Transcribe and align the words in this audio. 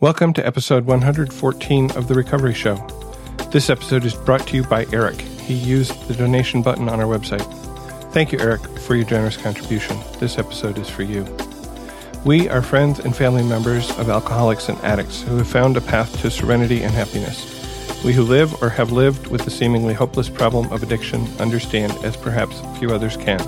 Welcome 0.00 0.32
to 0.32 0.46
episode 0.46 0.86
114 0.86 1.90
of 1.90 2.08
The 2.08 2.14
Recovery 2.14 2.54
Show. 2.54 2.76
This 3.52 3.68
episode 3.68 4.06
is 4.06 4.14
brought 4.14 4.46
to 4.46 4.56
you 4.56 4.62
by 4.64 4.86
Eric. 4.94 5.20
He 5.20 5.52
used 5.52 6.08
the 6.08 6.14
donation 6.14 6.62
button 6.62 6.88
on 6.88 7.00
our 7.00 7.06
website. 7.06 7.44
Thank 8.10 8.32
you, 8.32 8.38
Eric, 8.38 8.62
for 8.78 8.94
your 8.94 9.04
generous 9.04 9.36
contribution. 9.36 9.98
This 10.18 10.38
episode 10.38 10.78
is 10.78 10.88
for 10.88 11.02
you. 11.02 11.26
We 12.24 12.48
are 12.48 12.62
friends 12.62 13.00
and 13.00 13.14
family 13.14 13.42
members 13.42 13.90
of 13.98 14.08
alcoholics 14.08 14.70
and 14.70 14.78
addicts 14.78 15.20
who 15.20 15.36
have 15.36 15.46
found 15.46 15.76
a 15.76 15.82
path 15.82 16.18
to 16.22 16.30
serenity 16.30 16.82
and 16.82 16.94
happiness. 16.94 18.02
We 18.02 18.14
who 18.14 18.22
live 18.22 18.62
or 18.62 18.70
have 18.70 18.92
lived 18.92 19.26
with 19.26 19.44
the 19.44 19.50
seemingly 19.50 19.92
hopeless 19.92 20.30
problem 20.30 20.72
of 20.72 20.82
addiction 20.82 21.26
understand 21.38 21.92
as 22.06 22.16
perhaps 22.16 22.62
few 22.78 22.88
others 22.88 23.18
can. 23.18 23.40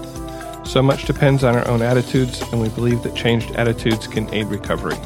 So 0.66 0.82
much 0.82 1.06
depends 1.06 1.44
on 1.44 1.56
our 1.56 1.66
own 1.66 1.80
attitudes, 1.80 2.42
and 2.52 2.60
we 2.60 2.68
believe 2.68 3.02
that 3.04 3.16
changed 3.16 3.52
attitudes 3.52 4.06
can 4.06 4.28
aid 4.34 4.48
recovery. 4.48 4.98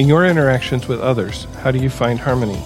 In 0.00 0.08
your 0.08 0.24
interactions 0.24 0.88
with 0.88 0.98
others, 1.00 1.44
how 1.60 1.70
do 1.70 1.78
you 1.78 1.90
find 1.90 2.18
harmony? 2.18 2.58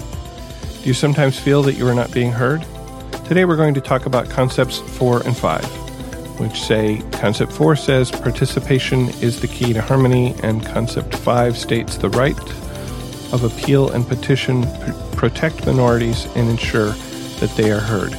Do 0.80 0.84
you 0.84 0.95
sometimes 0.95 1.37
feel 1.37 1.65
that 1.65 1.73
you 1.73 1.84
are 1.88 1.92
not 1.92 2.12
being 2.12 2.30
heard? 2.30 2.65
Today 3.25 3.45
we're 3.45 3.56
going 3.56 3.75
to 3.75 3.80
talk 3.80 4.06
about 4.06 4.30
concepts 4.30 4.79
4 4.79 5.27
and 5.27 5.37
5, 5.37 5.65
which 6.39 6.62
say 6.62 7.02
concept 7.11 7.51
4 7.51 7.75
says 7.75 8.12
participation 8.12 9.09
is 9.20 9.41
the 9.41 9.48
key 9.48 9.73
to 9.73 9.83
harmony, 9.83 10.37
and 10.45 10.65
concept 10.65 11.16
5 11.16 11.59
states 11.59 11.97
the 11.97 12.09
right 12.11 12.39
of 13.33 13.42
appeal 13.42 13.91
and 13.91 14.06
petition 14.06 14.62
pr- 14.62 15.16
protect 15.16 15.66
minorities 15.66 16.27
and 16.37 16.48
ensure 16.48 16.91
that 17.41 17.53
they 17.56 17.73
are 17.73 17.80
heard. 17.80 18.12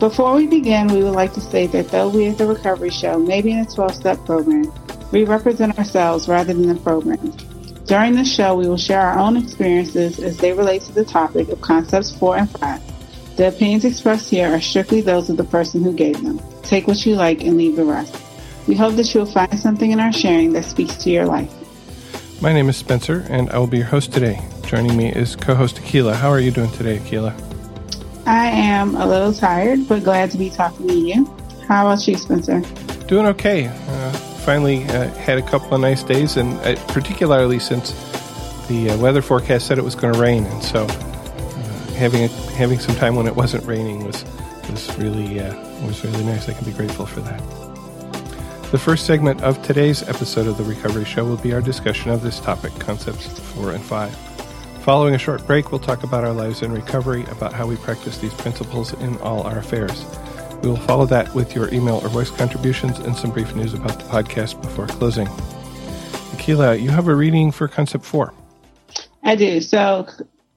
Before 0.00 0.34
we 0.34 0.48
begin, 0.48 0.88
we 0.88 1.04
would 1.04 1.14
like 1.14 1.32
to 1.34 1.40
say 1.40 1.68
that 1.68 1.90
though 1.90 2.08
we 2.08 2.26
at 2.26 2.38
the 2.38 2.46
Recovery 2.48 2.90
Show 2.90 3.20
may 3.20 3.40
be 3.40 3.52
in 3.52 3.58
a 3.60 3.66
12 3.66 3.94
step 3.94 4.18
program, 4.26 4.72
we 5.12 5.22
represent 5.22 5.78
ourselves 5.78 6.26
rather 6.26 6.52
than 6.52 6.66
the 6.66 6.74
program. 6.74 7.32
During 7.90 8.14
the 8.14 8.24
show, 8.24 8.54
we 8.54 8.68
will 8.68 8.76
share 8.76 9.00
our 9.00 9.18
own 9.18 9.36
experiences 9.36 10.20
as 10.20 10.36
they 10.36 10.52
relate 10.52 10.82
to 10.82 10.92
the 10.92 11.04
topic 11.04 11.48
of 11.48 11.60
concepts 11.60 12.16
4 12.16 12.36
and 12.36 12.48
5. 12.48 13.36
The 13.36 13.48
opinions 13.48 13.84
expressed 13.84 14.30
here 14.30 14.46
are 14.46 14.60
strictly 14.60 15.00
those 15.00 15.28
of 15.28 15.36
the 15.36 15.42
person 15.42 15.82
who 15.82 15.92
gave 15.92 16.22
them. 16.22 16.40
Take 16.62 16.86
what 16.86 17.04
you 17.04 17.16
like 17.16 17.42
and 17.42 17.56
leave 17.56 17.74
the 17.74 17.84
rest. 17.84 18.16
We 18.68 18.76
hope 18.76 18.94
that 18.94 19.12
you 19.12 19.22
will 19.22 19.32
find 19.32 19.58
something 19.58 19.90
in 19.90 19.98
our 19.98 20.12
sharing 20.12 20.52
that 20.52 20.66
speaks 20.66 20.98
to 20.98 21.10
your 21.10 21.24
life. 21.26 21.52
My 22.40 22.52
name 22.52 22.68
is 22.68 22.76
Spencer, 22.76 23.26
and 23.28 23.50
I 23.50 23.58
will 23.58 23.66
be 23.66 23.78
your 23.78 23.86
host 23.88 24.12
today. 24.12 24.40
Joining 24.66 24.96
me 24.96 25.10
is 25.10 25.34
co 25.34 25.56
host 25.56 25.78
Akila. 25.78 26.14
How 26.14 26.30
are 26.30 26.38
you 26.38 26.52
doing 26.52 26.70
today, 26.70 26.98
Akila? 26.98 27.34
I 28.24 28.50
am 28.50 28.94
a 28.94 29.04
little 29.04 29.32
tired, 29.32 29.88
but 29.88 30.04
glad 30.04 30.30
to 30.30 30.38
be 30.38 30.48
talking 30.48 30.86
to 30.86 30.94
you. 30.94 31.26
How 31.66 31.88
about 31.88 32.06
you, 32.06 32.16
Spencer? 32.16 32.60
Doing 33.08 33.26
okay. 33.26 33.66
Uh, 33.66 34.29
finally 34.40 34.84
uh, 34.84 35.08
had 35.14 35.38
a 35.38 35.42
couple 35.42 35.74
of 35.74 35.80
nice 35.80 36.02
days, 36.02 36.36
and 36.36 36.58
uh, 36.60 36.74
particularly 36.88 37.58
since 37.58 37.92
the 38.68 38.90
uh, 38.90 38.98
weather 38.98 39.22
forecast 39.22 39.66
said 39.66 39.78
it 39.78 39.84
was 39.84 39.94
going 39.94 40.14
to 40.14 40.20
rain, 40.20 40.44
and 40.44 40.62
so 40.62 40.84
uh, 40.84 40.92
having 41.94 42.24
a, 42.24 42.28
having 42.54 42.78
some 42.78 42.94
time 42.96 43.16
when 43.16 43.26
it 43.26 43.36
wasn't 43.36 43.64
raining 43.64 44.04
was 44.04 44.24
was 44.70 44.96
really 44.98 45.40
uh, 45.40 45.54
was 45.86 46.04
really 46.04 46.24
nice. 46.24 46.48
I 46.48 46.54
can 46.54 46.64
be 46.64 46.72
grateful 46.72 47.06
for 47.06 47.20
that. 47.20 47.40
The 48.70 48.78
first 48.78 49.04
segment 49.04 49.42
of 49.42 49.60
today's 49.62 50.08
episode 50.08 50.46
of 50.46 50.56
the 50.56 50.62
Recovery 50.64 51.04
Show 51.04 51.24
will 51.24 51.36
be 51.38 51.52
our 51.52 51.60
discussion 51.60 52.10
of 52.10 52.22
this 52.22 52.38
topic, 52.38 52.72
concepts 52.78 53.26
four 53.26 53.72
and 53.72 53.84
five. 53.84 54.14
Following 54.82 55.14
a 55.14 55.18
short 55.18 55.46
break, 55.46 55.72
we'll 55.72 55.80
talk 55.80 56.04
about 56.04 56.24
our 56.24 56.32
lives 56.32 56.62
in 56.62 56.72
recovery, 56.72 57.24
about 57.30 57.52
how 57.52 57.66
we 57.66 57.76
practice 57.76 58.18
these 58.18 58.32
principles 58.32 58.92
in 58.94 59.18
all 59.18 59.42
our 59.42 59.58
affairs. 59.58 60.04
We 60.62 60.68
will 60.68 60.76
follow 60.76 61.06
that 61.06 61.34
with 61.34 61.54
your 61.54 61.72
email 61.72 61.96
or 62.04 62.08
voice 62.08 62.30
contributions 62.30 62.98
and 62.98 63.16
some 63.16 63.30
brief 63.30 63.54
news 63.54 63.72
about 63.72 63.98
the 63.98 64.04
podcast 64.04 64.60
before 64.60 64.86
closing. 64.86 65.26
Akila, 66.36 66.80
you 66.80 66.90
have 66.90 67.08
a 67.08 67.14
reading 67.14 67.50
for 67.50 67.66
Concept 67.66 68.04
4. 68.04 68.34
I 69.22 69.36
do. 69.36 69.62
So, 69.62 70.06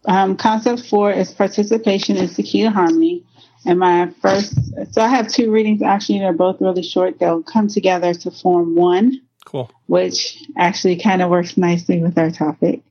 um, 0.06 0.36
Concept 0.36 0.86
4 0.88 1.12
is 1.12 1.32
participation 1.32 2.18
in 2.18 2.28
to 2.28 2.70
harmony. 2.70 3.24
And 3.66 3.80
my 3.80 4.10
first, 4.22 4.56
so 4.92 5.02
I 5.02 5.08
have 5.08 5.30
two 5.30 5.50
readings 5.50 5.82
actually, 5.82 6.20
they're 6.20 6.34
both 6.34 6.60
really 6.60 6.84
short. 6.84 7.20
They'll 7.20 7.42
come 7.42 7.70
together 7.70 8.14
to 8.14 8.32
form 8.32 8.76
one. 8.76 9.22
Cool. 9.46 9.72
Which 9.86 10.38
actually 10.58 10.98
kind 10.98 11.22
of 11.22 11.30
works 11.30 11.56
nicely 11.56 12.02
with 12.02 12.18
our 12.18 12.30
topic. 12.30 12.82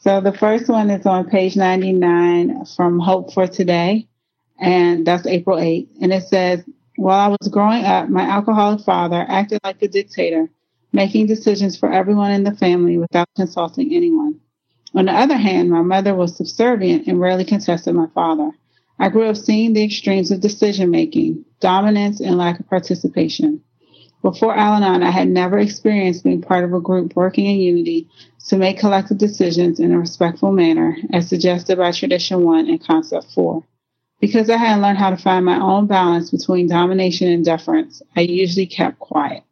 So 0.00 0.20
the 0.20 0.32
first 0.32 0.68
one 0.68 0.90
is 0.90 1.06
on 1.06 1.30
page 1.30 1.56
99 1.56 2.66
from 2.76 2.98
Hope 2.98 3.32
for 3.32 3.46
Today 3.46 4.08
and 4.62 5.04
that's 5.04 5.26
April 5.26 5.58
8th. 5.58 5.88
And 6.00 6.12
it 6.12 6.22
says, 6.22 6.62
While 6.96 7.18
I 7.18 7.26
was 7.26 7.48
growing 7.48 7.84
up, 7.84 8.08
my 8.08 8.22
alcoholic 8.22 8.84
father 8.84 9.26
acted 9.28 9.58
like 9.64 9.82
a 9.82 9.88
dictator, 9.88 10.48
making 10.92 11.26
decisions 11.26 11.76
for 11.76 11.92
everyone 11.92 12.30
in 12.30 12.44
the 12.44 12.54
family 12.54 12.96
without 12.96 13.28
consulting 13.34 13.92
anyone. 13.92 14.40
On 14.94 15.06
the 15.06 15.12
other 15.12 15.36
hand, 15.36 15.68
my 15.68 15.82
mother 15.82 16.14
was 16.14 16.36
subservient 16.36 17.08
and 17.08 17.20
rarely 17.20 17.44
contested 17.44 17.94
my 17.94 18.06
father. 18.14 18.52
I 19.00 19.08
grew 19.08 19.28
up 19.28 19.36
seeing 19.36 19.72
the 19.72 19.82
extremes 19.82 20.30
of 20.30 20.40
decision 20.40 20.90
making, 20.90 21.44
dominance, 21.58 22.20
and 22.20 22.38
lack 22.38 22.60
of 22.60 22.68
participation. 22.68 23.62
Before 24.20 24.54
Al 24.54 24.74
Anon, 24.74 25.02
I 25.02 25.10
had 25.10 25.26
never 25.26 25.58
experienced 25.58 26.22
being 26.22 26.40
part 26.40 26.62
of 26.62 26.72
a 26.72 26.80
group 26.80 27.16
working 27.16 27.46
in 27.46 27.58
unity 27.58 28.08
to 28.46 28.56
make 28.56 28.78
collective 28.78 29.18
decisions 29.18 29.80
in 29.80 29.90
a 29.90 29.98
respectful 29.98 30.52
manner, 30.52 30.96
as 31.12 31.28
suggested 31.28 31.78
by 31.78 31.90
Tradition 31.90 32.44
1 32.44 32.68
and 32.68 32.80
Concept 32.80 33.26
4. 33.34 33.64
Because 34.22 34.48
I 34.48 34.56
hadn't 34.56 34.82
learned 34.82 34.98
how 34.98 35.10
to 35.10 35.16
find 35.16 35.44
my 35.44 35.60
own 35.60 35.88
balance 35.88 36.30
between 36.30 36.68
domination 36.68 37.26
and 37.26 37.44
deference, 37.44 38.00
I 38.14 38.20
usually 38.20 38.66
kept 38.66 39.00
quiet. 39.00 39.42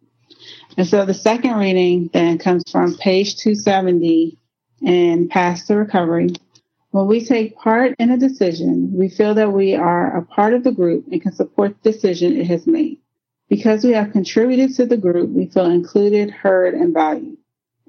And 0.78 0.86
so 0.86 1.04
the 1.04 1.12
second 1.12 1.56
reading 1.56 2.08
then 2.12 2.38
comes 2.38 2.62
from 2.70 2.96
page 2.96 3.36
270 3.38 4.38
in 4.82 5.28
Paths 5.28 5.66
to 5.66 5.74
Recovery. 5.74 6.28
When 6.92 7.08
we 7.08 7.24
take 7.24 7.56
part 7.56 7.96
in 7.98 8.12
a 8.12 8.16
decision, 8.16 8.92
we 8.94 9.08
feel 9.08 9.34
that 9.34 9.52
we 9.52 9.74
are 9.74 10.16
a 10.16 10.24
part 10.24 10.54
of 10.54 10.62
the 10.62 10.70
group 10.70 11.04
and 11.10 11.20
can 11.20 11.32
support 11.32 11.74
the 11.82 11.90
decision 11.90 12.36
it 12.36 12.46
has 12.46 12.64
made. 12.68 13.00
Because 13.48 13.82
we 13.82 13.90
have 13.90 14.12
contributed 14.12 14.76
to 14.76 14.86
the 14.86 14.96
group, 14.96 15.30
we 15.30 15.46
feel 15.46 15.66
included, 15.66 16.30
heard, 16.30 16.74
and 16.74 16.94
valued. 16.94 17.38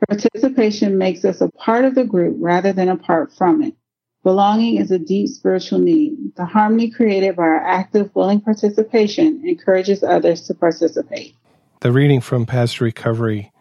Participation 0.10 0.98
makes 0.98 1.24
us 1.26 1.42
a 1.42 1.52
part 1.52 1.86
of 1.86 1.94
the 1.94 2.06
group 2.06 2.38
rather 2.40 2.74
than 2.74 2.90
apart 2.90 3.32
from 3.32 3.62
it. 3.62 3.76
Belonging 4.24 4.78
is 4.78 4.92
a 4.92 5.00
deep 5.00 5.30
spiritual 5.30 5.80
need. 5.80 6.36
The 6.36 6.46
harmony 6.46 6.92
created 6.92 7.36
by 7.36 7.44
our 7.44 7.66
active, 7.66 8.12
willing 8.14 8.40
participation 8.40 9.42
encourages 9.48 10.04
others 10.04 10.42
to 10.44 10.54
participate. 10.54 11.36
The 11.80 11.92
reading 11.92 12.22
from 12.22 12.46
Paths 12.46 12.76
to 12.76 12.84
Recovery 12.84 13.52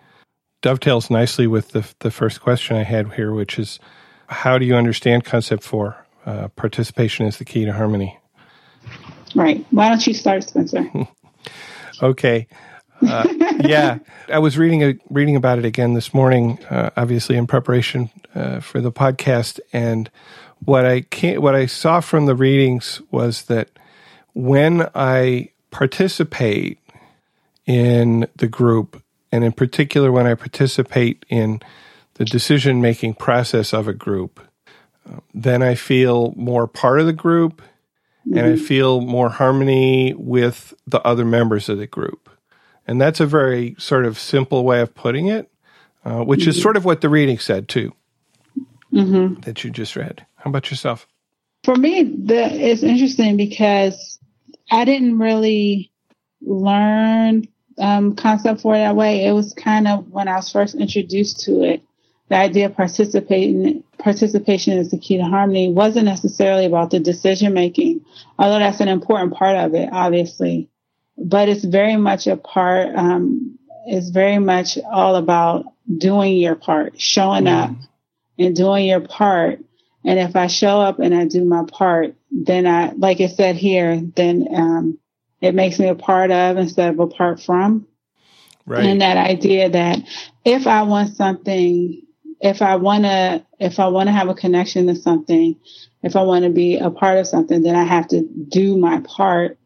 dovetails 0.60 1.08
nicely 1.08 1.46
with 1.46 1.70
the, 1.70 1.88
the 2.00 2.10
first 2.10 2.42
question 2.42 2.76
I 2.76 2.82
had 2.82 3.14
here, 3.14 3.32
which 3.32 3.58
is 3.58 3.78
how 4.26 4.58
do 4.58 4.66
you 4.66 4.76
understand 4.76 5.24
concept 5.24 5.62
four? 5.62 5.96
Uh, 6.26 6.48
participation 6.48 7.24
is 7.24 7.38
the 7.38 7.46
key 7.46 7.64
to 7.64 7.72
harmony. 7.72 8.18
Right. 9.34 9.64
Why 9.70 9.88
don't 9.88 10.06
you 10.06 10.12
start, 10.12 10.44
Spencer? 10.44 10.84
okay. 12.02 12.46
Uh, 13.00 13.26
yeah, 13.64 13.98
I 14.28 14.38
was 14.38 14.58
reading 14.58 14.82
a, 14.82 14.94
reading 15.08 15.36
about 15.36 15.58
it 15.58 15.64
again 15.64 15.94
this 15.94 16.12
morning, 16.12 16.62
uh, 16.66 16.90
obviously 16.96 17.36
in 17.36 17.46
preparation 17.46 18.10
uh, 18.34 18.60
for 18.60 18.82
the 18.82 18.92
podcast, 18.92 19.58
and 19.72 20.10
what 20.64 20.84
I 20.84 21.02
can 21.02 21.40
what 21.40 21.54
I 21.54 21.66
saw 21.66 22.00
from 22.00 22.26
the 22.26 22.34
readings 22.34 23.00
was 23.10 23.42
that 23.44 23.70
when 24.34 24.88
I 24.94 25.50
participate 25.70 26.78
in 27.66 28.26
the 28.36 28.48
group, 28.48 29.02
and 29.32 29.44
in 29.44 29.52
particular 29.52 30.10
when 30.12 30.26
I 30.26 30.34
participate 30.34 31.24
in 31.28 31.60
the 32.14 32.24
decision 32.24 32.80
making 32.80 33.14
process 33.14 33.72
of 33.72 33.88
a 33.88 33.94
group, 33.94 34.40
then 35.32 35.62
I 35.62 35.74
feel 35.74 36.34
more 36.36 36.66
part 36.66 37.00
of 37.00 37.06
the 37.06 37.12
group, 37.12 37.62
mm-hmm. 38.26 38.36
and 38.36 38.46
I 38.46 38.50
mm-hmm. 38.50 38.64
feel 38.64 39.00
more 39.00 39.30
harmony 39.30 40.14
with 40.14 40.74
the 40.86 41.00
other 41.02 41.24
members 41.24 41.68
of 41.68 41.78
the 41.78 41.86
group. 41.86 42.28
And 42.86 43.00
that's 43.00 43.20
a 43.20 43.26
very 43.26 43.76
sort 43.78 44.04
of 44.04 44.18
simple 44.18 44.64
way 44.64 44.80
of 44.80 44.94
putting 44.94 45.28
it, 45.28 45.50
uh, 46.04 46.22
which 46.24 46.40
mm-hmm. 46.40 46.50
is 46.50 46.60
sort 46.60 46.76
of 46.76 46.84
what 46.84 47.00
the 47.00 47.08
reading 47.08 47.38
said 47.38 47.68
too, 47.68 47.94
mm-hmm. 48.92 49.40
that 49.40 49.64
you 49.64 49.70
just 49.70 49.96
read. 49.96 50.26
How 50.40 50.50
about 50.50 50.70
yourself? 50.70 51.06
For 51.64 51.76
me, 51.76 52.02
the, 52.02 52.42
it's 52.42 52.82
interesting 52.82 53.36
because 53.36 54.18
I 54.70 54.84
didn't 54.84 55.18
really 55.18 55.92
learn 56.40 57.46
um, 57.78 58.16
concept 58.16 58.62
four 58.62 58.76
that 58.76 58.96
way. 58.96 59.26
It 59.26 59.32
was 59.32 59.52
kind 59.54 59.86
of 59.86 60.08
when 60.08 60.28
I 60.28 60.36
was 60.36 60.50
first 60.50 60.74
introduced 60.74 61.40
to 61.44 61.62
it, 61.62 61.82
the 62.28 62.36
idea 62.36 62.66
of 62.66 62.76
participating 62.76 63.82
participation 63.98 64.78
is 64.78 64.90
the 64.90 64.98
key 64.98 65.18
to 65.18 65.24
harmony 65.24 65.72
wasn't 65.72 66.06
necessarily 66.06 66.64
about 66.64 66.90
the 66.90 67.00
decision 67.00 67.52
making, 67.52 68.04
although 68.38 68.58
that's 68.58 68.80
an 68.80 68.88
important 68.88 69.34
part 69.34 69.56
of 69.56 69.74
it, 69.74 69.88
obviously. 69.92 70.70
But 71.18 71.48
it's 71.48 71.64
very 71.64 71.96
much 71.96 72.26
a 72.26 72.36
part. 72.36 72.94
Um, 72.94 73.58
it's 73.86 74.10
very 74.10 74.38
much 74.38 74.78
all 74.90 75.16
about 75.16 75.66
doing 75.98 76.36
your 76.36 76.54
part, 76.54 77.00
showing 77.00 77.44
mm. 77.44 77.52
up, 77.52 77.76
and 78.38 78.54
doing 78.54 78.86
your 78.86 79.00
part 79.00 79.60
and 80.04 80.18
if 80.18 80.34
I 80.36 80.46
show 80.46 80.80
up 80.80 80.98
and 80.98 81.14
I 81.14 81.26
do 81.26 81.44
my 81.44 81.64
part, 81.70 82.14
then 82.30 82.66
I, 82.66 82.92
like 82.92 83.20
it 83.20 83.32
said 83.32 83.56
here, 83.56 84.00
then 84.00 84.48
um, 84.54 84.98
it 85.40 85.54
makes 85.54 85.78
me 85.78 85.88
a 85.88 85.94
part 85.94 86.30
of 86.30 86.56
instead 86.56 86.94
of 86.94 87.00
apart 87.00 87.40
from. 87.40 87.86
Right. 88.66 88.84
And 88.86 89.00
that 89.00 89.16
idea 89.16 89.68
that 89.70 89.98
if 90.44 90.66
I 90.66 90.82
want 90.82 91.16
something, 91.16 92.02
if 92.40 92.62
I 92.62 92.76
want 92.76 93.04
to, 93.04 93.44
if 93.58 93.78
I 93.78 93.88
want 93.88 94.08
to 94.08 94.12
have 94.12 94.28
a 94.28 94.34
connection 94.34 94.86
to 94.86 94.94
something, 94.94 95.56
if 96.02 96.16
I 96.16 96.22
want 96.22 96.44
to 96.44 96.50
be 96.50 96.78
a 96.78 96.90
part 96.90 97.18
of 97.18 97.26
something, 97.26 97.62
then 97.62 97.76
I 97.76 97.84
have 97.84 98.08
to 98.08 98.22
do 98.48 98.76
my 98.76 99.00
part. 99.00 99.58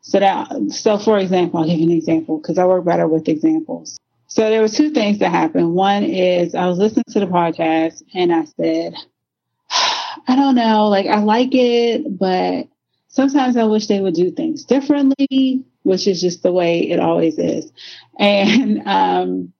So 0.00 0.20
that, 0.20 0.52
so 0.70 0.98
for 0.98 1.18
example, 1.18 1.60
I'll 1.60 1.66
give 1.66 1.78
you 1.78 1.86
an 1.86 1.96
example 1.96 2.38
because 2.38 2.58
I 2.58 2.64
work 2.64 2.84
better 2.84 3.06
with 3.06 3.28
examples. 3.28 3.98
So 4.28 4.48
there 4.48 4.60
were 4.60 4.68
two 4.68 4.90
things 4.90 5.18
that 5.18 5.30
happened. 5.30 5.74
One 5.74 6.02
is 6.02 6.54
I 6.54 6.66
was 6.66 6.78
listening 6.78 7.04
to 7.10 7.20
the 7.20 7.26
podcast 7.26 8.02
and 8.14 8.32
I 8.32 8.44
said, 8.44 8.94
I 10.26 10.36
don't 10.36 10.54
know, 10.54 10.88
like 10.88 11.06
I 11.06 11.18
like 11.20 11.50
it, 11.52 12.18
but 12.18 12.68
sometimes 13.08 13.56
I 13.56 13.64
wish 13.64 13.86
they 13.86 14.00
would 14.00 14.14
do 14.14 14.30
things 14.30 14.64
differently, 14.64 15.64
which 15.82 16.06
is 16.06 16.20
just 16.20 16.42
the 16.42 16.52
way 16.52 16.90
it 16.90 17.00
always 17.00 17.38
is. 17.38 17.72
And 18.18 18.82
um 18.86 19.52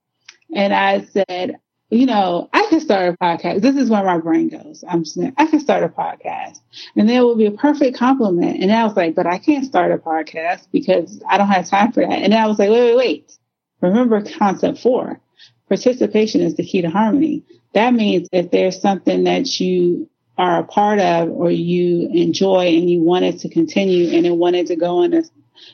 and 0.55 0.73
I 0.73 1.05
said, 1.05 1.57
you 1.91 2.07
know, 2.07 2.49
I 2.53 2.67
could 2.69 2.83
start 2.83 3.15
a 3.15 3.25
podcast. 3.25 3.61
This 3.61 3.77
is 3.77 3.91
where 3.91 4.05
my 4.05 4.19
brain 4.19 4.49
goes. 4.49 4.85
I'm 4.89 5.05
saying 5.05 5.35
I 5.37 5.47
could 5.47 5.61
start 5.61 5.85
a 5.85 5.89
podcast. 5.89 6.59
And 6.97 7.09
then 7.09 7.17
it 7.17 7.25
would 7.25 7.39
be 7.39 7.47
a 7.47 7.53
perfect 7.53 7.97
compliment. 7.97 8.63
And 8.63 8.73
I 8.73 8.85
was 8.85 8.97
like, 8.97 9.15
but 9.15 9.27
I 9.27 9.39
can't 9.39 9.65
start 9.65 9.93
a 9.93 9.99
podcast 9.99 10.69
because 10.73 11.23
I 11.29 11.39
don't 11.39 11.49
have 11.49 11.69
time 11.69 11.93
for 11.93 12.01
that. 12.01 12.11
And 12.11 12.35
I 12.35 12.47
was 12.47 12.59
like, 12.59 12.71
wait, 12.71 12.91
wait, 12.91 12.97
wait. 12.97 13.39
Remember 13.81 14.23
concept 14.23 14.79
four. 14.79 15.21
Participation 15.69 16.41
is 16.41 16.57
the 16.57 16.65
key 16.65 16.83
to 16.83 16.91
harmony. 16.91 17.45
That 17.75 17.95
means 17.95 18.29
if 18.33 18.51
there's 18.51 18.81
something 18.81 19.25
that 19.25 19.61
you 19.61 20.09
are 20.37 20.61
a 20.61 20.65
part 20.65 20.99
of 20.99 21.31
or 21.31 21.51
you 21.51 22.09
enjoy 22.13 22.67
and 22.67 22.91
you 22.91 23.01
wanted 23.01 23.39
to 23.41 23.49
continue 23.49 24.17
and 24.17 24.27
it 24.27 24.37
wanted 24.37 24.67
to 24.67 24.77
go 24.77 25.03
in 25.03 25.15
a 25.15 25.23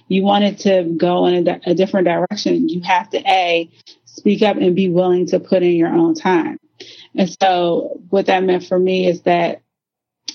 you 0.08 0.22
wanted 0.22 0.58
to 0.58 0.84
go 0.96 1.26
in 1.26 1.48
a, 1.48 1.60
a 1.66 1.74
different 1.74 2.06
direction, 2.06 2.68
you 2.68 2.82
have 2.82 3.08
to 3.10 3.18
a 3.26 3.70
speak 4.04 4.42
up 4.42 4.56
and 4.56 4.76
be 4.76 4.88
willing 4.88 5.26
to 5.26 5.40
put 5.40 5.62
in 5.62 5.72
your 5.72 5.88
own 5.88 6.14
time. 6.14 6.58
And 7.14 7.34
so 7.40 8.00
what 8.10 8.26
that 8.26 8.44
meant 8.44 8.64
for 8.64 8.78
me 8.78 9.06
is 9.06 9.22
that 9.22 9.62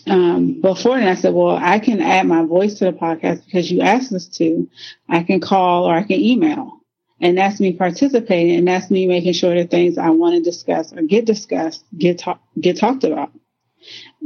um, 0.08 0.62
before 0.62 0.98
then 0.98 1.08
I 1.08 1.16
said, 1.16 1.34
well, 1.34 1.58
I 1.58 1.80
can 1.80 2.02
add 2.02 2.28
my 2.28 2.44
voice 2.44 2.76
to 2.76 2.86
the 2.86 2.94
podcast 2.94 3.46
because 3.46 3.72
you 3.72 3.82
asked 3.82 4.14
us 4.14 4.28
to. 4.38 4.70
I 5.10 5.24
can 5.24 5.40
call 5.40 5.86
or 5.86 5.96
I 5.96 6.04
can 6.04 6.20
email. 6.20 6.80
And 7.22 7.38
that's 7.38 7.60
me 7.60 7.74
participating 7.74 8.58
and 8.58 8.68
that's 8.68 8.92
me 8.92 9.08
making 9.08 9.34
sure 9.34 9.56
that 9.56 9.72
things 9.72 9.98
I 9.98 10.10
want 10.10 10.36
to 10.36 10.42
discuss 10.42 10.94
or 10.94 11.02
get 11.02 11.26
discussed 11.26 11.84
get 11.98 12.20
talk, 12.20 12.42
get 12.60 12.78
talked 12.78 13.04
about. 13.04 13.32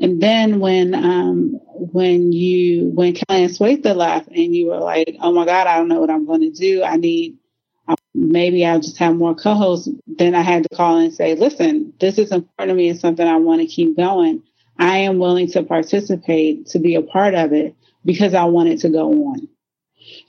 And 0.02 0.22
then 0.22 0.60
when 0.60 0.94
um, 0.94 1.60
when 1.74 2.32
you 2.32 2.92
when 2.94 3.14
Kelly 3.14 3.48
Swetha 3.48 3.96
left 3.96 4.30
and 4.30 4.56
you 4.56 4.68
were 4.68 4.80
like, 4.80 5.18
oh 5.22 5.34
my 5.34 5.46
God, 5.46 5.68
I 5.68 5.78
don't 5.78 5.88
know 5.88 6.00
what 6.00 6.10
I'm 6.10 6.26
going 6.26 6.42
to 6.42 6.52
do. 6.52 6.84
I 6.84 6.96
need 6.96 7.38
maybe 8.14 8.66
I'll 8.66 8.80
just 8.80 8.98
have 8.98 9.16
more 9.16 9.36
co-hosts. 9.36 9.90
Then 10.08 10.36
I 10.36 10.42
had 10.42 10.64
to 10.64 10.76
call 10.76 10.98
and 10.98 11.14
say, 11.14 11.36
listen, 11.36 11.94
this 12.00 12.18
is 12.18 12.32
important 12.32 12.70
to 12.70 12.76
me. 12.76 12.90
It's 12.90 13.02
something 13.02 13.28
I 13.28 13.38
want 13.38 13.62
to 13.62 13.68
keep 13.68 13.96
going. 13.96 14.44
I 14.78 15.00
am 15.00 15.20
willing 15.20 15.48
to 15.52 15.64
participate 15.64 16.68
to 16.68 16.80
be 16.80 16.96
a 16.96 17.02
part 17.02 17.34
of 17.34 17.54
it 17.54 17.76
because 18.06 18.34
I 18.34 18.46
want 18.46 18.70
it 18.70 18.80
to 18.82 18.90
go 18.90 19.10
on. 19.10 19.48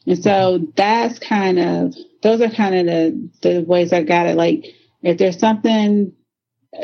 And 0.07 0.23
so 0.23 0.67
that's 0.77 1.19
kind 1.19 1.59
of 1.59 1.95
those 2.23 2.41
are 2.41 2.51
kind 2.51 2.75
of 2.75 2.87
the 2.87 3.31
the 3.43 3.61
ways 3.61 3.93
I 3.93 4.03
got 4.03 4.27
it. 4.27 4.37
Like 4.37 4.67
if 5.03 5.19
there's 5.19 5.39
something 5.39 6.13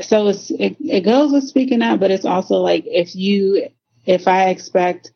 so 0.02 0.28
it's 0.28 0.50
it, 0.50 0.76
it 0.80 1.04
goes 1.04 1.32
with 1.32 1.44
speaking 1.44 1.82
out, 1.82 2.00
but 2.00 2.10
it's 2.10 2.24
also 2.24 2.56
like 2.56 2.84
if 2.86 3.14
you 3.14 3.68
if 4.04 4.28
I 4.28 4.50
expect 4.50 5.12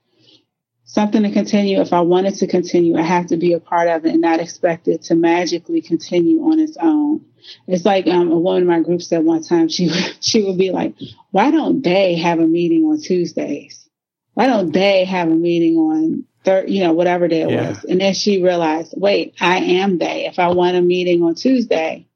something 0.84 1.22
to 1.22 1.30
continue, 1.30 1.80
if 1.80 1.92
I 1.92 2.00
wanted 2.00 2.34
to 2.36 2.46
continue, 2.48 2.96
I 2.96 3.02
have 3.02 3.28
to 3.28 3.36
be 3.36 3.52
a 3.52 3.60
part 3.60 3.88
of 3.88 4.04
it 4.04 4.12
and 4.12 4.20
not 4.20 4.40
expect 4.40 4.88
it 4.88 5.02
to 5.02 5.14
magically 5.14 5.80
continue 5.80 6.40
on 6.42 6.58
its 6.58 6.76
own. 6.80 7.24
It's 7.66 7.84
like 7.84 8.06
um, 8.08 8.30
a 8.30 8.38
woman 8.38 8.62
in 8.62 8.68
my 8.68 8.80
group 8.80 9.00
said 9.02 9.24
one 9.24 9.42
time 9.42 9.68
she 9.68 9.88
she 10.20 10.44
would 10.44 10.58
be 10.58 10.70
like, 10.70 10.94
"Why 11.30 11.50
don't 11.50 11.82
they 11.82 12.16
have 12.16 12.38
a 12.38 12.46
meeting 12.46 12.84
on 12.84 13.00
Tuesdays? 13.00 13.88
Why 14.34 14.46
don't 14.46 14.72
they 14.72 15.04
have 15.04 15.28
a 15.28 15.34
meeting 15.34 15.76
on 15.76 16.24
third, 16.44 16.70
you 16.70 16.82
know, 16.82 16.92
whatever 16.92 17.28
day 17.28 17.42
it 17.42 17.50
yeah. 17.50 17.70
was?" 17.70 17.84
And 17.84 18.00
then 18.00 18.14
she 18.14 18.42
realized, 18.42 18.94
"Wait, 18.96 19.34
I 19.40 19.58
am 19.58 19.98
they. 19.98 20.26
If 20.26 20.38
I 20.38 20.48
want 20.48 20.76
a 20.76 20.82
meeting 20.82 21.22
on 21.22 21.34
Tuesday, 21.34 22.06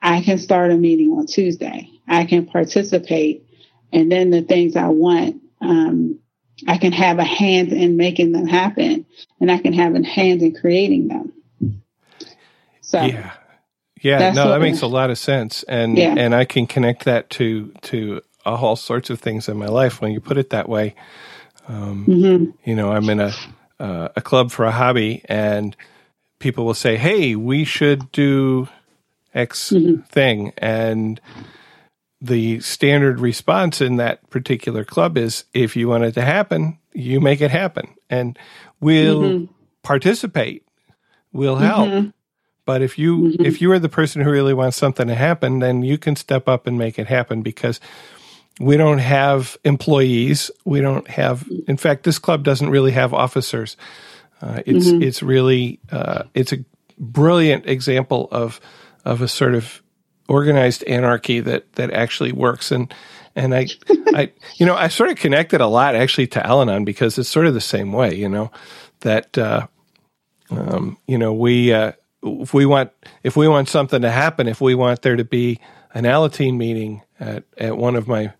I 0.00 0.20
can 0.22 0.38
start 0.38 0.70
a 0.72 0.76
meeting 0.76 1.12
on 1.12 1.26
Tuesday." 1.26 1.91
I 2.08 2.24
can 2.24 2.46
participate. 2.46 3.46
And 3.92 4.10
then 4.10 4.30
the 4.30 4.42
things 4.42 4.76
I 4.76 4.88
want, 4.88 5.42
um, 5.60 6.18
I 6.66 6.78
can 6.78 6.92
have 6.92 7.18
a 7.18 7.24
hand 7.24 7.72
in 7.72 7.96
making 7.96 8.32
them 8.32 8.46
happen 8.46 9.06
and 9.40 9.50
I 9.50 9.58
can 9.58 9.72
have 9.72 9.94
a 9.94 10.04
hand 10.04 10.42
in 10.42 10.54
creating 10.54 11.08
them. 11.08 11.32
So 12.80 13.02
yeah. 13.02 13.32
Yeah, 14.02 14.32
no, 14.32 14.48
that 14.48 14.60
makes 14.60 14.82
a 14.82 14.88
lot 14.88 15.10
of 15.10 15.18
sense. 15.18 15.62
And 15.62 15.96
yeah. 15.96 16.14
and 16.18 16.34
I 16.34 16.44
can 16.44 16.66
connect 16.66 17.04
that 17.04 17.30
to 17.30 17.72
to 17.82 18.20
all 18.44 18.74
sorts 18.74 19.10
of 19.10 19.20
things 19.20 19.48
in 19.48 19.56
my 19.56 19.66
life 19.66 20.00
when 20.00 20.10
you 20.10 20.20
put 20.20 20.38
it 20.38 20.50
that 20.50 20.68
way. 20.68 20.96
Um, 21.68 22.06
mm-hmm. 22.06 22.50
You 22.68 22.74
know, 22.74 22.90
I'm 22.90 23.08
in 23.08 23.20
a 23.20 23.32
uh, 23.78 24.08
a 24.16 24.20
club 24.20 24.50
for 24.50 24.64
a 24.64 24.72
hobby, 24.72 25.22
and 25.28 25.76
people 26.40 26.64
will 26.64 26.74
say, 26.74 26.96
"Hey, 26.96 27.36
we 27.36 27.64
should 27.64 28.10
do 28.10 28.68
X 29.34 29.70
mm-hmm. 29.70 30.02
thing," 30.02 30.52
and 30.58 31.20
the 32.22 32.60
standard 32.60 33.18
response 33.18 33.80
in 33.80 33.96
that 33.96 34.30
particular 34.30 34.84
club 34.84 35.18
is 35.18 35.44
if 35.52 35.74
you 35.74 35.88
want 35.88 36.04
it 36.04 36.12
to 36.12 36.22
happen, 36.22 36.78
you 36.92 37.20
make 37.20 37.40
it 37.40 37.50
happen 37.50 37.96
and 38.08 38.38
we'll 38.80 39.22
mm-hmm. 39.22 39.52
participate. 39.82 40.64
We'll 41.32 41.56
help. 41.56 41.88
Mm-hmm. 41.88 42.08
But 42.64 42.80
if 42.80 42.96
you 42.96 43.18
mm-hmm. 43.18 43.44
if 43.44 43.60
you 43.60 43.72
are 43.72 43.80
the 43.80 43.88
person 43.88 44.22
who 44.22 44.30
really 44.30 44.54
wants 44.54 44.76
something 44.76 45.08
to 45.08 45.16
happen, 45.16 45.58
then 45.58 45.82
you 45.82 45.98
can 45.98 46.14
step 46.14 46.48
up 46.48 46.68
and 46.68 46.78
make 46.78 46.96
it 46.96 47.08
happen 47.08 47.42
because 47.42 47.80
we 48.60 48.76
don't 48.76 48.98
have 48.98 49.58
employees. 49.64 50.48
We 50.64 50.80
don't 50.80 51.08
have 51.08 51.48
in 51.66 51.76
fact 51.76 52.04
this 52.04 52.20
club 52.20 52.44
doesn't 52.44 52.70
really 52.70 52.92
have 52.92 53.12
officers. 53.12 53.76
Uh, 54.40 54.62
it's 54.64 54.86
mm-hmm. 54.86 55.02
it's 55.02 55.24
really 55.24 55.80
uh, 55.90 56.22
it's 56.34 56.52
a 56.52 56.64
brilliant 57.00 57.66
example 57.66 58.28
of 58.30 58.60
of 59.04 59.22
a 59.22 59.28
sort 59.28 59.54
of 59.54 59.81
organized 60.32 60.82
anarchy 60.84 61.40
that 61.40 61.70
that 61.74 61.90
actually 61.90 62.32
works. 62.32 62.72
And 62.72 62.92
and 63.36 63.54
I 63.54 63.66
I 64.14 64.32
you 64.56 64.66
know 64.66 64.74
I 64.74 64.88
sort 64.88 65.10
of 65.10 65.18
connected 65.18 65.60
a 65.60 65.66
lot 65.66 65.94
actually 65.94 66.26
to 66.28 66.46
Al-Anon 66.46 66.84
because 66.84 67.18
it's 67.18 67.28
sort 67.28 67.46
of 67.46 67.54
the 67.54 67.60
same 67.60 67.92
way 67.92 68.14
you 68.14 68.28
know 68.28 68.50
that 69.00 69.36
uh, 69.36 69.66
um, 70.50 70.96
you 71.06 71.18
know 71.18 71.32
we 71.32 71.72
uh, 71.72 71.92
if 72.22 72.54
we 72.54 72.66
want 72.66 72.90
if 73.22 73.36
we 73.36 73.46
want 73.46 73.68
something 73.68 74.02
to 74.02 74.10
happen 74.10 74.48
if 74.48 74.60
we 74.60 74.74
want 74.74 75.02
there 75.02 75.16
to 75.16 75.24
be 75.24 75.60
an 75.94 76.04
Alateen 76.04 76.56
meeting 76.56 77.02
at 77.20 77.44
at 77.58 77.76
one 77.76 77.96
of 77.96 78.08
my 78.08 78.32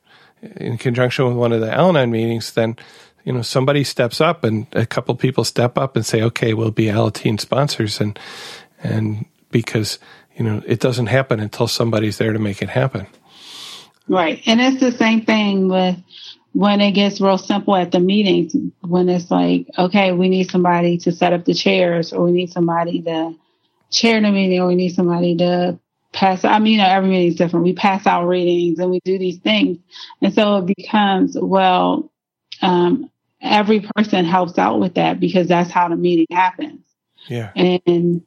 in 0.56 0.78
conjunction 0.78 1.26
with 1.26 1.36
one 1.36 1.52
of 1.52 1.60
the 1.60 1.72
Al-Anon 1.72 2.10
meetings 2.10 2.52
then 2.52 2.76
you 3.24 3.32
know 3.32 3.42
somebody 3.42 3.84
steps 3.84 4.20
up 4.20 4.44
and 4.44 4.66
a 4.72 4.86
couple 4.86 5.14
people 5.14 5.44
step 5.44 5.78
up 5.78 5.94
and 5.94 6.06
say 6.06 6.22
okay 6.22 6.54
we'll 6.54 6.70
be 6.70 6.86
Alateen 6.86 7.38
sponsors. 7.38 8.00
And 8.00 8.18
and 8.82 9.26
because 9.52 9.98
you 10.36 10.44
know, 10.44 10.62
it 10.66 10.80
doesn't 10.80 11.06
happen 11.06 11.40
until 11.40 11.68
somebody's 11.68 12.18
there 12.18 12.32
to 12.32 12.38
make 12.38 12.62
it 12.62 12.68
happen. 12.68 13.06
Right. 14.08 14.42
And 14.46 14.60
it's 14.60 14.80
the 14.80 14.92
same 14.92 15.24
thing 15.24 15.68
with 15.68 15.96
when 16.52 16.80
it 16.80 16.92
gets 16.92 17.20
real 17.20 17.38
simple 17.38 17.74
at 17.76 17.92
the 17.92 18.00
meetings, 18.00 18.54
when 18.80 19.08
it's 19.08 19.30
like, 19.30 19.66
okay, 19.78 20.12
we 20.12 20.28
need 20.28 20.50
somebody 20.50 20.98
to 20.98 21.12
set 21.12 21.32
up 21.32 21.44
the 21.44 21.54
chairs 21.54 22.12
or 22.12 22.24
we 22.24 22.32
need 22.32 22.52
somebody 22.52 23.00
to 23.02 23.34
chair 23.90 24.20
the 24.20 24.30
meeting 24.30 24.60
or 24.60 24.68
we 24.68 24.74
need 24.74 24.94
somebody 24.94 25.36
to 25.36 25.78
pass 26.12 26.44
I 26.44 26.58
mean, 26.58 26.74
you 26.74 26.78
know, 26.78 26.88
every 26.88 27.08
meeting 27.08 27.28
is 27.28 27.36
different. 27.36 27.64
We 27.64 27.72
pass 27.72 28.06
out 28.06 28.26
readings 28.26 28.78
and 28.78 28.90
we 28.90 29.00
do 29.04 29.18
these 29.18 29.38
things. 29.38 29.78
And 30.20 30.34
so 30.34 30.58
it 30.58 30.66
becomes, 30.66 31.36
well, 31.40 32.10
um, 32.60 33.10
every 33.40 33.80
person 33.96 34.24
helps 34.24 34.58
out 34.58 34.78
with 34.78 34.94
that 34.94 35.20
because 35.20 35.48
that's 35.48 35.70
how 35.70 35.88
the 35.88 35.96
meeting 35.96 36.26
happens. 36.30 36.80
Yeah. 37.28 37.50
And 37.56 38.22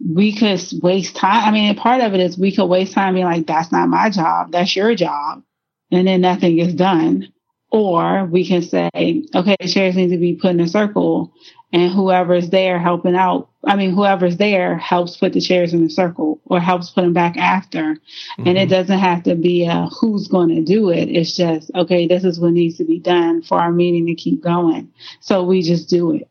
we 0.00 0.34
could 0.34 0.60
waste 0.82 1.16
time. 1.16 1.48
I 1.48 1.50
mean, 1.50 1.74
part 1.76 2.00
of 2.00 2.14
it 2.14 2.20
is 2.20 2.38
we 2.38 2.54
could 2.54 2.66
waste 2.66 2.94
time 2.94 3.14
being 3.14 3.26
like, 3.26 3.46
that's 3.46 3.70
not 3.70 3.88
my 3.88 4.10
job. 4.10 4.52
That's 4.52 4.74
your 4.74 4.94
job. 4.94 5.42
And 5.90 6.06
then 6.06 6.20
nothing 6.20 6.58
is 6.58 6.74
done. 6.74 7.32
Or 7.70 8.24
we 8.24 8.46
can 8.46 8.62
say, 8.62 8.88
okay, 8.94 9.56
the 9.60 9.68
chairs 9.68 9.94
need 9.94 10.10
to 10.10 10.18
be 10.18 10.34
put 10.34 10.50
in 10.50 10.60
a 10.60 10.68
circle 10.68 11.32
and 11.72 11.92
whoever's 11.92 12.50
there 12.50 12.80
helping 12.80 13.14
out. 13.14 13.48
I 13.64 13.76
mean, 13.76 13.94
whoever's 13.94 14.38
there 14.38 14.76
helps 14.76 15.16
put 15.16 15.32
the 15.32 15.40
chairs 15.40 15.72
in 15.72 15.84
a 15.84 15.90
circle 15.90 16.40
or 16.46 16.58
helps 16.58 16.90
put 16.90 17.02
them 17.02 17.12
back 17.12 17.36
after. 17.36 17.94
Mm-hmm. 17.94 18.46
And 18.46 18.58
it 18.58 18.62
mm-hmm. 18.62 18.70
doesn't 18.70 18.98
have 18.98 19.22
to 19.24 19.36
be 19.36 19.66
a 19.66 19.86
who's 19.86 20.26
going 20.26 20.48
to 20.48 20.62
do 20.62 20.90
it. 20.90 21.08
It's 21.08 21.36
just, 21.36 21.70
okay, 21.74 22.08
this 22.08 22.24
is 22.24 22.40
what 22.40 22.52
needs 22.52 22.78
to 22.78 22.84
be 22.84 22.98
done 22.98 23.42
for 23.42 23.60
our 23.60 23.70
meeting 23.70 24.06
to 24.06 24.14
keep 24.14 24.42
going. 24.42 24.92
So 25.20 25.44
we 25.44 25.62
just 25.62 25.88
do 25.88 26.14
it. 26.14 26.28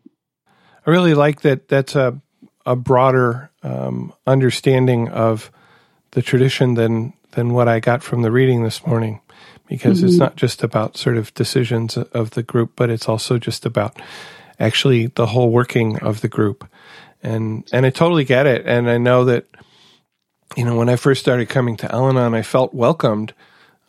I 0.85 0.89
really 0.89 1.13
like 1.13 1.41
that. 1.41 1.69
That's 1.69 1.95
a, 1.95 2.19
a 2.65 2.75
broader 2.75 3.48
um, 3.63 4.13
understanding 4.25 5.09
of 5.09 5.51
the 6.11 6.21
tradition 6.21 6.75
than 6.75 7.13
than 7.31 7.53
what 7.53 7.67
I 7.67 7.79
got 7.79 8.03
from 8.03 8.21
the 8.21 8.31
reading 8.31 8.63
this 8.63 8.85
morning, 8.85 9.21
because 9.67 9.99
mm-hmm. 9.99 10.07
it's 10.07 10.17
not 10.17 10.35
just 10.35 10.63
about 10.63 10.97
sort 10.97 11.17
of 11.17 11.33
decisions 11.33 11.97
of 11.97 12.31
the 12.31 12.43
group, 12.43 12.71
but 12.75 12.89
it's 12.89 13.07
also 13.09 13.37
just 13.37 13.65
about 13.65 14.01
actually 14.59 15.07
the 15.07 15.27
whole 15.27 15.51
working 15.51 15.99
of 15.99 16.21
the 16.21 16.29
group, 16.29 16.67
and 17.21 17.67
and 17.71 17.85
I 17.85 17.89
totally 17.91 18.25
get 18.25 18.47
it, 18.47 18.65
and 18.65 18.89
I 18.89 18.97
know 18.97 19.25
that 19.25 19.45
you 20.57 20.65
know 20.65 20.75
when 20.75 20.89
I 20.89 20.95
first 20.95 21.21
started 21.21 21.49
coming 21.49 21.77
to 21.77 21.91
Al-Anon, 21.91 22.33
I 22.33 22.41
felt 22.43 22.73
welcomed 22.73 23.33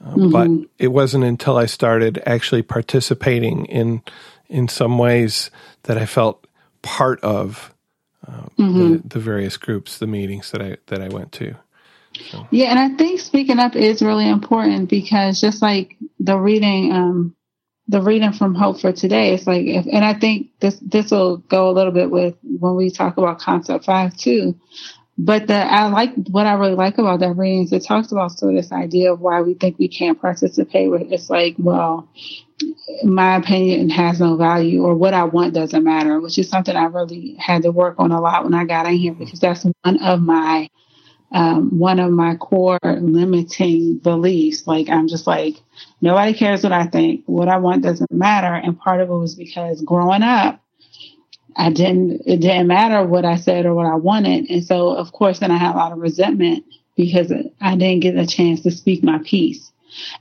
Uh, 0.01 0.15
mm-hmm. 0.15 0.31
But 0.31 0.49
it 0.79 0.89
wasn't 0.89 1.25
until 1.25 1.59
I 1.59 1.67
started 1.67 2.23
actually 2.25 2.63
participating 2.63 3.67
in 3.67 4.01
in 4.49 4.69
some 4.69 4.97
ways 4.99 5.51
that 5.83 5.99
I 5.99 6.07
felt 6.07 6.47
part 6.83 7.21
of 7.21 7.75
uh, 8.27 8.47
mm-hmm. 8.59 8.93
the, 8.93 9.03
the, 9.07 9.19
various 9.21 9.57
groups, 9.57 9.99
the 9.99 10.07
meetings 10.07 10.51
that 10.51 10.61
I 10.61 10.77
that 10.87 11.01
I 11.01 11.09
went 11.09 11.33
to. 11.33 11.55
So. 12.31 12.47
Yeah, 12.51 12.71
and 12.71 12.79
I 12.79 12.97
think 12.97 13.21
speaking 13.21 13.59
up 13.59 13.77
is 13.77 14.03
really 14.03 14.29
important 14.29 14.91
because 14.91 15.41
just 15.41 15.63
like 15.63 15.97
the 16.19 16.37
reading, 16.37 16.93
um, 16.93 17.37
the 17.89 18.03
reading 18.03 18.33
from 18.33 18.55
Hope 18.55 18.81
for 18.81 18.93
Today, 18.93 19.33
it's 19.33 19.47
like, 19.47 19.65
if, 19.67 19.87
and 19.87 20.05
I 20.05 20.15
think 20.15 20.49
this 20.61 20.79
this 20.81 21.11
will 21.11 21.39
go 21.39 21.71
a 21.71 21.73
little 21.73 21.93
bit 21.93 22.11
with 22.11 22.35
when 22.43 22.75
we 22.75 22.91
talk 22.91 23.17
about 23.17 23.39
Concept 23.39 23.85
Five 23.85 24.17
too. 24.17 24.59
But 25.23 25.49
the 25.49 25.55
I 25.55 25.89
like 25.89 26.15
what 26.31 26.47
I 26.47 26.55
really 26.55 26.75
like 26.75 26.97
about 26.97 27.21
that 27.21 27.35
reading 27.35 27.65
is 27.65 27.73
it 27.75 27.85
talks 27.85 28.11
about 28.11 28.33
sort 28.33 28.55
of 28.55 28.63
this 28.63 28.73
idea 28.73 29.13
of 29.13 29.21
why 29.21 29.43
we 29.43 29.53
think 29.53 29.79
we 29.79 29.87
can't 29.87 30.19
participate. 30.19 30.91
With 30.91 31.13
it's 31.13 31.29
like, 31.29 31.57
well, 31.59 32.09
my 33.05 33.37
opinion 33.37 33.91
has 33.91 34.19
no 34.19 34.37
value, 34.37 34.83
or 34.83 34.95
what 34.95 35.13
I 35.13 35.25
want 35.25 35.53
doesn't 35.53 35.85
matter, 35.85 36.19
which 36.21 36.39
is 36.39 36.49
something 36.49 36.75
I 36.75 36.85
really 36.85 37.35
had 37.39 37.63
to 37.63 37.71
work 37.71 37.97
on 37.99 38.13
a 38.13 38.21
lot 38.21 38.45
when 38.45 38.55
I 38.55 38.65
got 38.65 38.87
in 38.87 38.95
here 38.95 39.13
because 39.13 39.41
that's 39.41 39.67
one 39.83 40.03
of 40.03 40.23
my 40.23 40.71
um, 41.33 41.79
one 41.79 42.01
of 42.01 42.11
my 42.11 42.37
core 42.37 42.79
limiting 42.83 43.99
beliefs. 43.99 44.67
Like 44.67 44.89
I'm 44.89 45.07
just 45.07 45.27
like 45.27 45.57
nobody 46.01 46.33
cares 46.33 46.63
what 46.63 46.73
I 46.73 46.87
think. 46.87 47.25
What 47.27 47.49
I 47.49 47.59
want 47.59 47.83
doesn't 47.83 48.11
matter, 48.11 48.55
and 48.55 48.79
part 48.79 49.03
of 49.03 49.11
it 49.11 49.15
was 49.15 49.35
because 49.35 49.83
growing 49.83 50.23
up 50.23 50.63
I 51.57 51.71
didn't, 51.71 52.23
it 52.27 52.41
didn't 52.41 52.67
matter 52.67 53.05
what 53.05 53.25
I 53.25 53.37
said 53.37 53.67
or 53.67 53.75
what 53.75 53.87
I 53.87 53.97
wanted. 53.97 54.51
And 54.51 54.65
so, 54.65 54.91
of 54.91 55.13
course, 55.13 55.41
then 55.41 55.51
I 55.51 55.57
had 55.57 55.75
a 55.75 55.79
lot 55.79 55.93
of 55.93 55.99
resentment 55.99 56.65
because 56.97 57.33
I 57.61 57.77
didn't 57.77 58.01
get 58.01 58.17
a 58.17 58.27
chance 58.27 58.63
to 58.63 58.71
speak 58.71 59.03
my 59.03 59.19
piece. 59.19 59.71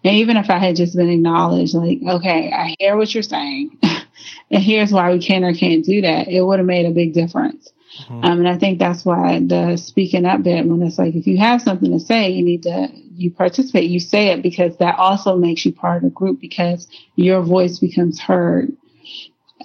And 0.03 0.15
even 0.15 0.38
if 0.38 0.50
I 0.50 0.57
had 0.57 0.75
just 0.75 0.95
been 0.95 1.09
acknowledged, 1.09 1.75
like, 1.75 2.00
okay, 2.07 2.51
I 2.51 2.75
hear 2.79 2.98
what 2.98 3.13
you're 3.13 3.24
saying, 3.24 3.77
and 4.51 4.63
here's 4.63 4.91
why 4.91 5.12
we 5.12 5.19
can 5.19 5.43
or 5.43 5.53
can't 5.53 5.86
do 5.86 6.01
that, 6.01 6.27
it 6.27 6.41
would 6.41 6.59
have 6.59 6.65
made 6.65 6.86
a 6.86 6.91
big 6.91 7.13
difference. 7.13 7.71
Mm-hmm. 8.03 8.24
Um, 8.24 8.39
and 8.39 8.48
I 8.48 8.57
think 8.57 8.79
that's 8.79 9.05
why 9.05 9.39
the 9.39 9.77
speaking 9.77 10.25
up 10.25 10.43
bit, 10.43 10.65
when 10.65 10.81
it's 10.81 10.98
like, 10.98 11.15
if 11.15 11.27
you 11.27 11.38
have 11.38 11.62
something 11.62 11.91
to 11.91 12.00
say, 12.00 12.29
you 12.29 12.43
need 12.43 12.63
to, 12.63 12.89
you 13.13 13.31
participate, 13.31 13.89
you 13.89 14.00
say 14.00 14.29
it 14.29 14.41
because 14.41 14.77
that 14.77 14.98
also 14.98 15.36
makes 15.36 15.65
you 15.65 15.74
part 15.74 15.98
of 15.98 16.03
the 16.03 16.09
group 16.09 16.39
because 16.39 16.88
your 17.15 17.41
voice 17.41 17.79
becomes 17.79 18.19
heard 18.19 18.71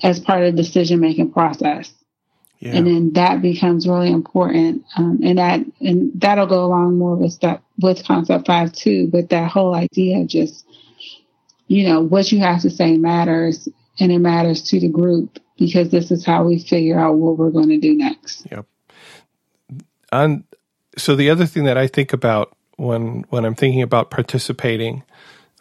as 0.02 0.20
part 0.20 0.42
of 0.42 0.56
the 0.56 0.62
decision 0.62 1.00
making 1.00 1.32
process. 1.32 1.92
Yeah. 2.58 2.76
And 2.76 2.86
then 2.86 3.12
that 3.12 3.42
becomes 3.42 3.86
really 3.86 4.10
important. 4.10 4.84
Um, 4.96 5.20
and 5.22 5.38
that, 5.38 5.60
and 5.80 6.12
that'll 6.20 6.46
go 6.46 6.64
along 6.64 6.98
more 6.98 7.14
with 7.14 7.38
that, 7.40 7.62
with 7.78 8.04
concept 8.04 8.46
five 8.46 8.72
too. 8.72 9.08
But 9.08 9.28
that 9.30 9.50
whole 9.50 9.74
idea 9.74 10.20
of 10.20 10.28
just, 10.28 10.66
you 11.66 11.86
know, 11.86 12.00
what 12.00 12.32
you 12.32 12.40
have 12.40 12.62
to 12.62 12.70
say 12.70 12.96
matters 12.96 13.68
and 14.00 14.10
it 14.10 14.18
matters 14.18 14.62
to 14.70 14.80
the 14.80 14.88
group 14.88 15.38
because 15.58 15.90
this 15.90 16.10
is 16.10 16.24
how 16.24 16.44
we 16.44 16.58
figure 16.58 16.98
out 16.98 17.16
what 17.16 17.36
we're 17.36 17.50
going 17.50 17.68
to 17.68 17.78
do 17.78 17.94
next. 17.94 18.46
Yep. 18.50 18.66
And 20.10 20.44
so 20.96 21.16
the 21.16 21.30
other 21.30 21.46
thing 21.46 21.64
that 21.64 21.76
I 21.76 21.86
think 21.86 22.12
about 22.12 22.56
when, 22.76 23.24
when 23.28 23.44
I'm 23.44 23.54
thinking 23.54 23.82
about 23.82 24.10
participating 24.10 25.02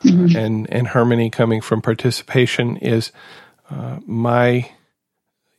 mm-hmm. 0.04 0.36
uh, 0.36 0.40
and, 0.40 0.72
and 0.72 0.88
harmony 0.88 1.30
coming 1.30 1.60
from 1.60 1.82
participation 1.82 2.78
is 2.78 3.12
uh, 3.70 4.00
my 4.05 4.70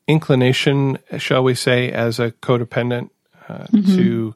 inclination, 0.06 0.98
shall 1.18 1.42
we 1.42 1.54
say, 1.54 1.90
as 1.90 2.20
a 2.20 2.30
codependent 2.30 3.10
uh, 3.48 3.64
mm-hmm. 3.64 3.96
to 3.96 4.34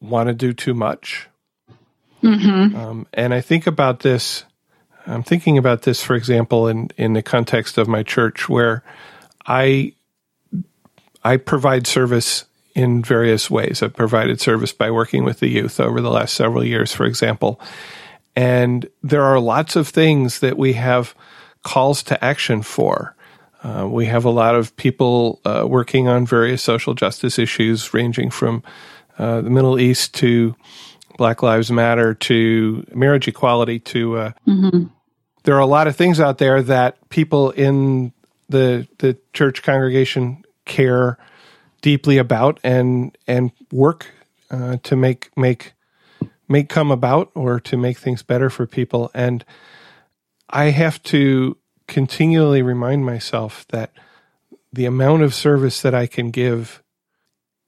want 0.00 0.28
to 0.28 0.34
do 0.34 0.52
too 0.52 0.74
much. 0.74 1.28
Mm-hmm. 2.22 2.76
Um, 2.76 3.06
and 3.12 3.34
I 3.34 3.40
think 3.40 3.66
about 3.66 4.00
this. 4.00 4.44
I'm 5.06 5.22
thinking 5.22 5.58
about 5.58 5.82
this, 5.82 6.02
for 6.02 6.16
example, 6.16 6.68
in 6.68 6.90
in 6.96 7.12
the 7.12 7.22
context 7.22 7.76
of 7.76 7.88
my 7.88 8.02
church, 8.02 8.48
where 8.48 8.82
I 9.46 9.92
I 11.22 11.36
provide 11.36 11.86
service 11.86 12.46
in 12.74 13.02
various 13.02 13.50
ways. 13.50 13.82
I've 13.82 13.94
provided 13.94 14.40
service 14.40 14.72
by 14.72 14.90
working 14.90 15.24
with 15.24 15.40
the 15.40 15.48
youth 15.48 15.78
over 15.78 16.00
the 16.00 16.10
last 16.10 16.34
several 16.34 16.64
years, 16.64 16.92
for 16.92 17.04
example. 17.04 17.60
And 18.34 18.88
there 19.02 19.22
are 19.22 19.38
lots 19.38 19.76
of 19.76 19.88
things 19.88 20.40
that 20.40 20.58
we 20.58 20.72
have 20.72 21.14
calls 21.64 22.02
to 22.04 22.24
action 22.24 22.62
for. 22.62 23.16
Uh, 23.64 23.88
we 23.90 24.06
have 24.06 24.24
a 24.24 24.30
lot 24.30 24.54
of 24.54 24.76
people 24.76 25.40
uh, 25.44 25.64
working 25.66 26.06
on 26.06 26.26
various 26.26 26.62
social 26.62 26.94
justice 26.94 27.38
issues, 27.38 27.92
ranging 27.92 28.30
from 28.30 28.62
uh, 29.18 29.40
the 29.40 29.50
Middle 29.50 29.80
East 29.80 30.14
to 30.14 30.54
Black 31.16 31.42
Lives 31.42 31.70
Matter 31.70 32.14
to 32.14 32.86
marriage 32.94 33.26
equality 33.26 33.78
to. 33.80 34.18
Uh, 34.18 34.32
mm-hmm. 34.46 34.84
There 35.44 35.56
are 35.56 35.60
a 35.60 35.66
lot 35.66 35.86
of 35.86 35.96
things 35.96 36.20
out 36.20 36.38
there 36.38 36.62
that 36.62 37.08
people 37.08 37.50
in 37.50 38.12
the 38.48 38.86
the 38.98 39.16
church 39.32 39.62
congregation 39.62 40.44
care 40.64 41.18
deeply 41.80 42.18
about 42.18 42.60
and 42.62 43.16
and 43.26 43.50
work 43.72 44.06
uh, 44.50 44.76
to 44.82 44.96
make 44.96 45.30
make 45.36 45.72
make 46.48 46.68
come 46.68 46.90
about 46.90 47.30
or 47.34 47.60
to 47.60 47.76
make 47.76 47.98
things 47.98 48.22
better 48.22 48.50
for 48.50 48.66
people 48.66 49.10
and 49.14 49.44
I 50.48 50.66
have 50.66 51.02
to 51.04 51.56
continually 51.86 52.62
remind 52.62 53.04
myself 53.04 53.66
that 53.68 53.92
the 54.72 54.86
amount 54.86 55.22
of 55.22 55.34
service 55.34 55.82
that 55.82 55.94
I 55.94 56.06
can 56.06 56.30
give 56.30 56.82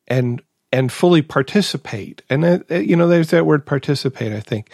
and 0.09 0.43
and 0.73 0.91
fully 0.91 1.23
participate 1.23 2.23
and 2.29 2.45
uh, 2.45 2.59
uh, 2.71 2.77
you 2.77 2.97
know 2.97 3.09
there's 3.09 3.31
that 3.31 3.47
word 3.47 3.65
participate 3.65 4.33
I 4.33 4.41
think 4.41 4.71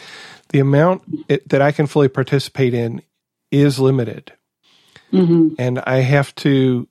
the 0.48 0.58
amount 0.58 1.02
it, 1.28 1.48
that 1.50 1.60
I 1.60 1.72
can 1.72 1.86
fully 1.86 2.08
participate 2.08 2.74
in 2.74 3.02
is 3.50 3.78
limited 3.78 4.32
mm-hmm. 5.12 5.54
and 5.58 5.78
I 5.80 5.96
have 5.98 6.34
to 6.36 6.88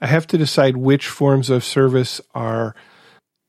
I 0.00 0.06
have 0.06 0.26
to 0.28 0.38
decide 0.38 0.76
which 0.76 1.08
forms 1.08 1.48
of 1.48 1.64
service 1.64 2.20
are 2.34 2.74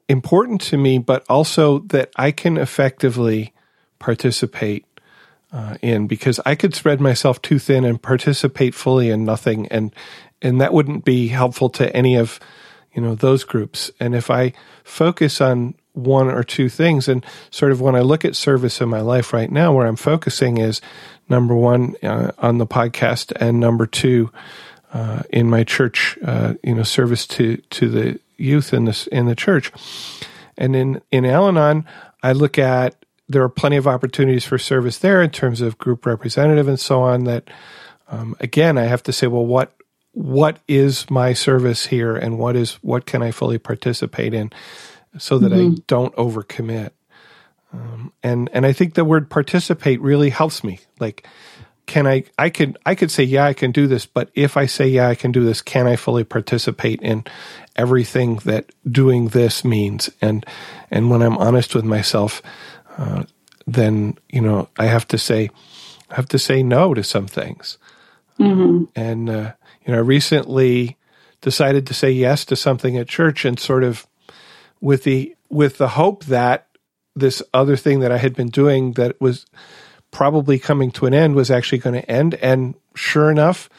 important 0.07 0.61
to 0.61 0.77
me 0.77 0.99
but 0.99 1.25
also 1.29 1.79
that 1.79 2.11
I 2.15 2.31
can 2.31 2.57
effectively 2.57 3.53
participate 3.99 4.85
uh, 5.53 5.77
in 5.81 6.07
because 6.07 6.39
I 6.45 6.55
could 6.55 6.73
spread 6.73 6.99
myself 6.99 7.41
too 7.41 7.59
thin 7.59 7.85
and 7.85 8.01
participate 8.01 8.73
fully 8.73 9.09
in 9.09 9.23
nothing, 9.23 9.67
and 9.67 9.93
and 10.41 10.59
that 10.59 10.73
wouldn't 10.73 11.05
be 11.05 11.27
helpful 11.27 11.69
to 11.71 11.95
any 11.95 12.17
of 12.17 12.39
you 12.93 13.01
know 13.01 13.15
those 13.15 13.43
groups. 13.43 13.91
And 13.99 14.15
if 14.15 14.31
I 14.31 14.53
focus 14.83 15.39
on 15.39 15.75
one 15.93 16.27
or 16.27 16.43
two 16.43 16.69
things, 16.69 17.07
and 17.07 17.23
sort 17.51 17.71
of 17.71 17.79
when 17.79 17.95
I 17.95 18.01
look 18.01 18.25
at 18.25 18.35
service 18.35 18.81
in 18.81 18.89
my 18.89 19.01
life 19.01 19.31
right 19.31 19.51
now, 19.51 19.73
where 19.73 19.85
I'm 19.85 19.95
focusing 19.95 20.57
is 20.57 20.81
number 21.29 21.55
one 21.55 21.95
uh, 22.01 22.31
on 22.39 22.57
the 22.57 22.67
podcast, 22.67 23.31
and 23.39 23.59
number 23.59 23.85
two 23.85 24.31
uh, 24.91 25.21
in 25.29 25.49
my 25.49 25.63
church, 25.63 26.17
uh, 26.25 26.55
you 26.63 26.73
know, 26.73 26.83
service 26.83 27.27
to 27.27 27.57
to 27.57 27.89
the 27.89 28.19
youth 28.37 28.73
in 28.73 28.85
this 28.85 29.05
in 29.07 29.27
the 29.27 29.35
church. 29.35 29.71
And 30.57 30.75
in 30.75 31.01
in 31.11 31.25
Al-Anon, 31.25 31.85
I 32.23 32.31
look 32.31 32.57
at 32.57 32.95
there 33.27 33.43
are 33.43 33.49
plenty 33.49 33.77
of 33.77 33.87
opportunities 33.87 34.45
for 34.45 34.57
service 34.57 34.97
there 34.99 35.21
in 35.21 35.29
terms 35.29 35.61
of 35.61 35.77
group 35.77 36.05
representative 36.05 36.67
and 36.67 36.79
so 36.79 37.01
on. 37.01 37.23
That 37.23 37.49
um, 38.07 38.35
again, 38.39 38.77
I 38.77 38.83
have 38.83 39.03
to 39.03 39.13
say, 39.13 39.27
well, 39.27 39.45
what 39.45 39.73
what 40.11 40.59
is 40.67 41.09
my 41.09 41.33
service 41.33 41.87
here, 41.87 42.15
and 42.15 42.37
what 42.37 42.55
is 42.55 42.73
what 42.81 43.05
can 43.05 43.23
I 43.23 43.31
fully 43.31 43.57
participate 43.57 44.33
in, 44.33 44.51
so 45.17 45.39
that 45.39 45.51
mm-hmm. 45.51 45.75
I 45.75 45.83
don't 45.87 46.15
overcommit. 46.15 46.91
Um, 47.71 48.13
and 48.21 48.49
and 48.53 48.65
I 48.65 48.73
think 48.73 48.93
the 48.93 49.05
word 49.05 49.29
participate 49.29 49.99
really 50.01 50.29
helps 50.29 50.63
me. 50.63 50.79
Like, 50.99 51.27
can 51.87 52.05
I? 52.05 52.25
I 52.37 52.49
could 52.49 52.77
I 52.85 52.93
could 52.93 53.09
say 53.09 53.23
yeah, 53.23 53.45
I 53.45 53.53
can 53.53 53.71
do 53.71 53.87
this, 53.87 54.05
but 54.05 54.29
if 54.35 54.55
I 54.55 54.67
say 54.67 54.87
yeah, 54.87 55.07
I 55.07 55.15
can 55.15 55.31
do 55.31 55.43
this, 55.43 55.61
can 55.61 55.87
I 55.87 55.95
fully 55.95 56.23
participate 56.23 57.01
in 57.01 57.23
everything 57.75 58.35
that 58.45 58.71
doing 58.89 59.29
this 59.29 59.65
means? 59.65 60.11
And 60.21 60.45
and 60.91 61.09
when 61.09 61.23
I'm 61.23 61.37
honest 61.37 61.73
with 61.73 61.85
myself, 61.85 62.43
uh, 62.97 63.23
then 63.65 64.17
you 64.29 64.41
know 64.41 64.69
I 64.77 64.85
have 64.85 65.07
to 65.09 65.17
say 65.17 65.49
I 66.09 66.15
have 66.15 66.27
to 66.29 66.39
say 66.39 66.63
no 66.63 66.93
to 66.93 67.03
some 67.03 67.27
things. 67.27 67.77
Mm-hmm. 68.39 68.85
And 68.95 69.29
uh, 69.29 69.53
you 69.85 69.91
know, 69.91 69.99
I 69.99 70.01
recently 70.01 70.97
decided 71.41 71.87
to 71.87 71.93
say 71.93 72.11
yes 72.11 72.45
to 72.45 72.55
something 72.55 72.97
at 72.97 73.07
church, 73.07 73.45
and 73.45 73.59
sort 73.59 73.83
of 73.83 74.07
with 74.81 75.03
the 75.03 75.35
with 75.49 75.77
the 75.77 75.89
hope 75.89 76.25
that 76.25 76.67
this 77.15 77.43
other 77.53 77.75
thing 77.75 77.99
that 77.99 78.11
I 78.11 78.17
had 78.17 78.35
been 78.35 78.49
doing 78.49 78.93
that 78.93 79.19
was 79.21 79.45
probably 80.11 80.59
coming 80.59 80.91
to 80.91 81.05
an 81.05 81.13
end 81.13 81.35
was 81.35 81.51
actually 81.51 81.77
going 81.79 81.99
to 81.99 82.11
end. 82.11 82.35
And 82.35 82.75
sure 82.95 83.29
enough, 83.29 83.69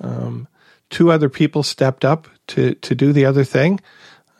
um, 0.00 0.48
two 0.90 1.10
other 1.10 1.28
people 1.28 1.62
stepped 1.62 2.04
up 2.04 2.28
to 2.48 2.74
to 2.74 2.94
do 2.94 3.12
the 3.12 3.24
other 3.24 3.44
thing. 3.44 3.80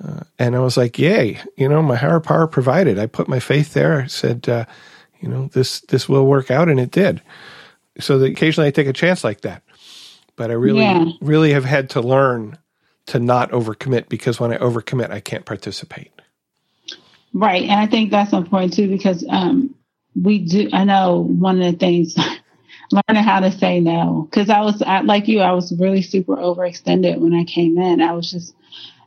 Uh, 0.02 0.20
and 0.38 0.56
I 0.56 0.60
was 0.60 0.76
like, 0.76 0.98
yay, 0.98 1.40
you 1.56 1.68
know, 1.68 1.82
my 1.82 1.96
higher 1.96 2.20
power 2.20 2.46
provided. 2.46 2.98
I 2.98 3.06
put 3.06 3.28
my 3.28 3.40
faith 3.40 3.74
there. 3.74 4.02
I 4.02 4.06
said, 4.06 4.48
uh, 4.48 4.64
you 5.20 5.28
know, 5.28 5.48
this, 5.48 5.80
this 5.80 6.08
will 6.08 6.26
work 6.26 6.50
out. 6.50 6.68
And 6.68 6.80
it 6.80 6.90
did. 6.90 7.22
So 8.00 8.18
that 8.18 8.32
occasionally 8.32 8.68
I 8.68 8.72
take 8.72 8.88
a 8.88 8.92
chance 8.92 9.22
like 9.22 9.42
that. 9.42 9.62
But 10.36 10.50
I 10.50 10.54
really, 10.54 10.80
yeah. 10.80 11.04
really 11.20 11.52
have 11.52 11.64
had 11.64 11.90
to 11.90 12.00
learn 12.00 12.58
to 13.06 13.20
not 13.20 13.50
overcommit 13.50 14.08
because 14.08 14.40
when 14.40 14.52
I 14.52 14.58
overcommit, 14.58 15.10
I 15.10 15.20
can't 15.20 15.44
participate. 15.44 16.10
Right. 17.32 17.62
And 17.62 17.72
I 17.72 17.86
think 17.86 18.10
that's 18.10 18.32
important 18.32 18.74
too, 18.74 18.88
because, 18.88 19.24
um, 19.28 19.74
we 20.20 20.38
do, 20.38 20.68
I 20.72 20.84
know 20.84 21.20
one 21.20 21.60
of 21.60 21.72
the 21.72 21.78
things, 21.78 22.16
learning 22.90 23.22
how 23.22 23.40
to 23.40 23.52
say 23.52 23.80
no. 23.80 24.28
Cause 24.32 24.50
I 24.50 24.60
was, 24.60 24.82
I, 24.82 25.00
like 25.00 25.28
you, 25.28 25.40
I 25.40 25.52
was 25.52 25.72
really 25.78 26.02
super 26.02 26.36
overextended 26.36 27.18
when 27.18 27.34
I 27.34 27.44
came 27.44 27.78
in. 27.78 28.00
I 28.00 28.12
was 28.12 28.30
just, 28.30 28.54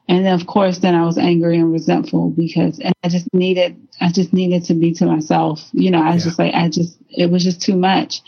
and 0.07 0.25
then 0.25 0.33
of 0.33 0.47
course, 0.47 0.79
then 0.79 0.95
I 0.95 1.05
was 1.05 1.17
angry 1.17 1.57
and 1.57 1.71
resentful 1.71 2.29
because, 2.29 2.79
and 2.79 2.93
I 3.03 3.09
just 3.09 3.33
needed, 3.33 3.75
I 3.99 4.11
just 4.11 4.31
needed 4.31 4.65
to 4.65 4.73
be 4.73 4.93
to 4.93 5.05
myself. 5.05 5.67
You 5.73 5.91
know, 5.91 6.01
I 6.01 6.13
was 6.13 6.23
yeah. 6.23 6.29
just 6.29 6.39
like, 6.39 6.53
I 6.53 6.69
just, 6.69 6.97
it 7.09 7.29
was 7.29 7.43
just 7.43 7.61
too 7.61 7.75
much. 7.75 8.21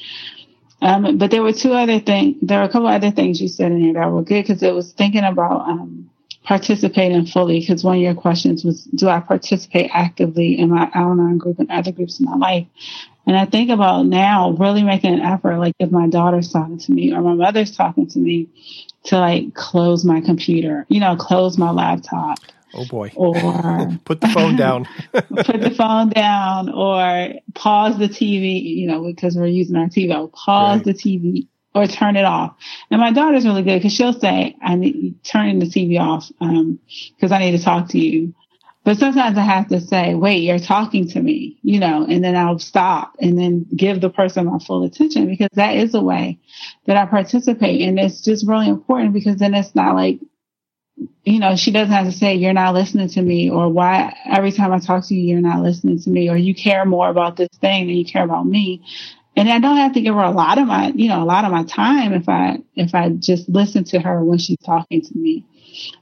Um, 0.81 1.17
but 1.17 1.31
there 1.31 1.43
were 1.43 1.53
two 1.53 1.73
other 1.73 1.99
things, 1.99 2.37
there 2.41 2.59
were 2.59 2.65
a 2.65 2.69
couple 2.69 2.87
other 2.87 3.11
things 3.11 3.41
you 3.41 3.47
said 3.47 3.71
in 3.71 3.81
here 3.81 3.93
that 3.93 4.11
were 4.11 4.23
good 4.23 4.43
because 4.43 4.63
it 4.63 4.73
was 4.73 4.93
thinking 4.93 5.23
about, 5.23 5.67
um, 5.67 6.09
participating 6.43 7.25
fully 7.25 7.59
because 7.59 7.83
one 7.83 7.97
of 7.97 8.01
your 8.01 8.15
questions 8.15 8.63
was 8.63 8.85
do 8.85 9.07
i 9.07 9.19
participate 9.19 9.91
actively 9.93 10.57
in 10.57 10.69
my 10.69 10.89
al-anon 10.93 11.37
group 11.37 11.59
and 11.59 11.69
other 11.69 11.91
groups 11.91 12.19
in 12.19 12.25
my 12.25 12.35
life 12.35 12.65
and 13.27 13.37
i 13.37 13.45
think 13.45 13.69
about 13.69 14.05
now 14.05 14.51
really 14.51 14.81
making 14.81 15.13
an 15.13 15.19
effort 15.19 15.57
like 15.59 15.75
if 15.79 15.91
my 15.91 16.07
daughter's 16.07 16.51
talking 16.51 16.79
to 16.79 16.91
me 16.91 17.13
or 17.13 17.21
my 17.21 17.33
mother's 17.33 17.75
talking 17.75 18.07
to 18.07 18.17
me 18.17 18.47
to 19.03 19.17
like 19.17 19.53
close 19.53 20.03
my 20.05 20.21
computer 20.21 20.85
you 20.89 20.99
know 20.99 21.15
close 21.15 21.57
my 21.57 21.71
laptop 21.71 22.39
Oh 22.73 22.85
boy. 22.85 23.11
Or 23.15 23.97
put 24.05 24.21
the 24.21 24.27
phone 24.27 24.55
down. 24.55 24.87
put 25.11 25.61
the 25.61 25.73
phone 25.75 26.09
down 26.09 26.69
or 26.69 27.33
pause 27.55 27.97
the 27.97 28.07
TV, 28.07 28.61
you 28.61 28.87
know, 28.87 29.03
because 29.03 29.35
we're 29.35 29.47
using 29.47 29.75
our 29.75 29.87
TiVo. 29.87 30.31
Pause 30.31 30.77
right. 30.77 30.85
the 30.85 30.93
TV 30.93 31.47
or 31.73 31.87
turn 31.87 32.15
it 32.15 32.25
off. 32.25 32.55
And 32.91 32.99
my 32.99 33.11
daughter's 33.11 33.45
really 33.45 33.63
good 33.63 33.77
because 33.77 33.93
she'll 33.93 34.13
say, 34.13 34.55
I 34.61 34.75
need 34.75 35.23
turning 35.23 35.59
the 35.59 35.65
TV 35.65 35.99
off 35.99 36.29
because 36.39 37.31
um, 37.31 37.33
I 37.33 37.39
need 37.39 37.57
to 37.57 37.63
talk 37.63 37.89
to 37.89 37.99
you. 37.99 38.33
But 38.89 38.97
sometimes 38.97 39.37
I 39.37 39.41
have 39.41 39.67
to 39.67 39.81
say, 39.81 40.15
wait, 40.15 40.37
you're 40.37 40.57
talking 40.57 41.07
to 41.09 41.21
me, 41.21 41.59
you 41.61 41.79
know, 41.79 42.07
and 42.09 42.23
then 42.23 42.35
I'll 42.35 42.57
stop 42.57 43.13
and 43.19 43.37
then 43.37 43.67
give 43.75 44.01
the 44.01 44.09
person 44.09 44.47
my 44.47 44.57
full 44.57 44.83
attention 44.83 45.27
because 45.27 45.49
that 45.53 45.75
is 45.75 45.93
a 45.93 46.01
way 46.01 46.39
that 46.87 46.97
I 46.97 47.05
participate. 47.05 47.87
And 47.87 47.99
it's 47.99 48.21
just 48.21 48.47
really 48.47 48.67
important 48.67 49.13
because 49.13 49.35
then 49.35 49.53
it's 49.53 49.75
not 49.75 49.93
like, 49.93 50.17
you 51.23 51.37
know, 51.37 51.55
she 51.55 51.69
doesn't 51.69 51.93
have 51.93 52.07
to 52.07 52.11
say, 52.11 52.33
you're 52.33 52.51
not 52.53 52.73
listening 52.73 53.09
to 53.09 53.21
me 53.21 53.51
or 53.51 53.69
why 53.69 54.17
every 54.25 54.51
time 54.51 54.73
I 54.73 54.79
talk 54.79 55.05
to 55.05 55.13
you, 55.13 55.21
you're 55.21 55.39
not 55.39 55.61
listening 55.61 55.99
to 55.99 56.09
me 56.09 56.27
or 56.27 56.35
you 56.35 56.55
care 56.55 56.83
more 56.83 57.09
about 57.09 57.37
this 57.37 57.49
thing 57.61 57.85
than 57.85 57.95
you 57.95 58.05
care 58.05 58.23
about 58.23 58.47
me 58.47 58.83
and 59.35 59.49
I 59.49 59.59
don't 59.59 59.77
have 59.77 59.93
to 59.93 60.01
give 60.01 60.15
her 60.15 60.23
a 60.23 60.31
lot 60.31 60.57
of 60.57 60.65
my, 60.65 60.91
you 60.95 61.09
know, 61.09 61.21
a 61.21 61.25
lot 61.25 61.45
of 61.45 61.51
my 61.51 61.63
time 61.63 62.13
if 62.13 62.27
I 62.27 62.57
if 62.75 62.95
I 62.95 63.09
just 63.09 63.47
listen 63.47 63.83
to 63.83 63.99
her 63.99 64.23
when 64.25 64.39
she's 64.39 64.57
talking 64.65 65.03
to 65.03 65.15
me. 65.15 65.45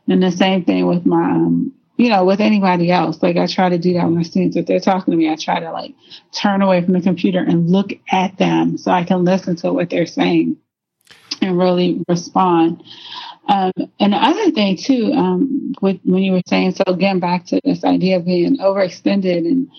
And 0.08 0.24
the 0.24 0.32
same 0.32 0.64
thing 0.64 0.88
with 0.88 1.06
my, 1.06 1.32
um, 1.32 1.74
you 1.98 2.10
know, 2.10 2.24
with 2.24 2.40
anybody 2.40 2.92
else. 2.92 3.22
Like 3.22 3.38
I 3.38 3.48
try 3.48 3.70
to 3.70 3.78
do 3.78 3.94
that 3.94 4.06
with 4.06 4.16
my 4.16 4.22
students. 4.24 4.56
If 4.56 4.68
they're 4.68 4.80
talking 4.80 5.12
to 5.12 5.18
me, 5.18 5.30
I 5.30 5.36
try 5.36 5.60
to 5.60 5.72
like 5.72 5.96
turn 6.32 6.62
away 6.62 6.84
from 6.84 6.94
the 6.94 7.02
computer 7.02 7.40
and 7.40 7.70
look 7.70 7.92
at 8.10 8.38
them 8.38 8.78
so 8.78 8.92
I 8.92 9.04
can 9.04 9.26
listen 9.26 9.56
to 9.58 9.74
what 9.74 9.90
they're 9.90 10.06
saying 10.06 10.58
and 11.42 11.58
really 11.58 12.04
respond. 12.08 12.84
Um, 13.48 13.72
and 14.00 14.14
the 14.14 14.18
other 14.18 14.52
thing 14.52 14.78
too, 14.78 15.12
um, 15.14 15.74
with, 15.82 16.00
when 16.04 16.22
you 16.22 16.34
were 16.34 16.42
saying, 16.48 16.74
so 16.74 16.84
again, 16.86 17.20
back 17.20 17.46
to 17.48 17.60
this 17.64 17.84
idea 17.84 18.18
of 18.18 18.26
being 18.26 18.58
overextended 18.58 19.40
and 19.40 19.70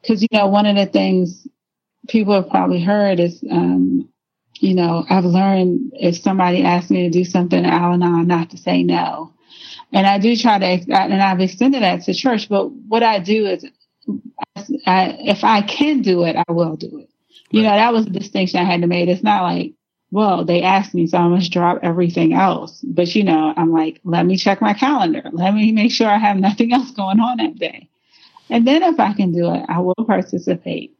because, 0.00 0.22
you 0.22 0.28
know, 0.32 0.46
one 0.46 0.66
of 0.66 0.76
the 0.76 0.86
things 0.86 1.48
people 2.08 2.34
have 2.34 2.48
probably 2.48 2.80
heard 2.82 3.18
is, 3.18 3.42
um, 3.50 4.08
you 4.60 4.74
know, 4.74 5.04
I've 5.10 5.24
learned 5.24 5.92
if 5.94 6.16
somebody 6.18 6.62
asks 6.62 6.90
me 6.90 7.02
to 7.02 7.10
do 7.10 7.24
something 7.24 7.64
at 7.64 7.72
Al 7.72 7.94
Anon, 7.94 8.28
not 8.28 8.50
to 8.50 8.56
say 8.56 8.84
no. 8.84 9.34
And 9.92 10.06
I 10.06 10.18
do 10.18 10.36
try 10.36 10.58
to, 10.58 10.92
and 10.92 11.22
I've 11.22 11.40
extended 11.40 11.82
that 11.82 12.02
to 12.02 12.14
church, 12.14 12.48
but 12.48 12.70
what 12.70 13.02
I 13.02 13.18
do 13.18 13.46
is, 13.46 13.64
I, 14.86 15.16
if 15.20 15.44
I 15.44 15.62
can 15.62 16.02
do 16.02 16.24
it, 16.24 16.36
I 16.36 16.52
will 16.52 16.76
do 16.76 16.98
it. 16.98 17.08
You 17.50 17.62
know, 17.62 17.70
that 17.70 17.92
was 17.92 18.06
a 18.06 18.10
distinction 18.10 18.60
I 18.60 18.64
had 18.64 18.80
to 18.82 18.86
make. 18.86 19.08
It's 19.08 19.22
not 19.22 19.42
like, 19.42 19.72
well, 20.10 20.44
they 20.44 20.62
asked 20.62 20.94
me, 20.94 21.06
so 21.06 21.18
I 21.18 21.28
must 21.28 21.52
drop 21.52 21.80
everything 21.82 22.32
else. 22.32 22.80
But, 22.82 23.14
you 23.14 23.24
know, 23.24 23.52
I'm 23.56 23.72
like, 23.72 24.00
let 24.04 24.26
me 24.26 24.36
check 24.36 24.60
my 24.60 24.74
calendar. 24.74 25.22
Let 25.32 25.54
me 25.54 25.72
make 25.72 25.92
sure 25.92 26.08
I 26.08 26.18
have 26.18 26.36
nothing 26.48 26.72
else 26.72 26.90
going 26.90 27.20
on 27.20 27.38
that 27.38 27.58
day. 27.58 27.88
And 28.50 28.66
then 28.66 28.82
if 28.82 29.00
I 29.00 29.12
can 29.12 29.32
do 29.32 29.52
it, 29.52 29.64
I 29.68 29.80
will 29.80 29.94
participate. 30.06 30.96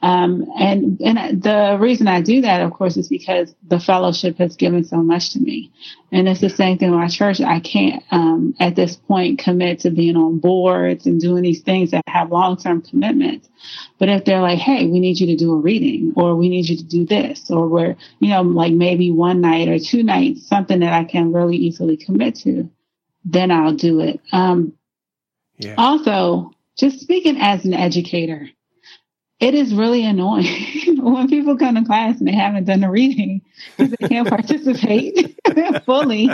Um, 0.00 0.46
and 0.56 1.00
and 1.00 1.42
the 1.42 1.76
reason 1.80 2.06
I 2.06 2.20
do 2.20 2.42
that, 2.42 2.60
of 2.60 2.72
course, 2.72 2.96
is 2.96 3.08
because 3.08 3.52
the 3.66 3.80
fellowship 3.80 4.38
has 4.38 4.54
given 4.54 4.84
so 4.84 4.98
much 4.98 5.30
to 5.30 5.40
me, 5.40 5.72
and 6.12 6.28
it's 6.28 6.40
the 6.40 6.50
same 6.50 6.78
thing 6.78 6.92
with 6.92 7.00
my 7.00 7.08
church. 7.08 7.40
I 7.40 7.58
can't 7.58 8.04
um, 8.12 8.54
at 8.60 8.76
this 8.76 8.94
point 8.94 9.40
commit 9.40 9.80
to 9.80 9.90
being 9.90 10.16
on 10.16 10.38
boards 10.38 11.06
and 11.06 11.20
doing 11.20 11.42
these 11.42 11.62
things 11.62 11.90
that 11.90 12.04
have 12.06 12.30
long 12.30 12.56
term 12.56 12.80
commitments. 12.80 13.48
But 13.98 14.08
if 14.08 14.24
they're 14.24 14.40
like, 14.40 14.60
"Hey, 14.60 14.86
we 14.86 15.00
need 15.00 15.18
you 15.18 15.26
to 15.28 15.36
do 15.36 15.52
a 15.52 15.56
reading," 15.56 16.12
or 16.14 16.36
"We 16.36 16.48
need 16.48 16.68
you 16.68 16.76
to 16.76 16.84
do 16.84 17.04
this," 17.04 17.50
or 17.50 17.66
we're 17.66 17.96
you 18.20 18.28
know 18.28 18.42
like 18.42 18.72
maybe 18.72 19.10
one 19.10 19.40
night 19.40 19.66
or 19.66 19.80
two 19.80 20.04
nights, 20.04 20.46
something 20.46 20.78
that 20.78 20.92
I 20.92 21.04
can 21.04 21.32
really 21.32 21.56
easily 21.56 21.96
commit 21.96 22.36
to, 22.36 22.70
then 23.24 23.50
I'll 23.50 23.74
do 23.74 23.98
it. 23.98 24.20
Um, 24.30 24.74
yeah. 25.56 25.74
Also, 25.76 26.52
just 26.76 27.00
speaking 27.00 27.38
as 27.40 27.64
an 27.64 27.74
educator 27.74 28.48
it 29.40 29.54
is 29.54 29.72
really 29.72 30.04
annoying 30.04 30.96
when 31.02 31.28
people 31.28 31.56
come 31.56 31.76
to 31.76 31.84
class 31.84 32.18
and 32.18 32.26
they 32.26 32.32
haven't 32.32 32.64
done 32.64 32.80
the 32.80 32.90
reading 32.90 33.42
because 33.76 33.92
they 33.92 34.08
can't 34.08 34.28
participate 34.28 35.38
fully 35.86 36.28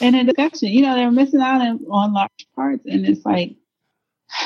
in 0.00 0.14
a 0.14 0.24
discussion. 0.24 0.68
You 0.68 0.82
know, 0.82 0.94
they're 0.94 1.10
missing 1.10 1.40
out 1.40 1.60
on, 1.60 1.84
on 1.90 2.14
large 2.14 2.46
parts. 2.54 2.86
And 2.86 3.06
it's 3.06 3.24
like, 3.26 3.56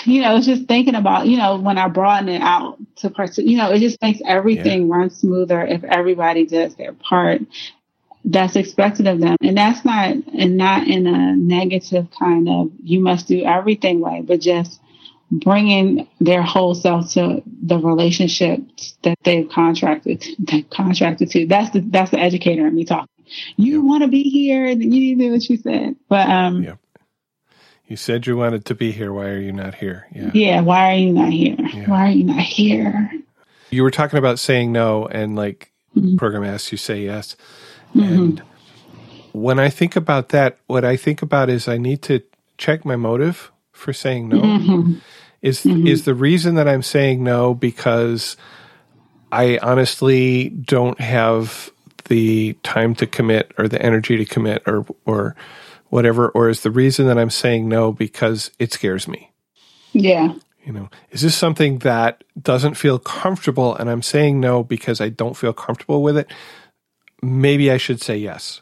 you 0.04 0.22
know, 0.22 0.36
it's 0.36 0.46
just 0.46 0.66
thinking 0.66 0.96
about, 0.96 1.26
you 1.28 1.36
know, 1.36 1.58
when 1.58 1.78
I 1.78 1.88
broaden 1.88 2.28
it 2.28 2.42
out 2.42 2.78
to 2.96 3.10
participate, 3.10 3.48
you 3.48 3.56
know, 3.56 3.70
it 3.70 3.78
just 3.78 4.02
makes 4.02 4.20
everything 4.26 4.88
yeah. 4.88 4.96
run 4.96 5.10
smoother 5.10 5.64
if 5.64 5.84
everybody 5.84 6.46
does 6.46 6.74
their 6.74 6.92
part 6.92 7.42
that's 8.24 8.56
expected 8.56 9.06
of 9.06 9.20
them. 9.20 9.36
And 9.40 9.56
that's 9.56 9.84
not, 9.84 10.10
and 10.10 10.56
not 10.56 10.86
in 10.86 11.06
a 11.06 11.34
negative 11.36 12.08
kind 12.18 12.48
of, 12.48 12.70
you 12.82 13.00
must 13.00 13.28
do 13.28 13.44
everything 13.44 14.00
way, 14.00 14.20
but 14.20 14.40
just, 14.40 14.80
bringing 15.30 16.08
their 16.20 16.42
whole 16.42 16.74
self 16.74 17.12
to 17.12 17.42
the 17.62 17.78
relationships 17.78 18.96
that 19.02 19.18
they've 19.22 19.48
contracted 19.48 20.24
contracted 20.70 21.30
to. 21.30 21.46
That's 21.46 21.70
the 21.70 21.80
that's 21.80 22.10
the 22.10 22.18
educator 22.18 22.66
in 22.66 22.74
me 22.74 22.84
talking. 22.84 23.06
You 23.56 23.82
want 23.82 24.02
to 24.02 24.08
be 24.08 24.24
here, 24.24 24.74
then 24.74 24.92
you 24.92 25.00
need 25.00 25.18
to 25.18 25.24
do 25.24 25.32
what 25.32 25.48
you 25.48 25.56
said. 25.56 25.96
But 26.08 26.28
um, 26.28 26.64
yep. 26.64 26.78
you 27.86 27.96
said 27.96 28.26
you 28.26 28.36
wanted 28.36 28.64
to 28.66 28.74
be 28.74 28.90
here. 28.90 29.12
Why 29.12 29.28
are 29.28 29.38
you 29.38 29.52
not 29.52 29.76
here? 29.76 30.08
Yeah. 30.12 30.30
Yeah. 30.34 30.60
Why 30.62 30.92
are 30.92 30.98
you 30.98 31.12
not 31.12 31.30
here? 31.30 31.56
Yeah. 31.58 31.88
Why 31.88 32.08
are 32.08 32.10
you 32.10 32.24
not 32.24 32.40
here? 32.40 33.12
You 33.70 33.84
were 33.84 33.92
talking 33.92 34.18
about 34.18 34.40
saying 34.40 34.72
no, 34.72 35.06
and 35.06 35.36
like 35.36 35.70
mm-hmm. 35.96 36.16
program 36.16 36.42
asks 36.42 36.72
you 36.72 36.78
say 36.78 37.02
yes, 37.02 37.36
mm-hmm. 37.94 38.00
and 38.00 38.42
when 39.32 39.60
I 39.60 39.68
think 39.68 39.94
about 39.94 40.30
that, 40.30 40.58
what 40.66 40.84
I 40.84 40.96
think 40.96 41.22
about 41.22 41.48
is 41.48 41.68
I 41.68 41.78
need 41.78 42.02
to 42.02 42.20
check 42.58 42.84
my 42.84 42.96
motive 42.96 43.52
for 43.72 43.92
saying 43.92 44.28
no. 44.28 44.40
Mm-hmm. 44.40 44.94
Is 45.42 45.62
mm-hmm. 45.62 45.86
is 45.86 46.04
the 46.04 46.14
reason 46.14 46.56
that 46.56 46.68
I'm 46.68 46.82
saying 46.82 47.24
no 47.24 47.54
because 47.54 48.36
I 49.32 49.58
honestly 49.62 50.50
don't 50.50 51.00
have 51.00 51.70
the 52.06 52.54
time 52.62 52.94
to 52.96 53.06
commit 53.06 53.52
or 53.56 53.68
the 53.68 53.80
energy 53.80 54.16
to 54.18 54.24
commit 54.24 54.62
or 54.66 54.84
or 55.06 55.36
whatever 55.88 56.28
or 56.30 56.48
is 56.48 56.60
the 56.60 56.70
reason 56.70 57.06
that 57.06 57.18
I'm 57.18 57.30
saying 57.30 57.68
no 57.68 57.92
because 57.92 58.50
it 58.58 58.72
scares 58.72 59.08
me? 59.08 59.32
Yeah. 59.92 60.34
You 60.64 60.72
know, 60.72 60.90
is 61.10 61.22
this 61.22 61.34
something 61.34 61.78
that 61.78 62.22
doesn't 62.40 62.74
feel 62.74 62.98
comfortable 62.98 63.74
and 63.74 63.88
I'm 63.88 64.02
saying 64.02 64.40
no 64.40 64.62
because 64.62 65.00
I 65.00 65.08
don't 65.08 65.36
feel 65.36 65.52
comfortable 65.52 66.02
with 66.02 66.18
it? 66.18 66.30
Maybe 67.22 67.70
I 67.70 67.76
should 67.76 68.02
say 68.02 68.16
yes. 68.18 68.60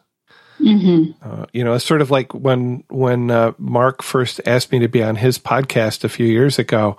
Mm-hmm. 0.60 1.12
Uh, 1.22 1.46
you 1.52 1.64
know, 1.64 1.74
it's 1.74 1.84
sort 1.84 2.00
of 2.00 2.10
like 2.10 2.34
when 2.34 2.84
when 2.88 3.30
uh, 3.30 3.52
Mark 3.58 4.02
first 4.02 4.40
asked 4.44 4.72
me 4.72 4.80
to 4.80 4.88
be 4.88 5.02
on 5.02 5.16
his 5.16 5.38
podcast 5.38 6.04
a 6.04 6.08
few 6.08 6.26
years 6.26 6.58
ago, 6.58 6.96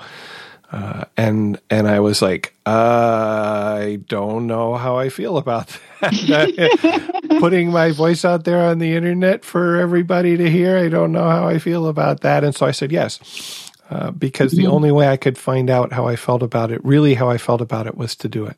uh, 0.72 1.06
and 1.18 1.60
and 1.70 1.88
I 1.88 2.00
was 2.00 2.22
like, 2.22 2.56
I 2.66 4.00
don't 4.08 4.48
know 4.48 4.76
how 4.76 4.98
I 4.98 5.10
feel 5.10 5.38
about 5.38 5.68
that. 6.00 7.28
Putting 7.40 7.72
my 7.72 7.92
voice 7.92 8.24
out 8.24 8.46
there 8.46 8.62
on 8.62 8.80
the 8.80 8.96
internet 8.96 9.44
for 9.44 9.78
everybody 9.78 10.38
to 10.38 10.50
hear, 10.50 10.78
I 10.78 10.88
don't 10.88 11.12
know 11.12 11.30
how 11.30 11.48
I 11.48 11.60
feel 11.60 11.88
about 11.88 12.22
that. 12.22 12.44
And 12.44 12.56
so 12.56 12.66
I 12.66 12.72
said 12.72 12.92
yes, 12.92 13.72
uh, 13.90 14.12
because 14.12 14.54
mm-hmm. 14.54 14.64
the 14.64 14.72
only 14.72 14.92
way 14.92 15.10
I 15.10 15.18
could 15.18 15.38
find 15.38 15.70
out 15.70 15.92
how 15.92 16.08
I 16.08 16.16
felt 16.16 16.44
about 16.44 16.72
it, 16.72 16.84
really 16.86 17.14
how 17.14 17.30
I 17.30 17.38
felt 17.38 17.60
about 17.60 17.88
it, 17.88 17.98
was 17.98 18.16
to 18.18 18.30
do 18.30 18.46
it. 18.46 18.58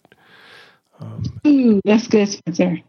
Um, 0.99 1.23
Ooh, 1.47 1.81
that's 1.83 2.07
good, 2.07 2.29
Spencer 2.29 2.81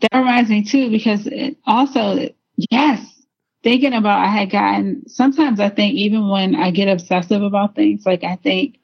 that 0.00 0.18
reminds 0.18 0.50
me 0.50 0.64
too, 0.64 0.90
because 0.90 1.26
it 1.26 1.56
also, 1.66 2.28
yes, 2.56 3.22
thinking 3.62 3.92
about 3.92 4.20
I 4.20 4.28
had 4.28 4.50
gotten, 4.50 5.08
sometimes 5.08 5.60
I 5.60 5.68
think 5.68 5.94
even 5.94 6.28
when 6.28 6.54
I 6.54 6.70
get 6.70 6.88
obsessive 6.88 7.42
about 7.42 7.74
things, 7.74 8.06
like 8.06 8.24
I 8.24 8.36
think 8.36 8.78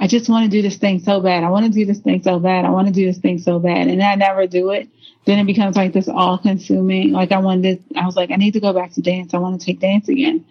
I 0.00 0.06
just 0.06 0.28
want 0.28 0.44
to 0.44 0.50
do 0.50 0.62
this 0.62 0.78
thing 0.78 1.00
so 1.00 1.20
bad. 1.20 1.44
I 1.44 1.50
want 1.50 1.66
to 1.66 1.72
do 1.72 1.84
this 1.84 2.00
thing 2.00 2.22
so 2.22 2.38
bad. 2.38 2.64
I 2.64 2.70
want 2.70 2.88
to 2.88 2.92
do 2.92 3.06
this 3.06 3.18
thing 3.18 3.38
so 3.38 3.58
bad. 3.58 3.88
And 3.88 4.02
I 4.02 4.14
never 4.14 4.46
do 4.46 4.70
it. 4.70 4.88
Then 5.24 5.38
it 5.38 5.44
becomes 5.44 5.76
like 5.76 5.92
this 5.92 6.08
all 6.08 6.38
consuming. 6.38 7.12
Like 7.12 7.30
I 7.30 7.38
wanted, 7.38 7.84
I 7.94 8.06
was 8.06 8.16
like, 8.16 8.30
I 8.30 8.36
need 8.36 8.52
to 8.52 8.60
go 8.60 8.72
back 8.72 8.92
to 8.92 9.02
dance. 9.02 9.34
I 9.34 9.38
want 9.38 9.60
to 9.60 9.64
take 9.64 9.80
dance 9.80 10.08
again. 10.08 10.44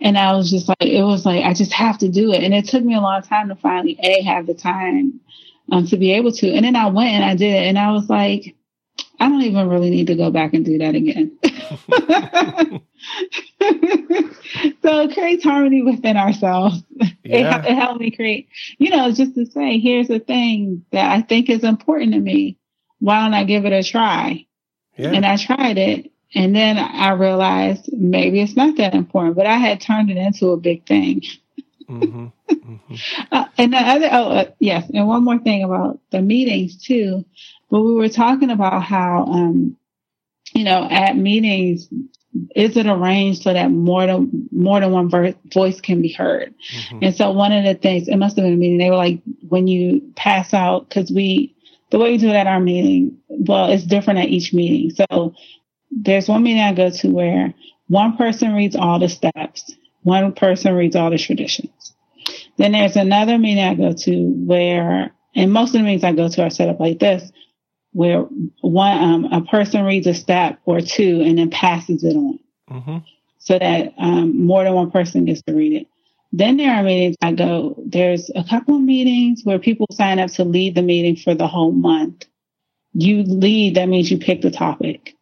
And 0.00 0.18
I 0.18 0.32
was 0.34 0.50
just 0.50 0.68
like, 0.68 0.82
it 0.82 1.02
was 1.02 1.24
like, 1.24 1.44
I 1.44 1.54
just 1.54 1.72
have 1.72 1.98
to 1.98 2.08
do 2.08 2.32
it. 2.32 2.42
And 2.42 2.52
it 2.52 2.66
took 2.66 2.82
me 2.84 2.94
a 2.94 3.00
long 3.00 3.22
time 3.22 3.48
to 3.48 3.54
finally, 3.54 3.98
A, 4.02 4.22
have 4.22 4.46
the 4.46 4.54
time 4.54 5.20
um, 5.72 5.86
to 5.86 5.96
be 5.96 6.12
able 6.12 6.32
to. 6.32 6.52
And 6.52 6.64
then 6.64 6.76
I 6.76 6.88
went 6.88 7.10
and 7.10 7.24
I 7.24 7.36
did 7.36 7.54
it. 7.54 7.66
And 7.66 7.78
I 7.78 7.92
was 7.92 8.10
like, 8.10 8.56
I 9.20 9.28
don't 9.28 9.42
even 9.42 9.68
really 9.68 9.90
need 9.90 10.06
to 10.06 10.16
go 10.16 10.30
back 10.30 10.54
and 10.54 10.64
do 10.64 10.78
that 10.78 10.94
again. 10.94 11.38
so 14.82 15.00
it 15.02 15.12
creates 15.12 15.44
harmony 15.44 15.82
within 15.82 16.16
ourselves. 16.16 16.82
Yeah. 17.22 17.60
It, 17.60 17.66
it 17.66 17.74
helped 17.74 18.00
me 18.00 18.10
create, 18.10 18.48
you 18.78 18.88
know, 18.90 19.12
just 19.12 19.34
to 19.34 19.44
say, 19.44 19.78
here's 19.78 20.08
the 20.08 20.20
thing 20.20 20.86
that 20.90 21.12
I 21.12 21.20
think 21.20 21.50
is 21.50 21.64
important 21.64 22.14
to 22.14 22.18
me. 22.18 22.56
Why 22.98 23.22
don't 23.22 23.34
I 23.34 23.44
give 23.44 23.66
it 23.66 23.72
a 23.72 23.82
try? 23.82 24.46
Yeah. 24.96 25.10
And 25.10 25.26
I 25.26 25.36
tried 25.36 25.76
it. 25.76 26.10
And 26.34 26.56
then 26.56 26.78
I 26.78 27.10
realized 27.12 27.90
maybe 27.92 28.40
it's 28.40 28.56
not 28.56 28.76
that 28.76 28.94
important, 28.94 29.36
but 29.36 29.46
I 29.46 29.56
had 29.56 29.80
turned 29.80 30.10
it 30.10 30.16
into 30.16 30.50
a 30.50 30.56
big 30.56 30.86
thing. 30.86 31.22
Mm-hmm. 31.88 32.26
Mm-hmm. 32.50 32.94
Uh, 33.32 33.44
and 33.58 33.72
the 33.72 33.78
other, 33.78 34.08
oh, 34.12 34.30
uh, 34.30 34.44
yes, 34.58 34.88
and 34.92 35.06
one 35.06 35.24
more 35.24 35.38
thing 35.38 35.64
about 35.64 35.98
the 36.10 36.20
meetings 36.20 36.76
too. 36.84 37.24
But 37.70 37.82
we 37.82 37.94
were 37.94 38.08
talking 38.08 38.50
about 38.50 38.82
how, 38.82 39.24
um, 39.26 39.76
you 40.54 40.64
know, 40.64 40.86
at 40.90 41.16
meetings, 41.16 41.88
is 42.54 42.76
it 42.76 42.86
arranged 42.86 43.42
so 43.42 43.52
that 43.52 43.70
more 43.70 44.06
than 44.06 44.48
more 44.52 44.80
than 44.80 44.92
one 44.92 45.08
ver- 45.08 45.34
voice 45.52 45.80
can 45.80 46.02
be 46.02 46.12
heard? 46.12 46.54
Mm-hmm. 46.72 46.98
And 47.02 47.16
so 47.16 47.30
one 47.30 47.52
of 47.52 47.64
the 47.64 47.74
things, 47.74 48.08
it 48.08 48.16
must 48.16 48.36
have 48.36 48.44
been 48.44 48.54
a 48.54 48.56
meeting. 48.56 48.78
They 48.78 48.90
were 48.90 48.96
like, 48.96 49.20
when 49.48 49.66
you 49.66 50.12
pass 50.16 50.52
out, 50.54 50.88
because 50.88 51.10
we, 51.10 51.54
the 51.90 51.98
way 51.98 52.12
we 52.12 52.18
do 52.18 52.28
it 52.28 52.34
at 52.34 52.46
our 52.46 52.60
meeting, 52.60 53.18
well, 53.28 53.70
it's 53.70 53.84
different 53.84 54.20
at 54.20 54.28
each 54.28 54.52
meeting. 54.52 54.90
So 54.90 55.34
there's 55.90 56.28
one 56.28 56.42
meeting 56.42 56.62
I 56.62 56.72
go 56.72 56.90
to 56.90 57.08
where 57.08 57.52
one 57.88 58.16
person 58.16 58.54
reads 58.54 58.76
all 58.76 59.00
the 59.00 59.08
steps, 59.08 59.74
one 60.02 60.32
person 60.32 60.74
reads 60.74 60.94
all 60.94 61.10
the 61.10 61.18
traditions. 61.18 61.94
Then 62.58 62.72
there's 62.72 62.96
another 62.96 63.38
meeting 63.38 63.64
I 63.64 63.74
go 63.74 63.92
to 63.92 64.26
where, 64.46 65.12
and 65.34 65.52
most 65.52 65.70
of 65.74 65.80
the 65.80 65.82
meetings 65.82 66.04
I 66.04 66.12
go 66.12 66.28
to 66.28 66.42
are 66.44 66.50
set 66.50 66.68
up 66.68 66.78
like 66.78 66.98
this 67.00 67.30
where 67.92 68.20
one 68.60 68.98
um, 68.98 69.24
a 69.26 69.42
person 69.42 69.84
reads 69.84 70.06
a 70.06 70.14
step 70.14 70.60
or 70.64 70.80
two 70.80 71.22
and 71.24 71.38
then 71.38 71.50
passes 71.50 72.04
it 72.04 72.16
on, 72.16 72.38
mm-hmm. 72.70 72.98
so 73.38 73.58
that 73.58 73.94
um, 73.98 74.46
more 74.46 74.64
than 74.64 74.74
one 74.74 74.90
person 74.90 75.24
gets 75.24 75.42
to 75.42 75.54
read 75.54 75.72
it. 75.72 75.86
Then 76.32 76.56
there 76.56 76.72
are 76.72 76.82
meetings 76.82 77.16
I 77.20 77.32
go. 77.32 77.74
There's 77.84 78.30
a 78.34 78.44
couple 78.44 78.76
of 78.76 78.82
meetings 78.82 79.42
where 79.42 79.58
people 79.58 79.86
sign 79.90 80.20
up 80.20 80.30
to 80.32 80.44
lead 80.44 80.76
the 80.76 80.82
meeting 80.82 81.16
for 81.16 81.34
the 81.34 81.48
whole 81.48 81.72
month. 81.72 82.26
You 82.92 83.22
lead, 83.22 83.74
that 83.74 83.88
means 83.88 84.10
you 84.10 84.18
pick 84.18 84.42
the 84.42 84.50
topic 84.50 85.16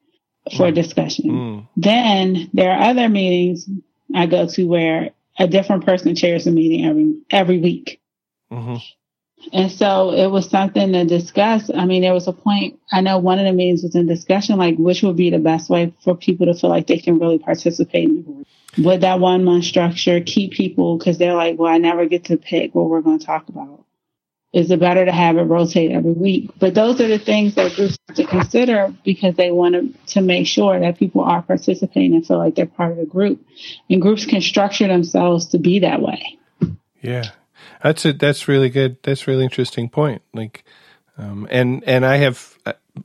for 0.57 0.67
mm. 0.67 0.75
discussion. 0.75 1.31
Mm. 1.31 1.69
Then 1.77 2.51
there 2.53 2.73
are 2.73 2.91
other 2.91 3.09
meetings 3.09 3.69
I 4.15 4.27
go 4.27 4.47
to 4.47 4.65
where 4.65 5.11
a 5.39 5.47
different 5.47 5.85
person 5.85 6.15
chairs 6.15 6.45
the 6.45 6.51
meeting 6.51 6.85
every 6.85 7.15
every 7.31 7.59
week. 7.59 8.01
Mm-hmm. 8.53 8.77
And 9.53 9.71
so 9.71 10.13
it 10.13 10.27
was 10.27 10.51
something 10.51 10.93
to 10.93 11.05
discuss. 11.05 11.71
I 11.75 11.85
mean, 11.87 12.03
there 12.03 12.13
was 12.13 12.29
a 12.29 12.33
point, 12.33 12.79
I 12.93 13.01
know 13.01 13.19
one 13.19 13.39
of 13.39 13.47
the 13.47 13.53
meetings 13.53 13.83
was 13.83 13.95
in 13.95 14.07
discussion, 14.07 14.59
like 14.59 14.77
which 14.77 15.03
would 15.03 15.17
be 15.17 15.31
the 15.31 15.39
best 15.39 15.71
way 15.71 15.95
for 16.05 16.15
people 16.17 16.47
to 16.47 16.55
feel 16.55 16.71
like 16.71 16.87
they 16.87 16.99
can 16.99 17.19
really 17.19 17.39
participate 17.39 18.09
in 18.09 18.17
the 18.17 18.23
group. 18.23 18.47
Would 18.79 19.01
that 19.01 19.21
one 19.21 19.45
month 19.45 19.65
structure 19.65 20.21
keep 20.21 20.53
people, 20.53 20.99
because 20.99 21.19
they're 21.19 21.35
like, 21.35 21.59
well, 21.59 21.73
I 21.73 21.79
never 21.79 22.07
get 22.07 22.25
to 22.27 22.37
pick 22.37 22.75
what 22.75 22.91
we're 22.91 23.01
going 23.01 23.19
to 23.19 23.27
talk 23.27 23.49
about. 23.49 23.85
Is 24.53 24.71
it 24.71 24.81
better 24.81 25.05
to 25.05 25.13
have 25.13 25.37
it 25.37 25.43
rotate 25.43 25.91
every 25.91 26.13
week? 26.13 26.51
But 26.59 26.75
those 26.75 27.01
are 27.01 27.09
the 27.09 27.19
things 27.19 27.55
that 27.57 27.75
groups 27.75 27.99
have 28.09 28.17
to 28.17 28.27
consider 28.27 28.95
because 29.05 29.37
they 29.37 29.51
want 29.51 29.75
to, 29.75 30.15
to 30.15 30.21
make 30.21 30.47
sure 30.47 30.79
that 30.81 30.99
people 30.99 31.23
are 31.23 31.43
participating 31.43 32.15
and 32.15 32.27
feel 32.27 32.39
like 32.39 32.55
they're 32.55 32.67
part 32.67 32.93
of 32.93 32.99
the 32.99 33.07
group. 33.07 33.45
And 33.91 34.01
groups 34.01 34.25
can 34.25 34.41
structure 34.41 34.89
themselves 34.89 35.47
to 35.49 35.59
be 35.59 35.81
that 35.81 36.01
way. 36.01 36.39
Yeah. 37.03 37.31
That's 37.83 38.05
it. 38.05 38.19
That's 38.19 38.49
really 38.49 38.71
good. 38.71 38.99
That's 39.03 39.27
really 39.27 39.45
interesting 39.45 39.89
point. 39.89 40.23
Like, 40.33 40.65
um, 41.17 41.47
and 41.51 41.83
and 41.85 42.05
I 42.05 42.17
have 42.19 42.59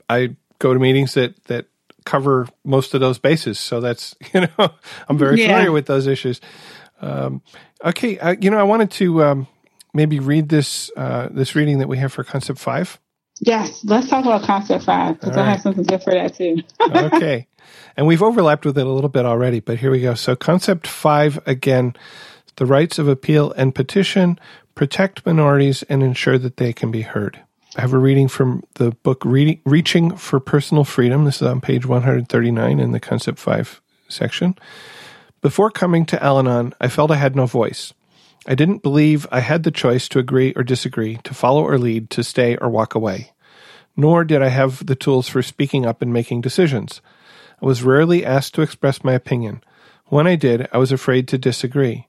I 0.10 0.36
go 0.60 0.73
to 0.73 0.80
meetings 0.80 1.13
that 1.15 1.41
that 1.45 1.65
cover 2.06 2.47
most 2.63 2.93
of 2.93 3.02
those 3.02 3.19
bases. 3.19 3.60
So 3.60 3.82
that's 3.82 4.15
you 4.34 4.41
know 4.41 4.71
I'm 5.08 5.17
very 5.17 5.41
yeah. 5.41 5.47
familiar 5.47 5.71
with 5.71 5.86
those 5.86 6.08
issues. 6.08 6.41
Um, 7.02 7.41
okay, 7.84 8.19
I, 8.19 8.32
you 8.32 8.49
know 8.49 8.58
I 8.58 8.63
wanted 8.63 8.91
to 8.91 9.23
um, 9.23 9.47
maybe 9.93 10.19
read 10.19 10.49
this 10.49 10.91
uh, 10.95 11.30
this 11.32 11.56
reading 11.56 11.80
that 11.80 11.88
we 11.88 11.97
have 11.97 12.13
for 12.13 12.23
concept 12.23 12.60
five. 12.60 12.99
Yes, 13.39 13.84
let's 13.84 14.08
talk 14.08 14.26
about 14.26 14.43
concept 14.43 14.86
five 14.86 15.19
because 15.19 15.36
right. 15.36 15.45
I 15.45 15.52
have 15.52 15.62
something 15.62 15.84
good 15.84 16.04
for 16.04 16.13
that 16.13 16.36
too. 16.36 16.58
okay, 16.82 17.47
and 17.97 18.08
we've 18.08 18.21
overlapped 18.21 18.65
with 18.65 18.78
it 18.78 18.86
a 18.86 18.89
little 18.89 19.10
bit 19.10 19.26
already, 19.26 19.60
but 19.60 19.80
here 19.80 19.91
we 19.91 20.02
go. 20.02 20.13
So 20.13 20.36
concept 20.36 20.88
five 20.88 21.39
again 21.45 21.95
the 22.55 22.65
rights 22.65 22.99
of 22.99 23.07
appeal 23.07 23.51
and 23.53 23.75
petition, 23.75 24.39
protect 24.75 25.25
minorities, 25.25 25.83
and 25.83 26.03
ensure 26.03 26.37
that 26.37 26.57
they 26.57 26.73
can 26.73 26.91
be 26.91 27.01
heard. 27.01 27.39
I 27.75 27.81
have 27.81 27.93
a 27.93 27.97
reading 27.97 28.27
from 28.27 28.63
the 28.75 28.91
book 28.91 29.23
Reaching 29.25 30.15
for 30.15 30.39
Personal 30.39 30.83
Freedom. 30.83 31.25
This 31.25 31.41
is 31.41 31.47
on 31.47 31.59
page 31.59 31.85
139 31.87 32.79
in 32.79 32.91
the 32.91 32.99
Concept 32.99 33.39
5 33.39 33.81
section. 34.07 34.55
Before 35.41 35.71
coming 35.71 36.05
to 36.05 36.23
Al 36.23 36.37
Anon, 36.37 36.73
I 36.79 36.87
felt 36.87 37.11
I 37.11 37.15
had 37.15 37.35
no 37.35 37.47
voice. 37.47 37.91
I 38.45 38.55
didn't 38.55 38.83
believe 38.83 39.25
I 39.31 39.39
had 39.39 39.63
the 39.63 39.71
choice 39.71 40.07
to 40.09 40.19
agree 40.19 40.53
or 40.55 40.63
disagree, 40.63 41.17
to 41.23 41.33
follow 41.33 41.65
or 41.65 41.77
lead, 41.77 42.09
to 42.11 42.23
stay 42.23 42.57
or 42.57 42.69
walk 42.69 42.93
away. 42.93 43.31
Nor 43.97 44.23
did 44.23 44.41
I 44.41 44.49
have 44.49 44.85
the 44.85 44.95
tools 44.95 45.27
for 45.27 45.41
speaking 45.41 45.85
up 45.85 46.01
and 46.01 46.13
making 46.13 46.41
decisions. 46.41 47.01
I 47.61 47.65
was 47.65 47.83
rarely 47.83 48.25
asked 48.25 48.53
to 48.55 48.61
express 48.61 49.03
my 49.03 49.13
opinion. 49.13 49.63
When 50.07 50.27
I 50.27 50.35
did, 50.35 50.67
I 50.71 50.77
was 50.77 50.91
afraid 50.91 51.27
to 51.29 51.37
disagree. 51.37 52.07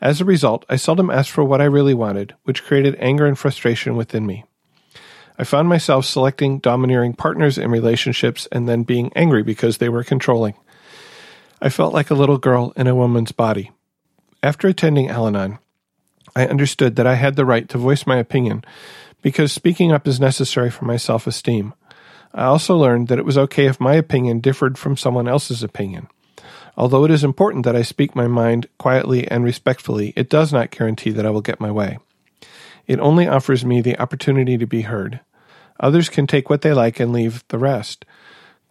As 0.00 0.20
a 0.20 0.26
result, 0.26 0.64
I 0.68 0.76
seldom 0.76 1.10
asked 1.10 1.30
for 1.30 1.44
what 1.44 1.60
I 1.60 1.64
really 1.64 1.94
wanted, 1.94 2.34
which 2.44 2.64
created 2.64 2.96
anger 2.98 3.26
and 3.26 3.38
frustration 3.38 3.96
within 3.96 4.26
me. 4.26 4.44
I 5.38 5.44
found 5.44 5.68
myself 5.68 6.04
selecting 6.04 6.58
domineering 6.58 7.14
partners 7.14 7.58
in 7.58 7.70
relationships 7.70 8.48
and 8.52 8.68
then 8.68 8.82
being 8.82 9.12
angry 9.14 9.42
because 9.42 9.78
they 9.78 9.88
were 9.88 10.04
controlling. 10.04 10.54
I 11.60 11.68
felt 11.68 11.94
like 11.94 12.10
a 12.10 12.14
little 12.14 12.38
girl 12.38 12.72
in 12.76 12.86
a 12.86 12.94
woman's 12.94 13.32
body. 13.32 13.70
After 14.42 14.68
attending 14.68 15.08
Al 15.08 15.26
Anon, 15.26 15.58
I 16.34 16.46
understood 16.46 16.96
that 16.96 17.06
I 17.06 17.14
had 17.14 17.36
the 17.36 17.46
right 17.46 17.68
to 17.70 17.78
voice 17.78 18.06
my 18.06 18.18
opinion 18.18 18.64
because 19.22 19.52
speaking 19.52 19.92
up 19.92 20.06
is 20.06 20.20
necessary 20.20 20.70
for 20.70 20.84
my 20.84 20.96
self 20.98 21.26
esteem. 21.26 21.72
I 22.34 22.44
also 22.44 22.76
learned 22.76 23.08
that 23.08 23.18
it 23.18 23.24
was 23.24 23.38
okay 23.38 23.66
if 23.66 23.80
my 23.80 23.94
opinion 23.94 24.40
differed 24.40 24.76
from 24.76 24.96
someone 24.96 25.26
else's 25.26 25.62
opinion. 25.62 26.08
Although 26.76 27.04
it 27.04 27.10
is 27.10 27.24
important 27.24 27.64
that 27.64 27.76
I 27.76 27.82
speak 27.82 28.14
my 28.14 28.26
mind 28.26 28.66
quietly 28.78 29.26
and 29.28 29.44
respectfully, 29.44 30.12
it 30.14 30.28
does 30.28 30.52
not 30.52 30.70
guarantee 30.70 31.10
that 31.10 31.24
I 31.24 31.30
will 31.30 31.40
get 31.40 31.60
my 31.60 31.70
way. 31.70 31.98
It 32.86 33.00
only 33.00 33.26
offers 33.26 33.64
me 33.64 33.80
the 33.80 33.98
opportunity 33.98 34.58
to 34.58 34.66
be 34.66 34.82
heard. 34.82 35.20
Others 35.80 36.08
can 36.08 36.26
take 36.26 36.48
what 36.48 36.62
they 36.62 36.72
like 36.72 37.00
and 37.00 37.12
leave 37.12 37.44
the 37.48 37.58
rest. 37.58 38.04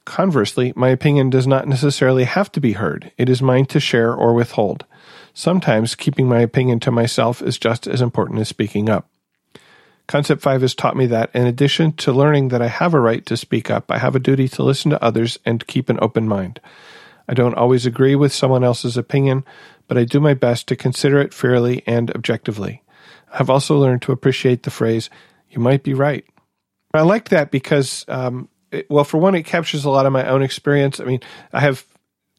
Conversely, 0.06 0.72
my 0.76 0.90
opinion 0.90 1.32
does 1.32 1.48
not 1.48 1.68
necessarily 1.68 2.26
have 2.26 2.52
to 2.52 2.62
be 2.62 2.74
heard. 2.74 3.12
It 3.18 3.28
is 3.28 3.42
mine 3.42 3.66
to 3.68 3.80
share 3.80 4.14
or 4.14 4.34
withhold. 4.34 4.86
Sometimes 5.34 5.96
keeping 5.96 6.30
my 6.30 6.40
opinion 6.40 6.80
to 6.82 6.92
myself 6.92 7.42
is 7.42 7.58
just 7.58 7.88
as 7.88 8.02
important 8.02 8.40
as 8.40 8.48
speaking 8.48 8.88
up. 8.88 9.10
Concept 10.08 10.42
5 10.42 10.62
has 10.62 10.76
taught 10.76 10.96
me 10.96 11.08
that, 11.08 11.32
in 11.34 11.48
addition 11.48 11.92
to 11.94 12.14
learning 12.14 12.50
that 12.50 12.62
I 12.62 12.68
have 12.68 12.94
a 12.94 13.00
right 13.00 13.26
to 13.26 13.36
speak 13.36 13.72
up, 13.72 13.90
I 13.90 13.98
have 13.98 14.16
a 14.16 14.20
duty 14.20 14.48
to 14.50 14.64
listen 14.64 14.92
to 14.92 15.04
others 15.04 15.40
and 15.44 15.66
keep 15.66 15.90
an 15.90 15.98
open 16.00 16.28
mind. 16.28 16.60
I 17.28 17.34
don't 17.34 17.56
always 17.56 17.86
agree 17.86 18.16
with 18.16 18.34
someone 18.34 18.64
else's 18.64 18.98
opinion, 18.98 19.44
but 19.88 19.98
I 19.98 20.04
do 20.04 20.20
my 20.20 20.34
best 20.34 20.68
to 20.68 20.76
consider 20.76 21.20
it 21.20 21.34
fairly 21.34 21.84
and 21.88 22.12
objectively. 22.12 22.84
I've 23.34 23.50
also 23.50 23.78
learned 23.78 24.02
to 24.04 24.12
appreciate 24.12 24.64
the 24.64 24.72
phrase, 24.72 25.10
you 25.50 25.60
might 25.60 25.84
be 25.84 25.94
right. 25.94 26.26
I 26.94 27.02
like 27.02 27.30
that 27.30 27.52
because, 27.52 28.06
um, 28.08 28.48
it, 28.72 28.90
well, 28.90 29.04
for 29.04 29.18
one, 29.18 29.36
it 29.36 29.44
captures 29.44 29.86
a 29.86 29.90
lot 29.90 30.06
of 30.06 30.14
my 30.14 30.28
own 30.28 30.42
experience. 30.42 31.00
I 31.00 31.04
mean, 31.04 31.20
I 31.52 31.60
have, 31.60 31.86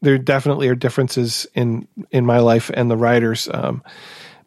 there 0.01 0.19
definitely 0.19 0.69
are 0.69 0.75
differences 0.75 1.47
in, 1.55 1.87
in 2.11 2.25
my 2.25 2.39
life 2.39 2.71
and 2.73 2.91
the 2.91 2.97
writers, 2.97 3.49
um, 3.53 3.83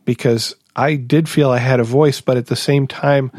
because 0.05 0.55
I 0.75 0.95
did 0.95 1.29
feel 1.29 1.51
I 1.51 1.57
had 1.57 1.79
a 1.79 1.83
voice, 1.83 2.21
but 2.21 2.37
at 2.37 2.47
the 2.47 2.55
same 2.55 2.87
time, 2.87 3.31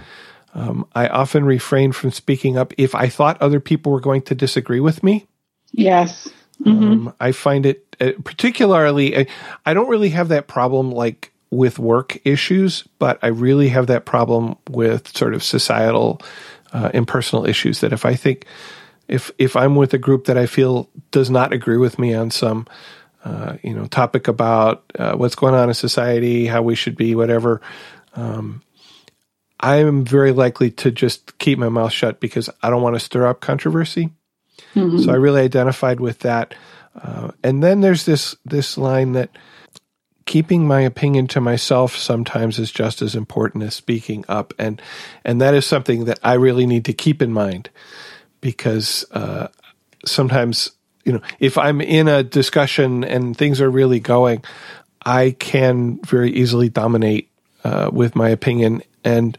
um, 0.55 0.87
I 0.95 1.09
often 1.09 1.45
refrained 1.45 1.97
from 1.97 2.11
speaking 2.11 2.57
up 2.57 2.73
if 2.77 2.95
I 2.95 3.09
thought 3.09 3.41
other 3.41 3.61
people 3.61 3.93
were 3.93 4.01
going 4.01 4.23
to 4.23 4.35
disagree 4.35 4.81
with 4.81 5.03
me. 5.03 5.27
Yes. 5.73 6.29
Mm-hmm. 6.61 6.85
Um, 6.85 7.15
I 7.21 7.33
find 7.33 7.65
it 7.67 7.91
uh, 8.01 8.13
particularly, 8.25 9.17
I, 9.17 9.27
I 9.67 9.75
don't 9.75 9.89
really 9.89 10.09
have 10.11 10.29
that 10.29 10.49
problem 10.49 10.91
like 10.91 11.33
with 11.51 11.79
work 11.79 12.19
issues, 12.25 12.85
but 12.99 13.19
I 13.23 13.29
really 13.29 13.69
have 13.69 13.89
that 13.89 14.07
problem 14.07 14.57
with 14.71 15.15
sort 15.17 15.35
of 15.35 15.45
societal 15.45 16.23
uh, 16.73 16.91
and 16.95 17.07
personal 17.07 17.45
issues. 17.45 17.81
That 17.81 17.93
if 17.93 18.07
I 18.07 18.15
think, 18.15 18.47
if 19.09 19.31
if 19.39 19.57
I'm 19.57 19.77
with 19.77 19.93
a 19.93 19.99
group 19.99 20.27
that 20.27 20.39
I 20.39 20.47
feel 20.47 20.89
does 21.11 21.31
not 21.31 21.53
agree 21.53 21.77
with 21.77 21.99
me 21.99 22.15
on 22.15 22.31
some, 22.31 22.67
uh, 23.25 23.57
you 23.63 23.75
know, 23.75 23.85
topic 23.87 24.29
about 24.29 24.85
uh, 24.99 25.17
what's 25.17 25.35
going 25.35 25.55
on 25.55 25.69
in 25.69 25.75
society, 25.75 26.47
how 26.47 26.63
we 26.63 26.77
should 26.77 26.97
be, 26.97 27.15
whatever, 27.15 27.61
um, 28.15 28.63
I'm 29.59 30.05
very 30.05 30.33
likely 30.33 30.71
to 30.71 30.91
just 30.91 31.37
keep 31.39 31.59
my 31.59 31.69
mouth 31.69 31.93
shut 31.93 32.21
because 32.21 32.49
I 32.63 32.71
don't 32.71 32.83
want 32.83 32.95
to 32.97 33.01
stir 33.01 33.27
up 33.27 33.41
controversy. 33.41 34.11
Mm-hmm. 34.75 34.99
So 34.99 35.13
I 35.13 35.17
really 35.17 35.43
identified 35.43 36.01
with 36.01 36.21
that. 36.21 36.55
Uh, 37.01 37.31
and 37.43 37.63
then 37.63 37.81
there's 37.81 38.05
this 38.05 38.37
this 38.45 38.77
line 38.77 39.13
that 39.13 39.31
keeping 40.27 40.67
my 40.67 40.81
opinion 40.81 41.27
to 41.27 41.41
myself 41.41 41.97
sometimes 41.97 42.59
is 42.59 42.71
just 42.71 43.03
as 43.03 43.15
important 43.15 43.65
as 43.65 43.75
speaking 43.75 44.25
up, 44.29 44.53
and 44.59 44.81
and 45.25 45.41
that 45.41 45.55
is 45.55 45.67
something 45.67 46.05
that 46.05 46.19
I 46.23 46.35
really 46.35 46.67
need 46.67 46.85
to 46.87 46.93
keep 46.93 47.23
in 47.23 47.33
mind 47.33 47.71
because 48.41 49.05
uh, 49.13 49.49
sometimes 50.05 50.73
you 51.05 51.13
know 51.13 51.21
if 51.39 51.57
I'm 51.59 51.81
in 51.81 52.09
a 52.09 52.23
discussion 52.23 53.05
and 53.05 53.37
things 53.37 53.61
are 53.61 53.71
really 53.71 54.01
going, 54.01 54.45
I 55.05 55.37
can 55.39 56.01
very 56.03 56.33
easily 56.33 56.69
dominate 56.69 57.31
uh, 57.65 57.91
with 57.93 58.17
my 58.17 58.29
opinion 58.29 58.83
and 59.05 59.37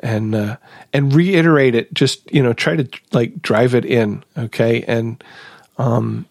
and 0.00 0.34
uh, 0.34 0.56
and 0.92 1.12
reiterate 1.12 1.74
it. 1.74 1.92
Just 1.94 2.30
you 2.32 2.42
know, 2.42 2.52
try 2.52 2.76
to 2.76 2.88
like 3.12 3.40
drive 3.40 3.74
it 3.74 3.84
in, 3.84 4.24
okay? 4.36 4.82
And 4.82 5.22
um, 5.78 6.26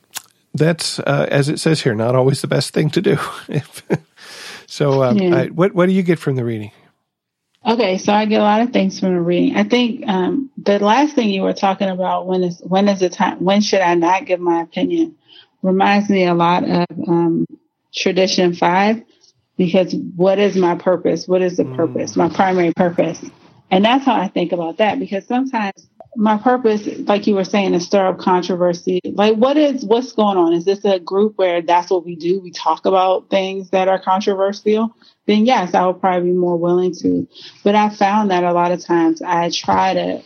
that's 0.54 1.00
uh, 1.00 1.28
as 1.30 1.50
it 1.50 1.60
says 1.60 1.82
here, 1.82 1.96
not 1.96 2.16
always 2.16 2.42
the 2.42 2.48
best 2.48 2.74
thing 2.74 2.90
to 2.92 3.02
do. 3.02 3.18
so, 4.68 5.04
um, 5.04 5.18
yeah. 5.18 5.36
I, 5.36 5.46
what 5.48 5.74
what 5.74 5.88
do 5.88 5.94
you 5.94 6.04
get 6.04 6.20
from 6.20 6.36
the 6.36 6.46
reading? 6.46 6.72
Okay, 7.68 7.98
so 7.98 8.14
I 8.14 8.26
get 8.26 8.42
a 8.42 8.44
lot 8.44 8.62
of 8.62 8.72
things 8.72 9.00
from 9.00 9.16
the 9.16 9.22
reading. 9.22 9.56
I 9.56 9.64
think 9.64 10.08
um, 10.08 10.52
the 10.58 10.78
last 10.78 11.16
thing 11.16 11.30
you 11.30 11.42
were 11.42 11.54
talking 11.54 11.90
about 11.90 12.28
when 12.28 12.44
is 12.44 12.62
when 12.62 12.88
is 12.88 13.00
the 13.00 13.10
time 13.10 13.44
when 13.44 13.62
should 13.62 13.82
I 13.82 13.96
not 13.96 14.26
give 14.26 14.40
my 14.40 14.62
opinion 14.62 15.16
reminds 15.64 16.10
me 16.10 16.26
a 16.26 16.36
lot 16.36 16.64
of 16.64 16.86
um, 17.08 17.48
tradition 17.94 18.54
five 18.54 19.02
because 19.58 19.96
what 20.16 20.38
is 20.38 20.56
my 20.56 20.76
purpose? 20.76 21.28
What 21.28 21.42
is 21.42 21.58
the 21.58 21.64
mm. 21.64 21.76
purpose? 21.76 22.16
My 22.16 22.30
primary 22.30 22.74
purpose. 22.74 23.24
And 23.72 23.84
that's 23.84 24.06
how 24.06 24.16
I 24.16 24.28
think 24.28 24.52
about 24.52 24.78
that 24.78 25.00
because 25.00 25.26
sometimes 25.26 25.90
my 26.16 26.38
purpose, 26.38 26.88
like 27.00 27.28
you 27.28 27.36
were 27.36 27.44
saying, 27.44 27.74
is 27.74 27.86
stir 27.86 28.08
up 28.08 28.20
controversy. 28.20 29.02
Like, 29.04 29.36
what 29.36 29.58
is 29.58 29.84
what's 29.84 30.14
going 30.14 30.38
on? 30.38 30.54
Is 30.54 30.66
this 30.66 30.86
a 30.86 31.00
group 31.00 31.34
where 31.38 31.62
that's 31.62 31.90
what 31.90 32.06
we 32.06 32.16
do? 32.16 32.40
We 32.40 32.52
talk 32.52 32.86
about 32.86 33.30
things 33.30 33.72
that 33.72 33.88
are 33.88 34.00
controversial. 34.00 34.96
Then 35.26 35.46
yes, 35.46 35.74
I 35.74 35.86
would 35.86 36.00
probably 36.00 36.32
be 36.32 36.38
more 36.38 36.58
willing 36.58 36.94
to. 37.02 37.28
But 37.64 37.76
I 37.76 37.90
found 37.90 38.32
that 38.32 38.44
a 38.44 38.54
lot 38.54 38.72
of 38.72 38.84
times 38.84 39.22
I 39.22 39.50
try 39.50 39.94
to 39.94 40.22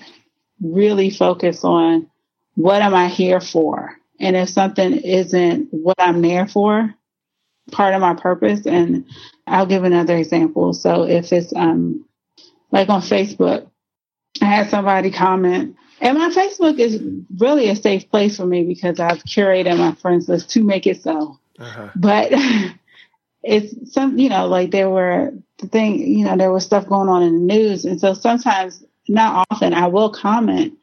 really 0.62 1.10
focus 1.10 1.64
on 1.64 2.10
what 2.56 2.82
am 2.82 2.94
I 2.94 3.08
here 3.08 3.40
for, 3.40 3.98
and 4.20 4.36
if 4.36 4.50
something 4.50 4.94
isn't 4.94 5.70
what 5.72 5.96
I'm 5.98 6.22
there 6.22 6.48
for, 6.48 6.94
part 7.72 7.94
of 7.96 8.02
my 8.02 8.14
purpose. 8.16 8.66
And 8.66 9.06
I'll 9.48 9.66
give 9.66 9.84
another 9.86 10.18
example. 10.18 10.74
So 10.74 11.04
if 11.04 11.32
it's 11.32 11.54
um 11.56 12.06
like 12.72 12.90
on 12.90 13.02
Facebook, 13.02 13.70
I 14.42 14.46
had 14.46 14.70
somebody 14.70 15.12
comment, 15.12 15.76
and 16.02 16.18
my 16.18 16.30
Facebook 16.30 16.80
is 16.80 17.02
really 17.38 17.70
a 17.70 17.76
safe 17.76 18.10
place 18.10 18.38
for 18.38 18.46
me 18.46 18.64
because 18.64 19.00
I've 19.00 19.24
curated 19.24 19.78
my 19.78 19.94
friends 19.96 20.30
list 20.30 20.52
to 20.52 20.64
make 20.64 20.88
it 20.88 21.02
so. 21.02 21.40
Uh-huh. 21.60 21.90
But 21.96 22.32
it's 23.44 23.94
some, 23.94 24.18
you 24.18 24.30
know, 24.30 24.48
like 24.48 24.72
there 24.72 24.90
were 24.90 25.34
the 25.58 25.68
thing, 25.68 26.00
you 26.00 26.26
know, 26.26 26.38
there 26.38 26.52
was 26.52 26.64
stuff 26.64 26.88
going 26.88 27.10
on 27.10 27.24
in 27.24 27.34
the 27.34 27.54
news, 27.54 27.86
and 27.86 28.00
so 28.00 28.14
sometimes, 28.14 28.84
not 29.08 29.48
often, 29.50 29.74
I 29.74 29.88
will 29.88 30.12
comment, 30.12 30.78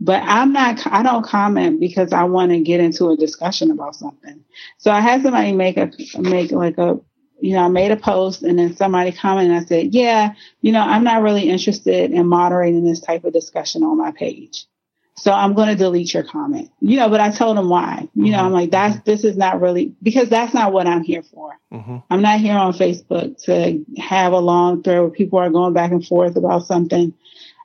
but 0.00 0.22
I'm 0.22 0.52
not, 0.52 0.86
I 0.86 1.02
don't 1.02 1.24
comment 1.24 1.80
because 1.80 2.12
I 2.12 2.24
want 2.24 2.52
to 2.52 2.60
get 2.60 2.80
into 2.80 3.10
a 3.10 3.16
discussion 3.16 3.70
about 3.70 3.96
something. 3.96 4.42
So 4.78 4.90
I 4.90 5.00
had 5.00 5.22
somebody 5.22 5.52
make 5.52 5.76
a 5.76 5.90
make 6.18 6.52
like 6.52 6.78
a 6.78 7.00
you 7.42 7.54
know, 7.54 7.64
I 7.64 7.68
made 7.68 7.90
a 7.90 7.96
post 7.96 8.42
and 8.42 8.58
then 8.58 8.76
somebody 8.76 9.10
commented 9.10 9.50
and 9.50 9.64
I 9.64 9.66
said, 9.66 9.94
yeah, 9.94 10.34
you 10.60 10.70
know, 10.70 10.80
I'm 10.80 11.02
not 11.02 11.22
really 11.22 11.50
interested 11.50 12.12
in 12.12 12.26
moderating 12.28 12.84
this 12.84 13.00
type 13.00 13.24
of 13.24 13.32
discussion 13.32 13.82
on 13.82 13.98
my 13.98 14.12
page. 14.12 14.66
So 15.16 15.32
I'm 15.32 15.52
going 15.52 15.68
to 15.68 15.74
delete 15.74 16.14
your 16.14 16.22
comment, 16.22 16.70
you 16.80 16.96
know, 16.96 17.08
but 17.08 17.20
I 17.20 17.30
told 17.30 17.56
them 17.56 17.68
why, 17.68 18.08
you 18.14 18.22
mm-hmm. 18.22 18.32
know, 18.32 18.44
I'm 18.44 18.52
like, 18.52 18.70
that's, 18.70 18.98
this 19.02 19.24
is 19.24 19.36
not 19.36 19.60
really, 19.60 19.94
because 20.02 20.28
that's 20.30 20.54
not 20.54 20.72
what 20.72 20.86
I'm 20.86 21.02
here 21.02 21.22
for. 21.22 21.58
Mm-hmm. 21.72 21.98
I'm 22.08 22.22
not 22.22 22.40
here 22.40 22.56
on 22.56 22.72
Facebook 22.72 23.42
to 23.44 23.84
have 24.00 24.32
a 24.32 24.38
long 24.38 24.82
thread 24.82 25.00
where 25.00 25.10
people 25.10 25.38
are 25.38 25.50
going 25.50 25.74
back 25.74 25.90
and 25.90 26.06
forth 26.06 26.36
about 26.36 26.66
something. 26.66 27.12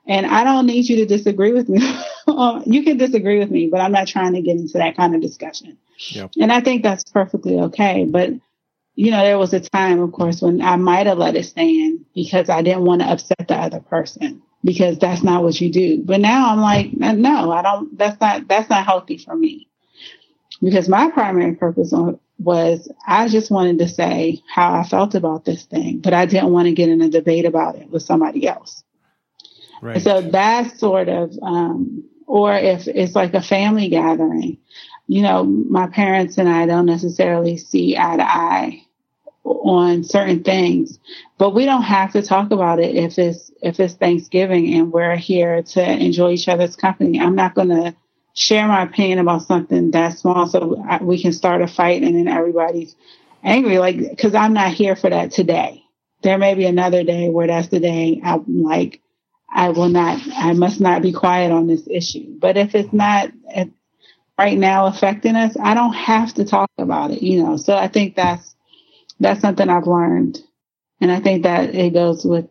And 0.08 0.26
I 0.26 0.44
don't 0.44 0.66
need 0.66 0.90
you 0.90 0.98
to 0.98 1.06
disagree 1.06 1.54
with 1.54 1.70
me. 1.70 1.80
you 2.66 2.84
can 2.84 2.98
disagree 2.98 3.40
with 3.40 3.52
me, 3.52 3.68
but 3.68 3.80
I'm 3.80 3.92
not 3.92 4.08
trying 4.08 4.34
to 4.34 4.42
get 4.42 4.58
into 4.58 4.80
that 4.80 4.98
kind 4.98 5.16
of 5.16 5.22
discussion. 5.22 5.78
Yep. 6.10 6.32
And 6.40 6.52
I 6.52 6.62
think 6.62 6.84
that's 6.84 7.04
perfectly 7.12 7.60
okay. 7.60 8.06
But 8.06 8.32
you 8.98 9.12
know, 9.12 9.22
there 9.22 9.38
was 9.38 9.54
a 9.54 9.60
time, 9.60 10.02
of 10.02 10.12
course, 10.12 10.42
when 10.42 10.60
I 10.60 10.76
might 10.76 11.06
have 11.06 11.20
let 11.20 11.36
it 11.36 11.46
stand 11.46 12.04
because 12.16 12.50
I 12.50 12.64
didn't 12.64 12.84
want 12.84 13.02
to 13.04 13.08
upset 13.08 13.48
the 13.48 13.54
other 13.54 13.80
person 13.80 14.42
because 14.64 14.98
that's 14.98 15.22
not 15.22 15.44
what 15.44 15.62
you 15.62 15.72
do. 15.72 16.02
But 16.04 16.20
now 16.20 16.50
I'm 16.50 16.60
like, 16.60 16.94
no, 16.94 17.52
I 17.52 17.62
don't, 17.62 17.96
that's 17.96 18.20
not, 18.20 18.48
that's 18.48 18.72
not 18.72 18.88
healthy 18.88 19.20
for 19.20 19.36
me 19.36 19.70
because 20.64 20.90
my 20.90 21.12
primary 21.12 21.54
purpose 21.54 21.94
was 22.40 22.92
I 23.06 23.28
just 23.28 23.52
wanted 23.52 23.78
to 23.78 23.88
say 23.88 24.42
how 24.52 24.74
I 24.74 24.84
felt 24.84 25.14
about 25.14 25.46
this 25.46 25.66
thing, 25.66 26.00
but 26.00 26.16
I 26.16 26.26
didn't 26.26 26.52
want 26.52 26.66
to 26.66 26.74
get 26.74 26.90
in 26.90 27.00
a 27.02 27.10
debate 27.10 27.46
about 27.46 27.76
it 27.76 27.92
with 27.92 28.02
somebody 28.02 28.48
else. 28.48 28.84
Right. 29.80 30.02
So 30.02 30.22
that's 30.22 30.80
sort 30.80 31.08
of, 31.08 31.38
um, 31.44 32.04
or 32.26 32.52
if 32.56 32.88
it's 32.88 33.14
like 33.14 33.36
a 33.36 33.44
family 33.44 33.90
gathering, 33.90 34.58
you 35.06 35.22
know, 35.22 35.44
my 35.44 35.86
parents 35.86 36.40
and 36.40 36.50
I 36.50 36.66
don't 36.66 36.88
necessarily 36.88 37.58
see 37.58 37.96
eye 37.96 38.18
to 38.18 38.24
eye 38.24 38.82
on 39.48 40.04
certain 40.04 40.44
things, 40.44 41.00
but 41.38 41.54
we 41.54 41.66
don't 41.66 41.84
have 41.84 42.14
to 42.14 42.22
talk 42.22 42.52
about 42.52 42.80
it 42.80 42.96
if 42.96 43.18
it's 43.18 43.52
if 43.62 43.80
it's 43.80 43.96
Thanksgiving 43.96 44.74
and 44.76 44.92
we're 44.92 45.16
here 45.16 45.64
to 45.64 45.84
enjoy 45.84 46.32
each 46.32 46.48
other's 46.48 46.76
company. 46.76 47.20
I'm 47.20 47.36
not 47.36 47.56
going 47.56 47.70
to 47.70 47.96
share 48.34 48.68
my 48.68 48.84
opinion 48.84 49.20
about 49.20 49.42
something 49.44 49.92
that 49.92 50.18
small 50.18 50.46
so 50.48 50.84
we 51.02 51.22
can 51.22 51.34
start 51.34 51.62
a 51.62 51.68
fight 51.68 52.04
and 52.04 52.16
then 52.16 52.28
everybody's 52.28 52.96
angry 53.44 53.80
like 53.80 53.98
because 53.98 54.36
I'm 54.36 54.54
not 54.54 54.74
here 54.74 54.96
for 54.96 55.10
that 55.10 55.32
today. 55.32 55.84
There 56.22 56.38
may 56.38 56.54
be 56.54 56.66
another 56.66 57.04
day 57.04 57.30
where 57.30 57.48
that's 57.48 57.70
the 57.70 57.80
day 57.80 58.22
I'm 58.24 58.64
like 58.64 59.02
I 59.50 59.70
will 59.70 59.90
not 59.90 60.22
I 60.36 60.54
must 60.54 60.82
not 60.82 61.02
be 61.02 61.14
quiet 61.14 61.52
on 61.52 61.68
this 61.68 61.88
issue. 61.90 62.38
But 62.38 62.58
if 62.58 62.76
it's 62.76 62.94
not 62.94 63.32
right 64.38 64.58
now 64.58 64.86
affecting 64.86 65.36
us, 65.36 65.56
I 65.62 65.74
don't 65.74 65.94
have 65.94 66.34
to 66.36 66.46
talk 66.46 66.70
about 66.78 67.12
it, 67.12 67.24
you 67.24 67.44
know. 67.44 67.58
So 67.58 67.76
I 67.76 67.88
think 67.88 68.16
that's 68.16 68.56
that's 69.20 69.42
something 69.42 69.70
I've 69.70 69.88
learned. 69.88 70.40
And 71.00 71.12
I 71.12 71.20
think 71.20 71.44
that 71.44 71.76
it 71.76 71.94
goes 71.94 72.26
with, 72.26 72.48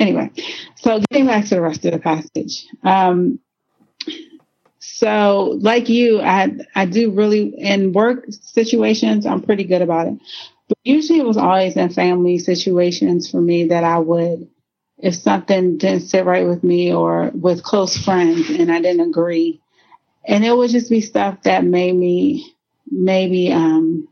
anyway. 0.00 0.30
So 0.76 1.00
getting 1.10 1.26
back 1.26 1.44
to 1.46 1.56
the 1.56 1.60
rest 1.60 1.84
of 1.84 1.92
the 1.92 1.98
passage. 1.98 2.66
Um, 2.82 3.40
so 4.78 5.58
like 5.60 5.88
you, 5.88 6.20
I, 6.20 6.56
I 6.74 6.86
do 6.86 7.10
really, 7.10 7.54
in 7.58 7.92
work 7.92 8.26
situations, 8.30 9.26
I'm 9.26 9.42
pretty 9.42 9.64
good 9.64 9.82
about 9.82 10.06
it. 10.08 10.14
But 10.68 10.78
usually 10.84 11.18
it 11.18 11.26
was 11.26 11.36
always 11.36 11.76
in 11.76 11.90
family 11.90 12.38
situations 12.38 13.30
for 13.30 13.40
me 13.40 13.68
that 13.68 13.84
I 13.84 13.98
would, 13.98 14.48
if 14.98 15.14
something 15.14 15.76
didn't 15.76 16.08
sit 16.08 16.24
right 16.24 16.46
with 16.46 16.64
me 16.64 16.94
or 16.94 17.30
with 17.34 17.62
close 17.62 17.96
friends 17.96 18.48
and 18.48 18.72
I 18.72 18.80
didn't 18.80 19.08
agree. 19.08 19.60
And 20.26 20.44
it 20.44 20.56
would 20.56 20.70
just 20.70 20.90
be 20.90 21.02
stuff 21.02 21.42
that 21.42 21.64
made 21.64 21.94
me 21.94 22.54
maybe, 22.90 23.52
um, 23.52 24.08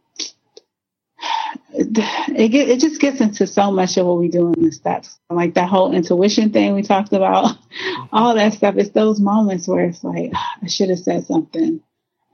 it 1.76 2.48
get, 2.50 2.68
it 2.68 2.80
just 2.80 3.00
gets 3.00 3.20
into 3.20 3.46
so 3.46 3.70
much 3.72 3.96
of 3.96 4.06
what 4.06 4.18
we 4.18 4.28
do 4.28 4.52
in 4.52 4.62
the 4.62 4.72
steps, 4.72 5.18
like 5.28 5.54
that 5.54 5.68
whole 5.68 5.92
intuition 5.92 6.52
thing 6.52 6.74
we 6.74 6.82
talked 6.82 7.12
about, 7.12 7.56
all 8.12 8.34
that 8.34 8.54
stuff. 8.54 8.76
It's 8.76 8.90
those 8.90 9.20
moments 9.20 9.66
where 9.66 9.84
it's 9.84 10.04
like 10.04 10.32
I 10.62 10.66
should 10.68 10.90
have 10.90 11.00
said 11.00 11.26
something, 11.26 11.80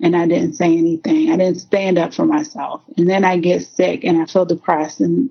and 0.03 0.17
I 0.17 0.27
didn't 0.27 0.55
say 0.55 0.77
anything. 0.77 1.33
I 1.33 1.37
didn't 1.37 1.61
stand 1.61 1.99
up 1.99 2.13
for 2.13 2.27
myself, 2.27 2.83
and 2.99 3.09
then 3.09 3.25
I 3.25 3.39
get 3.39 3.63
sick 3.63 4.05
and 4.05 4.21
I 4.21 4.27
feel 4.27 4.45
depressed. 4.45 5.01
And 5.01 5.31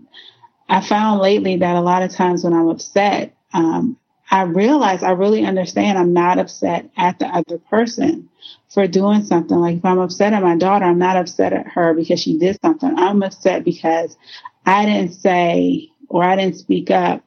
I 0.68 0.82
found 0.82 1.22
lately 1.22 1.58
that 1.58 1.76
a 1.76 1.82
lot 1.82 2.04
of 2.04 2.12
times 2.12 2.44
when 2.44 2.54
I'm 2.54 2.70
upset, 2.70 3.36
um, 3.54 3.99
I 4.32 4.44
realize 4.44 5.04
I 5.04 5.12
really 5.12 5.46
understand 5.46 5.98
I'm 5.98 6.14
not 6.14 6.40
upset 6.40 6.90
at 6.98 7.20
the 7.20 7.28
other 7.28 7.58
person 7.58 8.30
for 8.70 8.88
doing 8.88 9.24
something. 9.24 9.58
Like 9.58 9.78
if 9.78 9.86
I'm 9.86 10.00
upset 10.00 10.34
at 10.34 10.44
my 10.44 10.56
daughter, 10.56 10.86
I'm 10.86 11.00
not 11.00 11.18
upset 11.18 11.54
at 11.54 11.68
her 11.68 11.94
because 11.94 12.20
she 12.22 12.38
did 12.38 12.60
something. 12.62 12.94
I'm 12.98 13.24
upset 13.24 13.64
because 13.64 14.18
I 14.66 14.86
didn't 14.86 15.14
say 15.14 15.90
or 16.10 16.24
I 16.24 16.36
didn't 16.36 16.58
speak 16.58 16.92
up 16.92 17.24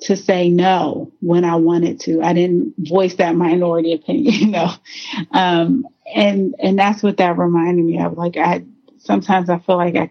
to 0.00 0.16
say 0.16 0.48
no 0.50 1.12
when 1.20 1.44
I 1.44 1.56
wanted 1.56 2.00
to. 2.00 2.22
I 2.22 2.32
didn't 2.34 2.74
voice 2.78 3.14
that 3.16 3.36
minority 3.36 3.94
opinion, 3.94 4.34
you 4.34 4.46
know. 4.48 4.70
Um, 5.32 5.86
and 6.14 6.54
and 6.58 6.78
that's 6.78 7.02
what 7.02 7.18
that 7.18 7.38
reminded 7.38 7.84
me 7.84 8.00
of. 8.00 8.16
Like 8.18 8.36
I 8.36 8.64
sometimes 8.98 9.50
I 9.50 9.58
feel 9.58 9.76
like 9.76 9.96
I 9.96 10.10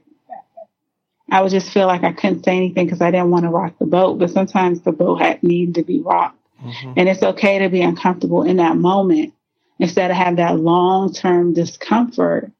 I 1.34 1.42
would 1.42 1.52
just 1.52 1.72
feel 1.72 1.88
like 1.88 2.04
I 2.04 2.14
couldn't 2.14 2.44
say 2.44 2.56
anything 2.56 2.86
because 2.86 3.02
I 3.02 3.10
didn't 3.10 3.32
want 3.32 3.44
to 3.44 3.50
rock 3.50 3.74
the 3.80 3.86
boat. 3.86 4.20
But 4.20 4.30
sometimes 4.30 4.82
the 4.82 4.92
boat 4.92 5.16
had 5.20 5.42
needed 5.42 5.76
to 5.76 5.84
be 5.84 6.00
rocked. 6.00 6.40
Mm-hmm. 6.64 6.94
And 6.96 7.10
it's 7.10 7.24
okay 7.24 7.60
to 7.60 7.70
be 7.70 7.82
uncomfortable 7.82 8.44
in 8.44 8.58
that 8.58 8.78
moment 8.78 9.34
instead 9.80 10.12
of 10.12 10.18
have 10.18 10.36
that 10.38 10.60
long 10.60 11.12
term 11.12 11.54
discomfort 11.54 12.52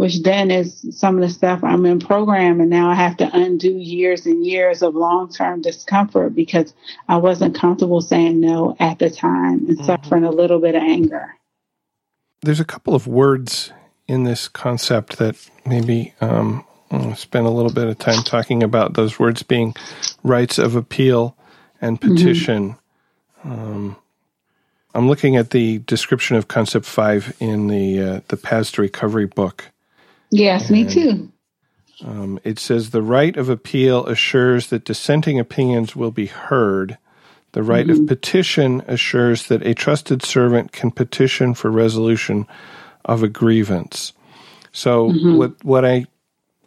which 0.00 0.22
then 0.22 0.50
is 0.50 0.86
some 0.92 1.16
of 1.16 1.20
the 1.20 1.28
stuff 1.28 1.62
I'm 1.62 1.84
in 1.84 2.00
program. 2.00 2.58
And 2.60 2.70
now 2.70 2.88
I 2.88 2.94
have 2.94 3.18
to 3.18 3.30
undo 3.34 3.70
years 3.70 4.24
and 4.24 4.46
years 4.46 4.80
of 4.80 4.94
long 4.94 5.30
term 5.30 5.60
discomfort 5.60 6.34
because 6.34 6.72
I 7.06 7.18
wasn't 7.18 7.54
comfortable 7.54 8.00
saying 8.00 8.40
no 8.40 8.74
at 8.80 8.98
the 8.98 9.10
time 9.10 9.66
and 9.66 9.76
mm-hmm. 9.76 9.84
suffering 9.84 10.24
a 10.24 10.30
little 10.30 10.58
bit 10.58 10.74
of 10.74 10.82
anger. 10.82 11.36
There's 12.40 12.60
a 12.60 12.64
couple 12.64 12.94
of 12.94 13.06
words 13.06 13.74
in 14.08 14.24
this 14.24 14.48
concept 14.48 15.18
that 15.18 15.36
maybe 15.66 16.14
um, 16.22 16.64
I'll 16.90 17.14
spend 17.14 17.46
a 17.46 17.50
little 17.50 17.72
bit 17.72 17.86
of 17.86 17.98
time 17.98 18.22
talking 18.22 18.62
about 18.62 18.94
those 18.94 19.18
words 19.18 19.42
being 19.42 19.74
rights 20.22 20.58
of 20.58 20.74
appeal 20.74 21.36
and 21.80 22.00
mm-hmm. 22.00 22.14
petition. 22.14 22.76
Mm-hmm. 23.44 23.52
Um, 23.52 23.96
I'm 24.94 25.08
looking 25.08 25.36
at 25.36 25.50
the 25.50 25.78
description 25.78 26.36
of 26.36 26.48
concept 26.48 26.84
five 26.84 27.36
in 27.38 27.68
the 27.68 28.00
uh, 28.00 28.20
the 28.28 28.36
Paths 28.36 28.72
to 28.72 28.82
Recovery 28.82 29.26
book. 29.26 29.70
Yes, 30.30 30.68
and, 30.68 30.72
me 30.72 30.84
too. 30.84 31.32
Um, 32.04 32.40
it 32.44 32.58
says 32.58 32.90
the 32.90 33.02
right 33.02 33.36
of 33.36 33.48
appeal 33.48 34.06
assures 34.06 34.68
that 34.68 34.84
dissenting 34.84 35.38
opinions 35.38 35.94
will 35.94 36.10
be 36.10 36.26
heard. 36.26 36.98
The 37.52 37.62
right 37.62 37.86
mm-hmm. 37.86 38.02
of 38.02 38.08
petition 38.08 38.82
assures 38.86 39.46
that 39.48 39.66
a 39.66 39.74
trusted 39.74 40.24
servant 40.24 40.72
can 40.72 40.90
petition 40.90 41.54
for 41.54 41.70
resolution 41.70 42.46
of 43.04 43.22
a 43.22 43.28
grievance. 43.28 44.12
So 44.72 45.10
mm-hmm. 45.10 45.36
what 45.36 45.64
what 45.64 45.84
I 45.84 46.06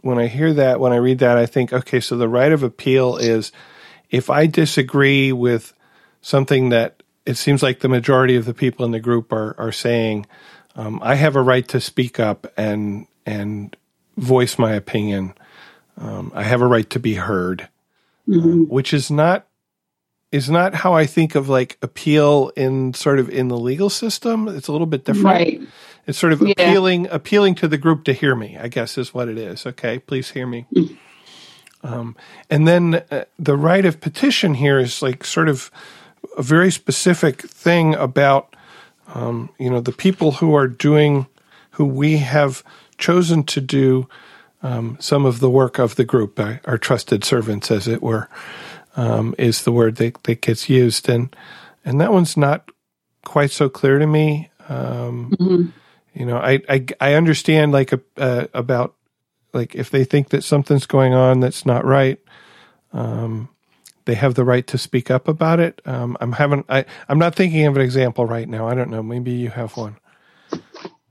when 0.04 0.20
I 0.20 0.28
hear 0.28 0.54
that, 0.54 0.82
when 0.82 0.92
I 0.92 0.98
read 0.98 1.20
that, 1.20 1.38
I 1.38 1.46
think, 1.46 1.72
okay, 1.72 2.02
so 2.02 2.18
the 2.18 2.28
right 2.28 2.52
of 2.52 2.62
appeal 2.62 3.16
is 3.16 3.54
if 4.12 4.30
I 4.30 4.48
disagree 4.48 5.32
with 5.32 5.74
something 6.22 6.70
that 6.70 7.02
it 7.26 7.38
seems 7.38 7.64
like 7.64 7.80
the 7.80 7.88
majority 7.88 8.36
of 8.36 8.44
the 8.44 8.54
people 8.54 8.86
in 8.86 8.92
the 8.92 9.00
group 9.00 9.32
are 9.32 9.56
are 9.58 9.72
saying, 9.72 10.26
um, 10.76 11.00
I 11.02 11.16
have 11.16 11.38
a 11.38 11.42
right 11.42 11.66
to 11.70 11.80
speak 11.80 12.20
up 12.20 12.52
and 12.58 13.08
and 13.26 13.76
voice 14.18 14.60
my 14.60 14.74
opinion. 14.74 15.34
Um, 15.98 16.34
I 16.36 16.44
have 16.44 16.62
a 16.62 16.68
right 16.68 16.90
to 16.90 17.00
be 17.00 17.14
heard, 17.16 17.70
mm-hmm. 18.28 18.40
um, 18.40 18.68
which 18.68 18.94
is 18.94 19.10
not 19.10 19.48
is 20.34 20.50
not 20.50 20.74
how 20.74 20.94
I 20.94 21.06
think 21.06 21.36
of 21.36 21.48
like 21.48 21.78
appeal 21.82 22.52
in 22.58 22.94
sort 22.94 23.20
of 23.20 23.30
in 23.30 23.48
the 23.48 23.58
legal 23.58 23.90
system. 23.90 24.50
It's 24.50 24.68
a 24.68 24.74
little 24.74 24.88
bit 24.88 25.06
different. 25.06 25.26
Right. 25.26 25.62
It's 26.06 26.18
sort 26.18 26.34
of 26.34 26.42
yeah. 26.42 26.52
appealing 26.52 27.08
appealing 27.10 27.56
to 27.56 27.68
the 27.68 27.78
group 27.78 28.04
to 28.06 28.14
hear 28.14 28.36
me. 28.36 28.58
I 28.58 28.68
guess 28.68 28.98
is 28.98 29.14
what 29.14 29.30
it 29.30 29.38
is. 29.38 29.66
Okay, 29.66 30.00
please 30.00 30.32
hear 30.32 30.48
me. 30.48 30.66
Mm-hmm. 30.76 30.96
Um, 31.86 32.16
and 32.50 32.68
then 32.68 33.04
uh, 33.12 33.26
the 33.38 33.58
right 33.58 33.86
of 33.86 34.00
petition 34.00 34.54
here 34.54 34.80
is 34.80 35.02
like 35.02 35.26
sort 35.26 35.50
of 35.50 35.70
a 36.38 36.42
very 36.42 36.72
specific 36.72 37.42
thing 37.42 37.94
about 37.96 38.56
um, 39.14 39.50
you 39.60 39.70
know 39.70 39.82
the 39.82 39.92
people 39.92 40.34
who 40.34 40.56
are 40.56 40.68
doing 40.68 41.28
who 41.72 41.86
we 41.86 42.18
have 42.18 42.64
chosen 42.98 43.44
to 43.44 43.60
do 43.60 44.08
um, 44.64 44.98
some 45.00 45.26
of 45.26 45.40
the 45.42 45.50
work 45.50 45.78
of 45.78 45.96
the 45.96 46.06
group, 46.06 46.40
uh, 46.40 46.56
our 46.66 46.78
trusted 46.78 47.24
servants, 47.24 47.70
as 47.70 47.88
it 47.88 48.02
were, 48.02 48.30
um, 48.96 49.36
is 49.38 49.64
the 49.64 49.74
word 49.74 49.98
that, 49.98 50.24
that 50.24 50.42
gets 50.42 50.70
used, 50.70 51.10
and 51.10 51.36
and 51.84 52.00
that 52.00 52.14
one's 52.14 52.38
not 52.38 52.72
quite 53.26 53.52
so 53.52 53.68
clear 53.68 54.00
to 54.00 54.08
me. 54.08 54.50
Um, 54.70 55.36
mm-hmm. 55.38 55.70
You 56.14 56.26
know, 56.26 56.38
I, 56.38 56.62
I 56.70 56.86
I 57.00 57.14
understand 57.14 57.72
like 57.72 57.92
a, 57.92 58.02
uh, 58.18 58.48
about 58.54 58.96
like 59.54 59.76
if 59.76 59.90
they 59.90 60.04
think 60.04 60.30
that 60.30 60.44
something's 60.44 60.86
going 60.86 61.14
on 61.14 61.40
that's 61.40 61.66
not 61.66 61.86
right, 61.86 62.20
um, 62.92 63.50
they 64.06 64.16
have 64.16 64.36
the 64.36 64.44
right 64.44 64.66
to 64.68 64.78
speak 64.78 65.10
up 65.10 65.28
about 65.28 65.60
it. 65.60 65.82
Um, 65.86 66.18
I'm 66.22 66.34
having 66.34 66.64
I 66.70 66.86
I'm 67.10 67.20
not 67.20 67.36
thinking 67.36 67.66
of 67.66 67.76
an 67.76 67.82
example 67.82 68.26
right 68.26 68.48
now. 68.48 68.68
I 68.68 68.76
don't 68.76 68.90
know. 68.90 69.04
Maybe 69.04 69.32
you 69.32 69.50
have 69.50 69.76
one. 69.76 69.98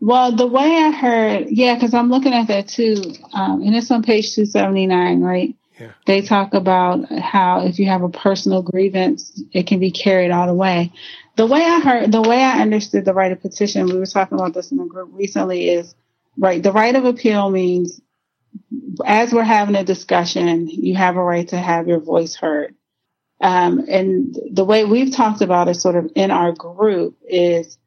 Well, 0.01 0.35
the 0.35 0.49
way 0.49 0.65
I 0.65 0.91
heard, 0.91 1.47
yeah, 1.49 1.75
because 1.75 1.95
I'm 1.95 2.11
looking 2.11 2.33
at 2.33 2.49
that 2.49 2.67
too, 2.67 3.15
um, 3.35 3.63
and 3.63 3.77
it's 3.77 3.89
on 3.89 4.03
page 4.03 4.35
279, 4.35 5.21
right? 5.21 5.55
Yeah. 5.79 5.93
They 6.07 6.23
talk 6.23 6.55
about 6.55 7.11
how 7.13 7.65
if 7.65 7.79
you 7.79 7.87
have 7.87 8.03
a 8.03 8.09
personal 8.09 8.63
grievance, 8.63 9.41
it 9.53 9.69
can 9.69 9.79
be 9.79 9.93
carried 9.93 10.33
all 10.33 10.49
the 10.49 10.55
way. 10.55 10.93
The 11.37 11.47
way 11.47 11.65
I 11.65 11.81
heard, 11.81 12.13
the 12.13 12.23
way 12.23 12.43
I 12.43 12.61
understood 12.61 13.05
the 13.05 13.15
right 13.15 13.33
of 13.33 13.41
petition, 13.41 13.87
we 13.87 13.99
were 13.99 14.07
talking 14.07 14.39
about 14.39 14.55
this 14.55 14.71
in 14.71 14.79
the 14.79 14.85
group 14.85 15.11
recently, 15.13 15.69
is 15.69 15.95
right. 16.37 16.63
The 16.63 16.73
right 16.73 16.95
of 16.95 17.05
appeal 17.05 17.51
means 17.51 18.01
as 19.05 19.33
we're 19.33 19.43
having 19.43 19.77
a 19.77 19.85
discussion, 19.85 20.69
you 20.69 20.95
have 20.97 21.17
a 21.17 21.23
right 21.23 21.49
to 21.49 21.57
have 21.57 21.89
your 21.89 22.01
voice 22.01 22.35
heard. 22.35 22.75
Um, 23.41 23.87
and 23.89 24.39
the 24.53 24.65
way 24.65 24.85
we've 24.85 25.15
talked 25.15 25.41
about 25.41 25.69
it 25.69 25.75
sort 25.75 25.97
of 25.97 26.13
in 26.15 26.31
our 26.31 26.53
group 26.53 27.19
is 27.27 27.79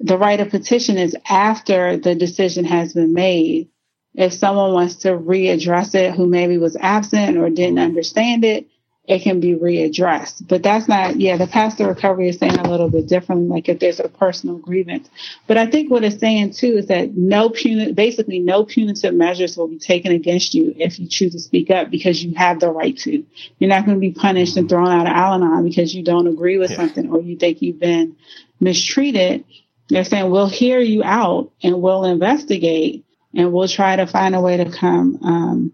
the 0.00 0.18
right 0.18 0.40
of 0.40 0.50
petition 0.50 0.98
is 0.98 1.16
after 1.28 1.96
the 1.96 2.14
decision 2.14 2.64
has 2.64 2.94
been 2.94 3.12
made. 3.12 3.68
If 4.14 4.32
someone 4.32 4.72
wants 4.72 4.96
to 4.96 5.10
readdress 5.10 5.94
it 5.94 6.14
who 6.14 6.26
maybe 6.26 6.58
was 6.58 6.76
absent 6.76 7.36
or 7.36 7.50
didn't 7.50 7.78
understand 7.78 8.44
it, 8.44 8.66
it 9.08 9.22
can 9.22 9.40
be 9.40 9.54
readdressed. 9.54 10.46
But 10.46 10.62
that's 10.62 10.86
not, 10.86 11.18
yeah, 11.18 11.36
the 11.36 11.46
Paths 11.46 11.76
to 11.76 11.86
Recovery 11.86 12.28
is 12.28 12.38
saying 12.38 12.58
a 12.58 12.70
little 12.70 12.90
bit 12.90 13.08
differently, 13.08 13.48
like 13.48 13.68
if 13.68 13.78
there's 13.78 14.00
a 14.00 14.08
personal 14.08 14.58
grievance. 14.58 15.08
But 15.46 15.56
I 15.56 15.66
think 15.66 15.90
what 15.90 16.04
it's 16.04 16.20
saying 16.20 16.52
too 16.52 16.76
is 16.76 16.86
that 16.86 17.16
no 17.16 17.48
punitive, 17.48 17.96
basically 17.96 18.38
no 18.38 18.64
punitive 18.64 19.14
measures 19.14 19.56
will 19.56 19.68
be 19.68 19.78
taken 19.78 20.12
against 20.12 20.54
you 20.54 20.74
if 20.76 20.98
you 20.98 21.08
choose 21.08 21.32
to 21.32 21.40
speak 21.40 21.70
up 21.70 21.90
because 21.90 22.22
you 22.22 22.34
have 22.34 22.60
the 22.60 22.70
right 22.70 22.96
to. 22.98 23.24
You're 23.58 23.70
not 23.70 23.86
going 23.86 23.96
to 23.96 24.00
be 24.00 24.12
punished 24.12 24.56
and 24.56 24.68
thrown 24.68 24.88
out 24.88 25.06
of 25.06 25.12
Al 25.12 25.34
Anon 25.34 25.64
because 25.64 25.94
you 25.94 26.04
don't 26.04 26.26
agree 26.26 26.58
with 26.58 26.70
yeah. 26.70 26.76
something 26.76 27.10
or 27.10 27.20
you 27.20 27.36
think 27.36 27.62
you've 27.62 27.80
been 27.80 28.16
mistreated 28.60 29.44
they're 29.88 30.04
saying 30.04 30.30
we'll 30.30 30.48
hear 30.48 30.80
you 30.80 31.02
out 31.02 31.50
and 31.62 31.80
we'll 31.80 32.04
investigate 32.04 33.04
and 33.34 33.52
we'll 33.52 33.68
try 33.68 33.96
to 33.96 34.06
find 34.06 34.34
a 34.34 34.40
way 34.40 34.56
to 34.58 34.70
come 34.70 35.18
um, 35.22 35.72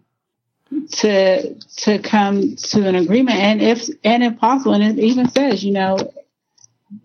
to 0.88 1.54
to 1.54 1.98
come 2.00 2.56
to 2.56 2.88
an 2.88 2.94
agreement. 2.94 3.38
And 3.38 3.62
if 3.62 3.88
and 4.02 4.22
if 4.22 4.38
possible, 4.38 4.74
and 4.74 4.98
it 4.98 5.02
even 5.02 5.28
says, 5.28 5.64
you 5.64 5.72
know, 5.72 5.98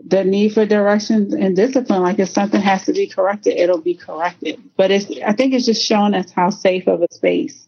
the 0.06 0.24
need 0.24 0.54
for 0.54 0.66
direction 0.66 1.34
and 1.42 1.56
discipline, 1.56 2.02
like 2.02 2.20
if 2.20 2.30
something 2.30 2.62
has 2.62 2.86
to 2.86 2.94
be 2.94 3.08
corrected, 3.08 3.58
it'll 3.58 3.82
be 3.82 3.96
corrected. 3.96 4.62
But 4.78 4.92
it's 4.92 5.06
I 5.26 5.34
think 5.34 5.54
it's 5.54 5.66
just 5.66 5.84
showing 5.84 6.14
us 6.14 6.32
how 6.32 6.50
safe 6.50 6.88
of 6.88 7.02
a 7.02 7.08
space 7.12 7.68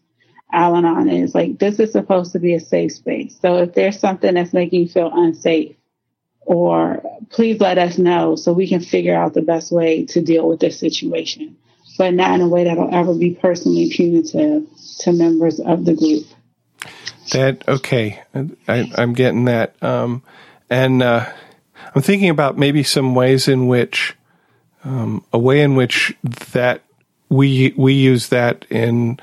Al 0.52 0.76
Anon 0.76 1.08
is. 1.08 1.34
Like 1.34 1.58
this 1.58 1.78
is 1.80 1.92
supposed 1.92 2.32
to 2.32 2.38
be 2.38 2.54
a 2.54 2.60
safe 2.60 2.92
space. 2.92 3.38
So 3.40 3.58
if 3.58 3.74
there's 3.74 3.98
something 3.98 4.34
that's 4.34 4.52
making 4.52 4.82
you 4.82 4.88
feel 4.88 5.10
unsafe, 5.12 5.76
or 6.42 7.02
please 7.30 7.60
let 7.60 7.78
us 7.78 7.98
know 7.98 8.36
so 8.36 8.52
we 8.52 8.68
can 8.68 8.80
figure 8.80 9.16
out 9.16 9.34
the 9.34 9.42
best 9.42 9.72
way 9.72 10.04
to 10.06 10.20
deal 10.20 10.48
with 10.48 10.60
this 10.60 10.78
situation, 10.78 11.56
but 11.98 12.14
not 12.14 12.34
in 12.34 12.40
a 12.40 12.48
way 12.48 12.64
that'll 12.64 12.94
ever 12.94 13.14
be 13.14 13.34
personally 13.34 13.90
punitive 13.90 14.66
to 15.00 15.12
members 15.12 15.60
of 15.60 15.84
the 15.84 15.94
group. 15.94 16.26
That 17.32 17.66
okay, 17.68 18.22
I, 18.68 18.90
am 18.96 19.14
getting 19.14 19.44
that, 19.46 19.80
um, 19.82 20.22
and 20.68 21.02
uh, 21.02 21.32
I'm 21.94 22.02
thinking 22.02 22.30
about 22.30 22.58
maybe 22.58 22.82
some 22.82 23.14
ways 23.14 23.48
in 23.48 23.68
which 23.68 24.14
um, 24.84 25.24
a 25.32 25.38
way 25.38 25.62
in 25.62 25.74
which 25.74 26.16
that 26.52 26.82
we 27.28 27.72
we 27.76 27.94
use 27.94 28.28
that 28.28 28.66
in 28.70 29.18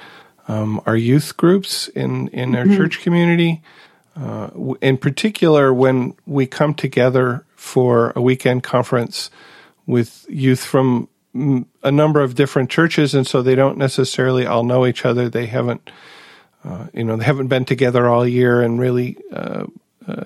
um, 0.48 0.82
our 0.86 0.96
youth 0.96 1.38
groups 1.38 1.88
in 1.90 2.30
in 2.30 2.56
our 2.56 2.66
mm-hmm. 2.66 2.78
church 2.78 3.02
community. 3.02 3.62
Uh, 4.16 4.50
in 4.82 4.98
particular, 4.98 5.74
when 5.74 6.14
we 6.26 6.46
come 6.46 6.74
together 6.74 7.46
for 7.56 8.12
a 8.16 8.22
weekend 8.22 8.64
conference 8.64 9.30
with 9.86 10.26
youth 10.30 10.64
from 10.64 11.08
a 11.34 11.92
number 11.92 12.22
of 12.22 12.36
different 12.36 12.70
churches, 12.70 13.14
and 13.14 13.26
so 13.26 13.42
they 13.42 13.56
don't 13.56 13.78
necessarily 13.78 14.46
all 14.46 14.64
know 14.64 14.86
each 14.86 15.06
other. 15.06 15.30
They 15.30 15.46
haven't, 15.46 15.90
uh, 16.64 16.88
you 16.94 17.04
know, 17.04 17.18
they 17.18 17.26
haven't 17.26 17.48
been 17.48 17.66
together 17.66 18.08
all 18.08 18.28
year 18.28 18.62
and 18.62 18.80
really 18.80 19.18
uh, 19.32 19.66
uh 20.08 20.24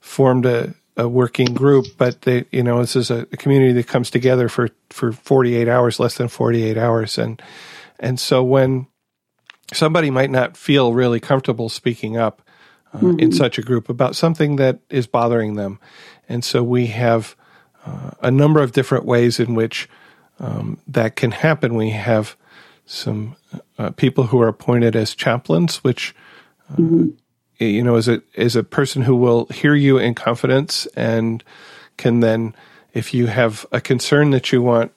formed 0.00 0.46
a, 0.46 0.74
a, 0.96 1.08
working 1.08 1.52
group. 1.52 1.86
But 1.98 2.22
they, 2.22 2.46
you 2.50 2.62
know, 2.62 2.80
this 2.80 2.96
is 2.96 3.10
a, 3.10 3.26
a 3.32 3.36
community 3.36 3.72
that 3.74 3.86
comes 3.86 4.10
together 4.10 4.48
for 4.48 4.70
for 4.90 5.12
48 5.12 5.68
hours, 5.68 6.00
less 6.00 6.16
than 6.16 6.28
48 6.28 6.78
hours, 6.78 7.18
and 7.18 7.42
and 7.98 8.18
so 8.18 8.42
when 8.42 8.86
somebody 9.72 10.10
might 10.10 10.30
not 10.30 10.56
feel 10.56 10.94
really 10.94 11.20
comfortable 11.20 11.68
speaking 11.68 12.16
up 12.16 12.42
uh, 12.92 12.98
mm-hmm. 12.98 13.18
in 13.18 13.32
such 13.32 13.58
a 13.58 13.62
group 13.62 13.88
about 13.88 14.16
something 14.16 14.56
that 14.56 14.80
is 14.88 15.06
bothering 15.06 15.56
them. 15.56 15.78
And 16.28 16.44
so 16.44 16.62
we 16.62 16.86
have 16.86 17.36
uh, 17.84 18.12
a 18.22 18.30
number 18.30 18.62
of 18.62 18.72
different 18.72 19.04
ways 19.04 19.40
in 19.40 19.54
which 19.54 19.88
um, 20.38 20.78
that 20.86 21.16
can 21.16 21.30
happen. 21.30 21.74
We 21.74 21.90
have 21.90 22.36
some 22.84 23.36
uh, 23.78 23.90
people 23.90 24.24
who 24.24 24.40
are 24.40 24.48
appointed 24.48 24.94
as 24.94 25.14
chaplains, 25.14 25.78
which 25.78 26.14
uh, 26.70 26.76
mm-hmm. 26.76 27.08
you 27.58 27.82
know 27.82 27.96
is 27.96 28.08
a 28.08 28.22
is 28.34 28.56
a 28.56 28.62
person 28.62 29.02
who 29.02 29.16
will 29.16 29.46
hear 29.46 29.74
you 29.74 29.98
in 29.98 30.14
confidence 30.14 30.86
and 30.96 31.42
can 31.96 32.20
then, 32.20 32.54
if 32.92 33.14
you 33.14 33.26
have 33.26 33.66
a 33.72 33.80
concern 33.80 34.30
that 34.30 34.52
you 34.52 34.62
want 34.62 34.92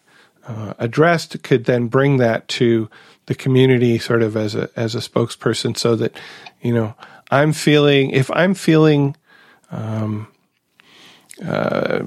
uh, 0.47 0.73
addressed, 0.79 1.41
could 1.43 1.65
then 1.65 1.87
bring 1.87 2.17
that 2.17 2.47
to 2.47 2.89
the 3.27 3.35
community, 3.35 3.99
sort 3.99 4.21
of 4.21 4.35
as 4.35 4.55
a 4.55 4.69
as 4.75 4.95
a 4.95 4.99
spokesperson, 4.99 5.77
so 5.77 5.95
that 5.95 6.15
you 6.61 6.73
know 6.73 6.95
I'm 7.31 7.53
feeling, 7.53 8.11
if 8.11 8.31
I'm 8.31 8.53
feeling, 8.53 9.15
um, 9.71 10.27
uh, 11.45 11.99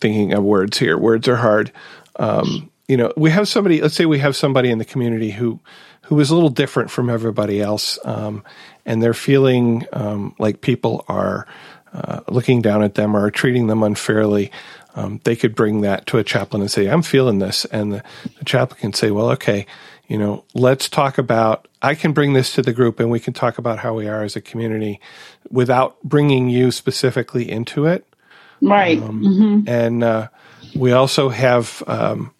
thinking 0.00 0.32
of 0.32 0.44
words 0.44 0.78
here, 0.78 0.96
words 0.96 1.28
are 1.28 1.36
hard. 1.36 1.72
Um, 2.16 2.70
you 2.88 2.96
know, 2.96 3.12
we 3.16 3.30
have 3.30 3.46
somebody. 3.46 3.80
Let's 3.80 3.94
say 3.94 4.06
we 4.06 4.18
have 4.18 4.34
somebody 4.34 4.70
in 4.70 4.78
the 4.78 4.84
community 4.84 5.30
who 5.30 5.60
who 6.06 6.18
is 6.20 6.30
a 6.30 6.34
little 6.34 6.50
different 6.50 6.90
from 6.90 7.10
everybody 7.10 7.60
else, 7.60 7.98
um, 8.04 8.42
and 8.86 9.02
they're 9.02 9.14
feeling 9.14 9.84
um, 9.92 10.34
like 10.38 10.62
people 10.62 11.04
are 11.06 11.46
uh, 11.92 12.20
looking 12.28 12.62
down 12.62 12.82
at 12.82 12.94
them 12.94 13.14
or 13.14 13.30
treating 13.30 13.66
them 13.66 13.82
unfairly. 13.82 14.50
Um, 14.94 15.20
they 15.24 15.36
could 15.36 15.54
bring 15.54 15.82
that 15.82 16.06
to 16.06 16.18
a 16.18 16.24
chaplain 16.24 16.62
and 16.62 16.70
say, 16.70 16.86
"I'm 16.86 17.02
feeling 17.02 17.38
this," 17.38 17.66
and 17.66 17.92
the, 17.92 18.02
the 18.38 18.44
chaplain 18.46 18.80
can 18.80 18.92
say, 18.94 19.10
"Well, 19.10 19.30
okay." 19.32 19.66
You 20.08 20.16
know, 20.16 20.44
let's 20.54 20.88
talk 20.88 21.18
about. 21.18 21.68
I 21.82 21.94
can 21.94 22.12
bring 22.12 22.32
this 22.32 22.54
to 22.54 22.62
the 22.62 22.72
group, 22.72 22.98
and 22.98 23.10
we 23.10 23.20
can 23.20 23.34
talk 23.34 23.58
about 23.58 23.78
how 23.78 23.92
we 23.92 24.08
are 24.08 24.22
as 24.22 24.34
a 24.34 24.40
community, 24.40 24.98
without 25.50 26.02
bringing 26.02 26.48
you 26.48 26.70
specifically 26.70 27.48
into 27.50 27.84
it. 27.84 28.06
Right. 28.62 28.98
Um, 29.02 29.22
mm-hmm. 29.22 29.68
And 29.68 30.02
uh, 30.02 30.28
we 30.74 30.92
also 30.92 31.28
have 31.28 31.82
um, 31.86 32.32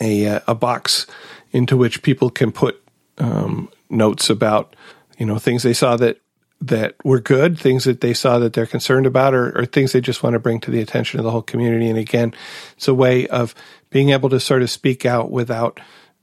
a 0.00 0.26
uh, 0.26 0.40
a 0.46 0.54
box 0.54 1.06
into 1.52 1.76
which 1.76 2.02
people 2.02 2.30
can 2.30 2.52
put 2.52 2.82
um, 3.18 3.70
notes 3.88 4.30
about 4.30 4.74
you 5.18 5.26
know 5.26 5.38
things 5.38 5.62
they 5.62 5.74
saw 5.74 5.96
that 5.96 6.20
that 6.62 6.94
were 7.04 7.20
good, 7.20 7.58
things 7.58 7.84
that 7.84 8.00
they 8.00 8.12
saw 8.12 8.38
that 8.38 8.52
they're 8.52 8.66
concerned 8.66 9.06
about, 9.06 9.34
or, 9.34 9.58
or, 9.58 9.64
things 9.64 9.92
they 9.92 10.00
just 10.00 10.22
want 10.22 10.34
to 10.34 10.38
bring 10.38 10.60
to 10.60 10.70
the 10.70 10.80
attention 10.80 11.18
of 11.18 11.24
the 11.24 11.30
whole 11.30 11.42
community. 11.42 11.88
And 11.88 11.98
again, 11.98 12.34
it's 12.76 12.86
a 12.86 12.92
way 12.92 13.26
of 13.28 13.54
being 13.88 14.10
able 14.10 14.28
to 14.28 14.38
sort 14.38 14.60
of 14.60 14.70
speak 14.70 15.06
out 15.06 15.30
without 15.30 15.80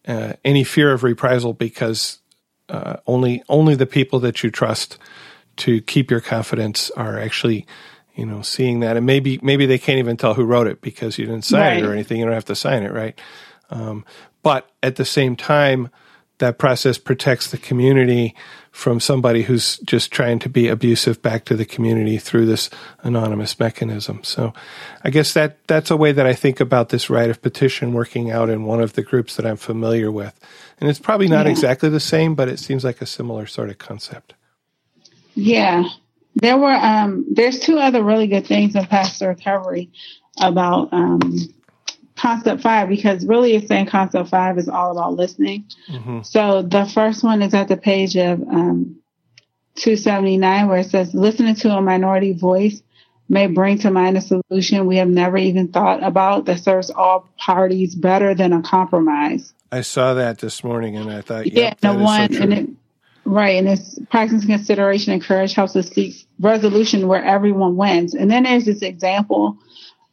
uh, 0.08 0.34
any 0.46 0.64
fear 0.64 0.94
of 0.94 1.04
reprisal, 1.04 1.54
because 1.54 2.20
uh, 2.70 2.98
only 3.08 3.44
only 3.50 3.76
the 3.76 3.86
people 3.86 4.20
that 4.20 4.44
you 4.44 4.52
trust 4.52 4.98
to 5.58 5.82
keep 5.82 6.12
your 6.12 6.22
confidence 6.22 6.92
are 6.92 7.20
actually 7.20 7.66
you 8.16 8.26
know 8.26 8.42
seeing 8.42 8.82
that, 8.82 8.96
and 8.96 9.06
maybe 9.06 9.40
maybe 9.42 9.66
they 9.66 9.80
can't 9.80 10.00
even 10.00 10.18
tell 10.18 10.36
who 10.36 10.46
wrote 10.46 10.68
it 10.68 10.82
because 10.82 11.18
you 11.18 11.26
didn't 11.26 11.46
sign 11.46 11.62
right. 11.62 11.78
it 11.80 11.86
or 11.86 11.94
anything. 11.94 12.20
You 12.20 12.26
don't 12.26 12.34
have 12.34 12.46
to 12.46 12.56
sign 12.56 12.84
it, 12.84 12.94
right? 12.94 13.20
Um, 13.70 14.06
but 14.44 14.70
at 14.82 14.96
the 14.96 15.06
same 15.06 15.36
time, 15.36 15.90
that 16.40 16.60
process 16.60 16.98
protects 16.98 17.50
the 17.50 17.58
community 17.58 18.36
from 18.72 19.00
somebody 19.00 19.42
who's 19.42 19.78
just 19.80 20.12
trying 20.12 20.38
to 20.38 20.50
be 20.50 20.68
abusive 20.68 21.20
back 21.24 21.46
to 21.46 21.56
the 21.56 21.66
community 21.66 22.20
through 22.20 22.46
this 22.46 22.70
anonymous 23.02 23.60
mechanism. 23.60 24.24
So 24.24 24.54
I 25.04 25.10
guess 25.10 25.34
that 25.34 25.58
that's 25.68 25.90
a 25.90 25.98
way 25.98 26.12
that 26.12 26.28
I 26.28 26.34
think 26.34 26.60
about 26.60 26.90
this 26.90 27.10
right 27.10 27.30
of 27.30 27.42
petition 27.42 27.94
working 27.94 28.30
out 28.30 28.50
in 28.50 28.66
one 28.66 28.82
of 28.82 28.94
the 28.94 29.02
groups 29.02 29.36
that 29.36 29.48
I'm 29.48 29.58
familiar 29.58 30.12
with. 30.12 30.40
And 30.80 30.90
it's 30.90 31.00
probably 31.00 31.28
not 31.28 31.48
yeah. 31.48 31.54
exactly 31.54 31.90
the 31.90 32.00
same, 32.00 32.36
but 32.36 32.50
it 32.50 32.60
seems 32.60 32.84
like 32.84 33.02
a 33.02 33.08
similar 33.08 33.48
sort 33.48 33.72
of 33.72 33.80
concept. 33.80 34.36
Yeah. 35.34 35.86
There 36.36 36.58
were 36.58 36.72
um 36.72 37.26
there's 37.32 37.60
two 37.60 37.80
other 37.80 38.04
really 38.04 38.28
good 38.28 38.46
things 38.46 38.76
in 38.76 38.86
Paths 38.86 39.18
to 39.20 39.28
Recovery 39.28 39.90
about 40.40 40.94
um 40.94 41.34
concept 42.18 42.62
five 42.62 42.90
because 42.90 43.26
really 43.26 43.56
it's 43.56 43.68
saying 43.68 43.86
concept 43.86 44.30
five 44.30 44.58
is 44.58 44.68
all 44.68 44.92
about 44.92 45.14
listening. 45.14 45.66
Mm-hmm. 45.90 46.22
So 46.24 46.64
the 46.64 46.86
first 46.86 47.24
one 47.24 47.42
is 47.42 47.54
at 47.54 47.68
the 47.68 47.78
page 47.78 48.18
of 48.18 48.42
um, 48.42 48.98
279 49.76 50.68
where 50.68 50.80
it 50.80 50.90
says 50.90 51.14
listening 51.14 51.56
to 51.56 51.70
a 51.70 51.82
minority 51.82 52.34
voice 52.34 52.82
may 53.30 53.48
bring 53.48 53.78
to 53.80 53.92
mind 53.92 54.18
a 54.18 54.22
solution 54.22 54.86
we 54.86 54.98
have 54.98 55.10
never 55.10 55.38
even 55.38 55.68
thought 55.68 56.02
about 56.02 56.46
that 56.46 56.60
serves 56.60 56.90
all 56.90 57.28
parties 57.38 57.94
better 57.94 58.34
than 58.34 58.54
a 58.54 58.62
compromise. 58.62 59.54
I 59.72 59.82
saw 59.82 60.14
that 60.14 60.40
this 60.40 60.64
morning 60.64 60.96
and 60.96 61.12
I 61.12 61.22
thought, 61.22 61.52
yeah, 61.52 61.74
the 61.82 61.94
one, 61.94 62.34
so 62.34 62.42
and 62.42 62.54
it, 62.54 62.70
right. 63.26 63.58
And 63.58 63.68
it's 63.68 64.00
practice 64.10 64.46
consideration 64.46 65.12
and 65.12 65.22
courage 65.22 65.54
helps 65.54 65.76
us 65.76 65.90
seek 65.90 66.26
resolution 66.40 67.08
where 67.08 67.24
everyone 67.24 67.76
wins. 67.76 68.14
And 68.14 68.32
then 68.32 68.44
there's 68.44 68.66
this 68.66 68.82
example 68.82 69.58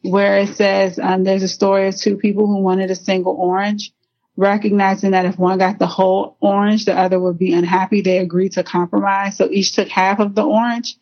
where 0.05 0.37
it 0.37 0.55
says 0.55 0.99
um, 0.99 1.23
there's 1.23 1.43
a 1.43 1.47
story 1.47 1.87
of 1.87 1.97
two 1.97 2.17
people 2.17 2.47
who 2.47 2.59
wanted 2.59 2.91
a 2.91 2.95
single 2.95 3.33
orange. 3.33 3.91
Recognizing 4.37 5.11
that 5.11 5.25
if 5.25 5.39
one 5.39 5.59
got 5.59 5.79
the 5.79 5.87
whole 5.87 6.35
orange, 6.41 6.83
the 6.83 6.93
other 6.93 7.17
would 7.19 7.39
be 7.39 7.53
unhappy, 7.53 8.01
they 8.01 8.17
agreed 8.17 8.51
to 8.53 8.63
compromise. 8.63 9.37
So 9.37 9.49
each 9.49 9.73
took 9.73 9.87
half 9.87 10.19
of 10.19 10.35
the 10.35 10.43
orange. 10.43 10.97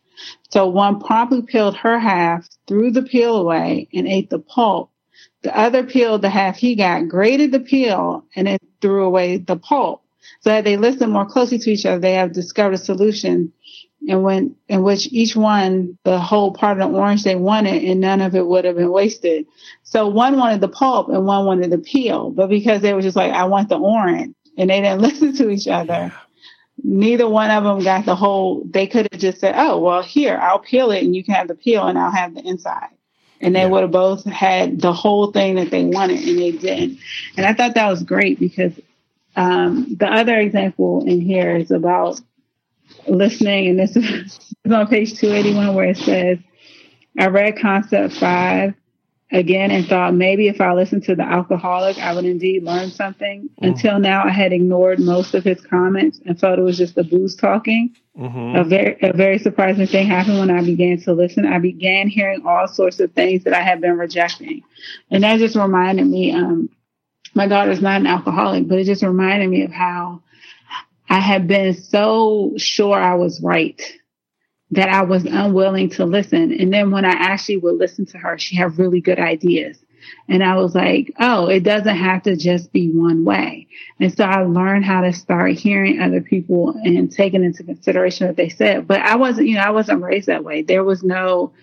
So 0.51 0.67
one 0.67 0.99
promptly 0.99 1.41
peeled 1.41 1.75
her 1.77 1.97
half, 1.97 2.47
threw 2.67 2.91
the 2.91 3.01
peel 3.01 3.37
away, 3.37 3.87
and 3.91 4.07
ate 4.07 4.29
the 4.29 4.37
pulp. 4.37 4.91
The 5.41 5.57
other 5.57 5.83
peeled 5.83 6.21
the 6.21 6.29
half 6.29 6.57
he 6.57 6.75
got, 6.75 7.07
grated 7.07 7.51
the 7.51 7.59
peel, 7.59 8.23
and 8.35 8.45
then 8.45 8.59
threw 8.81 9.03
away 9.03 9.37
the 9.37 9.57
pulp. 9.57 10.03
So 10.41 10.51
that 10.51 10.63
they 10.63 10.77
listened 10.77 11.11
more 11.11 11.25
closely 11.25 11.57
to 11.57 11.71
each 11.71 11.85
other, 11.85 11.99
they 11.99 12.13
have 12.13 12.33
discovered 12.33 12.75
a 12.75 12.77
solution 12.77 13.51
and 14.07 14.23
when 14.23 14.55
in 14.67 14.83
which 14.83 15.07
each 15.11 15.35
one 15.35 15.97
the 16.03 16.19
whole 16.19 16.53
part 16.53 16.79
of 16.79 16.91
the 16.91 16.97
orange 16.97 17.23
they 17.23 17.35
wanted 17.35 17.83
and 17.83 18.01
none 18.01 18.21
of 18.21 18.35
it 18.35 18.45
would 18.45 18.65
have 18.65 18.75
been 18.75 18.91
wasted. 18.91 19.45
So 19.83 20.07
one 20.07 20.37
wanted 20.37 20.61
the 20.61 20.67
pulp 20.67 21.09
and 21.09 21.25
one 21.25 21.45
wanted 21.45 21.71
the 21.71 21.77
peel 21.77 22.29
but 22.31 22.47
because 22.47 22.81
they 22.81 22.93
were 22.93 23.01
just 23.01 23.15
like 23.15 23.31
i 23.31 23.43
want 23.45 23.69
the 23.69 23.77
orange 23.77 24.35
and 24.57 24.69
they 24.69 24.81
didn't 24.81 25.01
listen 25.07 25.35
to 25.35 25.49
each 25.49 25.67
other 25.67 26.13
neither 26.83 27.29
one 27.29 27.51
of 27.51 27.63
them 27.63 27.83
got 27.83 28.05
the 28.05 28.15
whole 28.15 28.63
they 28.65 28.87
could 28.87 29.07
have 29.11 29.21
just 29.21 29.39
said 29.39 29.53
oh 29.55 29.79
well 29.79 30.01
here 30.01 30.37
i'll 30.41 30.59
peel 30.59 30.91
it 30.91 31.03
and 31.03 31.15
you 31.15 31.23
can 31.23 31.33
have 31.33 31.47
the 31.47 31.55
peel 31.55 31.85
and 31.87 31.97
i'll 31.97 32.11
have 32.11 32.33
the 32.33 32.41
inside. 32.41 32.87
And 33.41 33.53
they 33.53 33.61
yeah. 33.61 33.67
would 33.67 33.81
have 33.81 33.91
both 33.91 34.23
had 34.23 34.79
the 34.79 34.93
whole 34.93 35.33
thing 35.33 35.55
that 35.55 35.69
they 35.69 35.83
wanted 35.83 36.25
and 36.27 36.39
they 36.39 36.51
didn't 36.51 36.99
and 37.37 37.45
i 37.45 37.53
thought 37.53 37.75
that 37.75 37.89
was 37.89 38.03
great 38.03 38.39
because 38.39 38.73
um, 39.35 39.95
the 39.99 40.05
other 40.05 40.37
example 40.37 41.03
in 41.07 41.19
here 41.19 41.55
is 41.55 41.71
about 41.71 42.21
listening, 43.07 43.67
and 43.67 43.79
this 43.79 43.95
is 43.95 44.71
on 44.71 44.87
page 44.87 45.15
281 45.15 45.75
where 45.75 45.89
it 45.89 45.97
says, 45.97 46.39
I 47.17 47.27
read 47.27 47.59
concept 47.59 48.15
five 48.15 48.73
again 49.33 49.71
and 49.71 49.87
thought 49.87 50.13
maybe 50.13 50.47
if 50.47 50.61
I 50.61 50.73
listened 50.73 51.03
to 51.05 51.15
the 51.15 51.23
alcoholic, 51.23 51.97
I 51.97 52.13
would 52.13 52.25
indeed 52.25 52.63
learn 52.63 52.91
something. 52.91 53.43
Mm-hmm. 53.49 53.65
Until 53.65 53.99
now, 53.99 54.23
I 54.23 54.29
had 54.29 54.53
ignored 54.53 54.99
most 54.99 55.33
of 55.33 55.43
his 55.43 55.59
comments 55.61 56.21
and 56.25 56.39
felt 56.39 56.59
it 56.59 56.63
was 56.63 56.77
just 56.77 56.95
the 56.95 57.03
booze 57.03 57.35
talking. 57.35 57.95
Mm-hmm. 58.17 58.55
A 58.55 58.63
very 58.63 58.97
a 59.01 59.13
very 59.13 59.39
surprising 59.39 59.87
thing 59.87 60.07
happened 60.07 60.39
when 60.39 60.51
I 60.51 60.63
began 60.63 60.99
to 61.01 61.13
listen. 61.13 61.47
I 61.47 61.57
began 61.57 62.07
hearing 62.07 62.45
all 62.45 62.67
sorts 62.67 62.99
of 62.99 63.11
things 63.13 63.43
that 63.43 63.53
I 63.53 63.61
had 63.61 63.81
been 63.81 63.97
rejecting, 63.97 64.61
and 65.09 65.23
that 65.23 65.39
just 65.39 65.55
reminded 65.55 66.05
me. 66.05 66.31
Um, 66.31 66.69
my 67.35 67.47
daughter's 67.47 67.81
not 67.81 68.01
an 68.01 68.07
alcoholic, 68.07 68.67
but 68.67 68.77
it 68.77 68.83
just 68.83 69.01
reminded 69.01 69.49
me 69.49 69.63
of 69.63 69.71
how 69.71 70.21
I 71.13 71.19
had 71.19 71.47
been 71.47 71.75
so 71.75 72.53
sure 72.57 72.95
I 72.95 73.13
was 73.13 73.39
right 73.39 73.79
that 74.71 74.89
I 74.89 75.03
was 75.03 75.25
unwilling 75.25 75.91
to 75.91 76.05
listen. 76.05 76.51
And 76.59 76.73
then 76.73 76.89
when 76.89 77.05
I 77.05 77.11
actually 77.11 77.57
would 77.57 77.75
listen 77.75 78.07
to 78.07 78.17
her, 78.17 78.39
she 78.39 78.55
had 78.55 78.79
really 78.79 78.99
good 78.99 79.19
ideas. 79.19 79.77
And 80.27 80.43
I 80.43 80.55
was 80.55 80.73
like, 80.73 81.13
oh, 81.19 81.45
it 81.49 81.61
doesn't 81.61 81.95
have 81.95 82.23
to 82.23 82.35
just 82.35 82.73
be 82.73 82.89
one 82.89 83.25
way. 83.25 83.67
And 83.99 84.11
so 84.11 84.23
I 84.23 84.41
learned 84.41 84.85
how 84.85 85.01
to 85.01 85.13
start 85.13 85.51
hearing 85.51 86.01
other 86.01 86.19
people 86.19 86.69
and 86.83 87.11
taking 87.11 87.43
into 87.43 87.63
consideration 87.63 88.25
what 88.25 88.35
they 88.35 88.49
said. 88.49 88.87
But 88.87 89.01
I 89.01 89.15
wasn't, 89.15 89.49
you 89.49 89.57
know, 89.57 89.61
I 89.61 89.69
wasn't 89.69 90.01
raised 90.01 90.29
that 90.29 90.43
way. 90.43 90.63
There 90.63 90.83
was 90.83 91.03
no, 91.03 91.53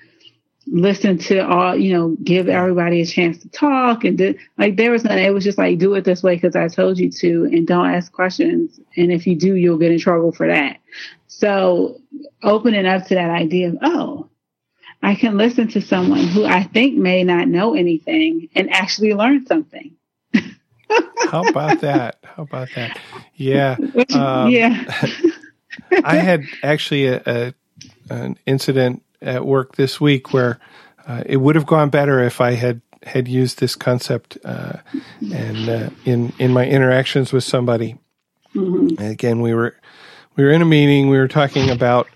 listen 0.70 1.18
to 1.18 1.38
all, 1.40 1.76
you 1.76 1.92
know, 1.92 2.16
give 2.22 2.48
everybody 2.48 3.00
a 3.00 3.06
chance 3.06 3.38
to 3.38 3.48
talk 3.48 4.04
and 4.04 4.16
do, 4.16 4.34
like 4.56 4.76
there 4.76 4.90
was 4.90 5.04
nothing. 5.04 5.24
It 5.24 5.34
was 5.34 5.44
just 5.44 5.58
like 5.58 5.78
do 5.78 5.94
it 5.94 6.04
this 6.04 6.22
way 6.22 6.36
because 6.36 6.56
I 6.56 6.68
told 6.68 6.98
you 6.98 7.10
to, 7.10 7.44
and 7.44 7.66
don't 7.66 7.90
ask 7.90 8.12
questions. 8.12 8.80
And 8.96 9.12
if 9.12 9.26
you 9.26 9.36
do, 9.36 9.54
you'll 9.54 9.78
get 9.78 9.92
in 9.92 9.98
trouble 9.98 10.32
for 10.32 10.46
that. 10.46 10.78
So 11.26 12.00
opening 12.42 12.86
up 12.86 13.06
to 13.06 13.14
that 13.14 13.30
idea 13.30 13.68
of 13.68 13.78
oh, 13.82 14.28
I 15.02 15.14
can 15.14 15.36
listen 15.36 15.68
to 15.68 15.80
someone 15.80 16.26
who 16.28 16.44
I 16.44 16.62
think 16.62 16.96
may 16.96 17.24
not 17.24 17.48
know 17.48 17.74
anything 17.74 18.48
and 18.54 18.70
actually 18.70 19.14
learn 19.14 19.46
something. 19.46 19.96
How 21.30 21.42
about 21.48 21.80
that? 21.80 22.18
How 22.24 22.42
about 22.42 22.68
that? 22.74 22.98
Yeah. 23.34 23.76
Um, 24.12 24.50
yeah. 24.50 24.84
I 26.04 26.16
had 26.16 26.42
actually 26.62 27.06
a, 27.06 27.22
a, 27.24 27.54
an 28.10 28.36
incident 28.44 29.02
at 29.22 29.44
work 29.44 29.76
this 29.76 30.00
week 30.00 30.32
where 30.32 30.58
uh, 31.06 31.22
it 31.26 31.38
would 31.38 31.54
have 31.54 31.66
gone 31.66 31.90
better 31.90 32.22
if 32.22 32.40
I 32.40 32.52
had 32.52 32.80
had 33.02 33.26
used 33.28 33.60
this 33.60 33.76
concept 33.76 34.36
uh, 34.44 34.74
and 35.32 35.68
uh, 35.68 35.90
in 36.04 36.32
in 36.38 36.52
my 36.52 36.66
interactions 36.66 37.32
with 37.32 37.44
somebody. 37.44 37.96
Mm-hmm. 38.54 39.02
Again, 39.02 39.40
we 39.40 39.54
were 39.54 39.76
we 40.36 40.44
were 40.44 40.50
in 40.50 40.62
a 40.62 40.66
meeting. 40.66 41.08
We 41.08 41.18
were 41.18 41.28
talking 41.28 41.70
about 41.70 42.08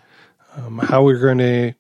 um, 0.56 0.78
how 0.78 1.02
we 1.02 1.14
are 1.14 1.18
going 1.18 1.38
to 1.38 1.72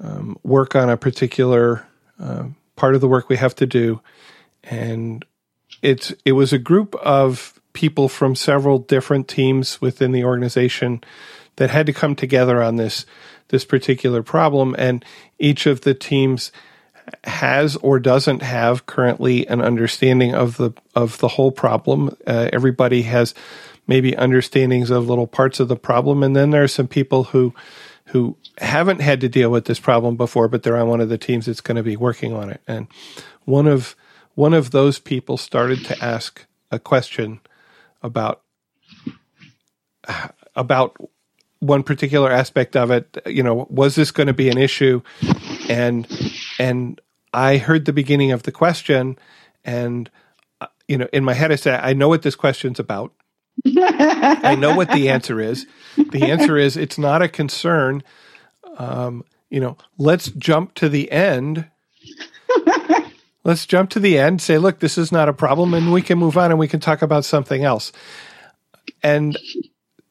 um, 0.00 0.38
work 0.42 0.74
on 0.74 0.88
a 0.88 0.96
particular 0.96 1.86
um, 2.18 2.56
part 2.76 2.94
of 2.94 3.00
the 3.00 3.08
work 3.08 3.28
we 3.28 3.36
have 3.36 3.54
to 3.56 3.66
do, 3.66 4.00
and 4.64 5.24
it's 5.82 6.14
it 6.24 6.32
was 6.32 6.52
a 6.52 6.58
group 6.58 6.94
of 6.96 7.60
people 7.72 8.08
from 8.08 8.34
several 8.34 8.78
different 8.78 9.28
teams 9.28 9.80
within 9.80 10.12
the 10.12 10.24
organization 10.24 11.02
that 11.56 11.70
had 11.70 11.86
to 11.86 11.92
come 11.92 12.14
together 12.14 12.62
on 12.62 12.76
this 12.76 13.04
this 13.48 13.64
particular 13.64 14.22
problem. 14.22 14.74
And 14.78 15.04
each 15.38 15.66
of 15.66 15.82
the 15.82 15.94
teams 15.94 16.52
has 17.24 17.76
or 17.76 17.98
doesn't 17.98 18.42
have 18.42 18.86
currently 18.86 19.46
an 19.46 19.60
understanding 19.60 20.34
of 20.34 20.56
the 20.56 20.72
of 20.94 21.18
the 21.18 21.28
whole 21.28 21.52
problem. 21.52 22.16
Uh, 22.26 22.48
everybody 22.52 23.02
has 23.02 23.34
maybe 23.86 24.16
understandings 24.16 24.90
of 24.90 25.08
little 25.08 25.26
parts 25.26 25.60
of 25.60 25.68
the 25.68 25.76
problem, 25.76 26.22
and 26.22 26.34
then 26.34 26.50
there 26.50 26.64
are 26.64 26.68
some 26.68 26.88
people 26.88 27.24
who 27.24 27.54
who 28.06 28.36
haven't 28.58 29.00
had 29.00 29.20
to 29.20 29.28
deal 29.28 29.50
with 29.50 29.64
this 29.64 29.80
problem 29.80 30.16
before, 30.16 30.48
but 30.48 30.62
they're 30.62 30.76
on 30.76 30.88
one 30.88 31.00
of 31.00 31.08
the 31.08 31.18
teams 31.18 31.46
that's 31.46 31.60
going 31.60 31.76
to 31.76 31.82
be 31.82 31.96
working 31.96 32.32
on 32.32 32.50
it. 32.50 32.60
And 32.66 32.86
one 33.44 33.66
of 33.66 33.94
one 34.34 34.54
of 34.54 34.70
those 34.70 34.98
people 34.98 35.36
started 35.36 35.84
to 35.84 36.04
ask 36.04 36.46
a 36.70 36.78
question 36.78 37.40
about 38.02 38.42
about 40.56 40.96
one 41.60 41.82
particular 41.82 42.30
aspect 42.30 42.76
of 42.76 42.90
it 42.90 43.18
you 43.26 43.42
know 43.42 43.66
was 43.70 43.94
this 43.94 44.10
going 44.10 44.26
to 44.26 44.34
be 44.34 44.48
an 44.50 44.58
issue? 44.58 45.02
And 45.68 46.06
and 46.58 47.00
i 47.32 47.56
heard 47.58 47.84
the 47.84 47.92
beginning 47.92 48.32
of 48.32 48.44
the 48.44 48.52
question 48.52 49.18
and 49.64 50.10
uh, 50.60 50.66
you 50.88 50.96
know 50.96 51.08
in 51.12 51.24
my 51.24 51.34
head 51.34 51.52
i 51.52 51.56
said 51.56 51.80
i 51.82 51.92
know 51.92 52.08
what 52.08 52.22
this 52.22 52.36
question's 52.36 52.78
about. 52.78 53.12
I 53.64 54.54
know 54.58 54.76
what 54.76 54.92
the 54.92 55.08
answer 55.08 55.40
is. 55.40 55.66
The 55.96 56.24
answer 56.30 56.56
is 56.56 56.76
it's 56.76 56.98
not 56.98 57.22
a 57.22 57.28
concern. 57.28 58.02
Um, 58.76 59.24
you 59.50 59.60
know 59.60 59.76
let's 59.98 60.30
jump 60.30 60.74
to 60.74 60.88
the 60.88 61.10
end. 61.10 61.68
Let's 63.46 63.64
jump 63.64 63.90
to 63.90 64.00
the 64.00 64.18
end 64.18 64.42
say 64.42 64.58
look 64.58 64.80
this 64.80 64.98
is 64.98 65.12
not 65.12 65.28
a 65.28 65.32
problem 65.32 65.72
and 65.72 65.92
we 65.92 66.02
can 66.02 66.18
move 66.18 66.36
on 66.36 66.50
and 66.50 66.58
we 66.58 66.66
can 66.66 66.80
talk 66.80 67.00
about 67.00 67.24
something 67.24 67.62
else. 67.62 67.92
And 69.04 69.38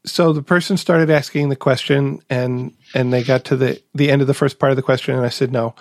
so 0.05 0.33
the 0.33 0.43
person 0.43 0.77
started 0.77 1.09
asking 1.09 1.49
the 1.49 1.55
question 1.55 2.21
and 2.29 2.73
and 2.93 3.11
they 3.11 3.23
got 3.23 3.45
to 3.45 3.57
the 3.57 3.81
the 3.93 4.09
end 4.09 4.21
of 4.21 4.27
the 4.27 4.33
first 4.33 4.59
part 4.59 4.71
of 4.71 4.75
the 4.75 4.81
question 4.81 5.15
and 5.15 5.25
I 5.25 5.29
said 5.29 5.51
no. 5.51 5.75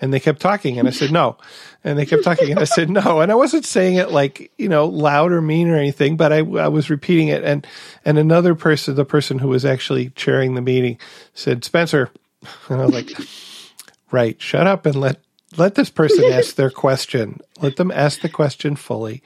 And 0.00 0.12
they 0.12 0.20
kept 0.20 0.40
talking 0.40 0.78
and 0.78 0.86
I 0.86 0.92
said 0.92 1.10
no. 1.10 1.38
And 1.82 1.98
they 1.98 2.06
kept 2.06 2.22
talking 2.22 2.52
and 2.52 2.60
I 2.60 2.64
said 2.64 2.88
no. 2.88 3.20
And 3.20 3.32
I 3.32 3.34
wasn't 3.34 3.64
saying 3.64 3.96
it 3.96 4.12
like 4.12 4.52
you 4.58 4.68
know 4.68 4.86
loud 4.86 5.32
or 5.32 5.40
mean 5.40 5.68
or 5.68 5.76
anything 5.76 6.16
but 6.16 6.32
I, 6.32 6.38
I 6.38 6.68
was 6.68 6.90
repeating 6.90 7.28
it. 7.28 7.44
And 7.44 7.66
and 8.04 8.18
another 8.18 8.54
person 8.54 8.94
the 8.94 9.04
person 9.04 9.38
who 9.38 9.48
was 9.48 9.64
actually 9.64 10.10
chairing 10.10 10.54
the 10.54 10.62
meeting 10.62 10.98
said 11.34 11.64
Spencer 11.64 12.10
and 12.68 12.80
I 12.80 12.86
was 12.86 12.94
like 12.94 13.10
right 14.10 14.40
shut 14.40 14.66
up 14.66 14.86
and 14.86 14.96
let 14.96 15.20
let 15.56 15.74
this 15.74 15.90
person 15.90 16.24
ask 16.26 16.54
their 16.56 16.70
question. 16.70 17.40
Let 17.60 17.76
them 17.76 17.90
ask 17.90 18.20
the 18.20 18.28
question 18.28 18.76
fully. 18.76 19.22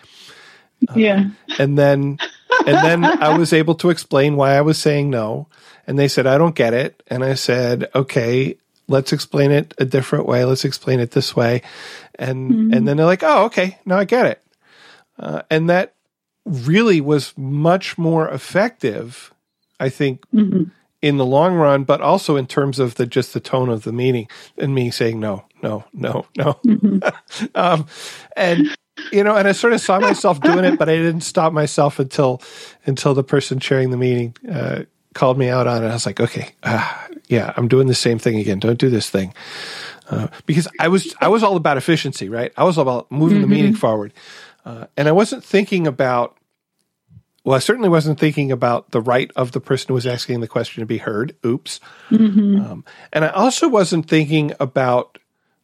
Yeah. 0.94 1.26
Uh, 1.50 1.54
and 1.58 1.78
then 1.78 2.18
and 2.66 3.02
then 3.02 3.04
I 3.04 3.36
was 3.36 3.52
able 3.52 3.74
to 3.76 3.90
explain 3.90 4.36
why 4.36 4.56
I 4.56 4.60
was 4.60 4.78
saying 4.78 5.10
no. 5.10 5.48
And 5.86 5.98
they 5.98 6.08
said, 6.08 6.26
I 6.26 6.38
don't 6.38 6.54
get 6.54 6.74
it. 6.74 7.02
And 7.08 7.24
I 7.24 7.34
said, 7.34 7.90
okay, 7.94 8.56
let's 8.88 9.12
explain 9.12 9.50
it 9.50 9.74
a 9.78 9.84
different 9.84 10.26
way. 10.26 10.44
Let's 10.44 10.64
explain 10.64 11.00
it 11.00 11.10
this 11.10 11.34
way. 11.34 11.62
And, 12.14 12.50
mm-hmm. 12.50 12.72
and 12.72 12.86
then 12.86 12.96
they're 12.96 13.06
like, 13.06 13.22
oh, 13.22 13.44
okay, 13.46 13.78
now 13.84 13.98
I 13.98 14.04
get 14.04 14.26
it. 14.26 14.42
Uh, 15.18 15.42
and 15.50 15.68
that 15.70 15.94
really 16.44 17.00
was 17.00 17.36
much 17.36 17.98
more 17.98 18.28
effective, 18.28 19.32
I 19.78 19.88
think, 19.88 20.24
mm-hmm. 20.30 20.64
in 21.00 21.16
the 21.16 21.26
long 21.26 21.54
run, 21.54 21.84
but 21.84 22.00
also 22.00 22.36
in 22.36 22.46
terms 22.46 22.78
of 22.78 22.96
the 22.96 23.06
just 23.06 23.34
the 23.34 23.40
tone 23.40 23.68
of 23.68 23.82
the 23.82 23.92
meeting 23.92 24.28
and 24.58 24.74
me 24.74 24.90
saying 24.90 25.20
no, 25.20 25.44
no, 25.62 25.84
no, 25.92 26.26
no. 26.36 26.58
Mm-hmm. 26.66 27.46
um, 27.54 27.86
and 28.36 28.76
you 29.10 29.24
know, 29.24 29.36
and 29.36 29.48
I 29.48 29.52
sort 29.52 29.72
of 29.72 29.80
saw 29.80 29.98
myself 29.98 30.40
doing 30.40 30.64
it, 30.64 30.78
but 30.78 30.88
I 30.88 30.96
didn't 30.96 31.22
stop 31.22 31.52
myself 31.52 31.98
until 31.98 32.42
until 32.86 33.14
the 33.14 33.24
person 33.24 33.58
chairing 33.58 33.90
the 33.90 33.96
meeting 33.96 34.36
uh, 34.50 34.82
called 35.14 35.38
me 35.38 35.48
out 35.48 35.66
on 35.66 35.84
it. 35.84 35.88
I 35.88 35.92
was 35.92 36.06
like, 36.06 36.20
okay, 36.20 36.50
uh, 36.62 37.06
yeah, 37.28 37.52
I'm 37.56 37.68
doing 37.68 37.86
the 37.86 37.94
same 37.94 38.18
thing 38.18 38.38
again. 38.38 38.58
Don't 38.58 38.78
do 38.78 38.90
this 38.90 39.10
thing. 39.10 39.34
Uh, 40.08 40.28
because 40.46 40.68
I 40.78 40.88
was 40.88 41.14
I 41.20 41.28
was 41.28 41.42
all 41.42 41.56
about 41.56 41.76
efficiency, 41.76 42.28
right? 42.28 42.52
I 42.56 42.64
was 42.64 42.76
all 42.76 42.82
about 42.82 43.10
moving 43.10 43.38
mm-hmm. 43.38 43.42
the 43.42 43.56
meeting 43.56 43.74
forward, 43.74 44.12
uh, 44.64 44.86
and 44.96 45.08
I 45.08 45.12
wasn't 45.12 45.44
thinking 45.44 45.86
about. 45.86 46.36
Well, 47.44 47.56
I 47.56 47.58
certainly 47.58 47.88
wasn't 47.88 48.20
thinking 48.20 48.52
about 48.52 48.92
the 48.92 49.00
right 49.00 49.28
of 49.34 49.50
the 49.50 49.60
person 49.60 49.88
who 49.88 49.94
was 49.94 50.06
asking 50.06 50.38
the 50.40 50.46
question 50.46 50.80
to 50.80 50.86
be 50.86 50.98
heard. 50.98 51.34
Oops. 51.44 51.80
Mm-hmm. 52.10 52.60
Um, 52.60 52.84
and 53.12 53.24
I 53.24 53.30
also 53.30 53.68
wasn't 53.68 54.08
thinking 54.08 54.52
about 54.60 55.18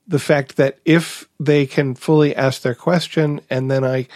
the 0.09 0.19
fact 0.19 0.57
that 0.57 0.79
if 0.85 1.29
they 1.39 1.67
can 1.67 1.95
fully 1.95 2.35
ask 2.35 2.63
their 2.63 2.75
question 2.75 3.41
and 3.51 3.71
then 3.71 3.85
I 3.85 4.09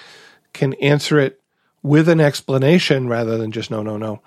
can 0.55 0.73
answer 0.75 1.19
it 1.21 1.41
with 1.83 2.09
an 2.09 2.21
explanation 2.21 3.09
rather 3.09 3.37
than 3.37 3.53
just 3.53 3.71
no, 3.71 3.83
no, 3.83 3.99
no, 3.99 4.23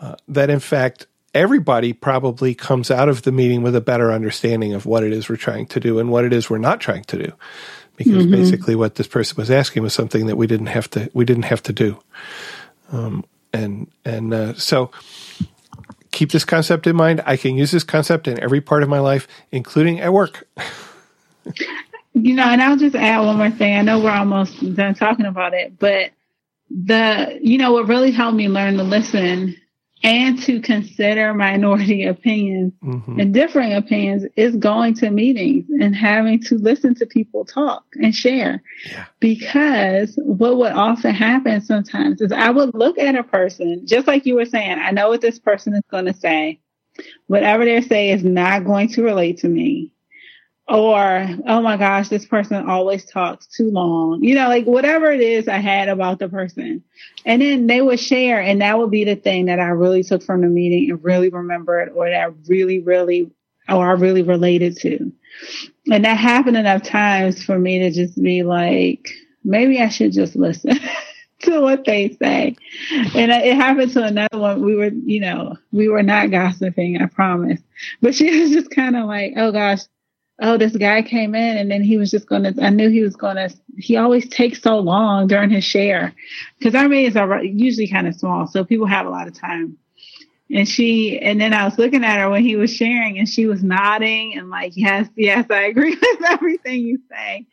uh, 0.00 0.16
that 0.28 0.50
in 0.50 0.60
fact 0.60 1.06
everybody 1.34 1.92
probably 1.92 2.54
comes 2.54 2.90
out 2.90 3.08
of 3.08 3.22
the 3.22 3.32
meeting 3.32 3.62
with 3.62 3.74
a 3.74 3.80
better 3.80 4.12
understanding 4.12 4.74
of 4.74 4.86
what 4.86 5.02
it 5.02 5.12
is 5.12 5.28
we're 5.28 5.36
trying 5.36 5.66
to 5.66 5.80
do 5.80 5.98
and 5.98 6.10
what 6.10 6.24
it 6.24 6.32
is 6.32 6.50
we're 6.50 6.58
not 6.58 6.80
trying 6.80 7.04
to 7.04 7.18
do. 7.18 7.32
Because 7.96 8.24
mm-hmm. 8.24 8.32
basically 8.32 8.74
what 8.74 8.94
this 8.94 9.08
person 9.08 9.36
was 9.36 9.50
asking 9.50 9.82
was 9.82 9.92
something 9.92 10.26
that 10.26 10.36
we 10.36 10.46
didn't 10.46 10.66
have 10.66 10.88
to, 10.90 11.10
we 11.14 11.24
didn't 11.24 11.44
have 11.44 11.62
to 11.64 11.72
do. 11.72 11.98
Um, 12.92 13.24
and, 13.52 13.90
and, 14.04 14.32
uh, 14.32 14.54
so 14.54 14.90
keep 16.12 16.30
this 16.32 16.44
concept 16.44 16.86
in 16.86 16.96
mind. 16.96 17.22
I 17.26 17.36
can 17.36 17.56
use 17.56 17.70
this 17.70 17.84
concept 17.84 18.28
in 18.28 18.40
every 18.40 18.60
part 18.60 18.82
of 18.82 18.88
my 18.88 19.00
life, 19.00 19.26
including 19.50 20.00
at 20.00 20.12
work. 20.12 20.46
you 22.14 22.34
know, 22.34 22.44
and 22.44 22.62
I'll 22.62 22.76
just 22.76 22.96
add 22.96 23.24
one 23.24 23.36
more 23.36 23.50
thing. 23.50 23.76
I 23.76 23.82
know 23.82 24.00
we're 24.00 24.10
almost 24.10 24.74
done 24.74 24.94
talking 24.94 25.26
about 25.26 25.54
it, 25.54 25.78
but 25.78 26.10
the, 26.70 27.38
you 27.42 27.58
know, 27.58 27.72
what 27.72 27.88
really 27.88 28.10
helped 28.10 28.36
me 28.36 28.48
learn 28.48 28.76
to 28.76 28.82
listen 28.82 29.56
and 30.02 30.40
to 30.42 30.60
consider 30.60 31.34
minority 31.34 32.04
opinions 32.06 32.72
mm-hmm. 32.82 33.18
and 33.18 33.34
differing 33.34 33.72
opinions 33.72 34.24
is 34.36 34.56
going 34.56 34.94
to 34.94 35.10
meetings 35.10 35.66
and 35.80 35.94
having 35.94 36.40
to 36.40 36.56
listen 36.56 36.94
to 36.94 37.06
people 37.06 37.44
talk 37.44 37.84
and 37.94 38.14
share. 38.14 38.62
Yeah. 38.90 39.06
Because 39.20 40.18
what 40.22 40.56
would 40.56 40.72
often 40.72 41.14
happen 41.14 41.60
sometimes 41.60 42.20
is 42.20 42.32
I 42.32 42.50
would 42.50 42.74
look 42.74 42.98
at 42.98 43.16
a 43.16 43.24
person, 43.24 43.86
just 43.86 44.06
like 44.06 44.26
you 44.26 44.36
were 44.36 44.46
saying, 44.46 44.78
I 44.78 44.92
know 44.92 45.08
what 45.08 45.20
this 45.20 45.38
person 45.38 45.74
is 45.74 45.82
going 45.90 46.06
to 46.06 46.14
say. 46.14 46.60
Whatever 47.28 47.64
they 47.64 47.80
say 47.80 48.10
is 48.10 48.24
not 48.24 48.64
going 48.64 48.88
to 48.90 49.02
relate 49.02 49.38
to 49.38 49.48
me 49.48 49.92
or 50.68 51.26
oh 51.46 51.62
my 51.62 51.76
gosh 51.76 52.08
this 52.08 52.26
person 52.26 52.68
always 52.68 53.04
talks 53.04 53.46
too 53.46 53.70
long. 53.70 54.22
You 54.22 54.34
know 54.34 54.48
like 54.48 54.66
whatever 54.66 55.10
it 55.10 55.20
is 55.20 55.48
i 55.48 55.58
had 55.58 55.88
about 55.88 56.18
the 56.18 56.28
person. 56.28 56.82
And 57.24 57.40
then 57.40 57.66
they 57.66 57.80
would 57.80 58.00
share 58.00 58.40
and 58.40 58.60
that 58.60 58.78
would 58.78 58.90
be 58.90 59.04
the 59.04 59.16
thing 59.16 59.46
that 59.46 59.60
i 59.60 59.68
really 59.68 60.02
took 60.02 60.22
from 60.22 60.42
the 60.42 60.48
meeting 60.48 60.90
and 60.90 61.02
really 61.02 61.30
remembered 61.30 61.90
or 61.94 62.10
that 62.10 62.34
really 62.48 62.80
really 62.80 63.30
or 63.68 63.88
i 63.88 63.92
really 63.92 64.22
related 64.22 64.76
to. 64.80 65.12
And 65.90 66.04
that 66.04 66.16
happened 66.18 66.56
enough 66.56 66.82
times 66.82 67.42
for 67.42 67.58
me 67.58 67.78
to 67.78 67.90
just 67.90 68.20
be 68.22 68.42
like 68.42 69.08
maybe 69.44 69.80
i 69.80 69.88
should 69.88 70.12
just 70.12 70.36
listen 70.36 70.78
to 71.40 71.60
what 71.60 71.84
they 71.86 72.16
say. 72.20 72.56
And 73.14 73.30
it 73.30 73.54
happened 73.54 73.92
to 73.92 74.02
another 74.02 74.38
one. 74.38 74.62
We 74.62 74.74
were 74.74 74.90
you 74.90 75.20
know 75.20 75.56
we 75.72 75.88
were 75.88 76.02
not 76.02 76.30
gossiping 76.30 77.00
i 77.00 77.06
promise. 77.06 77.60
But 78.02 78.14
she 78.14 78.38
was 78.42 78.50
just 78.50 78.70
kind 78.70 78.94
of 78.94 79.06
like 79.06 79.32
oh 79.36 79.50
gosh 79.50 79.80
oh, 80.40 80.56
this 80.56 80.76
guy 80.76 81.02
came 81.02 81.34
in 81.34 81.56
and 81.56 81.70
then 81.70 81.82
he 81.82 81.96
was 81.96 82.10
just 82.10 82.28
going 82.28 82.44
to, 82.44 82.62
I 82.62 82.70
knew 82.70 82.90
he 82.90 83.02
was 83.02 83.16
going 83.16 83.36
to, 83.36 83.50
he 83.76 83.96
always 83.96 84.28
takes 84.28 84.62
so 84.62 84.78
long 84.78 85.26
during 85.26 85.50
his 85.50 85.64
share 85.64 86.14
because 86.58 86.74
our 86.74 86.88
meetings 86.88 87.16
are 87.16 87.42
usually 87.42 87.88
kind 87.88 88.06
of 88.06 88.14
small. 88.14 88.46
So 88.46 88.64
people 88.64 88.86
have 88.86 89.06
a 89.06 89.10
lot 89.10 89.26
of 89.26 89.34
time. 89.34 89.78
And 90.50 90.66
she, 90.66 91.18
and 91.18 91.40
then 91.40 91.52
I 91.52 91.64
was 91.64 91.76
looking 91.76 92.04
at 92.04 92.20
her 92.20 92.30
when 92.30 92.42
he 92.42 92.56
was 92.56 92.72
sharing 92.72 93.18
and 93.18 93.28
she 93.28 93.46
was 93.46 93.62
nodding 93.62 94.38
and 94.38 94.48
like, 94.48 94.72
yes, 94.76 95.08
yes, 95.14 95.46
I 95.50 95.62
agree 95.64 95.90
with 96.00 96.30
everything 96.30 96.80
you 96.80 97.00
say. 97.10 97.46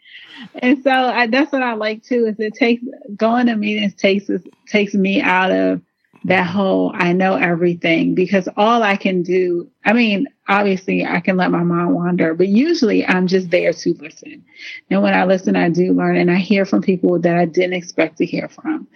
And 0.56 0.82
so 0.84 0.92
I, 0.92 1.28
that's 1.28 1.52
what 1.52 1.64
I 1.64 1.74
like 1.74 2.04
too, 2.04 2.28
is 2.28 2.40
it 2.40 2.54
takes, 2.54 2.84
going 3.16 3.48
to 3.48 3.56
meetings 3.56 3.96
takes, 3.96 4.30
takes 4.68 4.94
me 4.94 5.22
out 5.22 5.52
of 5.52 5.82
that 6.26 6.48
whole 6.48 6.92
I 6.94 7.14
know 7.14 7.36
everything 7.36 8.16
because 8.16 8.48
all 8.56 8.82
I 8.82 8.96
can 8.96 9.24
do, 9.24 9.70
I 9.84 9.94
mean, 9.94 10.28
obviously 10.48 11.06
I 11.06 11.20
can 11.20 11.38
let 11.38 11.52
my 11.52 11.64
mind 11.64 11.94
wander, 11.94 12.34
but 12.34 12.48
usually 12.48 13.06
I'm 13.06 13.28
just 13.28 13.50
there 13.50 13.74
to 13.74 13.94
listen. 13.94 14.46
And 14.90 15.02
when 15.02 15.14
I 15.14 15.26
listen, 15.26 15.56
I 15.56 15.70
do 15.70 15.94
learn 15.94 16.18
and 16.18 16.30
I 16.30 16.36
hear 16.36 16.66
from 16.66 16.82
people 16.82 17.20
that 17.20 17.36
I 17.36 17.46
didn't 17.46 17.74
expect 17.74 18.18
to 18.18 18.26
hear 18.26 18.48
from. 18.48 18.88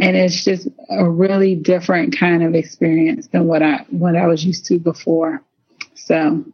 And 0.00 0.16
it's 0.16 0.44
just 0.44 0.68
a 0.90 1.08
really 1.08 1.54
different 1.54 2.16
kind 2.16 2.42
of 2.42 2.54
experience 2.54 3.28
than 3.28 3.46
what 3.46 3.62
I, 3.62 3.84
what 3.90 4.16
I 4.16 4.26
was 4.26 4.44
used 4.44 4.66
to 4.66 4.78
before. 4.78 5.42
So 5.94 6.44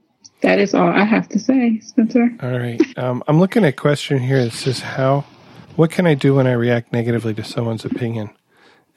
that 0.42 0.58
is 0.58 0.74
all 0.74 0.88
I 0.88 1.04
have 1.04 1.28
to 1.30 1.38
say, 1.38 1.80
Spencer. 1.80 2.30
All 2.42 2.58
right. 2.58 2.80
Um, 2.98 3.22
I'm 3.28 3.38
looking 3.38 3.64
at 3.64 3.68
a 3.68 3.72
question 3.72 4.18
here 4.18 4.42
that 4.44 4.52
says, 4.52 4.80
how, 4.80 5.24
what 5.76 5.90
can 5.90 6.06
I 6.06 6.14
do 6.14 6.34
when 6.34 6.46
I 6.46 6.52
react 6.52 6.92
negatively 6.92 7.34
to 7.34 7.44
someone's 7.44 7.84
opinion? 7.84 8.30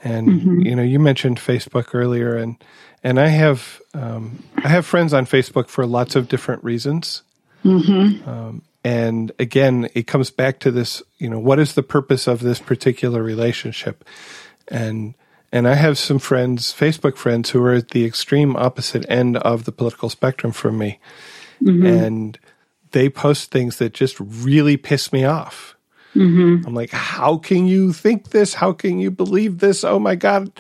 And 0.04 0.28
mm-hmm. 0.28 0.62
you 0.62 0.76
know, 0.76 0.84
you 0.84 1.00
mentioned 1.00 1.38
Facebook 1.38 1.94
earlier, 1.94 2.36
and 2.36 2.62
and 3.04 3.20
I 3.20 3.28
have 3.28 3.80
um, 3.94 4.44
I 4.58 4.68
have 4.68 4.86
friends 4.86 5.14
on 5.14 5.26
Facebook 5.26 5.68
for 5.68 5.86
lots 5.86 6.16
of 6.16 6.28
different 6.28 6.64
reasons. 6.64 7.24
Mm-hmm. 7.64 8.28
Um, 8.28 8.62
and 8.84 9.32
again, 9.40 9.90
it 9.94 10.08
comes 10.08 10.30
back 10.30 10.60
to 10.60 10.72
this. 10.72 11.02
You 11.18 11.30
know, 11.30 11.40
what 11.40 11.60
is 11.60 11.76
the 11.76 11.84
purpose 11.84 12.28
of 12.28 12.42
this 12.42 12.60
particular 12.60 13.24
relationship? 13.24 14.04
And 14.68 15.16
and 15.52 15.68
I 15.68 15.76
have 15.76 15.98
some 15.98 16.20
friends, 16.20 16.74
Facebook 16.74 17.16
friends, 17.16 17.52
who 17.52 17.64
are 17.64 17.76
at 17.76 17.90
the 17.90 18.06
extreme 18.06 18.56
opposite 18.56 19.06
end 19.10 19.38
of 19.38 19.66
the 19.66 19.72
political 19.72 20.10
spectrum 20.10 20.52
from 20.52 20.78
me, 20.78 21.00
mm-hmm. 21.62 21.86
and 21.86 22.40
they 22.92 23.10
post 23.10 23.52
things 23.52 23.78
that 23.78 23.94
just 23.94 24.20
really 24.20 24.78
piss 24.78 25.14
me 25.14 25.24
off 25.24 25.74
Mm-hmm. 26.16 26.68
I'm 26.68 26.74
like, 26.74 26.92
how 26.92 27.38
can 27.38 27.66
you 27.66 27.92
think 27.92 28.30
this? 28.30 28.54
How 28.54 28.72
can 28.72 29.00
you 29.00 29.10
believe 29.12 29.60
this? 29.60 29.84
Oh 29.84 30.00
my 30.00 30.16
God. 30.16 30.52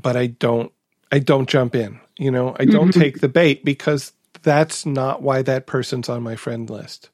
But 0.00 0.16
I 0.16 0.26
don't, 0.28 0.72
I 1.10 1.18
don't 1.18 1.48
jump 1.48 1.74
in. 1.74 2.00
You 2.18 2.30
know, 2.30 2.56
I 2.58 2.64
don't 2.64 2.88
mm-hmm. 2.88 3.00
take 3.00 3.20
the 3.20 3.28
bait 3.28 3.64
because 3.64 4.12
that's 4.42 4.84
not 4.84 5.22
why 5.22 5.42
that 5.42 5.66
person's 5.66 6.08
on 6.08 6.22
my 6.22 6.36
friend 6.36 6.68
list. 6.68 7.10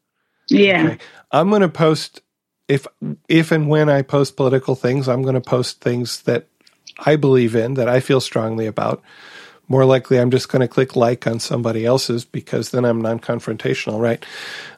Yeah. 0.49 0.86
Okay? 0.86 0.99
I'm 1.30 1.51
going 1.51 1.62
to 1.62 1.68
post 1.68 2.22
if 2.68 2.86
if 3.28 3.53
and 3.53 3.68
when 3.68 3.88
I 3.88 4.03
post 4.03 4.36
political 4.36 4.74
things, 4.74 5.09
I'm 5.09 5.22
going 5.22 5.34
to 5.34 5.40
post 5.40 5.80
things 5.80 6.22
that 6.22 6.47
I 6.99 7.16
believe 7.16 7.55
in 7.55 7.74
that 7.74 7.88
I 7.88 8.01
feel 8.01 8.20
strongly 8.20 8.66
about. 8.66 9.03
More 9.66 9.84
likely, 9.84 10.18
I'm 10.18 10.30
just 10.30 10.51
going 10.51 10.61
to 10.61 10.68
click 10.68 10.95
like 10.95 11.26
on 11.26 11.40
somebody 11.40 11.86
else's 11.86 12.24
because 12.24 12.70
then 12.70 12.84
I'm 12.84 13.01
non-confrontational, 13.01 13.99
right? 13.99 14.24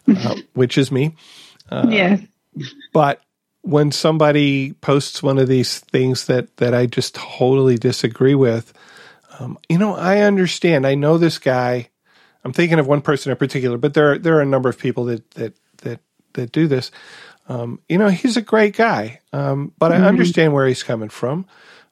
uh, 0.08 0.36
which 0.54 0.78
is 0.78 0.92
me. 0.92 1.16
Uh, 1.70 1.86
yes. 1.90 2.20
But 2.92 3.20
when 3.62 3.90
somebody 3.90 4.72
posts 4.74 5.24
one 5.24 5.38
of 5.38 5.48
these 5.48 5.80
things 5.80 6.26
that 6.26 6.56
that 6.58 6.74
I 6.74 6.86
just 6.86 7.14
totally 7.16 7.76
disagree 7.76 8.34
with, 8.34 8.72
um, 9.39 9.59
you 9.68 9.78
know, 9.78 9.95
I 9.95 10.20
understand. 10.20 10.87
I 10.87 10.95
know 10.95 11.18
this 11.18 11.39
guy. 11.39 11.91
I'm 12.45 12.53
thinking 12.53 12.78
of 12.78 12.87
one 12.87 13.03
person 13.03 13.32
in 13.32 13.39
particular, 13.39 13.76
but 13.76 13.95
there 13.95 14.12
are, 14.12 14.18
there 14.18 14.37
are 14.37 14.43
a 14.43 14.47
number 14.47 14.68
of 14.68 14.78
people 14.78 15.05
that 15.07 15.30
that 15.32 15.55
that 15.78 16.01
that 16.34 16.53
do 16.53 16.66
this. 16.66 16.91
Um, 17.49 17.80
you 17.89 17.99
know, 17.99 18.09
he's 18.09 18.37
a 18.37 18.43
great 18.43 18.76
guy, 18.76 19.20
um, 19.32 19.72
but 19.78 19.93
mm-hmm. 19.93 20.05
I 20.05 20.09
understand 20.09 20.53
where 20.53 20.66
he's 20.66 20.82
coming 20.82 21.09
from. 21.09 21.47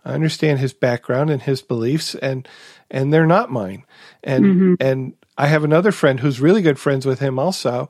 I 0.04 0.12
understand 0.12 0.58
his 0.58 0.72
background 0.72 1.30
and 1.30 1.40
his 1.40 1.62
beliefs, 1.62 2.14
and 2.14 2.46
and 2.90 3.12
they're 3.12 3.26
not 3.26 3.50
mine. 3.50 3.84
And 4.22 4.44
mm-hmm. 4.44 4.74
and 4.80 5.14
I 5.38 5.46
have 5.46 5.64
another 5.64 5.92
friend 5.92 6.20
who's 6.20 6.40
really 6.40 6.62
good 6.62 6.78
friends 6.78 7.06
with 7.06 7.20
him 7.20 7.38
also, 7.38 7.88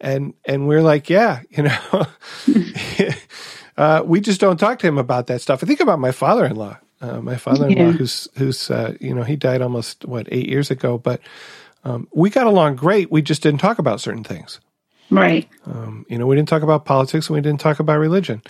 and 0.00 0.34
and 0.44 0.68
we're 0.68 0.82
like, 0.82 1.10
yeah, 1.10 1.40
you 1.50 1.64
know, 1.64 2.06
uh, 3.76 4.02
we 4.04 4.20
just 4.20 4.40
don't 4.40 4.58
talk 4.58 4.78
to 4.80 4.86
him 4.86 4.98
about 4.98 5.26
that 5.26 5.40
stuff. 5.40 5.62
I 5.62 5.66
think 5.66 5.80
about 5.80 5.98
my 5.98 6.12
father-in-law. 6.12 6.78
Uh, 7.00 7.20
my 7.20 7.36
father-in-law, 7.36 7.90
yeah. 7.90 7.92
who's 7.92 8.26
who's 8.36 8.70
uh, 8.70 8.94
you 9.00 9.14
know 9.14 9.22
he 9.22 9.36
died 9.36 9.60
almost 9.60 10.04
what 10.06 10.26
eight 10.32 10.48
years 10.48 10.70
ago, 10.70 10.96
but 10.96 11.20
um, 11.84 12.08
we 12.12 12.30
got 12.30 12.46
along 12.46 12.76
great. 12.76 13.12
We 13.12 13.22
just 13.22 13.42
didn't 13.42 13.60
talk 13.60 13.78
about 13.78 14.00
certain 14.00 14.24
things. 14.24 14.60
Right. 15.10 15.48
Um, 15.66 16.04
you 16.08 16.18
know, 16.18 16.26
we 16.26 16.34
didn't 16.34 16.48
talk 16.48 16.62
about 16.62 16.84
politics 16.84 17.28
and 17.28 17.34
we 17.34 17.40
didn't 17.40 17.60
talk 17.60 17.80
about 17.80 17.98
religion, 17.98 18.42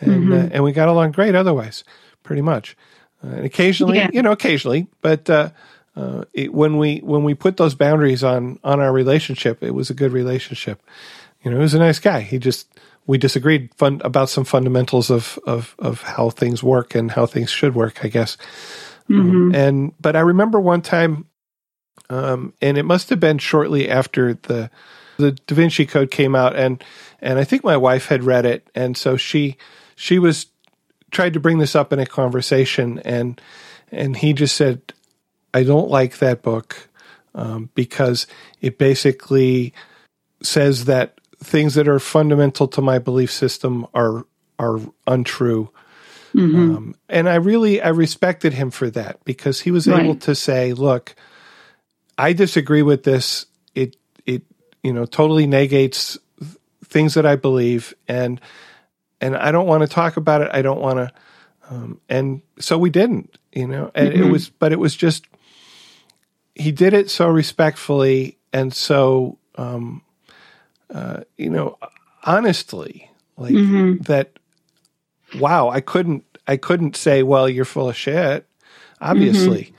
and 0.00 0.24
mm-hmm. 0.24 0.32
uh, 0.32 0.48
and 0.52 0.64
we 0.64 0.72
got 0.72 0.88
along 0.88 1.12
great 1.12 1.34
otherwise, 1.34 1.82
pretty 2.22 2.42
much. 2.42 2.76
Uh, 3.24 3.28
and 3.28 3.46
occasionally, 3.46 3.98
yeah. 3.98 4.10
you 4.12 4.22
know, 4.22 4.32
occasionally, 4.32 4.86
but 5.00 5.28
uh, 5.28 5.50
uh, 5.96 6.24
it, 6.32 6.54
when 6.54 6.76
we 6.76 6.98
when 6.98 7.24
we 7.24 7.34
put 7.34 7.56
those 7.56 7.74
boundaries 7.74 8.22
on 8.22 8.58
on 8.62 8.80
our 8.80 8.92
relationship, 8.92 9.62
it 9.62 9.72
was 9.72 9.90
a 9.90 9.94
good 9.94 10.12
relationship. 10.12 10.80
You 11.42 11.50
know, 11.50 11.56
he 11.56 11.62
was 11.62 11.74
a 11.74 11.78
nice 11.78 11.98
guy. 11.98 12.20
He 12.20 12.38
just 12.38 12.68
we 13.08 13.18
disagreed 13.18 13.74
fun, 13.74 14.00
about 14.04 14.28
some 14.28 14.44
fundamentals 14.44 15.10
of, 15.10 15.38
of 15.46 15.74
of 15.80 16.02
how 16.02 16.30
things 16.30 16.62
work 16.62 16.94
and 16.94 17.10
how 17.10 17.26
things 17.26 17.50
should 17.50 17.74
work, 17.74 18.04
I 18.04 18.08
guess. 18.08 18.36
Mm-hmm. 19.08 19.30
Um, 19.30 19.54
and 19.54 19.92
but 19.98 20.14
I 20.14 20.20
remember 20.20 20.60
one 20.60 20.82
time, 20.82 21.26
um, 22.10 22.52
and 22.60 22.76
it 22.76 22.84
must 22.84 23.08
have 23.08 23.18
been 23.18 23.38
shortly 23.38 23.88
after 23.88 24.34
the 24.34 24.70
the 25.16 25.32
Da 25.32 25.54
Vinci 25.54 25.86
Code 25.86 26.10
came 26.10 26.36
out, 26.36 26.54
and 26.54 26.84
and 27.20 27.38
I 27.38 27.44
think 27.44 27.64
my 27.64 27.78
wife 27.78 28.06
had 28.06 28.22
read 28.22 28.44
it, 28.44 28.68
and 28.74 28.96
so 28.96 29.16
she 29.16 29.56
she 29.96 30.18
was 30.18 30.46
tried 31.10 31.32
to 31.32 31.40
bring 31.40 31.58
this 31.58 31.74
up 31.74 31.94
in 31.94 31.98
a 31.98 32.06
conversation, 32.06 33.00
and 33.06 33.40
and 33.90 34.18
he 34.18 34.34
just 34.34 34.54
said, 34.54 34.92
I 35.54 35.64
don't 35.64 35.88
like 35.88 36.18
that 36.18 36.42
book 36.42 36.90
um, 37.34 37.70
because 37.74 38.26
it 38.60 38.76
basically 38.76 39.72
says 40.42 40.84
that 40.84 41.17
things 41.38 41.74
that 41.74 41.88
are 41.88 42.00
fundamental 42.00 42.68
to 42.68 42.82
my 42.82 42.98
belief 42.98 43.30
system 43.30 43.86
are 43.94 44.26
are 44.58 44.80
untrue. 45.06 45.70
Mm-hmm. 46.34 46.76
Um, 46.76 46.94
and 47.08 47.28
I 47.28 47.36
really 47.36 47.80
I 47.80 47.88
respected 47.88 48.52
him 48.52 48.70
for 48.70 48.90
that 48.90 49.24
because 49.24 49.60
he 49.60 49.70
was 49.70 49.86
right. 49.86 50.02
able 50.02 50.16
to 50.16 50.34
say, 50.34 50.72
"Look, 50.72 51.14
I 52.16 52.32
disagree 52.32 52.82
with 52.82 53.04
this. 53.04 53.46
It 53.74 53.96
it 54.26 54.42
you 54.82 54.92
know 54.92 55.06
totally 55.06 55.46
negates 55.46 56.18
things 56.84 57.14
that 57.14 57.24
I 57.24 57.36
believe, 57.36 57.94
and 58.06 58.40
and 59.20 59.36
I 59.36 59.52
don't 59.52 59.66
want 59.66 59.82
to 59.82 59.88
talk 59.88 60.16
about 60.16 60.42
it. 60.42 60.50
I 60.52 60.62
don't 60.62 60.80
want 60.80 60.98
to." 60.98 61.12
Um, 61.70 62.00
and 62.08 62.40
so 62.58 62.78
we 62.78 62.88
didn't, 62.88 63.36
you 63.52 63.66
know. 63.66 63.90
And 63.94 64.12
mm-hmm. 64.12 64.22
it 64.22 64.32
was, 64.32 64.48
but 64.48 64.72
it 64.72 64.78
was 64.78 64.96
just 64.96 65.26
he 66.54 66.72
did 66.72 66.92
it 66.92 67.08
so 67.08 67.28
respectfully 67.28 68.36
and 68.52 68.74
so 68.74 69.38
um, 69.54 70.02
uh, 70.92 71.20
you 71.36 71.50
know 71.50 71.78
honestly 72.24 73.10
like 73.36 73.52
mm-hmm. 73.52 74.02
that 74.02 74.38
wow 75.38 75.68
i 75.68 75.80
couldn't 75.80 76.24
i 76.46 76.56
couldn't 76.56 76.96
say 76.96 77.22
well 77.22 77.48
you're 77.48 77.64
full 77.64 77.88
of 77.88 77.96
shit 77.96 78.46
obviously 79.00 79.72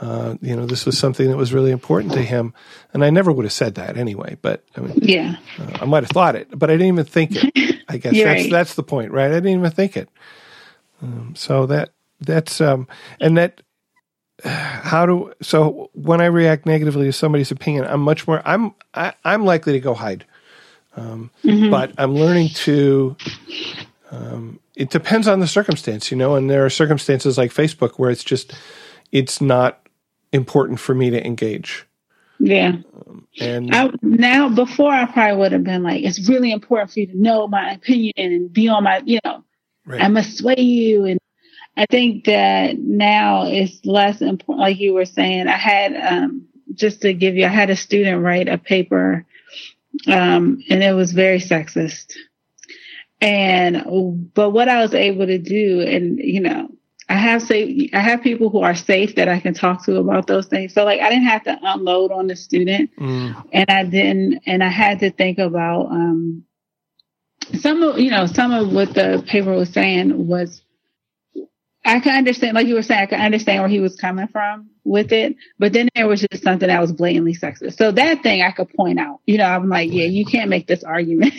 mm-hmm. 0.00 0.06
uh, 0.06 0.34
you 0.40 0.56
know 0.56 0.66
this 0.66 0.86
was 0.86 0.96
something 0.96 1.28
that 1.28 1.36
was 1.36 1.52
really 1.52 1.70
important 1.70 2.12
to 2.12 2.22
him 2.22 2.54
and 2.94 3.04
i 3.04 3.10
never 3.10 3.30
would 3.30 3.44
have 3.44 3.52
said 3.52 3.74
that 3.74 3.96
anyway 3.96 4.36
but 4.42 4.64
i 4.76 4.80
mean 4.80 4.98
yeah 5.02 5.36
uh, 5.58 5.78
i 5.80 5.84
might 5.84 6.02
have 6.02 6.10
thought 6.10 6.36
it 6.36 6.48
but 6.58 6.70
i 6.70 6.74
didn't 6.74 6.88
even 6.88 7.04
think 7.04 7.32
it 7.34 7.82
i 7.88 7.96
guess 7.98 8.14
that's 8.14 8.42
right. 8.42 8.50
that's 8.50 8.74
the 8.74 8.82
point 8.82 9.10
right 9.12 9.30
i 9.30 9.34
didn't 9.34 9.58
even 9.58 9.70
think 9.70 9.96
it 9.96 10.08
um, 11.02 11.34
so 11.36 11.66
that 11.66 11.90
that's 12.20 12.60
um 12.60 12.86
and 13.20 13.36
that 13.36 13.60
how 14.44 15.06
do 15.06 15.32
so 15.40 15.90
when 15.94 16.20
I 16.20 16.26
react 16.26 16.66
negatively 16.66 17.06
to 17.06 17.12
somebody's 17.12 17.50
opinion, 17.50 17.86
I'm 17.86 18.00
much 18.00 18.26
more 18.26 18.42
I'm 18.44 18.74
I, 18.94 19.08
am 19.08 19.14
i 19.24 19.34
am 19.34 19.44
likely 19.44 19.72
to 19.72 19.80
go 19.80 19.94
hide, 19.94 20.24
um, 20.96 21.30
mm-hmm. 21.44 21.70
but 21.70 21.92
I'm 21.98 22.14
learning 22.14 22.50
to. 22.50 23.16
Um, 24.10 24.60
it 24.74 24.90
depends 24.90 25.28
on 25.28 25.40
the 25.40 25.46
circumstance, 25.46 26.10
you 26.10 26.16
know, 26.16 26.34
and 26.34 26.50
there 26.50 26.64
are 26.64 26.70
circumstances 26.70 27.38
like 27.38 27.52
Facebook 27.52 27.92
where 27.92 28.10
it's 28.10 28.24
just 28.24 28.54
it's 29.10 29.40
not 29.40 29.86
important 30.32 30.80
for 30.80 30.94
me 30.94 31.10
to 31.10 31.24
engage. 31.24 31.86
Yeah. 32.38 32.76
Um, 33.06 33.28
and 33.40 33.74
I, 33.74 33.90
now, 34.02 34.48
before 34.48 34.92
I 34.92 35.06
probably 35.06 35.36
would 35.36 35.52
have 35.52 35.64
been 35.64 35.82
like, 35.82 36.02
it's 36.02 36.28
really 36.28 36.50
important 36.50 36.90
for 36.90 37.00
you 37.00 37.06
to 37.06 37.16
know 37.16 37.46
my 37.46 37.72
opinion 37.72 38.12
and 38.16 38.52
be 38.52 38.68
on 38.68 38.82
my, 38.82 39.00
you 39.04 39.20
know, 39.24 39.44
right. 39.86 40.00
I 40.00 40.08
must 40.08 40.38
sway 40.38 40.56
you 40.58 41.04
and 41.04 41.20
I 41.76 41.86
think 41.86 42.24
that 42.24 42.78
now 42.78 43.46
it's 43.46 43.84
less 43.84 44.20
important. 44.20 44.58
Like 44.58 44.78
you 44.78 44.92
were 44.92 45.04
saying, 45.04 45.46
I 45.46 45.56
had, 45.56 45.94
um, 45.96 46.48
just 46.74 47.02
to 47.02 47.14
give 47.14 47.36
you, 47.36 47.44
I 47.44 47.48
had 47.48 47.70
a 47.70 47.76
student 47.76 48.22
write 48.22 48.48
a 48.48 48.58
paper, 48.58 49.24
um, 50.06 50.62
and 50.68 50.82
it 50.82 50.94
was 50.94 51.12
very 51.12 51.38
sexist. 51.38 52.14
And, 53.20 54.32
but 54.34 54.50
what 54.50 54.68
I 54.68 54.82
was 54.82 54.94
able 54.94 55.26
to 55.26 55.38
do, 55.38 55.80
and, 55.80 56.18
you 56.18 56.40
know, 56.40 56.68
I 57.08 57.16
have 57.16 57.42
say 57.42 57.90
I 57.92 57.98
have 57.98 58.22
people 58.22 58.48
who 58.48 58.62
are 58.62 58.74
safe 58.74 59.16
that 59.16 59.28
I 59.28 59.38
can 59.38 59.52
talk 59.52 59.84
to 59.84 59.96
about 59.96 60.26
those 60.26 60.46
things. 60.46 60.72
So 60.72 60.84
like 60.84 61.00
I 61.00 61.10
didn't 61.10 61.26
have 61.26 61.44
to 61.44 61.58
unload 61.62 62.10
on 62.10 62.26
the 62.26 62.36
student, 62.36 62.90
mm. 62.98 63.44
and 63.52 63.68
I 63.68 63.84
didn't, 63.84 64.42
and 64.46 64.64
I 64.64 64.68
had 64.68 65.00
to 65.00 65.10
think 65.10 65.38
about 65.38 65.86
um, 65.90 66.44
some 67.58 67.82
of 67.82 67.98
you 67.98 68.10
know 68.10 68.26
some 68.26 68.52
of 68.52 68.72
what 68.72 68.94
the 68.94 69.22
paper 69.26 69.52
was 69.52 69.68
saying 69.68 70.26
was 70.26 70.61
I 71.84 72.00
can 72.00 72.16
understand, 72.16 72.54
like 72.54 72.66
you 72.66 72.74
were 72.74 72.82
saying, 72.82 73.00
I 73.02 73.06
can 73.06 73.20
understand 73.20 73.60
where 73.60 73.68
he 73.68 73.80
was 73.80 73.96
coming 73.96 74.28
from 74.28 74.70
with 74.84 75.12
it, 75.12 75.36
but 75.58 75.72
then 75.72 75.88
there 75.94 76.06
was 76.06 76.20
just 76.20 76.42
something 76.42 76.68
that 76.68 76.80
was 76.80 76.92
blatantly 76.92 77.34
sexist. 77.34 77.76
So 77.76 77.90
that 77.90 78.22
thing 78.22 78.42
I 78.42 78.52
could 78.52 78.72
point 78.74 79.00
out. 79.00 79.20
You 79.26 79.38
know, 79.38 79.46
I'm 79.46 79.68
like, 79.68 79.90
yeah, 79.92 80.04
you 80.04 80.24
can't 80.24 80.48
make 80.50 80.66
this 80.68 80.84
argument. 80.84 81.34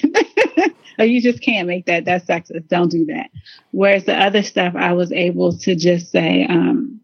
or 0.99 1.05
you 1.05 1.21
just 1.21 1.41
can't 1.41 1.67
make 1.67 1.85
that. 1.85 2.05
That's 2.05 2.25
sexist. 2.25 2.67
Don't 2.67 2.91
do 2.91 3.05
that. 3.05 3.29
Whereas 3.71 4.05
the 4.05 4.15
other 4.15 4.43
stuff, 4.43 4.75
I 4.75 4.93
was 4.93 5.11
able 5.11 5.57
to 5.59 5.75
just 5.75 6.11
say, 6.11 6.45
um, 6.45 6.99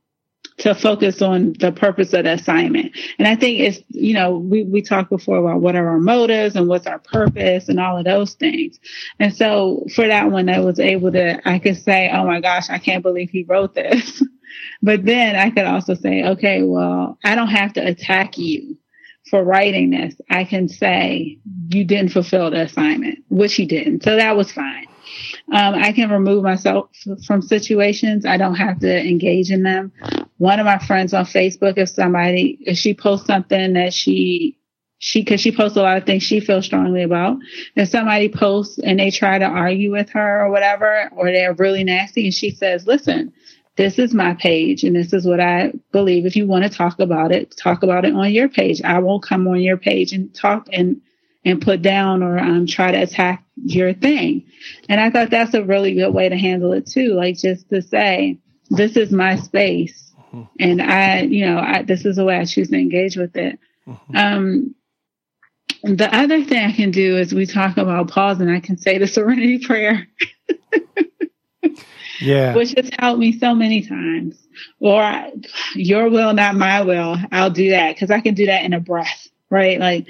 to 0.60 0.76
focus 0.76 1.22
on 1.22 1.54
the 1.60 1.72
purpose 1.72 2.14
of 2.14 2.26
the 2.26 2.34
assignment. 2.34 2.96
And 3.18 3.28
I 3.28 3.36
think 3.36 3.60
it's, 3.60 3.80
you 3.90 4.14
know, 4.14 4.38
we, 4.38 4.64
we 4.64 4.82
talked 4.82 5.10
before 5.10 5.38
about 5.38 5.62
what 5.62 5.76
are 5.76 5.88
our 5.88 6.00
motives 6.00 6.56
and 6.56 6.68
what's 6.68 6.86
our 6.86 7.00
purpose 7.00 7.70
and 7.70 7.80
all 7.80 7.98
of 7.98 8.06
those 8.06 8.34
things. 8.34 8.80
And 9.20 9.34
so 9.34 9.86
for 9.96 10.08
that 10.08 10.32
one, 10.32 10.50
I 10.50 10.60
was 10.60 10.80
able 10.80 11.12
to, 11.14 11.48
I 11.48 11.60
could 11.60 11.78
say, 11.78 12.10
oh 12.14 12.26
my 12.26 12.42
gosh, 12.42 12.70
I 12.70 12.78
can't 12.78 13.04
believe 13.04 13.30
he 13.30 13.44
wrote 13.44 13.74
this. 13.74 14.22
but 14.82 15.06
then 15.06 15.36
I 15.36 15.50
could 15.50 15.66
also 15.66 15.94
say, 15.96 16.24
okay, 16.24 16.62
well, 16.64 17.18
I 17.24 17.36
don't 17.36 17.48
have 17.48 17.74
to 17.74 17.86
attack 17.86 18.38
you 18.38 18.78
for 19.30 19.44
writing 19.44 19.92
this. 19.92 20.16
I 20.30 20.44
can 20.44 20.68
say 20.68 21.40
you 21.70 21.86
didn't 21.86 22.12
fulfill 22.12 22.52
the 22.52 22.64
assignment, 22.64 23.20
which 23.30 23.56
he 23.56 23.66
didn't. 23.66 24.04
So 24.04 24.16
that 24.18 24.36
was 24.36 24.52
fine. 24.52 24.89
Um, 25.52 25.76
I 25.76 25.92
can 25.94 26.12
remove 26.12 26.44
myself 26.44 26.90
from 27.26 27.42
situations. 27.42 28.26
I 28.26 28.38
don't 28.38 28.56
have 28.56 28.80
to 28.80 29.00
engage 29.00 29.52
in 29.52 29.64
them. 29.64 29.92
One 30.38 30.60
of 30.60 30.66
my 30.66 30.78
friends 30.78 31.14
on 31.14 31.26
Facebook, 31.26 31.78
if 31.78 31.90
somebody, 31.90 32.58
if 32.62 32.78
she 32.78 32.94
posts 32.94 33.28
something 33.28 33.74
that 33.74 33.94
she, 33.94 34.58
she, 35.00 35.24
cause 35.24 35.40
she 35.42 35.52
posts 35.52 35.78
a 35.78 35.82
lot 35.82 35.98
of 35.98 36.06
things 36.06 36.24
she 36.24 36.40
feels 36.40 36.66
strongly 36.66 37.04
about. 37.04 37.38
If 37.76 37.90
somebody 37.90 38.30
posts 38.30 38.80
and 38.80 39.00
they 39.00 39.12
try 39.12 39.40
to 39.40 39.46
argue 39.46 39.92
with 39.92 40.10
her 40.12 40.46
or 40.46 40.52
whatever, 40.52 41.10
or 41.16 41.32
they're 41.32 41.54
really 41.54 41.84
nasty 41.84 42.26
and 42.26 42.34
she 42.34 42.52
says, 42.52 42.86
listen, 42.86 43.34
this 43.76 43.98
is 43.98 44.14
my 44.14 44.34
page 44.34 44.84
and 44.84 44.96
this 44.96 45.14
is 45.14 45.26
what 45.26 45.40
I 45.40 45.72
believe. 45.92 46.26
If 46.26 46.36
you 46.36 46.46
want 46.46 46.66
to 46.66 46.70
talk 46.70 47.00
about 47.00 47.32
it, 47.32 47.56
talk 47.58 47.82
about 47.82 48.06
it 48.06 48.14
on 48.14 48.32
your 48.32 48.50
page. 48.50 48.82
I 48.84 49.00
won't 49.00 49.24
come 49.24 49.48
on 49.48 49.62
your 49.62 49.78
page 49.78 50.12
and 50.12 50.34
talk 50.36 50.68
and 50.72 51.02
and 51.46 51.62
put 51.62 51.82
down 51.82 52.22
or 52.22 52.38
um, 52.38 52.68
try 52.68 52.92
to 52.92 53.02
attack 53.02 53.46
your 53.66 53.94
thing. 53.94 54.46
And 54.88 55.00
I 55.00 55.10
thought 55.10 55.30
that's 55.30 55.54
a 55.54 55.64
really 55.64 55.94
good 55.94 56.14
way 56.14 56.30
to 56.30 56.38
handle 56.38 56.74
it 56.74 56.88
too. 56.88 57.14
Like 57.14 57.38
just 57.38 57.70
to 57.70 57.82
say, 57.82 58.40
this 58.70 58.96
is 58.98 59.12
my 59.12 59.38
space. 59.38 60.14
Mm-hmm. 60.34 60.44
And 60.60 60.82
I, 60.82 61.22
you 61.22 61.46
know, 61.46 61.60
I, 61.60 61.84
this 61.84 62.06
is 62.06 62.18
the 62.18 62.26
way 62.26 62.38
I 62.38 62.46
choose 62.46 62.70
to 62.70 62.78
engage 62.78 63.16
with 63.18 63.36
it. 63.36 63.60
Mm-hmm. 63.88 64.16
Um, 64.16 64.76
the 65.84 66.14
other 66.14 66.44
thing 66.44 66.64
I 66.64 66.74
can 66.74 66.92
do 66.92 67.18
is 67.18 67.34
we 67.34 67.46
talk 67.46 67.78
about 67.78 68.10
pause 68.10 68.40
and 68.42 68.52
I 68.52 68.60
can 68.60 68.78
say 68.78 68.98
the 68.98 69.08
serenity 69.08 69.60
prayer. 69.60 70.08
yeah. 72.22 72.54
Which 72.56 72.74
has 72.76 72.90
helped 72.98 73.20
me 73.20 73.38
so 73.38 73.56
many 73.56 73.88
times. 73.88 74.36
Or 74.80 75.32
your 75.74 76.10
will, 76.10 76.34
not 76.34 76.56
my 76.56 76.82
will. 76.82 77.18
I'll 77.32 77.50
do 77.50 77.72
that 77.72 77.96
because 77.96 78.12
I 78.12 78.20
can 78.20 78.34
do 78.34 78.48
that 78.48 78.66
in 78.66 78.74
a 78.74 78.80
breath 78.80 79.30
right? 79.50 79.80
Like, 79.80 80.08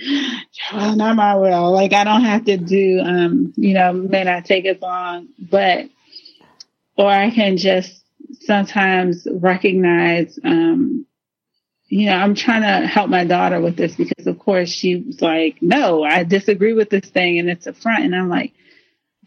oh, 0.74 0.94
not 0.96 1.16
my 1.16 1.36
will. 1.36 1.72
Like, 1.72 1.94
I 1.94 2.04
don't 2.04 2.24
have 2.24 2.46
to 2.46 2.58
do, 2.58 3.00
um, 3.00 3.54
you 3.56 3.74
know, 3.74 3.94
may 3.94 4.24
not 4.24 4.46
take 4.46 4.66
as 4.66 4.82
long, 4.82 5.28
but, 5.40 5.90
or 6.98 7.08
I 7.10 7.32
can 7.32 7.58
just 7.58 8.04
sometimes 8.42 9.28
recognize, 9.32 10.38
um, 10.44 11.06
you 11.88 12.06
know, 12.06 12.16
I'm 12.16 12.36
trying 12.36 12.62
to 12.62 12.88
help 12.88 13.10
my 13.10 13.24
daughter 13.24 13.60
with 13.60 13.76
this 13.76 13.96
because, 13.96 14.28
of 14.28 14.38
course, 14.38 14.70
she 14.70 14.98
was 14.98 15.22
like, 15.22 15.58
no, 15.62 16.04
I 16.04 16.24
disagree 16.24 16.74
with 16.74 16.90
this 16.90 17.10
thing 17.10 17.40
and 17.40 17.50
it's 17.50 17.66
a 17.66 17.74
front. 17.74 18.04
And 18.04 18.16
I'm 18.16 18.30
like, 18.30 18.54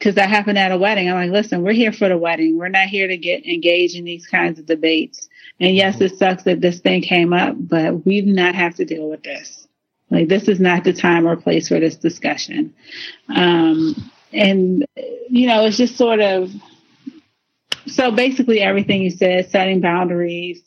because 0.02 0.16
that 0.16 0.28
happened 0.28 0.58
at 0.58 0.72
a 0.72 0.78
wedding. 0.78 1.08
I'm 1.08 1.14
like, 1.14 1.30
listen, 1.30 1.62
we're 1.62 1.72
here 1.72 1.92
for 1.92 2.08
the 2.08 2.18
wedding. 2.18 2.58
We're 2.58 2.68
not 2.68 2.88
here 2.88 3.06
to 3.06 3.16
get 3.16 3.46
engaged 3.46 3.96
in 3.96 4.04
these 4.04 4.26
kinds 4.26 4.58
of 4.58 4.66
debates. 4.66 5.28
And 5.60 5.76
yes, 5.76 6.00
it 6.00 6.18
sucks 6.18 6.42
that 6.42 6.60
this 6.60 6.80
thing 6.80 7.02
came 7.02 7.32
up, 7.32 7.54
but 7.56 8.04
we 8.04 8.20
do 8.20 8.32
not 8.32 8.56
have 8.56 8.74
to 8.76 8.84
deal 8.84 9.08
with 9.08 9.22
this. 9.22 9.61
Like, 10.12 10.28
this 10.28 10.46
is 10.46 10.60
not 10.60 10.84
the 10.84 10.92
time 10.92 11.26
or 11.26 11.36
place 11.36 11.68
for 11.68 11.80
this 11.80 11.96
discussion. 11.96 12.74
Um, 13.34 13.94
and, 14.32 14.84
you 15.28 15.46
know, 15.46 15.64
it's 15.64 15.76
just 15.76 15.96
sort 15.96 16.20
of 16.20 16.52
so 17.86 18.10
basically 18.10 18.60
everything 18.60 19.02
you 19.02 19.10
said 19.10 19.50
setting 19.50 19.80
boundaries, 19.80 20.62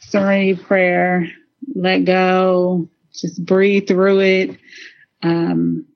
serenity 0.00 0.54
prayer, 0.54 1.28
let 1.74 2.04
go, 2.04 2.88
just 3.12 3.44
breathe 3.44 3.88
through 3.88 4.20
it. 4.20 4.58
Um, 5.22 5.86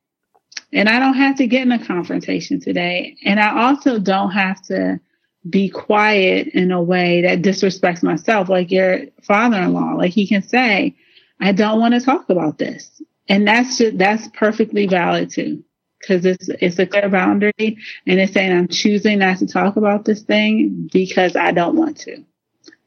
and 0.73 0.89
I 0.89 0.99
don't 0.99 1.15
have 1.15 1.37
to 1.37 1.47
get 1.47 1.63
in 1.63 1.73
a 1.73 1.85
confrontation 1.85 2.61
today. 2.61 3.17
And 3.25 3.41
I 3.41 3.69
also 3.69 3.99
don't 3.99 4.31
have 4.31 4.61
to 4.63 5.01
be 5.49 5.69
quiet 5.69 6.49
in 6.49 6.71
a 6.71 6.83
way 6.83 7.23
that 7.23 7.43
disrespects 7.43 8.03
myself, 8.03 8.49
like 8.49 8.71
your 8.71 9.01
father 9.23 9.57
in 9.57 9.73
law. 9.73 9.95
Like 9.95 10.13
he 10.13 10.27
can 10.27 10.43
say, 10.43 10.95
I 11.41 11.53
don't 11.53 11.81
want 11.81 11.95
to 11.95 12.01
talk 12.01 12.29
about 12.29 12.59
this. 12.59 13.03
And 13.29 13.47
that's 13.47 13.79
just, 13.79 13.99
that's 13.99 14.29
perfectly 14.29 14.87
valid 14.87 15.31
too. 15.31 15.65
Cause 16.07 16.25
it's, 16.25 16.49
it's 16.49 16.79
a 16.79 16.87
clear 16.87 17.09
boundary 17.11 17.53
and 17.59 18.21
it's 18.21 18.33
saying 18.33 18.57
I'm 18.57 18.69
choosing 18.69 19.19
not 19.19 19.39
to 19.39 19.47
talk 19.47 19.77
about 19.77 20.05
this 20.05 20.23
thing 20.23 20.89
because 20.91 21.37
I 21.37 21.53
don't 21.53 21.77
want 21.77 21.99
to. 21.99 22.25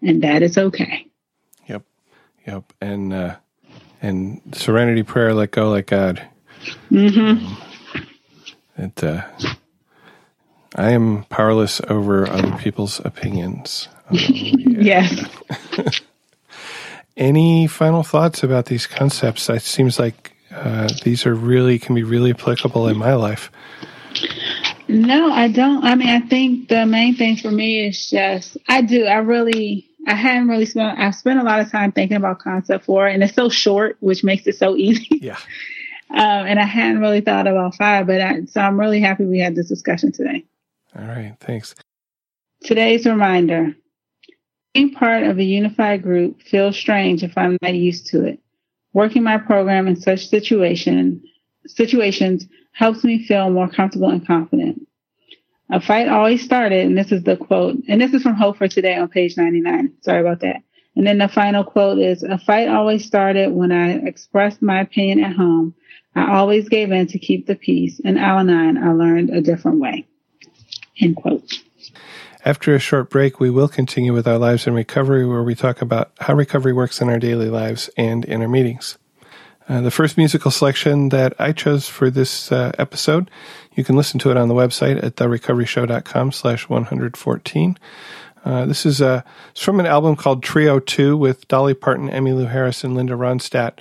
And 0.01 0.23
that 0.23 0.41
is 0.41 0.57
okay. 0.57 1.07
Yep. 1.67 1.83
Yep. 2.47 2.73
And, 2.81 3.13
uh, 3.13 3.35
and 4.01 4.41
serenity 4.53 5.03
prayer, 5.03 5.33
let 5.33 5.51
go, 5.51 5.69
let 5.69 5.87
God. 5.87 6.27
Mm-hmm. 6.89 7.45
Um, 7.45 7.57
it, 8.77 9.03
uh, 9.03 9.21
I 10.75 10.91
am 10.91 11.23
powerless 11.25 11.81
over 11.87 12.27
other 12.27 12.57
people's 12.57 12.99
opinions. 13.05 13.87
Um, 14.09 14.17
yeah. 14.17 15.07
yes. 15.69 16.01
Any 17.15 17.67
final 17.67 18.03
thoughts 18.03 18.43
about 18.43 18.65
these 18.65 18.87
concepts? 18.87 19.49
It 19.49 19.61
seems 19.61 19.99
like 19.99 20.35
uh, 20.51 20.89
these 21.03 21.25
are 21.25 21.35
really 21.35 21.79
can 21.79 21.95
be 21.95 22.03
really 22.03 22.31
applicable 22.31 22.87
in 22.87 22.97
my 22.97 23.13
life. 23.13 23.51
No, 24.87 25.31
I 25.31 25.47
don't. 25.47 25.83
I 25.83 25.95
mean, 25.95 26.09
I 26.09 26.19
think 26.21 26.69
the 26.69 26.85
main 26.85 27.15
thing 27.15 27.37
for 27.37 27.51
me 27.51 27.87
is 27.87 28.09
just 28.09 28.57
I 28.67 28.81
do. 28.81 29.05
I 29.05 29.17
really 29.17 29.87
I 30.07 30.15
hadn't 30.15 30.47
really 30.47 30.65
spent 30.65 30.99
I've 30.99 31.15
spent 31.15 31.39
a 31.39 31.43
lot 31.43 31.59
of 31.59 31.71
time 31.71 31.91
thinking 31.91 32.17
about 32.17 32.39
concept 32.39 32.85
four 32.85 33.07
and 33.07 33.23
it's 33.23 33.35
so 33.35 33.49
short, 33.49 33.97
which 33.99 34.23
makes 34.23 34.45
it 34.47 34.55
so 34.55 34.75
easy. 34.75 35.07
Yeah. 35.21 35.37
Um, 36.09 36.45
and 36.45 36.59
I 36.59 36.65
hadn't 36.65 37.01
really 37.01 37.21
thought 37.21 37.47
about 37.47 37.73
five, 37.73 38.05
but 38.05 38.21
I, 38.21 38.45
so 38.45 38.61
I'm 38.61 38.79
really 38.79 38.99
happy 38.99 39.25
we 39.25 39.39
had 39.39 39.55
this 39.55 39.67
discussion 39.67 40.11
today. 40.11 40.45
All 40.95 41.05
right, 41.05 41.35
thanks. 41.39 41.73
Today's 42.63 43.07
reminder 43.07 43.75
being 44.73 44.91
part 44.91 45.23
of 45.23 45.37
a 45.37 45.43
unified 45.43 46.01
group 46.01 46.41
feels 46.41 46.75
strange 46.75 47.23
if 47.23 47.37
I'm 47.37 47.57
not 47.61 47.73
used 47.73 48.07
to 48.07 48.25
it. 48.25 48.39
Working 48.93 49.23
my 49.23 49.37
program 49.37 49.87
in 49.87 49.95
such 49.95 50.27
situation, 50.27 51.23
situations 51.67 52.47
helps 52.73 53.03
me 53.03 53.25
feel 53.25 53.49
more 53.49 53.69
comfortable 53.69 54.09
and 54.09 54.25
confident. 54.25 54.87
A 55.69 55.79
fight 55.79 56.07
always 56.07 56.43
started, 56.43 56.85
and 56.85 56.97
this 56.97 57.11
is 57.11 57.23
the 57.23 57.37
quote, 57.37 57.77
and 57.87 58.01
this 58.01 58.13
is 58.13 58.21
from 58.21 58.35
Hope 58.35 58.57
for 58.57 58.67
Today 58.67 58.95
on 58.95 59.07
page 59.07 59.37
99. 59.37 59.93
Sorry 60.01 60.21
about 60.21 60.41
that. 60.41 60.57
And 60.95 61.07
then 61.07 61.17
the 61.17 61.27
final 61.27 61.63
quote 61.63 61.97
is 61.97 62.21
A 62.21 62.37
fight 62.37 62.67
always 62.67 63.05
started 63.05 63.51
when 63.51 63.71
I 63.71 63.93
expressed 63.93 64.61
my 64.61 64.81
opinion 64.81 65.23
at 65.23 65.35
home. 65.35 65.73
I 66.15 66.35
always 66.35 66.69
gave 66.69 66.91
in 66.91 67.07
to 67.07 67.17
keep 67.17 67.47
the 67.47 67.55
peace. 67.55 67.99
In 67.99 68.17
Al 68.17 68.39
Anon, 68.39 68.77
I 68.77 68.91
learned 68.91 69.31
a 69.31 69.41
different 69.41 69.79
way. 69.79 70.05
End 70.99 71.15
quote. 71.15 71.51
After 72.45 72.75
a 72.75 72.79
short 72.79 73.09
break, 73.09 73.39
we 73.39 73.49
will 73.49 73.69
continue 73.69 74.11
with 74.11 74.27
our 74.27 74.37
lives 74.37 74.67
in 74.67 74.73
recovery, 74.73 75.25
where 75.25 75.43
we 75.43 75.55
talk 75.55 75.81
about 75.81 76.11
how 76.19 76.33
recovery 76.33 76.73
works 76.73 76.99
in 76.99 77.07
our 77.07 77.17
daily 77.17 77.49
lives 77.49 77.89
and 77.95 78.25
in 78.25 78.41
our 78.41 78.49
meetings. 78.49 78.97
Uh, 79.69 79.79
the 79.79 79.91
first 79.91 80.17
musical 80.17 80.51
selection 80.51 81.07
that 81.07 81.33
I 81.39 81.53
chose 81.53 81.87
for 81.87 82.09
this 82.09 82.51
uh, 82.51 82.73
episode, 82.77 83.31
you 83.75 83.85
can 83.85 83.95
listen 83.95 84.19
to 84.19 84.31
it 84.31 84.35
on 84.35 84.49
the 84.49 84.53
website 84.53 85.01
at 85.01 85.15
therecoveryshow.com 85.15 86.33
slash 86.33 86.67
114. 86.67 87.79
Uh, 88.43 88.65
this 88.65 88.85
is 88.85 89.01
uh, 89.01 89.21
from 89.55 89.79
an 89.79 89.85
album 89.85 90.17
called 90.17 90.43
Trio 90.43 90.79
2 90.79 91.15
with 91.15 91.47
Dolly 91.47 91.73
Parton, 91.73 92.09
Emmylou 92.09 92.49
Harris, 92.49 92.83
and 92.83 92.93
Linda 92.93 93.13
Ronstadt. 93.13 93.79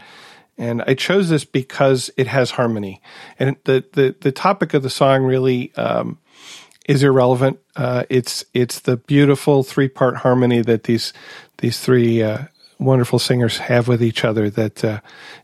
And 0.57 0.83
I 0.87 0.95
chose 0.95 1.31
this 1.31 1.45
because 1.45 2.13
it 2.17 2.29
has 2.29 2.53
harmony. 2.53 3.03
And 3.41 3.57
the, 3.65 3.85
the, 3.93 4.15
the 4.21 4.31
topic 4.31 4.73
of 4.73 4.85
the 4.85 4.91
song 4.91 5.25
really 5.25 5.75
um, 5.75 6.19
is 6.87 7.03
irrelevant. 7.03 7.59
Uh, 7.77 8.05
it's 8.09 8.45
it's 8.55 8.81
the 8.81 8.97
beautiful 8.97 9.63
three 9.63 9.89
part 9.89 10.17
harmony 10.17 10.63
that 10.63 10.85
these 10.85 11.13
these 11.59 11.81
three 11.81 12.23
uh, 12.23 12.45
wonderful 12.79 13.19
singers 13.19 13.59
have 13.59 13.89
with 13.89 14.03
each 14.03 14.25
other. 14.25 14.51
That 14.51 14.85
uh, 14.85 15.01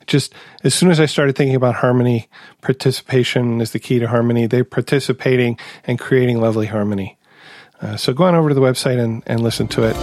just 0.07 0.35
as 0.65 0.75
soon 0.75 0.91
as 0.91 1.01
I 1.01 1.07
started 1.07 1.37
thinking 1.37 1.57
about 1.57 1.77
harmony, 1.77 2.29
participation 2.61 3.61
is 3.61 3.73
the 3.73 3.79
key 3.79 3.99
to 3.99 4.09
harmony. 4.09 4.47
They're 4.47 4.65
participating 4.65 5.59
and 5.85 5.99
creating 5.99 6.41
lovely 6.41 6.67
harmony. 6.67 7.17
Uh, 7.81 7.97
so 7.97 8.13
go 8.13 8.25
on 8.25 8.35
over 8.35 8.49
to 8.49 8.55
the 8.55 8.61
website 8.61 8.99
and, 8.99 9.23
and 9.27 9.41
listen 9.41 9.69
to 9.69 9.85
it. 9.85 9.97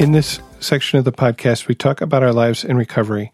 In 0.00 0.12
this 0.12 0.40
section 0.60 0.98
of 0.98 1.04
the 1.04 1.12
podcast, 1.12 1.66
we 1.66 1.74
talk 1.74 2.00
about 2.00 2.22
our 2.22 2.32
lives 2.32 2.64
in 2.64 2.76
recovery 2.76 3.32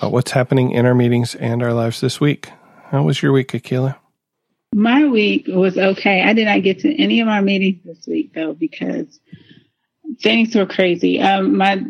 uh, 0.00 0.08
what's 0.08 0.32
happening 0.32 0.70
in 0.70 0.86
our 0.86 0.94
meetings 0.94 1.34
and 1.34 1.62
our 1.62 1.72
lives 1.72 2.00
this 2.00 2.20
week. 2.20 2.50
How 2.86 3.02
was 3.02 3.22
your 3.22 3.32
week, 3.32 3.52
Akila? 3.52 3.96
My 4.74 5.06
week 5.06 5.46
was 5.48 5.78
okay. 5.78 6.22
I 6.22 6.32
did 6.34 6.44
not 6.44 6.62
get 6.62 6.80
to 6.80 7.02
any 7.02 7.20
of 7.20 7.28
our 7.28 7.42
meetings 7.42 7.82
this 7.84 8.06
week 8.06 8.34
though 8.34 8.52
because 8.52 9.18
things 10.20 10.54
were 10.54 10.66
crazy. 10.66 11.20
Um, 11.20 11.56
my 11.56 11.82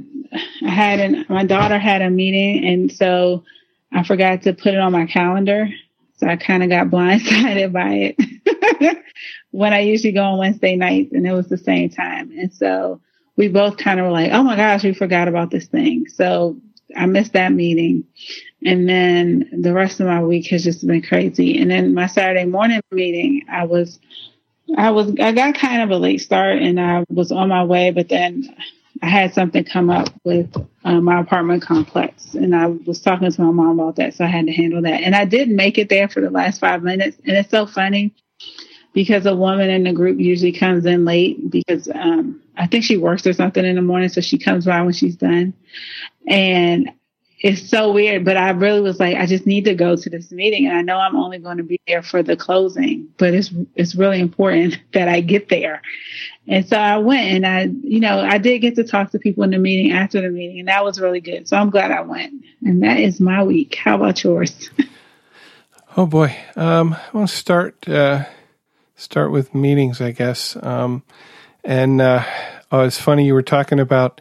I 0.65 0.69
had 0.69 1.01
an 1.01 1.27
my 1.29 1.45
daughter 1.45 1.79
had 1.79 2.03
a 2.03 2.11
meeting 2.11 2.65
and 2.65 2.93
so 2.93 3.45
I 3.93 4.05
forgot 4.05 4.43
to 4.43 4.53
put 4.53 4.75
it 4.75 4.81
on 4.81 4.93
my 4.93 5.07
calendar. 5.07 5.69
So 6.17 6.29
I 6.29 6.37
kind 6.37 6.63
of 6.63 6.69
got 6.69 6.87
blindsided 6.91 7.73
by 7.73 8.15
it 8.17 8.99
when 9.51 9.73
I 9.73 9.81
usually 9.81 10.13
go 10.13 10.23
on 10.23 10.39
Wednesday 10.39 10.77
nights 10.77 11.13
and 11.13 11.27
it 11.27 11.33
was 11.33 11.49
the 11.49 11.59
same 11.59 11.91
time. 11.91 12.31
And 12.39 12.53
so 12.55 13.01
we 13.37 13.49
both 13.49 13.77
kind 13.77 13.99
of 13.99 14.07
were 14.07 14.13
like, 14.13 14.33
oh 14.33 14.43
my 14.43 14.57
gosh, 14.57 14.85
we 14.85 14.95
forgot 14.95 15.29
about 15.29 15.51
this 15.51 15.67
thing. 15.67 16.07
So 16.09 16.61
I 16.97 17.07
missed 17.07 17.33
that 17.35 17.53
meeting. 17.53 18.05
And 18.65 18.89
then 18.89 19.49
the 19.63 19.73
rest 19.73 20.01
of 20.01 20.07
my 20.07 20.23
week 20.23 20.49
has 20.49 20.65
just 20.65 20.87
been 20.87 21.03
crazy. 21.03 21.61
And 21.61 21.71
then 21.71 21.95
my 21.95 22.07
Saturday 22.07 22.45
morning 22.45 22.81
meeting, 22.91 23.45
I 23.51 23.65
was, 23.65 23.99
I 24.77 24.91
was, 24.91 25.13
I 25.21 25.33
got 25.33 25.55
kind 25.55 25.83
of 25.83 25.91
a 25.91 25.97
late 25.97 26.21
start 26.21 26.59
and 26.59 26.81
I 26.81 27.05
was 27.09 27.31
on 27.31 27.49
my 27.49 27.65
way, 27.65 27.91
but 27.91 28.09
then 28.09 28.45
I 29.03 29.09
had 29.09 29.33
something 29.33 29.65
come 29.65 29.91
up 29.91 30.09
with 30.25 30.53
uh, 30.85 31.01
my 31.01 31.21
apartment 31.21 31.63
complex 31.63 32.35
and 32.35 32.55
I 32.55 32.67
was 32.67 33.01
talking 33.01 33.31
to 33.31 33.43
my 33.43 33.53
mom 33.53 33.79
about 33.79 33.97
that. 33.97 34.15
So 34.15 34.25
I 34.25 34.29
had 34.29 34.47
to 34.47 34.53
handle 34.53 34.83
that. 34.83 35.03
And 35.03 35.15
I 35.15 35.25
did 35.25 35.49
make 35.49 35.79
it 35.79 35.89
there 35.89 36.09
for 36.09 36.21
the 36.21 36.31
last 36.31 36.61
five 36.61 36.83
minutes. 36.83 37.17
And 37.25 37.37
it's 37.37 37.51
so 37.51 37.67
funny 37.67 38.15
because 38.93 39.27
a 39.27 39.37
woman 39.37 39.71
in 39.71 39.85
the 39.85 39.93
group 39.93 40.19
usually 40.19 40.53
comes 40.53 40.85
in 40.85 41.05
late 41.05 41.51
because 41.51 41.89
um, 41.95 42.43
I 42.57 42.67
think 42.67 42.85
she 42.85 42.97
works 42.97 43.27
or 43.27 43.33
something 43.33 43.65
in 43.65 43.77
the 43.77 43.83
morning. 43.83 44.09
So 44.09 44.21
she 44.21 44.39
comes 44.39 44.67
by 44.67 44.83
when 44.83 44.93
she's 44.93 45.17
done. 45.17 45.55
And 46.29 46.91
it's 47.41 47.69
so 47.69 47.93
weird, 47.93 48.25
but 48.25 48.37
I 48.37 48.51
really 48.51 48.81
was 48.81 48.99
like, 48.99 49.17
I 49.17 49.25
just 49.27 49.47
need 49.47 49.65
to 49.67 49.75
go 49.75 49.95
to 49.97 50.11
this 50.11 50.33
meeting. 50.33 50.67
And 50.67 50.77
I 50.77 50.83
know 50.83 50.99
I'm 50.99 51.17
only 51.17 51.39
going 51.39 51.59
to 51.59 51.63
be 51.63 51.81
there 51.87 52.03
for 52.03 52.23
the 52.23 52.37
closing, 52.37 53.09
but 53.17 53.33
it's, 53.33 53.53
it's 53.77 53.95
really 53.95 54.21
important 54.21 54.79
that 54.93 55.09
I 55.09 55.21
get 55.21 55.49
there. 55.49 55.81
And 56.49 56.67
so 56.67 56.77
I 56.77 56.99
went 56.99 57.29
and 57.29 57.47
I, 57.47 57.69
you 57.83 58.01
know, 58.01 58.21
I 58.21 58.39
did 58.39 58.59
get 58.61 58.75
to 58.77 58.85
talk 58.85 59.13
to 59.13 59.19
people 59.19 59.45
in 59.45 59.51
the 59.51 59.59
meeting 59.59 59.93
after 59.93 60.21
the 60.21 60.31
meeting 60.31 60.61
and 60.61 60.69
that 60.69 60.85
was 60.85 61.01
really 61.01 61.21
good. 61.21 61.47
So 61.47 61.57
I'm 61.57 61.71
glad 61.71 61.93
I 61.93 62.01
went. 62.01 62.45
And 62.63 62.83
that 62.83 62.99
is 62.99 63.21
my 63.21 63.43
week. 63.45 63.77
How 63.77 63.97
about 63.97 64.23
yours? 64.25 64.71
oh 65.97 66.07
boy. 66.07 66.37
Um, 66.57 66.95
I 66.95 67.17
want 67.17 67.29
to 67.29 67.37
start, 67.37 67.89
uh, 67.89 68.25
start 68.97 69.31
with 69.31 69.55
meetings, 69.55 70.01
I 70.01 70.11
guess. 70.11 70.57
Um, 70.61 71.05
and, 71.63 72.01
uh, 72.01 72.25
Oh, 72.71 72.81
it's 72.81 73.01
funny 73.01 73.25
you 73.25 73.33
were 73.33 73.43
talking 73.43 73.81
about. 73.81 74.21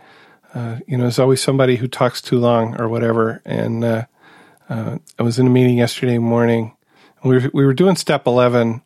Uh, 0.57 0.79
you 0.87 0.97
know, 0.97 1.03
there's 1.03 1.19
always 1.19 1.39
somebody 1.39 1.75
who 1.75 1.87
talks 1.87 2.19
too 2.19 2.39
long 2.39 2.81
or 2.81 2.89
whatever. 2.89 3.41
And 3.45 3.83
uh, 3.83 4.05
uh, 4.69 4.97
I 5.19 5.23
was 5.23 5.37
in 5.37 5.45
a 5.45 5.51
meeting 5.51 5.77
yesterday 5.77 6.17
morning. 6.17 6.75
And 7.21 7.29
we 7.29 7.37
were, 7.37 7.51
we 7.53 7.65
were 7.65 7.75
doing 7.75 7.95
step 7.95 8.25
eleven, 8.25 8.81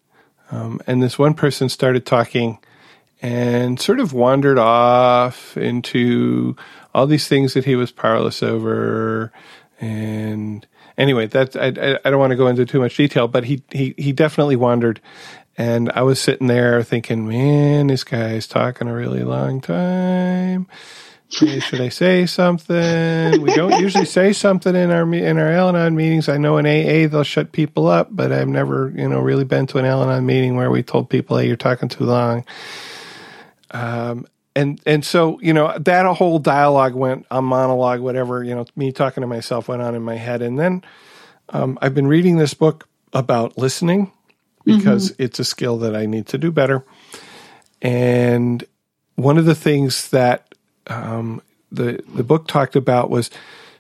um, 0.52 0.82
and 0.86 1.02
this 1.02 1.18
one 1.18 1.34
person 1.34 1.70
started 1.70 2.06
talking 2.06 2.60
and 3.22 3.80
sort 3.80 4.02
of 4.02 4.12
wandered 4.12 4.60
off 4.60 5.56
into 5.56 6.56
all 6.94 7.08
these 7.08 7.28
things 7.30 7.54
that 7.54 7.66
he 7.66 7.76
was 7.76 7.92
powerless 7.92 8.44
over. 8.44 9.32
And 9.80 10.68
anyway, 10.98 11.28
that 11.28 11.56
I, 11.56 12.00
I 12.04 12.10
don't 12.10 12.20
want 12.20 12.32
to 12.32 12.38
go 12.38 12.48
into 12.48 12.66
too 12.66 12.80
much 12.80 12.98
detail, 12.98 13.28
but 13.28 13.46
he, 13.46 13.64
he, 13.72 13.94
he 13.98 14.12
definitely 14.12 14.58
wandered. 14.58 15.00
And 15.58 15.90
I 15.92 16.02
was 16.02 16.20
sitting 16.20 16.48
there 16.48 16.84
thinking, 16.84 17.28
man, 17.28 17.88
this 17.88 18.04
guy's 18.04 18.48
talking 18.48 18.88
a 18.90 18.94
really 18.94 19.24
long 19.24 19.62
time. 19.62 20.68
Should 21.32 21.80
I 21.80 21.90
say 21.90 22.26
something? 22.26 23.42
We 23.42 23.54
don't 23.54 23.80
usually 23.80 24.06
say 24.06 24.34
something 24.34 24.76
in 24.76 24.92
our 24.92 25.12
in 25.14 25.38
our 25.38 25.50
Al-Anon 25.50 25.96
meetings. 25.96 26.28
I 26.28 26.38
know 26.38 26.58
in 26.58 26.66
AA 26.66 27.08
they'll 27.08 27.24
shut 27.24 27.54
people 27.54 27.88
up, 27.88 28.10
but 28.12 28.34
I've 28.34 28.50
never, 28.50 28.92
you 28.96 29.08
know, 29.08 29.20
really 29.20 29.46
been 29.46 29.66
to 29.68 29.78
an 29.78 29.86
Al-Anon 29.86 30.26
meeting 30.26 30.58
where 30.58 30.70
we 30.70 30.84
told 30.84 31.10
people, 31.10 31.38
"Hey, 31.38 31.48
you're 31.48 31.56
talking 31.56 31.88
too 31.88 32.04
long." 32.04 32.44
Um, 33.72 34.28
and 34.56 34.82
and 34.86 35.06
so 35.06 35.40
you 35.42 35.54
know 35.54 35.78
that 35.80 36.06
whole 36.18 36.40
dialogue 36.40 36.96
went 36.96 37.26
a 37.32 37.42
monologue, 37.42 38.02
whatever 38.02 38.44
you 38.44 38.54
know, 38.54 38.66
me 38.76 38.92
talking 38.92 39.22
to 39.22 39.28
myself 39.28 39.70
went 39.70 39.82
on 39.82 39.96
in 39.96 40.02
my 40.02 40.16
head, 40.16 40.42
and 40.42 40.60
then 40.60 40.84
um, 41.50 41.80
I've 41.82 41.96
been 41.96 42.08
reading 42.08 42.38
this 42.38 42.54
book 42.54 42.90
about 43.14 43.58
listening 43.58 44.12
because 44.66 45.12
mm-hmm. 45.12 45.24
it's 45.24 45.40
a 45.40 45.46
skill 45.46 45.78
that 45.80 45.96
I 45.96 46.06
need 46.06 46.28
to 46.28 46.38
do 46.38 46.52
better. 46.52 46.84
And 47.82 48.64
one 49.16 49.38
of 49.38 49.46
the 49.46 49.56
things 49.56 50.10
that 50.10 50.51
um, 50.92 51.42
the 51.72 52.04
the 52.14 52.24
book 52.24 52.48
talked 52.48 52.76
about 52.76 53.10
was 53.10 53.30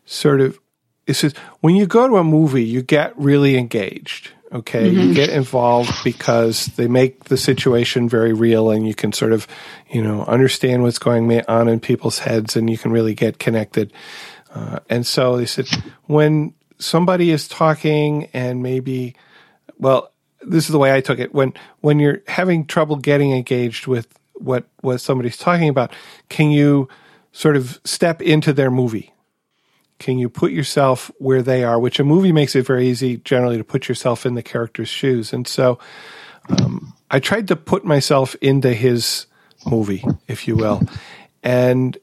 sort 0.06 0.42
of 0.42 0.60
it 1.08 1.14
says 1.16 1.34
when 1.60 1.76
you 1.76 1.86
go 1.86 2.08
to 2.08 2.18
a 2.18 2.24
movie, 2.24 2.64
you 2.64 2.82
get 2.82 3.18
really 3.18 3.58
engaged 3.58 4.32
Okay. 4.54 4.90
Mm-hmm. 4.90 5.00
You 5.00 5.14
get 5.14 5.30
involved 5.30 6.04
because 6.04 6.66
they 6.76 6.88
make 6.88 7.26
the 7.26 7.38
situation 7.38 8.10
very 8.10 8.34
real 8.34 8.70
and 8.70 8.86
you 8.86 8.94
can 8.94 9.14
sort 9.14 9.32
of, 9.32 9.48
you 9.90 10.02
know, 10.02 10.26
understand 10.26 10.84
what's 10.84 11.00
going 11.00 11.42
on 11.48 11.70
in 11.70 11.80
people's 11.80 12.20
heads 12.20 12.58
and 12.58 12.70
you 12.70 12.78
can 12.78 12.92
really 12.92 13.14
get 13.14 13.40
connected. 13.40 13.94
Uh, 14.54 14.80
and 14.90 15.08
so 15.08 15.38
they 15.38 15.46
said, 15.46 15.68
when 16.04 16.54
somebody 16.80 17.32
is 17.32 17.48
talking 17.48 18.28
and 18.34 18.62
maybe, 18.62 19.16
well, 19.78 20.12
this 20.42 20.66
is 20.66 20.72
the 20.72 20.80
way 20.80 20.94
I 20.94 21.00
took 21.00 21.20
it. 21.20 21.34
When, 21.34 21.54
when 21.80 22.00
you're 22.00 22.22
having 22.28 22.66
trouble 22.66 22.98
getting 22.98 23.32
engaged 23.32 23.88
with 23.88 24.08
what, 24.34 24.66
what 24.82 24.98
somebody's 24.98 25.38
talking 25.38 25.70
about, 25.70 25.94
can 26.28 26.52
you 26.52 26.90
sort 27.32 27.56
of 27.56 27.80
step 27.84 28.22
into 28.22 28.54
their 28.54 28.72
movie? 28.72 29.14
Can 30.00 30.18
you 30.18 30.30
put 30.30 30.52
yourself 30.52 31.12
where 31.20 31.42
they 31.42 31.64
are? 31.64 31.80
Which 31.80 32.00
a 32.00 32.04
movie 32.04 32.32
makes 32.32 32.56
it 32.56 32.66
very 32.66 32.88
easy 32.88 33.18
generally 33.18 33.58
to 33.58 33.64
put 33.64 33.88
yourself 33.88 34.26
in 34.26 34.34
the 34.34 34.42
character's 34.42 34.90
shoes. 34.90 35.32
And 35.32 35.48
so 35.48 35.78
um, 36.50 36.94
I 37.10 37.20
tried 37.20 37.48
to 37.50 37.56
put 37.56 37.86
myself 37.86 38.36
into 38.42 38.74
his 38.74 39.28
movie, 39.66 40.04
if 40.28 40.48
you 40.48 40.56
will, 40.56 40.82
and 41.44 41.98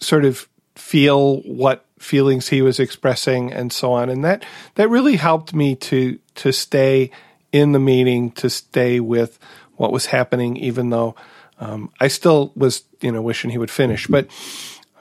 sort 0.00 0.24
of 0.24 0.48
feel 0.76 1.38
what 1.40 1.84
feelings 1.98 2.48
he 2.48 2.62
was 2.62 2.78
expressing 2.78 3.52
and 3.52 3.72
so 3.72 3.92
on. 3.92 4.08
And 4.08 4.24
that, 4.24 4.44
that 4.76 4.88
really 4.88 5.16
helped 5.16 5.54
me 5.54 5.74
to, 5.76 6.18
to 6.36 6.52
stay 6.52 7.10
in 7.52 7.72
the 7.72 7.80
meeting, 7.80 8.30
to 8.32 8.50
stay 8.50 9.00
with 9.00 9.38
what 9.76 9.92
was 9.92 10.06
happening, 10.06 10.56
even 10.56 10.90
though 10.90 11.16
um, 11.58 11.92
I 12.00 12.08
still 12.08 12.52
was, 12.54 12.82
you 13.00 13.12
know, 13.12 13.22
wishing 13.22 13.50
he 13.50 13.58
would 13.58 13.70
finish. 13.70 14.06
But 14.06 14.28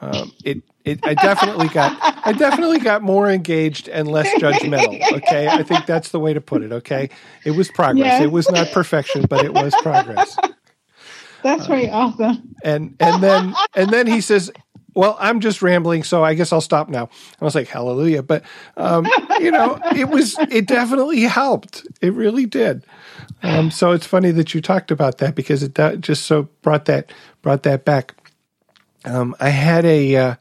um, 0.01 0.31
it, 0.43 0.61
it, 0.83 0.99
I 1.05 1.13
definitely 1.15 1.67
got, 1.69 1.97
I 2.25 2.33
definitely 2.33 2.79
got 2.79 3.01
more 3.01 3.29
engaged 3.29 3.87
and 3.89 4.07
less 4.07 4.27
judgmental. 4.39 5.01
Okay, 5.17 5.47
I 5.47 5.63
think 5.63 5.85
that's 5.85 6.11
the 6.11 6.19
way 6.19 6.33
to 6.33 6.41
put 6.41 6.63
it. 6.63 6.71
Okay, 6.71 7.09
it 7.43 7.51
was 7.51 7.69
progress. 7.69 8.05
Yes. 8.05 8.21
It 8.23 8.31
was 8.31 8.49
not 8.49 8.67
perfection, 8.71 9.25
but 9.29 9.43
it 9.43 9.53
was 9.53 9.73
progress. 9.81 10.37
That's 11.43 11.67
pretty 11.67 11.89
uh, 11.89 11.97
awesome. 11.97 12.55
And 12.63 12.95
and 12.99 13.21
then 13.21 13.53
and 13.75 13.89
then 13.91 14.07
he 14.07 14.19
says, 14.21 14.51
"Well, 14.95 15.15
I'm 15.19 15.39
just 15.41 15.61
rambling, 15.61 16.03
so 16.03 16.23
I 16.23 16.33
guess 16.33 16.51
I'll 16.51 16.61
stop 16.61 16.89
now." 16.89 17.09
I 17.39 17.45
was 17.45 17.53
like, 17.53 17.67
"Hallelujah!" 17.67 18.23
But 18.23 18.43
um, 18.77 19.05
you 19.39 19.51
know, 19.51 19.79
it 19.95 20.09
was 20.09 20.35
it 20.49 20.67
definitely 20.67 21.21
helped. 21.21 21.85
It 22.01 22.13
really 22.13 22.45
did. 22.47 22.83
Um, 23.45 23.69
so 23.69 23.91
it's 23.91 24.07
funny 24.07 24.31
that 24.31 24.55
you 24.55 24.61
talked 24.61 24.89
about 24.89 25.19
that 25.19 25.35
because 25.35 25.61
it 25.61 25.77
just 25.99 26.23
so 26.23 26.49
brought 26.63 26.85
that 26.85 27.13
brought 27.43 27.63
that 27.63 27.85
back. 27.85 28.15
Um, 29.05 29.35
I 29.39 29.49
had 29.49 29.85
a 29.85 30.15
uh, 30.15 30.35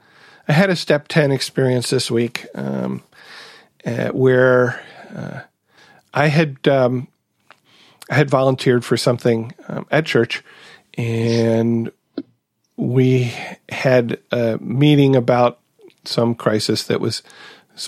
I 0.48 0.52
had 0.52 0.70
a 0.70 0.76
step 0.76 1.08
ten 1.08 1.30
experience 1.30 1.90
this 1.90 2.10
week 2.10 2.46
um, 2.54 3.02
uh, 3.84 4.08
where 4.08 4.80
uh, 5.14 5.40
I 6.14 6.28
had 6.28 6.66
um, 6.66 7.08
I 8.10 8.14
had 8.14 8.30
volunteered 8.30 8.86
for 8.86 8.96
something 8.96 9.52
um, 9.68 9.86
at 9.90 10.06
church, 10.06 10.42
and 10.96 11.92
we 12.76 13.34
had 13.68 14.18
a 14.32 14.56
meeting 14.58 15.14
about 15.14 15.60
some 16.04 16.34
crisis 16.34 16.84
that 16.84 17.02
was 17.02 17.22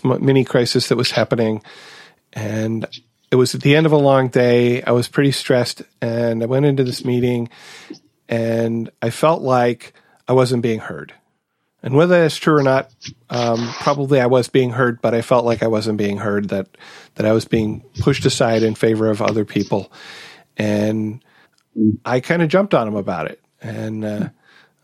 mini 0.04 0.44
crisis 0.44 0.88
that 0.88 0.96
was 0.96 1.12
happening, 1.12 1.62
and 2.34 2.86
it 3.30 3.36
was 3.36 3.54
at 3.54 3.62
the 3.62 3.74
end 3.74 3.86
of 3.86 3.92
a 3.92 3.96
long 3.96 4.28
day. 4.28 4.82
I 4.82 4.92
was 4.92 5.08
pretty 5.08 5.32
stressed, 5.32 5.82
and 6.00 6.42
I 6.42 6.46
went 6.46 6.66
into 6.66 6.84
this 6.84 7.04
meeting, 7.04 7.48
and 8.28 8.90
I 9.02 9.10
felt 9.10 9.42
like 9.42 9.94
I 10.28 10.32
wasn't 10.32 10.62
being 10.62 10.80
heard. 10.80 11.12
And 11.82 11.94
whether 11.94 12.20
that's 12.20 12.36
true 12.36 12.56
or 12.56 12.62
not, 12.62 12.92
um, 13.30 13.72
probably 13.80 14.20
I 14.20 14.26
was 14.26 14.48
being 14.48 14.70
heard, 14.70 15.00
but 15.00 15.14
I 15.14 15.22
felt 15.22 15.44
like 15.44 15.62
I 15.62 15.68
wasn't 15.68 15.98
being 15.98 16.16
heard. 16.18 16.48
That 16.48 16.68
that 17.14 17.26
I 17.26 17.32
was 17.32 17.44
being 17.44 17.82
pushed 18.00 18.24
aside 18.24 18.62
in 18.62 18.74
favor 18.74 19.08
of 19.08 19.22
other 19.22 19.44
people, 19.44 19.92
and 20.56 21.22
I 22.04 22.20
kind 22.20 22.42
of 22.42 22.48
jumped 22.48 22.74
on 22.74 22.88
him 22.88 22.96
about 22.96 23.30
it, 23.30 23.40
and 23.60 24.04
uh, 24.04 24.28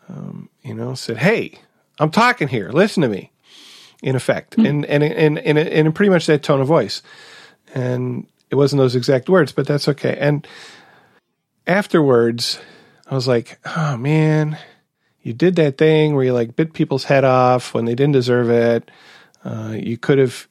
um, 0.09 0.49
you 0.63 0.75
know 0.75 0.95
said, 0.95 1.17
"Hey, 1.17 1.59
I'm 1.99 2.11
talking 2.11 2.49
here. 2.49 2.71
Listen 2.71 3.03
to 3.03 3.09
me." 3.09 3.31
In 4.03 4.17
effect, 4.17 4.57
mm-hmm. 4.57 4.67
and 4.67 4.85
and 4.87 5.05
and 5.05 5.39
and 5.39 5.59
in 5.59 5.93
pretty 5.93 6.11
much 6.11 6.27
that 6.27 6.43
tone 6.43 6.61
of 6.61 6.67
voice, 6.67 7.03
and 7.75 8.27
it 8.53 8.55
wasn't 8.55 8.79
those 8.79 8.95
exact 8.95 9.29
words, 9.29 9.51
but 9.51 9.67
that's 9.67 9.89
okay. 9.89 10.17
And 10.21 10.47
afterwards, 11.67 12.61
I 13.11 13.15
was 13.17 13.27
like, 13.27 13.59
"Oh 13.65 13.97
man." 13.97 14.59
you 15.23 15.33
did 15.33 15.57
that 15.57 15.79
thing 15.79 16.15
where 16.15 16.25
you 16.25 16.33
like 16.33 16.57
bit 16.57 16.73
people's 16.73 17.05
head 17.05 17.25
off 17.25 17.75
when 17.75 17.85
they 17.85 17.95
didn't 17.95 18.13
deserve 18.13 18.51
it. 18.51 18.91
Uh, 19.45 19.77
you 19.79 19.97
could 19.97 20.19
have 20.19 20.49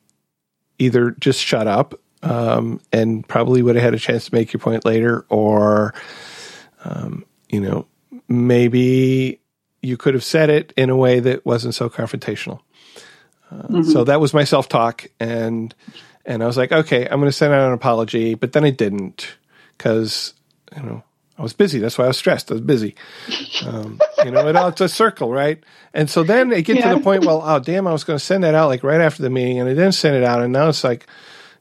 either 0.79 1.11
just 1.11 1.39
shut 1.39 1.67
up 1.67 1.93
um, 2.23 2.79
and 2.91 3.27
probably 3.27 3.61
would 3.61 3.75
have 3.75 3.83
had 3.83 3.93
a 3.93 3.99
chance 3.99 4.25
to 4.25 4.33
make 4.33 4.53
your 4.53 4.59
point 4.59 4.85
later, 4.85 5.25
or 5.29 5.93
um, 6.85 7.25
you 7.49 7.59
know 7.59 7.85
maybe 8.27 9.39
you 9.81 9.97
could 9.97 10.13
have 10.13 10.23
said 10.23 10.49
it 10.49 10.73
in 10.77 10.89
a 10.89 10.95
way 10.95 11.19
that 11.19 11.45
wasn't 11.45 11.75
so 11.75 11.89
confrontational. 11.89 12.59
Uh, 13.49 13.55
mm-hmm. 13.55 13.83
So 13.83 14.03
that 14.05 14.21
was 14.21 14.33
my 14.33 14.43
self 14.43 14.69
talk, 14.69 15.07
and 15.19 15.73
and 16.25 16.43
I 16.43 16.47
was 16.47 16.57
like, 16.57 16.71
okay, 16.71 17.03
I'm 17.03 17.19
going 17.19 17.29
to 17.29 17.31
send 17.31 17.53
out 17.53 17.67
an 17.67 17.73
apology, 17.73 18.35
but 18.35 18.53
then 18.53 18.63
I 18.63 18.69
didn't 18.69 19.35
because 19.77 20.33
you 20.75 20.83
know 20.83 21.03
I 21.41 21.43
was 21.43 21.53
busy. 21.53 21.79
That's 21.79 21.97
why 21.97 22.05
I 22.05 22.07
was 22.07 22.17
stressed. 22.17 22.51
I 22.51 22.53
was 22.53 22.61
busy. 22.61 22.95
Um, 23.65 23.99
you 24.23 24.29
know, 24.29 24.47
it, 24.47 24.55
it's 24.55 24.81
a 24.81 24.87
circle, 24.87 25.31
right? 25.31 25.61
And 25.91 26.07
so 26.07 26.23
then 26.23 26.49
they 26.49 26.61
get 26.61 26.77
yeah. 26.77 26.89
to 26.89 26.95
the 26.97 27.03
point, 27.03 27.25
well, 27.25 27.41
oh, 27.43 27.57
damn, 27.57 27.87
I 27.87 27.91
was 27.91 28.03
going 28.03 28.19
to 28.19 28.23
send 28.23 28.43
that 28.43 28.53
out 28.53 28.67
like 28.67 28.83
right 28.83 29.01
after 29.01 29.23
the 29.23 29.31
meeting 29.31 29.59
and 29.59 29.67
I 29.67 29.73
didn't 29.73 29.93
send 29.93 30.15
it 30.15 30.23
out. 30.23 30.43
And 30.43 30.53
now 30.53 30.69
it's 30.69 30.83
like, 30.83 31.07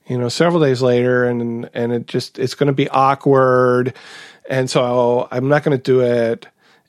you 0.07 0.19
know, 0.19 0.29
several 0.29 0.61
days 0.61 0.83
later 0.83 1.25
and, 1.25 1.71
and 1.73 1.93
it 1.93 2.07
just, 2.07 2.39
it's 2.39 2.55
going 2.55 2.67
to 2.67 2.75
be 2.75 2.91
awkward. 2.91 3.95
And 4.51 4.69
so 4.69 5.29
I'm 5.31 5.49
not 5.49 5.63
going 5.63 5.79
to 5.79 5.83
do 5.83 6.03
it. 6.03 6.47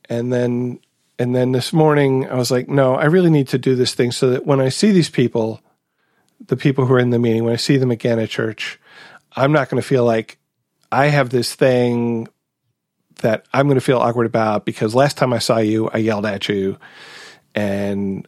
And 0.09 0.33
then, 0.33 0.79
and 1.17 1.33
then 1.33 1.53
this 1.53 1.71
morning 1.71 2.27
I 2.29 2.35
was 2.35 2.51
like, 2.51 2.67
no, 2.67 2.95
I 2.95 3.05
really 3.05 3.29
need 3.29 3.47
to 3.49 3.57
do 3.57 3.75
this 3.75 3.93
thing 3.93 4.11
so 4.11 4.31
that 4.31 4.45
when 4.45 4.59
I 4.59 4.67
see 4.67 4.91
these 4.91 5.09
people, 5.09 5.61
the 6.47 6.57
people 6.57 6.85
who 6.85 6.93
are 6.93 6.99
in 6.99 7.09
the 7.09 7.19
meeting, 7.19 7.43
when 7.43 7.53
I 7.53 7.57
see 7.57 7.77
them 7.77 7.91
again 7.91 8.19
at 8.19 8.29
church, 8.29 8.79
I'm 9.35 9.51
not 9.51 9.69
going 9.69 9.81
to 9.81 9.87
feel 9.87 10.05
like 10.05 10.37
I 10.91 11.07
have 11.07 11.29
this 11.29 11.55
thing 11.55 12.27
that 13.21 13.45
I'm 13.53 13.67
going 13.67 13.79
to 13.79 13.85
feel 13.85 13.99
awkward 13.99 14.25
about 14.25 14.65
because 14.65 14.95
last 14.95 15.17
time 15.17 15.31
I 15.31 15.39
saw 15.39 15.57
you, 15.57 15.89
I 15.89 15.97
yelled 15.97 16.25
at 16.25 16.49
you. 16.49 16.77
And 17.55 18.27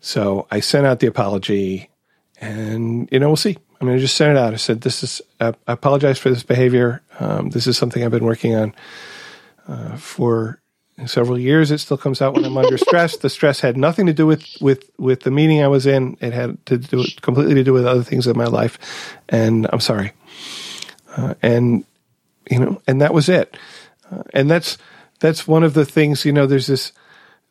so 0.00 0.46
I 0.50 0.60
sent 0.60 0.86
out 0.86 1.00
the 1.00 1.06
apology 1.06 1.90
and, 2.40 3.08
you 3.12 3.18
know, 3.18 3.28
we'll 3.28 3.36
see. 3.36 3.56
I'm 3.80 3.86
going 3.86 3.96
to 3.96 4.02
just 4.02 4.16
send 4.16 4.36
it 4.36 4.40
out. 4.40 4.52
I 4.52 4.56
said, 4.56 4.80
this 4.80 5.02
is, 5.02 5.22
I 5.40 5.54
apologize 5.66 6.18
for 6.18 6.30
this 6.30 6.42
behavior. 6.42 7.02
Um, 7.18 7.50
this 7.50 7.66
is 7.66 7.78
something 7.78 8.02
I've 8.04 8.10
been 8.10 8.24
working 8.24 8.54
on 8.54 8.74
uh, 9.68 9.96
for 9.96 10.59
several 11.08 11.38
years. 11.38 11.70
It 11.70 11.78
still 11.78 11.96
comes 11.96 12.20
out 12.20 12.34
when 12.34 12.44
I'm 12.44 12.56
under 12.56 12.78
stress. 12.78 13.16
The 13.16 13.30
stress 13.30 13.60
had 13.60 13.76
nothing 13.76 14.06
to 14.06 14.12
do 14.12 14.26
with, 14.26 14.44
with, 14.60 14.90
with 14.98 15.20
the 15.20 15.30
meeting 15.30 15.62
I 15.62 15.68
was 15.68 15.86
in. 15.86 16.16
It 16.20 16.32
had 16.32 16.64
to 16.66 16.78
do 16.78 17.04
completely 17.22 17.54
to 17.54 17.64
do 17.64 17.72
with 17.72 17.86
other 17.86 18.02
things 18.02 18.26
in 18.26 18.36
my 18.36 18.46
life. 18.46 19.16
And 19.28 19.66
I'm 19.72 19.80
sorry. 19.80 20.12
Uh, 21.16 21.34
and, 21.42 21.84
you 22.50 22.58
know, 22.58 22.82
and 22.86 23.00
that 23.00 23.14
was 23.14 23.28
it. 23.28 23.56
Uh, 24.10 24.22
and 24.34 24.50
that's 24.50 24.78
that's 25.20 25.46
one 25.46 25.62
of 25.62 25.74
the 25.74 25.84
things. 25.84 26.24
You 26.24 26.32
know, 26.32 26.46
there's 26.46 26.66
this 26.66 26.92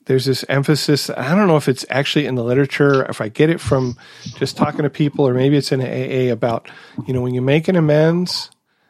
there's 0.06 0.26
this 0.26 0.44
emphasis. 0.50 1.10
I 1.10 1.36
don't 1.36 1.48
know 1.48 1.58
if 1.58 1.70
it's 1.70 1.86
actually 1.90 2.26
in 2.26 2.36
the 2.36 2.44
literature, 2.44 3.06
if 3.06 3.22
I 3.22 3.30
get 3.30 3.50
it 3.50 3.62
from 3.62 3.96
just 4.38 4.58
talking 4.58 4.82
to 4.82 4.90
people, 4.90 5.28
or 5.28 5.34
maybe 5.34 5.56
it's 5.56 5.72
in 5.72 5.82
AA 5.82 6.34
about 6.34 6.68
you 7.08 7.14
know 7.14 7.22
when 7.22 7.34
you 7.34 7.42
make 7.42 7.68
an 7.68 7.76
amends. 7.76 8.50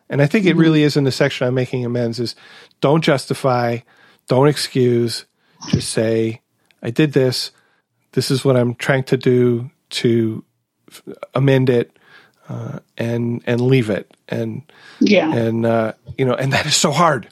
And 0.09 0.23
I 0.23 0.25
think 0.25 0.47
it 0.47 0.55
really 0.55 0.81
is 0.81 0.97
in 0.97 1.03
the 1.03 1.11
section 1.11 1.45
on 1.45 1.53
making 1.53 1.85
amends 1.85 2.19
is 2.19 2.35
don't 2.81 3.03
justify, 3.03 3.79
don't 4.29 4.47
excuse, 4.47 5.25
just 5.67 5.89
say, 5.89 6.41
I 6.81 6.91
did 6.91 7.11
this. 7.11 7.51
This 8.13 8.31
is 8.31 8.45
what 8.45 8.55
I'm 8.55 8.75
trying 8.75 9.03
to 9.05 9.17
do 9.17 9.69
to 9.89 10.45
amend 11.33 11.69
it 11.69 11.91
uh, 12.47 12.79
and 12.97 13.43
and 13.45 13.59
leave 13.59 13.89
it. 13.89 14.15
And 14.29 14.71
yeah. 14.99 15.33
and 15.33 15.65
uh, 15.65 15.93
you 16.17 16.25
know 16.25 16.33
and 16.33 16.53
that 16.53 16.65
is 16.65 16.75
so 16.75 16.91
hard. 16.91 17.27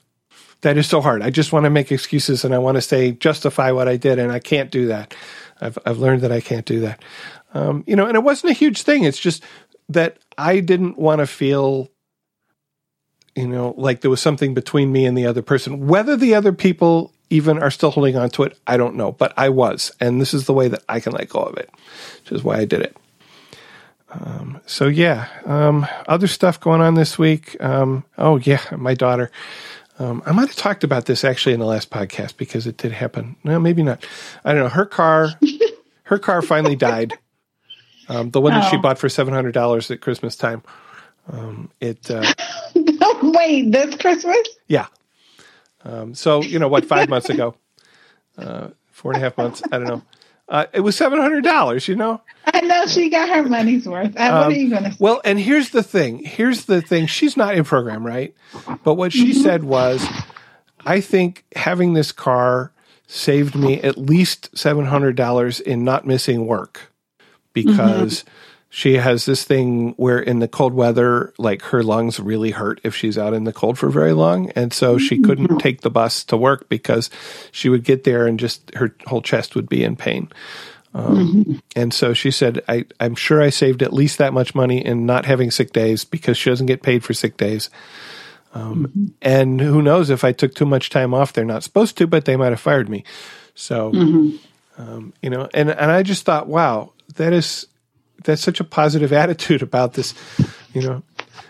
That 0.61 0.77
is 0.77 0.87
so 0.87 1.01
hard. 1.01 1.21
I 1.21 1.29
just 1.29 1.53
want 1.53 1.63
to 1.65 1.69
make 1.69 1.91
excuses 1.91 2.43
and 2.43 2.53
i 2.53 2.57
want 2.57 2.75
to 2.75 2.81
say 2.81 3.11
justify 3.11 3.71
what 3.71 3.87
i 3.87 3.95
did 3.95 4.17
and 4.17 4.31
i 4.31 4.39
can't 4.39 4.71
do 4.71 4.87
that. 4.87 5.13
I've, 5.61 5.77
I've 5.85 5.99
learned 5.99 6.21
that 6.21 6.31
i 6.31 6.41
can't 6.41 6.65
do 6.65 6.81
that. 6.81 7.03
Um, 7.53 7.83
you 7.87 7.95
know 7.95 8.05
and 8.05 8.15
it 8.15 8.23
wasn't 8.23 8.51
a 8.51 8.55
huge 8.55 8.81
thing. 8.81 9.03
It's 9.03 9.19
just 9.19 9.43
that 9.89 10.17
i 10.37 10.59
didn't 10.59 10.97
want 10.97 11.19
to 11.19 11.27
feel 11.27 11.89
you 13.37 13.47
know 13.47 13.73
like 13.77 14.01
there 14.01 14.11
was 14.11 14.21
something 14.21 14.53
between 14.53 14.91
me 14.91 15.05
and 15.05 15.17
the 15.17 15.25
other 15.25 15.41
person 15.41 15.87
whether 15.87 16.17
the 16.17 16.35
other 16.35 16.51
people 16.51 17.13
even 17.29 17.61
are 17.61 17.71
still 17.71 17.91
holding 17.91 18.17
on 18.17 18.29
to 18.29 18.43
it 18.43 18.57
i 18.67 18.75
don't 18.75 18.95
know 18.95 19.11
but 19.11 19.33
i 19.37 19.47
was 19.47 19.91
and 19.99 20.19
this 20.19 20.33
is 20.33 20.45
the 20.45 20.53
way 20.53 20.67
that 20.67 20.83
i 20.89 20.99
can 20.99 21.13
let 21.13 21.29
go 21.29 21.39
of 21.39 21.57
it 21.57 21.69
which 22.23 22.31
is 22.31 22.43
why 22.43 22.57
i 22.57 22.65
did 22.65 22.81
it 22.81 22.97
um, 24.09 24.61
so 24.65 24.87
yeah, 24.87 25.27
um, 25.45 25.85
other 26.07 26.27
stuff 26.27 26.59
going 26.59 26.81
on 26.81 26.95
this 26.95 27.19
week. 27.19 27.61
Um, 27.61 28.05
oh 28.17 28.37
yeah, 28.37 28.61
my 28.75 28.93
daughter. 28.93 29.31
Um, 29.99 30.21
I 30.25 30.31
might 30.31 30.47
have 30.47 30.55
talked 30.55 30.83
about 30.83 31.05
this 31.05 31.23
actually 31.23 31.53
in 31.53 31.59
the 31.59 31.65
last 31.65 31.89
podcast 31.89 32.37
because 32.37 32.67
it 32.67 32.77
did 32.77 32.91
happen. 32.91 33.35
No, 33.43 33.59
maybe 33.59 33.83
not. 33.83 34.05
I 34.45 34.53
don't 34.53 34.63
know. 34.63 34.69
Her 34.69 34.85
car, 34.85 35.31
her 36.03 36.19
car 36.19 36.41
finally 36.41 36.75
died. 36.75 37.13
Um, 38.07 38.29
the 38.29 38.39
one 38.39 38.53
that 38.53 38.69
she 38.69 38.77
oh. 38.77 38.81
bought 38.81 38.97
for 38.97 39.09
seven 39.09 39.33
hundred 39.33 39.53
dollars 39.53 39.91
at 39.91 40.01
Christmas 40.01 40.35
time. 40.35 40.63
Um, 41.29 41.69
it. 41.81 42.09
Uh, 42.09 42.31
Wait, 43.31 43.71
this 43.71 43.95
Christmas? 43.95 44.47
Yeah. 44.67 44.87
so 46.13 46.41
you 46.41 46.59
know 46.59 46.67
what? 46.67 46.85
Five 46.85 47.09
months 47.09 47.29
ago, 47.29 47.55
uh, 48.37 48.69
four 48.91 49.13
and 49.13 49.21
a 49.21 49.23
half 49.23 49.37
months. 49.37 49.61
I 49.71 49.77
don't 49.77 49.87
know. 49.87 50.03
Uh, 50.49 50.65
it 50.71 50.79
was 50.79 50.95
seven 50.95 51.19
hundred 51.19 51.43
dollars. 51.43 51.87
You 51.87 51.95
know. 51.95 52.21
I 52.45 52.61
know 52.61 52.85
she 52.85 53.09
got 53.09 53.29
her 53.29 53.43
money's 53.43 53.87
worth. 53.87 54.15
Uh, 54.15 54.31
what 54.31 54.33
um, 54.33 54.51
are 54.51 54.51
you 54.51 54.69
going 54.69 54.83
to? 54.85 54.95
Well, 54.99 55.21
and 55.25 55.39
here's 55.39 55.71
the 55.71 55.83
thing. 55.83 56.19
Here's 56.19 56.65
the 56.65 56.81
thing. 56.81 57.07
She's 57.07 57.35
not 57.35 57.55
in 57.55 57.63
program, 57.63 58.05
right? 58.05 58.33
But 58.83 58.93
what 58.93 59.11
she 59.11 59.31
mm-hmm. 59.31 59.41
said 59.41 59.63
was, 59.65 60.05
I 60.85 61.01
think 61.01 61.43
having 61.55 61.93
this 61.93 62.11
car 62.11 62.71
saved 63.07 63.55
me 63.55 63.81
at 63.81 63.97
least 63.97 64.57
seven 64.57 64.85
hundred 64.85 65.15
dollars 65.15 65.59
in 65.59 65.83
not 65.83 66.05
missing 66.05 66.47
work 66.47 66.91
because. 67.53 68.23
Mm-hmm 68.23 68.33
she 68.77 68.97
has 68.97 69.25
this 69.25 69.43
thing 69.43 69.95
where 69.97 70.19
in 70.19 70.37
the 70.37 70.47
cold 70.47 70.71
weather, 70.71 71.33
like 71.39 71.63
her 71.63 71.81
lungs 71.81 72.19
really 72.19 72.51
hurt 72.51 72.79
if 72.83 72.95
she's 72.95 73.17
out 73.17 73.33
in 73.33 73.43
the 73.43 73.51
cold 73.51 73.75
for 73.75 73.89
very 73.89 74.13
long. 74.13 74.51
And 74.51 74.71
so 74.71 74.99
she 74.99 75.19
couldn't 75.19 75.47
mm-hmm. 75.47 75.57
take 75.57 75.81
the 75.81 75.89
bus 75.89 76.23
to 76.25 76.37
work 76.37 76.69
because 76.69 77.09
she 77.51 77.69
would 77.69 77.83
get 77.83 78.03
there 78.03 78.27
and 78.27 78.39
just 78.39 78.71
her 78.75 78.95
whole 79.07 79.23
chest 79.23 79.55
would 79.55 79.67
be 79.67 79.83
in 79.83 79.95
pain. 79.95 80.29
Um, 80.93 81.17
mm-hmm. 81.17 81.53
And 81.75 81.91
so 81.91 82.13
she 82.13 82.29
said, 82.29 82.61
I, 82.69 82.85
I'm 82.99 83.15
sure 83.15 83.41
I 83.41 83.49
saved 83.49 83.81
at 83.81 83.93
least 83.93 84.19
that 84.19 84.31
much 84.31 84.53
money 84.53 84.85
in 84.85 85.07
not 85.07 85.25
having 85.25 85.49
sick 85.49 85.73
days 85.73 86.05
because 86.05 86.37
she 86.37 86.51
doesn't 86.51 86.67
get 86.67 86.83
paid 86.83 87.03
for 87.03 87.15
sick 87.15 87.35
days. 87.35 87.71
Um, 88.53 88.85
mm-hmm. 88.85 89.05
And 89.23 89.59
who 89.59 89.81
knows 89.81 90.11
if 90.11 90.23
I 90.23 90.33
took 90.33 90.53
too 90.53 90.67
much 90.67 90.91
time 90.91 91.15
off, 91.15 91.33
they're 91.33 91.45
not 91.45 91.63
supposed 91.63 91.97
to, 91.97 92.05
but 92.05 92.25
they 92.25 92.37
might 92.37 92.51
have 92.51 92.59
fired 92.59 92.89
me. 92.89 93.05
So, 93.55 93.91
mm-hmm. 93.91 94.37
um, 94.79 95.13
you 95.23 95.31
know, 95.31 95.49
and, 95.51 95.71
and 95.71 95.89
I 95.89 96.03
just 96.03 96.25
thought, 96.25 96.45
wow, 96.45 96.93
that 97.15 97.33
is 97.33 97.65
that's 98.27 98.43
such 98.43 98.59
a 98.59 98.63
positive 98.63 99.11
attitude 99.23 99.63
about 99.63 99.93
this, 99.93 100.13
you 100.73 100.81
know. 100.81 101.03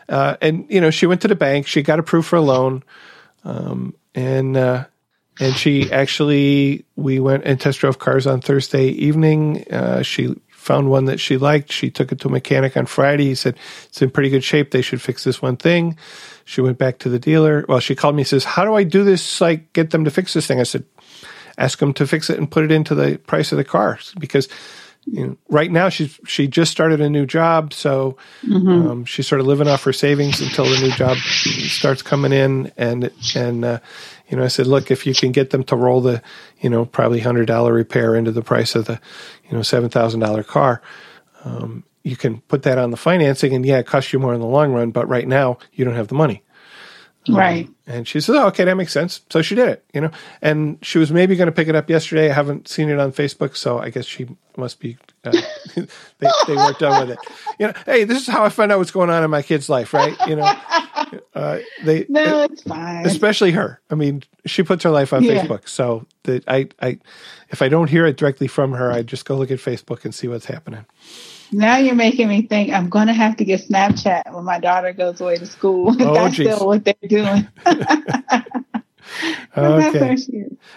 Uh, 0.08 0.38
and 0.42 0.66
you 0.70 0.80
know, 0.80 0.90
she 0.90 1.06
went 1.06 1.22
to 1.22 1.28
the 1.28 1.36
bank. 1.36 1.68
She 1.68 1.82
got 1.82 2.00
approved 2.00 2.28
for 2.28 2.38
a 2.38 2.42
loan, 2.42 2.84
um, 3.44 3.94
and 4.16 4.56
uh, 4.56 4.86
and 5.40 5.56
she 5.56 5.92
actually 5.92 6.86
we 6.96 7.20
went 7.20 7.44
and 7.44 7.60
test 7.60 7.80
drove 7.80 8.00
cars 8.00 8.26
on 8.26 8.40
Thursday 8.40 8.88
evening. 8.88 9.66
Uh, 9.70 10.04
she 10.04 10.34
found 10.52 10.90
one 10.90 11.06
that 11.06 11.20
she 11.20 11.38
liked. 11.38 11.72
She 11.72 11.90
took 11.90 12.12
it 12.12 12.20
to 12.20 12.28
a 12.28 12.32
mechanic 12.32 12.78
on 12.78 12.86
Friday. 12.86 13.26
He 13.26 13.36
said 13.36 13.58
it's 13.86 14.02
in 14.02 14.10
pretty 14.10 14.30
good 14.30 14.44
shape. 14.44 14.72
They 14.72 14.82
should 14.82 15.02
fix 15.02 15.24
this 15.24 15.42
one 15.42 15.58
thing. 15.58 15.98
She 16.46 16.62
went 16.62 16.78
back 16.78 17.00
to 17.00 17.10
the 17.10 17.20
dealer. 17.20 17.66
Well, 17.68 17.80
she 17.80 17.96
called 17.96 18.16
me. 18.16 18.24
Says, 18.24 18.46
"How 18.46 18.64
do 18.64 18.76
I 18.76 18.84
do 18.84 19.04
this? 19.04 19.42
Like, 19.42 19.74
get 19.74 19.90
them 19.90 20.06
to 20.06 20.12
fix 20.12 20.34
this 20.34 20.48
thing?" 20.48 20.62
I 20.62 20.64
said, 20.64 20.86
"Ask 21.58 21.80
them 21.80 21.94
to 21.96 22.08
fix 22.08 22.30
it 22.30 22.38
and 22.38 22.50
put 22.50 22.64
it 22.64 22.72
into 22.72 22.96
the 22.96 23.18
price 23.18 23.52
of 23.52 23.58
the 23.58 23.66
car 23.66 24.00
because." 24.20 24.48
You 25.10 25.26
know, 25.26 25.38
right 25.48 25.72
now 25.72 25.88
she's 25.88 26.20
she 26.26 26.48
just 26.48 26.72
started 26.72 27.00
a 27.00 27.10
new 27.10 27.26
job, 27.26 27.74
so 27.74 28.18
mm-hmm. 28.44 28.90
um, 28.90 29.06
she's 29.06 29.26
sort 29.26 29.40
of 29.40 29.48
living 29.48 29.68
off 29.68 29.84
her 29.86 29.94
savings 29.94 30.42
until 30.42 30.66
the 30.66 30.80
new 30.82 30.92
job 30.92 31.18
starts 31.18 32.02
coming 32.02 32.34
in. 32.34 32.72
And 32.76 33.10
and 33.34 33.64
uh, 33.64 33.80
you 34.28 34.38
know, 34.38 34.44
I 34.44 34.50
said, 34.50 34.68
look, 34.68 34.92
if 34.92 35.08
you 35.08 35.14
can 35.14 35.32
get 35.32 35.52
them 35.52 35.64
to 35.66 35.78
roll 35.78 36.02
the 36.02 36.22
you 36.60 36.70
know 36.70 36.86
probably 36.86 37.22
hundred 37.22 37.46
dollar 37.46 37.72
repair 37.72 38.16
into 38.16 38.32
the 38.32 38.42
price 38.42 38.76
of 38.76 38.86
the 38.86 39.00
you 39.50 39.56
know 39.56 39.62
seven 39.62 39.90
thousand 39.90 40.20
dollar 40.20 40.44
car, 40.44 40.82
um, 41.46 41.86
you 42.04 42.18
can 42.18 42.42
put 42.42 42.64
that 42.64 42.78
on 42.78 42.92
the 42.92 42.98
financing, 42.98 43.54
and 43.54 43.66
yeah, 43.66 43.78
it 43.78 43.88
costs 43.88 44.12
you 44.12 44.20
more 44.20 44.34
in 44.34 44.42
the 44.42 44.46
long 44.46 44.74
run, 44.74 44.92
but 44.92 45.08
right 45.08 45.28
now 45.28 45.58
you 45.72 45.86
don't 45.86 45.96
have 45.96 46.10
the 46.10 46.16
money. 46.16 46.44
Right. 47.30 47.68
Um, 47.68 47.76
and 47.88 48.06
she 48.06 48.20
says, 48.20 48.36
"Oh, 48.36 48.48
okay, 48.48 48.66
that 48.66 48.76
makes 48.76 48.92
sense." 48.92 49.22
So 49.30 49.42
she 49.42 49.56
did 49.56 49.70
it, 49.70 49.86
you 49.94 50.02
know. 50.02 50.12
And 50.42 50.78
she 50.82 51.00
was 51.00 51.10
maybe 51.10 51.38
going 51.38 51.48
to 51.48 51.54
pick 51.54 51.70
it 51.70 51.76
up 51.76 51.90
yesterday. 51.90 52.30
I 52.30 52.34
haven't 52.34 52.68
seen 52.68 52.90
it 52.90 53.00
on 53.00 53.14
Facebook, 53.14 53.56
so 53.56 53.80
I 53.80 53.90
guess 53.90 54.06
she 54.06 54.28
must 54.58 54.82
be. 54.82 54.98
Uh, 55.24 55.32
they, 55.76 56.28
they 56.48 56.56
weren't 56.56 56.80
done 56.80 57.08
with 57.08 57.18
it. 57.18 57.20
You 57.58 57.68
know, 57.68 57.74
hey, 57.86 58.04
this 58.04 58.22
is 58.22 58.28
how 58.28 58.44
I 58.44 58.50
find 58.50 58.74
out 58.74 58.80
what's 58.80 58.92
going 58.92 59.10
on 59.10 59.24
in 59.24 59.32
my 59.32 59.42
kid's 59.42 59.70
life, 59.70 59.94
right? 59.94 60.16
You 60.28 60.36
know, 60.36 60.54
uh, 61.34 61.60
they. 61.86 62.06
No, 62.10 62.44
it's 62.44 62.64
fine. 62.64 63.06
Especially 63.06 63.52
her. 63.52 63.82
I 63.90 63.96
mean, 63.96 64.24
she 64.46 64.64
puts 64.64 64.84
her 64.84 64.90
life 64.90 65.14
on 65.14 65.24
yeah. 65.24 65.42
Facebook, 65.42 65.70
so 65.70 66.06
that 66.24 66.44
I, 66.50 66.68
I, 66.82 67.00
if 67.50 67.62
I 67.62 67.70
don't 67.70 67.90
hear 67.90 68.06
it 68.06 68.18
directly 68.18 68.48
from 68.48 68.74
her, 68.74 68.92
I 68.92 69.02
just 69.02 69.26
go 69.26 69.38
look 69.38 69.50
at 69.50 69.60
Facebook 69.60 70.04
and 70.04 70.14
see 70.14 70.28
what's 70.28 70.46
happening. 70.46 70.86
Now 71.52 71.78
you're 71.78 71.96
making 71.96 72.28
me 72.28 72.42
think 72.42 72.72
I'm 72.72 72.90
going 72.90 73.08
to 73.08 73.14
have 73.14 73.38
to 73.38 73.46
get 73.46 73.62
Snapchat 73.62 74.34
when 74.34 74.44
my 74.44 74.60
daughter 74.60 74.92
goes 74.92 75.22
away 75.22 75.38
to 75.38 75.46
school. 75.46 75.96
Oh, 76.08 76.14
That's 76.14 76.36
geez. 76.36 76.54
still 76.54 76.68
what 76.68 76.86
they're 76.86 76.96
doing. 77.08 77.48
okay. 79.58 80.18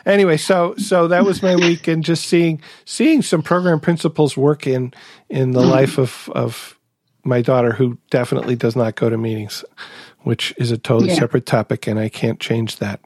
Anyway, 0.07 0.37
so 0.37 0.75
so 0.77 1.09
that 1.09 1.25
was 1.25 1.43
my 1.43 1.57
week, 1.57 1.89
and 1.89 2.05
just 2.05 2.27
seeing 2.27 2.63
seeing 2.85 3.23
some 3.23 3.43
program 3.43 3.81
principles 3.81 4.37
work 4.37 4.67
in 4.67 4.93
in 5.29 5.53
the 5.53 5.63
life 5.63 5.99
of 5.99 6.31
of 6.35 6.79
my 7.25 7.43
daughter, 7.43 7.73
who 7.73 7.99
definitely 8.11 8.57
does 8.57 8.77
not 8.77 8.95
go 8.95 9.11
to 9.11 9.19
meetings, 9.19 9.65
which 10.21 10.55
is 10.57 10.71
a 10.71 10.79
totally 10.79 11.11
yeah. 11.11 11.19
separate 11.19 11.47
topic, 11.47 11.87
and 11.87 11.99
I 11.99 12.09
can't 12.09 12.41
change 12.41 12.77
that. 12.77 13.01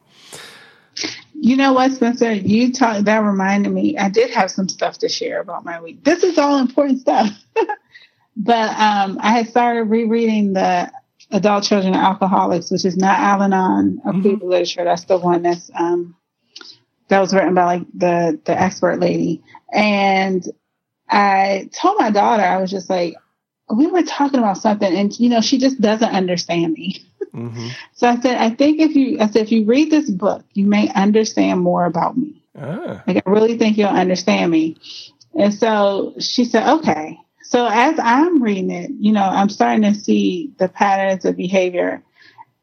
You 1.34 1.57
know 1.57 1.72
what, 1.72 1.92
Spencer? 1.92 2.32
You 2.32 2.72
talk 2.72 3.05
that 3.05 3.18
reminded 3.18 3.72
me. 3.72 3.99
I 3.99 4.09
did 4.09 4.30
have 4.30 4.51
some 4.51 4.68
stuff 4.68 4.99
to 4.99 5.09
share 5.09 5.40
about 5.40 5.64
my 5.64 5.80
week. 5.80 6.05
This 6.05 6.22
is 6.22 6.38
all 6.38 6.59
important 6.59 7.01
stuff. 7.01 7.30
but 8.36 8.70
um, 8.78 9.18
I 9.20 9.32
had 9.32 9.49
started 9.49 9.84
rereading 9.84 10.55
the 10.55 10.90
Adult 11.31 11.64
Children 11.64 11.95
of 11.95 12.01
Alcoholics, 12.01 12.70
which 12.70 12.85
is 12.85 12.97
not 12.97 13.18
Al-Anon 13.18 14.01
of 14.05 14.14
mm-hmm. 14.16 14.47
literature. 14.47 14.85
That's 14.85 15.05
the 15.05 15.18
one 15.18 15.43
that's 15.43 15.70
um, 15.79 16.16
that 17.09 17.20
was 17.20 17.35
written 17.35 17.55
by 17.55 17.64
like 17.64 17.87
the 17.95 18.41
the 18.45 18.61
expert 18.61 19.01
lady. 19.01 19.43
And 19.72 20.45
I 21.09 21.68
told 21.72 21.99
my 21.99 22.11
daughter, 22.11 22.43
I 22.43 22.61
was 22.61 22.70
just 22.70 22.89
like, 22.89 23.14
we 23.75 23.87
were 23.87 24.03
talking 24.03 24.39
about 24.39 24.59
something, 24.59 24.95
and 24.95 25.18
you 25.18 25.29
know, 25.29 25.41
she 25.41 25.59
just 25.59 25.81
doesn't 25.81 26.09
understand 26.09 26.72
me. 26.75 27.05
Mm-hmm. 27.35 27.68
So 27.95 28.09
I 28.09 28.20
said, 28.20 28.37
I 28.37 28.51
think 28.51 28.81
if 28.81 28.95
you, 28.95 29.18
I 29.20 29.29
said, 29.29 29.43
if 29.43 29.53
you 29.53 29.64
read 29.64 29.91
this 29.91 30.11
book, 30.11 30.45
you 30.53 30.66
may 30.66 30.89
understand 30.93 31.61
more 31.61 31.85
about 31.85 32.16
me. 32.16 32.43
Ah. 32.57 33.03
Like 33.07 33.22
I 33.25 33.31
really 33.31 33.57
think 33.57 33.79
you'll 33.79 33.89
understand 33.89 34.51
me. 34.51 34.77
And 35.35 35.55
so 35.55 36.14
she 36.18 36.45
said, 36.45 36.68
okay. 36.79 37.18
So 37.45 37.66
as 37.66 37.99
I'm 38.03 38.42
reading 38.42 38.70
it, 38.70 38.90
you 38.99 39.12
know, 39.12 39.22
I'm 39.22 39.49
starting 39.51 39.82
to 39.82 39.95
see 39.95 40.53
the 40.59 40.68
patterns 40.68 41.24
of 41.24 41.36
behavior, 41.36 42.03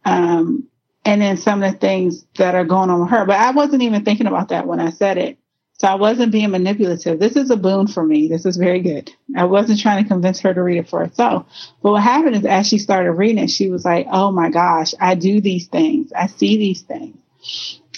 um, 0.06 0.68
and 1.06 1.22
then 1.22 1.38
some 1.38 1.64
of 1.64 1.72
the 1.72 1.78
things 1.78 2.26
that 2.38 2.56
are 2.56 2.66
going 2.66 2.90
on 2.90 3.02
with 3.02 3.10
her. 3.12 3.26
But 3.26 3.38
I 3.38 3.52
wasn't 3.52 3.84
even 3.84 4.04
thinking 4.04 4.28
about 4.28 4.50
that 4.50 4.68
when 4.68 4.80
I 4.80 4.90
said 4.90 5.18
it. 5.18 5.38
So 5.82 5.88
I 5.88 5.96
wasn't 5.96 6.32
being 6.32 6.52
manipulative. 6.52 7.20
This 7.20 7.36
is 7.36 7.50
a 7.50 7.58
boon 7.58 7.88
for 7.88 8.04
me. 8.04 8.28
This 8.28 8.46
is 8.46 8.56
very 8.56 8.82
good. 8.82 9.12
I 9.36 9.46
wasn't 9.46 9.80
trying 9.80 10.04
to 10.04 10.08
convince 10.08 10.40
her 10.42 10.54
to 10.54 10.62
read 10.62 10.78
it 10.78 10.88
for 10.90 11.04
herself. 11.04 11.48
But 11.82 11.94
what 11.94 12.04
happened 12.04 12.36
is 12.36 12.46
as 12.46 12.68
she 12.68 12.78
started 12.78 13.14
reading 13.14 13.44
it, 13.44 13.50
she 13.50 13.72
was 13.72 13.84
like, 13.84 14.06
Oh 14.12 14.32
my 14.32 14.52
gosh, 14.52 14.94
I 15.00 15.16
do 15.16 15.42
these 15.42 15.68
things. 15.68 16.14
I 16.14 16.28
see 16.28 16.58
these 16.58 16.84
things. 16.84 17.18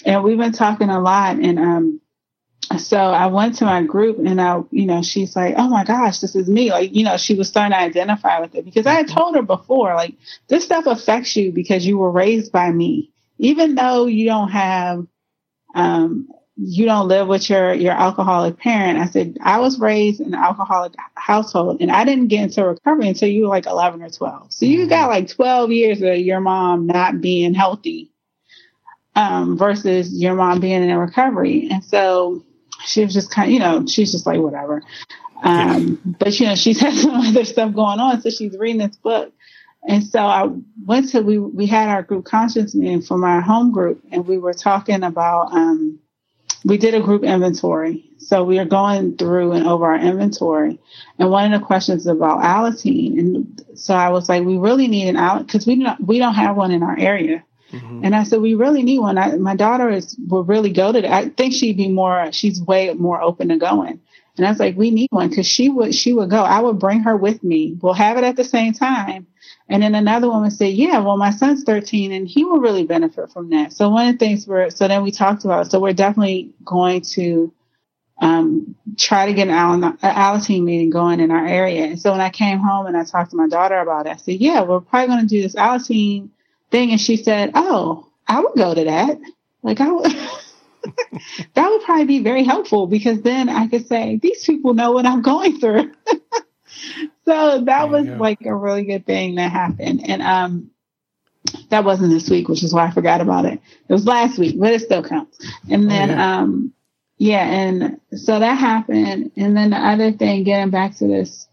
And 0.06 0.22
we've 0.24 0.38
been 0.38 0.52
talking 0.52 0.88
a 0.88 0.98
lot. 1.00 1.36
And, 1.36 1.58
um, 1.58 2.00
so 2.78 2.96
I 2.96 3.26
went 3.26 3.56
to 3.56 3.64
my 3.64 3.82
group 3.82 4.18
and 4.18 4.40
I, 4.40 4.60
you 4.70 4.86
know, 4.86 5.02
she's 5.02 5.36
like, 5.36 5.54
Oh 5.56 5.68
my 5.68 5.84
gosh, 5.84 6.20
this 6.20 6.34
is 6.34 6.48
me. 6.48 6.70
Like, 6.70 6.94
you 6.94 7.04
know, 7.04 7.16
she 7.16 7.34
was 7.34 7.48
starting 7.48 7.72
to 7.72 7.78
identify 7.78 8.40
with 8.40 8.54
it 8.54 8.64
because 8.64 8.86
I 8.86 8.94
had 8.94 9.08
told 9.08 9.36
her 9.36 9.42
before, 9.42 9.94
like, 9.94 10.14
this 10.48 10.64
stuff 10.64 10.86
affects 10.86 11.36
you 11.36 11.52
because 11.52 11.86
you 11.86 11.98
were 11.98 12.10
raised 12.10 12.52
by 12.52 12.70
me. 12.70 13.10
Even 13.38 13.74
though 13.74 14.06
you 14.06 14.26
don't 14.26 14.50
have 14.50 15.06
um, 15.74 16.28
you 16.56 16.84
don't 16.84 17.08
live 17.08 17.26
with 17.26 17.50
your 17.50 17.74
your 17.74 17.92
alcoholic 17.92 18.58
parent. 18.58 18.98
I 18.98 19.06
said 19.06 19.38
I 19.42 19.58
was 19.58 19.78
raised 19.80 20.20
in 20.20 20.28
an 20.28 20.34
alcoholic 20.34 20.94
household, 21.16 21.78
and 21.80 21.90
I 21.90 22.04
didn't 22.04 22.28
get 22.28 22.44
into 22.44 22.64
recovery 22.64 23.08
until 23.08 23.28
you 23.28 23.42
were 23.42 23.48
like 23.48 23.66
eleven 23.66 24.02
or 24.02 24.10
twelve. 24.10 24.52
So 24.52 24.66
you 24.66 24.86
got 24.88 25.08
like 25.08 25.28
twelve 25.28 25.72
years 25.72 26.00
of 26.00 26.18
your 26.18 26.40
mom 26.40 26.86
not 26.86 27.20
being 27.20 27.54
healthy, 27.54 28.12
um, 29.16 29.58
versus 29.58 30.12
your 30.12 30.36
mom 30.36 30.60
being 30.60 30.88
in 30.88 30.96
recovery. 30.96 31.68
And 31.70 31.84
so 31.84 32.44
she 32.86 33.04
was 33.04 33.14
just 33.14 33.30
kind 33.30 33.48
of, 33.48 33.52
you 33.52 33.58
know, 33.58 33.86
she's 33.86 34.12
just 34.12 34.26
like 34.26 34.40
whatever. 34.40 34.82
Um, 35.42 36.16
but 36.18 36.38
you 36.38 36.46
know, 36.46 36.54
she's 36.54 36.80
had 36.80 36.94
some 36.94 37.12
other 37.12 37.44
stuff 37.44 37.74
going 37.74 38.00
on, 38.00 38.20
so 38.20 38.30
she's 38.30 38.56
reading 38.58 38.78
this 38.78 38.96
book. 38.96 39.32
And 39.86 40.02
so 40.02 40.20
I 40.20 40.48
went 40.86 41.10
to 41.10 41.20
we 41.20 41.38
we 41.38 41.66
had 41.66 41.88
our 41.88 42.02
group 42.02 42.24
conscience 42.24 42.74
meeting 42.74 43.02
from 43.02 43.22
our 43.22 43.40
home 43.40 43.70
group, 43.72 44.02
and 44.10 44.26
we 44.26 44.38
were 44.38 44.54
talking 44.54 45.02
about 45.02 45.52
um, 45.52 45.98
we 46.64 46.78
did 46.78 46.94
a 46.94 47.00
group 47.00 47.22
inventory. 47.22 48.10
So 48.18 48.42
we 48.42 48.58
are 48.58 48.64
going 48.64 49.18
through 49.18 49.52
and 49.52 49.66
over 49.66 49.84
our 49.84 49.98
inventory. 49.98 50.78
And 51.18 51.30
one 51.30 51.52
of 51.52 51.60
the 51.60 51.66
questions 51.66 52.02
is 52.02 52.06
about 52.06 52.40
Alateen. 52.40 53.18
And 53.18 53.64
so 53.74 53.92
I 53.94 54.08
was 54.08 54.30
like, 54.30 54.44
we 54.44 54.56
really 54.56 54.88
need 54.88 55.08
an 55.08 55.16
out 55.16 55.46
because 55.46 55.66
we 55.66 55.82
don't 55.82 56.00
we 56.06 56.18
don't 56.18 56.34
have 56.34 56.56
one 56.56 56.70
in 56.70 56.82
our 56.82 56.98
area. 56.98 57.44
Mm-hmm. 57.72 58.04
And 58.04 58.14
I 58.14 58.24
said, 58.24 58.40
we 58.40 58.54
really 58.54 58.82
need 58.82 59.00
one. 59.00 59.18
I, 59.18 59.36
my 59.36 59.56
daughter 59.56 59.90
is 59.90 60.16
will 60.28 60.44
really 60.44 60.72
go 60.72 60.92
to. 60.92 61.12
I 61.12 61.28
think 61.28 61.54
she'd 61.54 61.76
be 61.76 61.88
more 61.88 62.30
she's 62.32 62.62
way 62.62 62.92
more 62.94 63.20
open 63.20 63.48
to 63.48 63.56
going. 63.56 64.00
And 64.36 64.46
I 64.46 64.50
was 64.50 64.58
like, 64.58 64.76
we 64.76 64.90
need 64.90 65.10
one 65.10 65.28
because 65.28 65.46
she 65.46 65.68
would 65.68 65.94
she 65.94 66.12
would 66.12 66.30
go. 66.30 66.42
I 66.42 66.60
would 66.60 66.78
bring 66.78 67.00
her 67.00 67.16
with 67.16 67.42
me. 67.42 67.76
We'll 67.80 67.94
have 67.94 68.16
it 68.18 68.24
at 68.24 68.36
the 68.36 68.44
same 68.44 68.72
time. 68.72 69.26
And 69.68 69.82
then 69.82 69.94
another 69.94 70.28
woman 70.28 70.50
said, 70.50 70.74
yeah, 70.74 70.98
well, 70.98 71.16
my 71.16 71.30
son's 71.30 71.64
13 71.64 72.12
and 72.12 72.28
he 72.28 72.44
will 72.44 72.58
really 72.58 72.84
benefit 72.84 73.30
from 73.32 73.50
that. 73.50 73.72
So 73.72 73.88
one 73.88 74.08
of 74.08 74.14
the 74.14 74.18
things 74.18 74.46
we're, 74.46 74.70
so 74.70 74.88
then 74.88 75.02
we 75.02 75.10
talked 75.10 75.44
about, 75.44 75.70
so 75.70 75.80
we're 75.80 75.94
definitely 75.94 76.52
going 76.64 77.00
to, 77.14 77.52
um, 78.20 78.74
try 78.98 79.26
to 79.26 79.32
get 79.32 79.48
an 79.48 79.54
Al- 79.54 79.92
Alateen 79.98 80.64
meeting 80.64 80.90
going 80.90 81.18
in 81.18 81.30
our 81.30 81.46
area. 81.46 81.84
And 81.84 81.98
so 81.98 82.12
when 82.12 82.20
I 82.20 82.30
came 82.30 82.58
home 82.58 82.86
and 82.86 82.96
I 82.96 83.04
talked 83.04 83.30
to 83.30 83.36
my 83.36 83.48
daughter 83.48 83.78
about 83.78 84.06
it, 84.06 84.10
I 84.10 84.16
said, 84.16 84.34
yeah, 84.34 84.62
we're 84.62 84.80
probably 84.80 85.08
going 85.08 85.20
to 85.20 85.26
do 85.26 85.42
this 85.42 85.54
Alateen 85.54 86.28
thing. 86.74 86.90
And 86.90 87.00
she 87.00 87.16
said, 87.16 87.52
oh, 87.54 88.08
I 88.26 88.40
would 88.40 88.54
go 88.56 88.74
to 88.74 88.84
that. 88.84 89.18
Like 89.62 89.80
I 89.80 89.92
would. 89.92 90.10
that 91.54 91.70
would 91.70 91.82
probably 91.82 92.04
be 92.04 92.22
very 92.22 92.42
helpful 92.42 92.86
because 92.86 93.22
then 93.22 93.48
I 93.48 93.68
could 93.68 93.86
say, 93.86 94.18
these 94.20 94.44
people 94.44 94.74
know 94.74 94.92
what 94.92 95.06
I'm 95.06 95.22
going 95.22 95.60
through. 95.60 95.92
so 97.24 97.62
that 97.64 97.88
was 97.88 98.06
like 98.06 98.44
a 98.44 98.54
really 98.54 98.84
good 98.84 99.06
thing 99.06 99.36
that 99.36 99.52
happened. 99.52 100.02
And 100.08 100.20
um 100.20 100.70
that 101.70 101.84
wasn't 101.84 102.10
this 102.10 102.28
week, 102.28 102.48
which 102.48 102.64
is 102.64 102.74
why 102.74 102.86
I 102.86 102.90
forgot 102.90 103.20
about 103.20 103.44
it. 103.44 103.60
It 103.88 103.92
was 103.92 104.06
last 104.06 104.38
week, 104.38 104.56
but 104.58 104.72
it 104.72 104.80
still 104.80 105.04
counts. 105.04 105.38
And 105.70 105.86
oh, 105.86 105.88
then 105.88 106.10
oh, 106.10 106.14
yeah. 106.14 106.38
um 106.38 106.72
yeah, 107.16 107.46
and 107.46 108.00
so 108.12 108.40
that 108.40 108.58
happened. 108.58 109.30
And 109.36 109.56
then 109.56 109.70
the 109.70 109.76
other 109.76 110.10
thing, 110.10 110.42
getting 110.42 110.70
back 110.70 110.96
to 110.96 111.06
this 111.06 111.46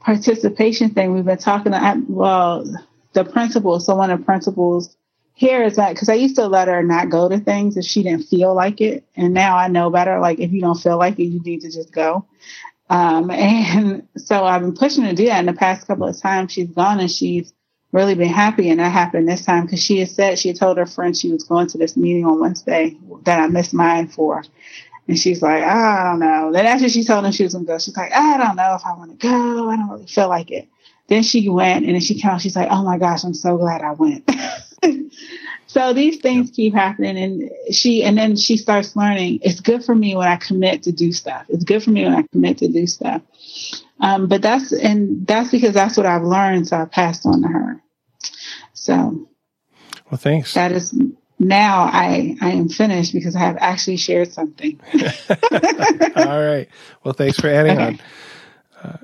participation 0.00 0.90
thing, 0.90 1.14
we've 1.14 1.24
been 1.24 1.38
talking 1.38 1.72
about 1.72 1.98
well, 2.08 2.64
the 3.14 3.24
principle, 3.24 3.80
So 3.80 3.94
one 3.94 4.10
of 4.10 4.18
the 4.18 4.24
principles 4.24 4.96
here 5.34 5.64
is 5.64 5.76
that 5.76 5.94
because 5.94 6.08
I 6.08 6.14
used 6.14 6.36
to 6.36 6.46
let 6.46 6.68
her 6.68 6.82
not 6.82 7.10
go 7.10 7.28
to 7.28 7.38
things 7.38 7.76
if 7.76 7.84
she 7.84 8.02
didn't 8.02 8.24
feel 8.24 8.54
like 8.54 8.80
it. 8.80 9.04
And 9.16 9.34
now 9.34 9.56
I 9.56 9.68
know 9.68 9.90
better. 9.90 10.20
Like 10.20 10.38
if 10.38 10.52
you 10.52 10.60
don't 10.60 10.78
feel 10.78 10.98
like 10.98 11.18
it, 11.18 11.24
you 11.24 11.40
need 11.42 11.62
to 11.62 11.70
just 11.70 11.92
go. 11.92 12.26
Um, 12.90 13.30
and 13.32 14.06
so 14.16 14.44
I've 14.44 14.62
been 14.62 14.74
pushing 14.74 15.04
to 15.04 15.14
do 15.14 15.26
that. 15.26 15.40
In 15.40 15.46
the 15.46 15.52
past 15.52 15.86
couple 15.86 16.06
of 16.06 16.20
times 16.20 16.52
she's 16.52 16.70
gone 16.70 17.00
and 17.00 17.10
she's 17.10 17.52
really 17.90 18.14
been 18.14 18.28
happy. 18.28 18.70
And 18.70 18.78
that 18.78 18.90
happened 18.90 19.28
this 19.28 19.44
time 19.44 19.64
because 19.64 19.82
she 19.82 19.98
had 19.98 20.08
said 20.08 20.38
she 20.38 20.48
had 20.48 20.58
told 20.58 20.78
her 20.78 20.86
friend 20.86 21.16
she 21.16 21.32
was 21.32 21.44
going 21.44 21.66
to 21.68 21.78
this 21.78 21.96
meeting 21.96 22.24
on 22.24 22.40
Wednesday 22.40 22.96
that 23.24 23.40
I 23.40 23.46
missed 23.48 23.74
mine 23.74 24.08
for. 24.08 24.44
And 25.06 25.18
she's 25.18 25.42
like, 25.42 25.62
I 25.62 26.04
don't 26.04 26.20
know. 26.20 26.50
Then 26.52 26.64
after 26.66 26.88
she 26.88 27.04
told 27.04 27.24
him 27.24 27.32
she 27.32 27.42
was 27.42 27.52
to 27.52 27.60
go, 27.60 27.78
she's 27.78 27.96
like, 27.96 28.12
I 28.12 28.38
don't 28.38 28.56
know 28.56 28.74
if 28.74 28.86
I 28.86 28.94
want 28.94 29.10
to 29.10 29.16
go. 29.16 29.68
I 29.68 29.76
don't 29.76 29.90
really 29.90 30.06
feel 30.06 30.28
like 30.28 30.50
it. 30.50 30.68
Then 31.08 31.22
she 31.22 31.48
went 31.48 31.84
and 31.84 31.94
then 31.94 32.00
she 32.00 32.18
came 32.18 32.30
out. 32.30 32.40
She's 32.40 32.56
like, 32.56 32.68
Oh 32.70 32.82
my 32.82 32.98
gosh, 32.98 33.24
I'm 33.24 33.34
so 33.34 33.58
glad 33.58 33.82
I 33.82 33.92
went. 33.92 34.28
so 35.66 35.92
these 35.92 36.18
things 36.18 36.50
keep 36.50 36.74
happening 36.74 37.18
and 37.18 37.50
she 37.74 38.04
and 38.04 38.16
then 38.16 38.36
she 38.36 38.56
starts 38.56 38.94
learning 38.94 39.40
it's 39.42 39.60
good 39.60 39.84
for 39.84 39.94
me 39.94 40.14
when 40.14 40.28
i 40.28 40.36
commit 40.36 40.84
to 40.84 40.92
do 40.92 41.12
stuff. 41.12 41.44
It's 41.48 41.64
good 41.64 41.82
for 41.82 41.90
me 41.90 42.04
when 42.04 42.14
i 42.14 42.22
commit 42.22 42.58
to 42.58 42.68
do 42.68 42.86
stuff. 42.86 43.22
Um, 44.00 44.28
but 44.28 44.42
that's 44.42 44.72
and 44.72 45.26
that's 45.26 45.50
because 45.50 45.74
that's 45.74 45.96
what 45.96 46.06
i've 46.06 46.22
learned 46.22 46.68
so 46.68 46.76
i 46.76 46.84
passed 46.84 47.26
on 47.26 47.42
to 47.42 47.48
her. 47.48 47.82
So 48.72 49.28
well 50.10 50.18
thanks. 50.18 50.54
that 50.54 50.72
is 50.72 50.96
now 51.38 51.82
i 51.92 52.36
i 52.40 52.50
am 52.50 52.68
finished 52.68 53.12
because 53.12 53.34
i 53.34 53.40
have 53.40 53.56
actually 53.58 53.96
shared 53.96 54.32
something. 54.32 54.80
All 56.16 56.40
right. 56.40 56.68
Well 57.02 57.14
thanks 57.14 57.38
for 57.40 57.48
adding 57.48 57.72
okay. 57.78 57.86
on 57.86 58.00
uh, 58.84 58.96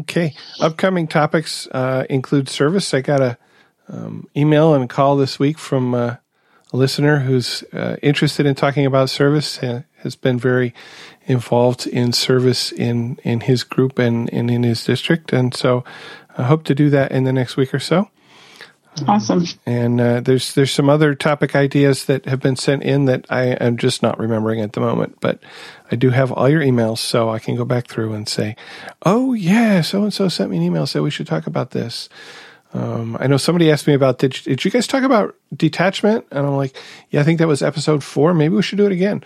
okay 0.00 0.34
upcoming 0.60 1.06
topics 1.06 1.68
uh, 1.68 2.04
include 2.10 2.48
service 2.48 2.92
i 2.92 3.00
got 3.00 3.20
a 3.20 3.38
um, 3.88 4.28
email 4.36 4.74
and 4.74 4.88
call 4.88 5.16
this 5.16 5.38
week 5.38 5.58
from 5.58 5.94
uh, 5.94 6.16
a 6.72 6.76
listener 6.76 7.20
who's 7.20 7.62
uh, 7.72 7.96
interested 8.02 8.46
in 8.46 8.54
talking 8.54 8.86
about 8.86 9.10
service, 9.10 9.58
has 9.58 10.16
been 10.16 10.38
very 10.38 10.72
involved 11.26 11.86
in 11.86 12.12
service 12.12 12.72
in, 12.72 13.18
in 13.22 13.40
his 13.40 13.62
group 13.62 13.98
and, 13.98 14.32
and 14.32 14.50
in 14.50 14.62
his 14.62 14.84
district. 14.84 15.32
And 15.32 15.54
so 15.54 15.84
I 16.36 16.44
hope 16.44 16.64
to 16.64 16.74
do 16.74 16.88
that 16.90 17.12
in 17.12 17.24
the 17.24 17.32
next 17.32 17.56
week 17.56 17.74
or 17.74 17.78
so. 17.78 18.08
Awesome. 19.08 19.44
And 19.64 20.00
uh, 20.00 20.20
there's 20.20 20.54
there's 20.54 20.70
some 20.70 20.90
other 20.90 21.14
topic 21.14 21.56
ideas 21.56 22.04
that 22.06 22.26
have 22.26 22.40
been 22.40 22.56
sent 22.56 22.82
in 22.82 23.06
that 23.06 23.24
I 23.30 23.44
am 23.44 23.78
just 23.78 24.02
not 24.02 24.18
remembering 24.18 24.60
at 24.60 24.74
the 24.74 24.80
moment, 24.80 25.16
but 25.20 25.42
I 25.90 25.96
do 25.96 26.10
have 26.10 26.30
all 26.30 26.48
your 26.48 26.60
emails, 26.60 26.98
so 26.98 27.30
I 27.30 27.38
can 27.38 27.56
go 27.56 27.64
back 27.64 27.88
through 27.88 28.12
and 28.12 28.28
say, 28.28 28.54
"Oh 29.04 29.32
yeah, 29.32 29.80
so 29.80 30.02
and 30.02 30.12
so 30.12 30.28
sent 30.28 30.50
me 30.50 30.58
an 30.58 30.62
email, 30.62 30.86
said 30.86 31.02
we 31.02 31.10
should 31.10 31.26
talk 31.26 31.46
about 31.46 31.70
this." 31.70 32.10
Um, 32.74 33.16
I 33.20 33.26
know 33.26 33.36
somebody 33.36 33.70
asked 33.70 33.86
me 33.86 33.94
about 33.94 34.18
did 34.18 34.32
did 34.44 34.64
you 34.64 34.70
guys 34.70 34.86
talk 34.86 35.02
about 35.04 35.36
detachment? 35.54 36.26
And 36.30 36.46
I'm 36.46 36.56
like, 36.56 36.76
yeah, 37.10 37.20
I 37.20 37.24
think 37.24 37.38
that 37.38 37.48
was 37.48 37.62
episode 37.62 38.02
four. 38.02 38.34
Maybe 38.34 38.54
we 38.54 38.62
should 38.62 38.78
do 38.78 38.86
it 38.86 38.92
again. 38.92 39.24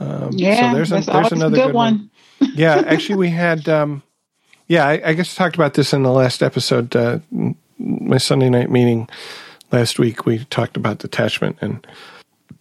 Um, 0.00 0.30
yeah, 0.32 0.70
so 0.70 0.76
there's, 0.76 0.92
a, 0.92 1.10
there's 1.10 1.32
another 1.32 1.56
good, 1.56 1.66
good 1.66 1.74
one. 1.74 2.10
one. 2.38 2.50
yeah, 2.54 2.74
actually, 2.86 3.16
we 3.16 3.30
had. 3.30 3.68
Um, 3.68 4.02
yeah, 4.66 4.86
I, 4.86 5.00
I, 5.02 5.12
guess 5.14 5.34
I 5.34 5.44
talked 5.44 5.54
about 5.54 5.74
this 5.74 5.94
in 5.94 6.02
the 6.02 6.12
last 6.12 6.42
episode. 6.42 6.94
Uh, 6.94 7.20
my 7.78 8.18
Sunday 8.18 8.50
night 8.50 8.70
meeting 8.70 9.08
last 9.72 9.98
week, 9.98 10.26
we 10.26 10.44
talked 10.46 10.76
about 10.76 10.98
detachment, 10.98 11.56
and 11.60 11.86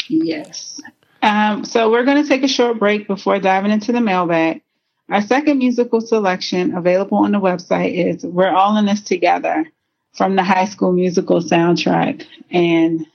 Yes. 0.08 0.82
Um, 1.22 1.64
so 1.64 1.90
we're 1.90 2.04
going 2.04 2.22
to 2.22 2.28
take 2.28 2.44
a 2.44 2.48
short 2.48 2.80
break 2.80 3.08
before 3.08 3.40
diving 3.40 3.72
into 3.72 3.92
the 3.92 4.02
mailbag. 4.02 4.62
Our 5.10 5.22
second 5.22 5.58
musical 5.58 6.02
selection 6.02 6.76
available 6.76 7.18
on 7.20 7.32
the 7.32 7.40
website 7.40 7.94
is 7.94 8.24
We're 8.24 8.54
All 8.54 8.78
in 8.78 8.86
This 8.86 9.02
Together 9.02 9.66
from 10.14 10.36
the 10.36 10.44
High 10.44 10.66
School 10.66 10.92
Musical 10.92 11.42
soundtrack. 11.42 12.26
And 12.52 13.06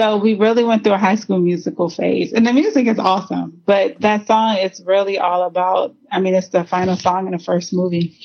so 0.00 0.16
we 0.16 0.32
really 0.32 0.64
went 0.64 0.82
through 0.82 0.94
a 0.94 0.98
high 0.98 1.16
school 1.16 1.38
musical 1.38 1.90
phase. 1.90 2.32
And 2.32 2.46
the 2.46 2.54
music 2.54 2.86
is 2.86 2.98
awesome, 2.98 3.60
but 3.66 4.00
that 4.00 4.26
song 4.26 4.56
is 4.56 4.82
really 4.86 5.18
all 5.18 5.42
about, 5.42 5.94
I 6.10 6.20
mean, 6.20 6.34
it's 6.34 6.48
the 6.48 6.64
final 6.64 6.96
song 6.96 7.26
in 7.26 7.32
the 7.32 7.38
first 7.38 7.74
movie. 7.74 8.16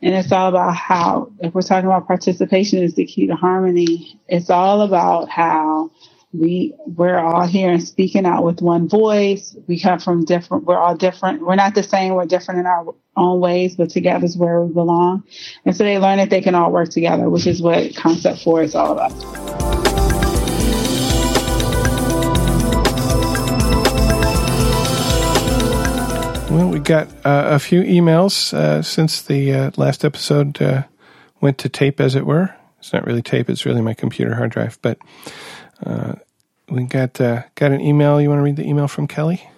And 0.00 0.14
it's 0.14 0.32
all 0.32 0.48
about 0.48 0.74
how, 0.74 1.30
if 1.40 1.52
we're 1.52 1.60
talking 1.60 1.84
about 1.84 2.06
participation 2.06 2.82
is 2.82 2.94
the 2.94 3.04
key 3.04 3.26
to 3.26 3.34
harmony, 3.34 4.18
it's 4.26 4.48
all 4.48 4.80
about 4.80 5.28
how 5.28 5.90
we 6.32 6.74
we're 6.86 7.18
all 7.18 7.46
here 7.46 7.72
and 7.72 7.86
speaking 7.86 8.24
out 8.24 8.42
with 8.42 8.62
one 8.62 8.88
voice. 8.88 9.54
We 9.66 9.78
come 9.78 9.98
from 9.98 10.24
different. 10.24 10.64
We're 10.64 10.78
all 10.78 10.96
different. 10.96 11.42
We're 11.42 11.56
not 11.56 11.74
the 11.74 11.82
same. 11.82 12.14
We're 12.14 12.24
different 12.24 12.60
in 12.60 12.66
our 12.66 12.94
own 13.18 13.40
ways, 13.40 13.76
but 13.76 13.90
together 13.90 14.24
is 14.24 14.36
where 14.36 14.62
we 14.62 14.72
belong. 14.72 15.24
And 15.66 15.76
so 15.76 15.84
they 15.84 15.98
learn 15.98 16.16
that 16.18 16.30
they 16.30 16.40
can 16.40 16.54
all 16.54 16.72
work 16.72 16.88
together, 16.88 17.28
which 17.28 17.46
is 17.46 17.60
what 17.60 17.94
Concept 17.96 18.42
Four 18.42 18.62
is 18.62 18.74
all 18.74 18.92
about. 18.92 19.37
Well, 26.58 26.70
we 26.70 26.80
got 26.80 27.06
uh, 27.24 27.50
a 27.54 27.60
few 27.60 27.82
emails 27.82 28.52
uh, 28.52 28.82
since 28.82 29.22
the 29.22 29.54
uh, 29.54 29.70
last 29.76 30.04
episode 30.04 30.60
uh, 30.60 30.82
went 31.40 31.56
to 31.58 31.68
tape, 31.68 32.00
as 32.00 32.16
it 32.16 32.26
were. 32.26 32.52
It's 32.80 32.92
not 32.92 33.06
really 33.06 33.22
tape; 33.22 33.48
it's 33.48 33.64
really 33.64 33.80
my 33.80 33.94
computer 33.94 34.34
hard 34.34 34.50
drive, 34.50 34.76
but. 34.82 34.98
Uh, 35.86 36.16
we 36.68 36.82
got 36.82 37.20
uh, 37.20 37.44
got 37.54 37.70
an 37.70 37.80
email. 37.80 38.20
You 38.20 38.28
want 38.28 38.40
to 38.40 38.42
read 38.42 38.56
the 38.56 38.66
email 38.66 38.88
from 38.88 39.06
Kelly? 39.06 39.48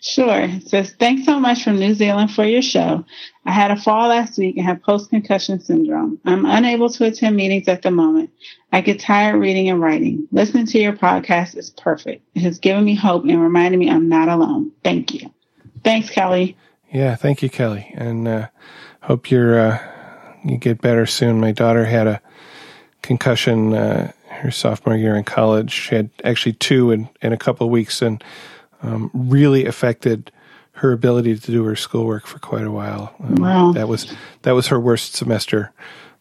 Sure. 0.00 0.40
It 0.40 0.68
says, 0.68 0.92
Thanks 0.98 1.24
so 1.24 1.38
much 1.38 1.62
from 1.62 1.78
New 1.78 1.94
Zealand 1.94 2.32
for 2.32 2.44
your 2.44 2.62
show. 2.62 3.04
I 3.46 3.52
had 3.52 3.70
a 3.70 3.76
fall 3.76 4.08
last 4.08 4.36
week 4.36 4.56
and 4.56 4.66
have 4.66 4.82
post 4.82 5.08
concussion 5.08 5.60
syndrome. 5.60 6.18
I'm 6.24 6.44
unable 6.44 6.90
to 6.90 7.04
attend 7.04 7.36
meetings 7.36 7.68
at 7.68 7.82
the 7.82 7.92
moment. 7.92 8.30
I 8.72 8.80
get 8.80 8.98
tired 8.98 9.38
reading 9.38 9.68
and 9.68 9.80
writing. 9.80 10.26
Listening 10.32 10.66
to 10.66 10.78
your 10.80 10.94
podcast 10.94 11.56
is 11.56 11.70
perfect. 11.70 12.26
It 12.34 12.42
has 12.42 12.58
given 12.58 12.84
me 12.84 12.96
hope 12.96 13.22
and 13.22 13.40
reminded 13.40 13.78
me 13.78 13.88
I'm 13.88 14.08
not 14.08 14.28
alone. 14.28 14.72
Thank 14.82 15.14
you. 15.14 15.30
Thanks, 15.84 16.10
Kelly. 16.10 16.56
Yeah, 16.92 17.14
thank 17.14 17.42
you, 17.42 17.48
Kelly. 17.48 17.92
And 17.94 18.26
uh, 18.26 18.48
hope 19.02 19.30
you're 19.30 19.58
uh, 19.58 19.78
you 20.44 20.56
get 20.56 20.80
better 20.80 21.06
soon. 21.06 21.40
My 21.40 21.52
daughter 21.52 21.84
had 21.84 22.06
a 22.06 22.20
concussion 23.02 23.74
uh, 23.74 24.12
her 24.28 24.50
sophomore 24.50 24.96
year 24.96 25.14
in 25.16 25.24
college. 25.24 25.72
She 25.72 25.94
had 25.94 26.10
actually 26.24 26.54
two 26.54 26.90
in, 26.90 27.08
in 27.22 27.32
a 27.32 27.36
couple 27.36 27.66
of 27.66 27.70
weeks 27.70 28.02
and 28.02 28.22
um, 28.82 29.10
really 29.12 29.66
affected 29.66 30.32
her 30.72 30.92
ability 30.92 31.36
to 31.36 31.52
do 31.52 31.64
her 31.64 31.76
schoolwork 31.76 32.26
for 32.26 32.38
quite 32.38 32.64
a 32.64 32.70
while. 32.70 33.14
Um, 33.22 33.34
wow. 33.36 33.72
That 33.72 33.88
was 33.88 34.12
that 34.42 34.52
was 34.52 34.68
her 34.68 34.80
worst 34.80 35.14
semester 35.14 35.72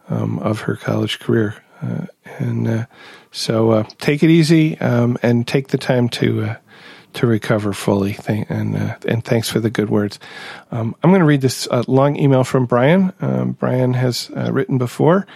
um, 0.10 0.40
of 0.40 0.62
her 0.62 0.76
college 0.76 1.20
career. 1.20 1.64
Uh, 1.82 2.08
and 2.40 2.68
uh, 2.68 2.86
so 3.32 3.72
uh, 3.72 3.84
take 4.00 4.22
it 4.22 4.30
easy 4.30 4.78
um, 4.80 5.18
and 5.24 5.48
take 5.48 5.70
the 5.70 5.78
time 5.78 6.10
to 6.10 6.44
uh, 6.44 6.56
to 7.20 7.28
recover 7.28 7.74
fully. 7.74 8.18
And 8.28 8.76
uh, 8.76 8.96
and 9.08 9.24
thanks 9.24 9.50
for 9.50 9.60
the 9.60 9.70
good 9.70 9.90
words. 9.90 10.20
Um, 10.72 10.96
I'm 11.04 11.12
going 11.12 11.22
to 11.22 11.26
read 11.26 11.42
this 11.42 11.68
uh, 11.70 11.84
long 11.88 12.18
email 12.18 12.44
from 12.44 12.66
Brian. 12.66 13.14
Um, 13.22 13.54
Brian 13.54 13.94
has 13.94 14.30
written 14.32 14.78
before. 14.78 15.28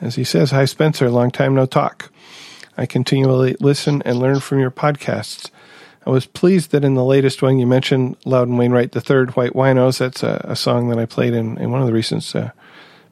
As 0.00 0.16
he 0.16 0.24
says, 0.24 0.50
Hi, 0.50 0.64
Spencer, 0.64 1.08
long 1.10 1.30
time 1.30 1.54
no 1.54 1.64
talk. 1.64 2.10
I 2.76 2.86
continually 2.86 3.54
listen 3.60 4.02
and 4.02 4.18
learn 4.18 4.40
from 4.40 4.58
your 4.58 4.72
podcasts. 4.72 5.50
I 6.04 6.10
was 6.10 6.26
pleased 6.26 6.72
that 6.72 6.84
in 6.84 6.94
the 6.94 7.04
latest 7.04 7.42
one 7.42 7.58
you 7.58 7.66
mentioned 7.66 8.16
Loudon 8.24 8.56
Wainwright 8.56 8.92
the 8.92 9.00
Third 9.00 9.36
White 9.36 9.52
Winos. 9.52 9.98
That's 9.98 10.24
a, 10.24 10.44
a, 10.48 10.56
song 10.56 10.88
that 10.88 10.98
I 10.98 11.06
played 11.06 11.34
in, 11.34 11.56
in 11.58 11.70
one 11.70 11.80
of 11.80 11.86
the 11.86 11.92
recent 11.92 12.34
uh, 12.34 12.50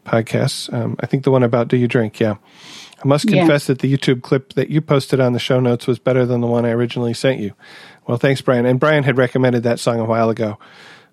podcasts. 0.04 0.72
Um, 0.72 0.96
I 0.98 1.06
think 1.06 1.22
the 1.22 1.30
one 1.30 1.44
about 1.44 1.68
Do 1.68 1.76
You 1.76 1.86
Drink? 1.86 2.18
Yeah. 2.18 2.34
I 3.02 3.06
must 3.06 3.28
confess 3.28 3.64
yeah. 3.64 3.74
that 3.74 3.78
the 3.78 3.96
YouTube 3.96 4.22
clip 4.22 4.54
that 4.54 4.68
you 4.68 4.80
posted 4.80 5.20
on 5.20 5.32
the 5.32 5.38
show 5.38 5.60
notes 5.60 5.86
was 5.86 5.98
better 5.98 6.26
than 6.26 6.40
the 6.40 6.46
one 6.46 6.66
I 6.66 6.70
originally 6.70 7.14
sent 7.14 7.40
you. 7.40 7.54
Well, 8.06 8.18
thanks, 8.18 8.40
Brian. 8.40 8.66
And 8.66 8.80
Brian 8.80 9.04
had 9.04 9.18
recommended 9.18 9.62
that 9.64 9.78
song 9.78 10.00
a 10.00 10.04
while 10.04 10.30
ago, 10.30 10.58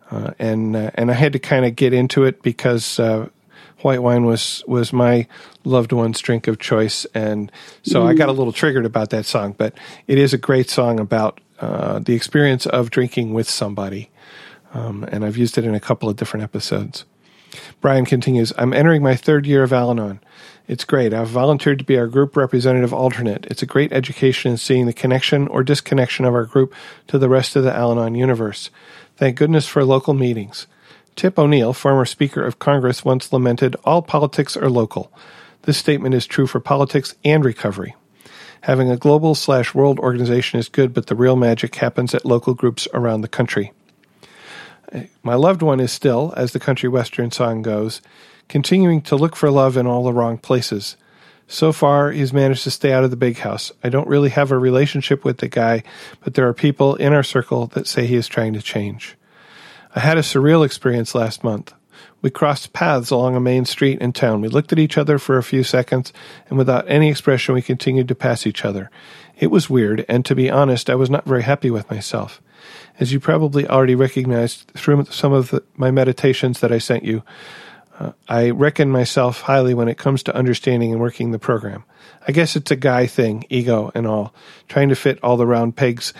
uh, 0.09 0.31
and 0.39 0.75
uh, 0.75 0.91
and 0.95 1.11
I 1.11 1.13
had 1.13 1.33
to 1.33 1.39
kind 1.39 1.65
of 1.65 1.75
get 1.75 1.93
into 1.93 2.23
it 2.23 2.41
because 2.41 2.99
uh, 2.99 3.29
white 3.79 4.01
wine 4.01 4.25
was 4.25 4.63
was 4.67 4.93
my 4.93 5.27
loved 5.63 5.91
one's 5.91 6.19
drink 6.19 6.47
of 6.47 6.59
choice, 6.59 7.05
and 7.13 7.51
so 7.83 8.03
mm. 8.03 8.07
I 8.07 8.13
got 8.13 8.29
a 8.29 8.31
little 8.31 8.53
triggered 8.53 8.85
about 8.85 9.09
that 9.11 9.25
song. 9.25 9.53
But 9.57 9.77
it 10.07 10.17
is 10.17 10.33
a 10.33 10.37
great 10.37 10.69
song 10.69 10.99
about 10.99 11.39
uh, 11.59 11.99
the 11.99 12.13
experience 12.13 12.65
of 12.65 12.89
drinking 12.89 13.33
with 13.33 13.49
somebody, 13.49 14.09
um, 14.73 15.03
and 15.11 15.25
I've 15.25 15.37
used 15.37 15.57
it 15.57 15.65
in 15.65 15.75
a 15.75 15.79
couple 15.79 16.09
of 16.09 16.15
different 16.15 16.43
episodes. 16.43 17.05
Brian 17.81 18.05
continues, 18.05 18.53
I'm 18.57 18.73
entering 18.73 19.01
my 19.01 19.15
third 19.15 19.45
year 19.45 19.63
of 19.63 19.73
Al 19.73 19.91
Anon. 19.91 20.19
It's 20.67 20.83
great. 20.83 21.13
I've 21.13 21.29
volunteered 21.29 21.79
to 21.79 21.85
be 21.85 21.97
our 21.97 22.07
group 22.07 22.35
representative 22.35 22.93
alternate. 22.93 23.45
It's 23.45 23.63
a 23.63 23.67
great 23.67 23.93
education 23.93 24.51
in 24.51 24.57
seeing 24.57 24.85
the 24.85 24.91
connection 24.91 25.47
or 25.47 25.63
disconnection 25.63 26.25
of 26.25 26.33
our 26.33 26.43
group 26.43 26.73
to 27.07 27.17
the 27.17 27.29
rest 27.29 27.55
of 27.55 27.63
the 27.63 27.73
Al 27.73 27.93
Anon 27.93 28.15
universe. 28.15 28.69
Thank 29.15 29.37
goodness 29.37 29.65
for 29.65 29.85
local 29.85 30.13
meetings. 30.13 30.67
Tip 31.15 31.39
O'Neill, 31.39 31.71
former 31.71 32.05
Speaker 32.05 32.43
of 32.43 32.59
Congress, 32.59 33.05
once 33.05 33.31
lamented, 33.31 33.77
All 33.85 34.01
politics 34.01 34.57
are 34.57 34.69
local. 34.69 35.11
This 35.61 35.77
statement 35.77 36.13
is 36.13 36.27
true 36.27 36.47
for 36.47 36.59
politics 36.59 37.15
and 37.23 37.45
recovery. 37.45 37.95
Having 38.61 38.91
a 38.91 38.97
global 38.97 39.35
slash 39.35 39.73
world 39.73 39.99
organization 39.99 40.59
is 40.59 40.67
good, 40.67 40.93
but 40.93 41.07
the 41.07 41.15
real 41.15 41.37
magic 41.37 41.75
happens 41.75 42.13
at 42.13 42.25
local 42.25 42.53
groups 42.53 42.87
around 42.93 43.21
the 43.21 43.27
country. 43.29 43.71
My 45.23 45.35
loved 45.35 45.61
one 45.61 45.79
is 45.79 45.91
still, 45.91 46.33
as 46.35 46.51
the 46.51 46.59
country 46.59 46.89
western 46.89 47.31
song 47.31 47.61
goes, 47.61 48.01
continuing 48.47 49.01
to 49.03 49.15
look 49.15 49.35
for 49.35 49.51
love 49.51 49.77
in 49.77 49.87
all 49.87 50.03
the 50.03 50.13
wrong 50.13 50.37
places. 50.37 50.97
So 51.47 51.71
far, 51.71 52.11
he's 52.11 52.33
managed 52.33 52.63
to 52.63 52.71
stay 52.71 52.91
out 52.91 53.05
of 53.05 53.11
the 53.11 53.15
big 53.17 53.37
house. 53.37 53.71
I 53.83 53.89
don't 53.89 54.07
really 54.07 54.29
have 54.29 54.51
a 54.51 54.57
relationship 54.57 55.23
with 55.23 55.37
the 55.37 55.47
guy, 55.47 55.83
but 56.21 56.33
there 56.33 56.47
are 56.47 56.53
people 56.53 56.95
in 56.95 57.13
our 57.13 57.23
circle 57.23 57.67
that 57.67 57.87
say 57.87 58.05
he 58.05 58.15
is 58.15 58.27
trying 58.27 58.53
to 58.53 58.61
change. 58.61 59.15
I 59.95 60.01
had 60.01 60.17
a 60.17 60.21
surreal 60.21 60.65
experience 60.65 61.15
last 61.15 61.43
month. 61.43 61.73
We 62.21 62.29
crossed 62.29 62.73
paths 62.73 63.11
along 63.11 63.35
a 63.35 63.39
main 63.39 63.63
street 63.65 64.01
in 64.01 64.11
town. 64.11 64.41
We 64.41 64.49
looked 64.49 64.73
at 64.73 64.79
each 64.79 64.97
other 64.97 65.17
for 65.17 65.37
a 65.37 65.43
few 65.43 65.63
seconds, 65.63 66.11
and 66.49 66.57
without 66.57 66.89
any 66.89 67.09
expression, 67.09 67.55
we 67.55 67.61
continued 67.61 68.07
to 68.09 68.15
pass 68.15 68.45
each 68.45 68.65
other. 68.65 68.91
It 69.37 69.47
was 69.47 69.69
weird, 69.69 70.03
and 70.09 70.25
to 70.25 70.35
be 70.35 70.49
honest, 70.49 70.89
I 70.89 70.95
was 70.95 71.09
not 71.09 71.25
very 71.25 71.43
happy 71.43 71.71
with 71.71 71.89
myself. 71.89 72.41
As 72.99 73.13
you 73.13 73.19
probably 73.19 73.67
already 73.67 73.95
recognized 73.95 74.71
through 74.75 75.05
some 75.05 75.31
of 75.31 75.51
the, 75.51 75.63
my 75.75 75.91
meditations 75.91 76.59
that 76.59 76.71
I 76.71 76.79
sent 76.79 77.03
you, 77.03 77.23
I 78.27 78.51
reckon 78.51 78.91
myself 78.91 79.41
highly 79.41 79.73
when 79.73 79.87
it 79.87 79.97
comes 79.97 80.23
to 80.23 80.35
understanding 80.35 80.91
and 80.91 81.01
working 81.01 81.31
the 81.31 81.39
program. 81.39 81.83
I 82.27 82.31
guess 82.31 82.55
it's 82.55 82.71
a 82.71 82.75
guy 82.75 83.07
thing, 83.07 83.45
ego 83.49 83.91
and 83.95 84.05
all, 84.05 84.33
trying 84.67 84.89
to 84.89 84.95
fit 84.95 85.19
all 85.23 85.37
the 85.37 85.47
round 85.47 85.75
pegs 85.75 86.13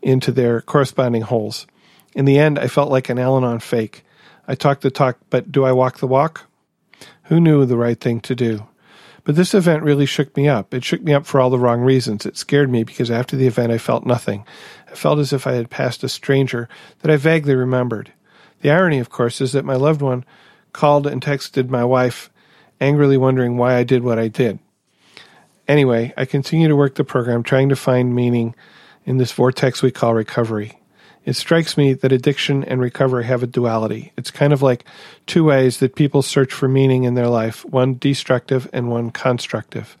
into 0.00 0.30
their 0.30 0.60
corresponding 0.60 1.22
holes. 1.22 1.66
In 2.14 2.24
the 2.24 2.38
end, 2.38 2.58
I 2.58 2.68
felt 2.68 2.90
like 2.90 3.08
an 3.08 3.18
Al 3.18 3.36
Anon 3.36 3.60
fake. 3.60 4.04
I 4.46 4.54
talk 4.54 4.80
the 4.80 4.90
talk, 4.90 5.18
but 5.30 5.50
do 5.50 5.64
I 5.64 5.72
walk 5.72 5.98
the 5.98 6.06
walk? 6.06 6.48
Who 7.24 7.40
knew 7.40 7.64
the 7.64 7.78
right 7.78 7.98
thing 7.98 8.20
to 8.20 8.34
do? 8.34 8.66
But 9.24 9.36
this 9.36 9.54
event 9.54 9.82
really 9.82 10.06
shook 10.06 10.36
me 10.36 10.48
up. 10.48 10.74
It 10.74 10.84
shook 10.84 11.02
me 11.02 11.14
up 11.14 11.24
for 11.24 11.40
all 11.40 11.48
the 11.48 11.58
wrong 11.58 11.80
reasons. 11.80 12.26
It 12.26 12.36
scared 12.36 12.70
me 12.70 12.84
because 12.84 13.10
after 13.10 13.36
the 13.36 13.46
event 13.46 13.72
I 13.72 13.78
felt 13.78 14.04
nothing. 14.04 14.44
I 14.90 14.94
felt 14.94 15.18
as 15.18 15.32
if 15.32 15.46
I 15.46 15.52
had 15.52 15.70
passed 15.70 16.04
a 16.04 16.08
stranger 16.10 16.68
that 17.00 17.10
I 17.10 17.16
vaguely 17.16 17.54
remembered. 17.54 18.12
The 18.60 18.70
irony, 18.70 18.98
of 18.98 19.10
course, 19.10 19.40
is 19.40 19.52
that 19.52 19.64
my 19.64 19.76
loved 19.76 20.02
one 20.02 20.24
called 20.74 21.06
and 21.06 21.22
texted 21.22 21.70
my 21.70 21.84
wife, 21.84 22.30
angrily 22.80 23.16
wondering 23.16 23.56
why 23.56 23.76
I 23.76 23.84
did 23.84 24.04
what 24.04 24.18
I 24.18 24.28
did. 24.28 24.58
Anyway, 25.66 26.12
I 26.18 26.26
continue 26.26 26.68
to 26.68 26.76
work 26.76 26.96
the 26.96 27.04
program, 27.04 27.42
trying 27.42 27.70
to 27.70 27.76
find 27.76 28.14
meaning 28.14 28.54
in 29.06 29.16
this 29.16 29.32
vortex 29.32 29.80
we 29.80 29.90
call 29.90 30.12
recovery. 30.12 30.78
It 31.24 31.36
strikes 31.36 31.78
me 31.78 31.94
that 31.94 32.12
addiction 32.12 32.64
and 32.64 32.82
recovery 32.82 33.24
have 33.24 33.42
a 33.42 33.46
duality. 33.46 34.12
It's 34.18 34.30
kind 34.30 34.52
of 34.52 34.60
like 34.60 34.84
two 35.26 35.44
ways 35.44 35.78
that 35.78 35.96
people 35.96 36.20
search 36.20 36.52
for 36.52 36.68
meaning 36.68 37.04
in 37.04 37.14
their 37.14 37.28
life 37.28 37.64
one 37.64 37.96
destructive 37.96 38.68
and 38.74 38.90
one 38.90 39.10
constructive. 39.10 39.96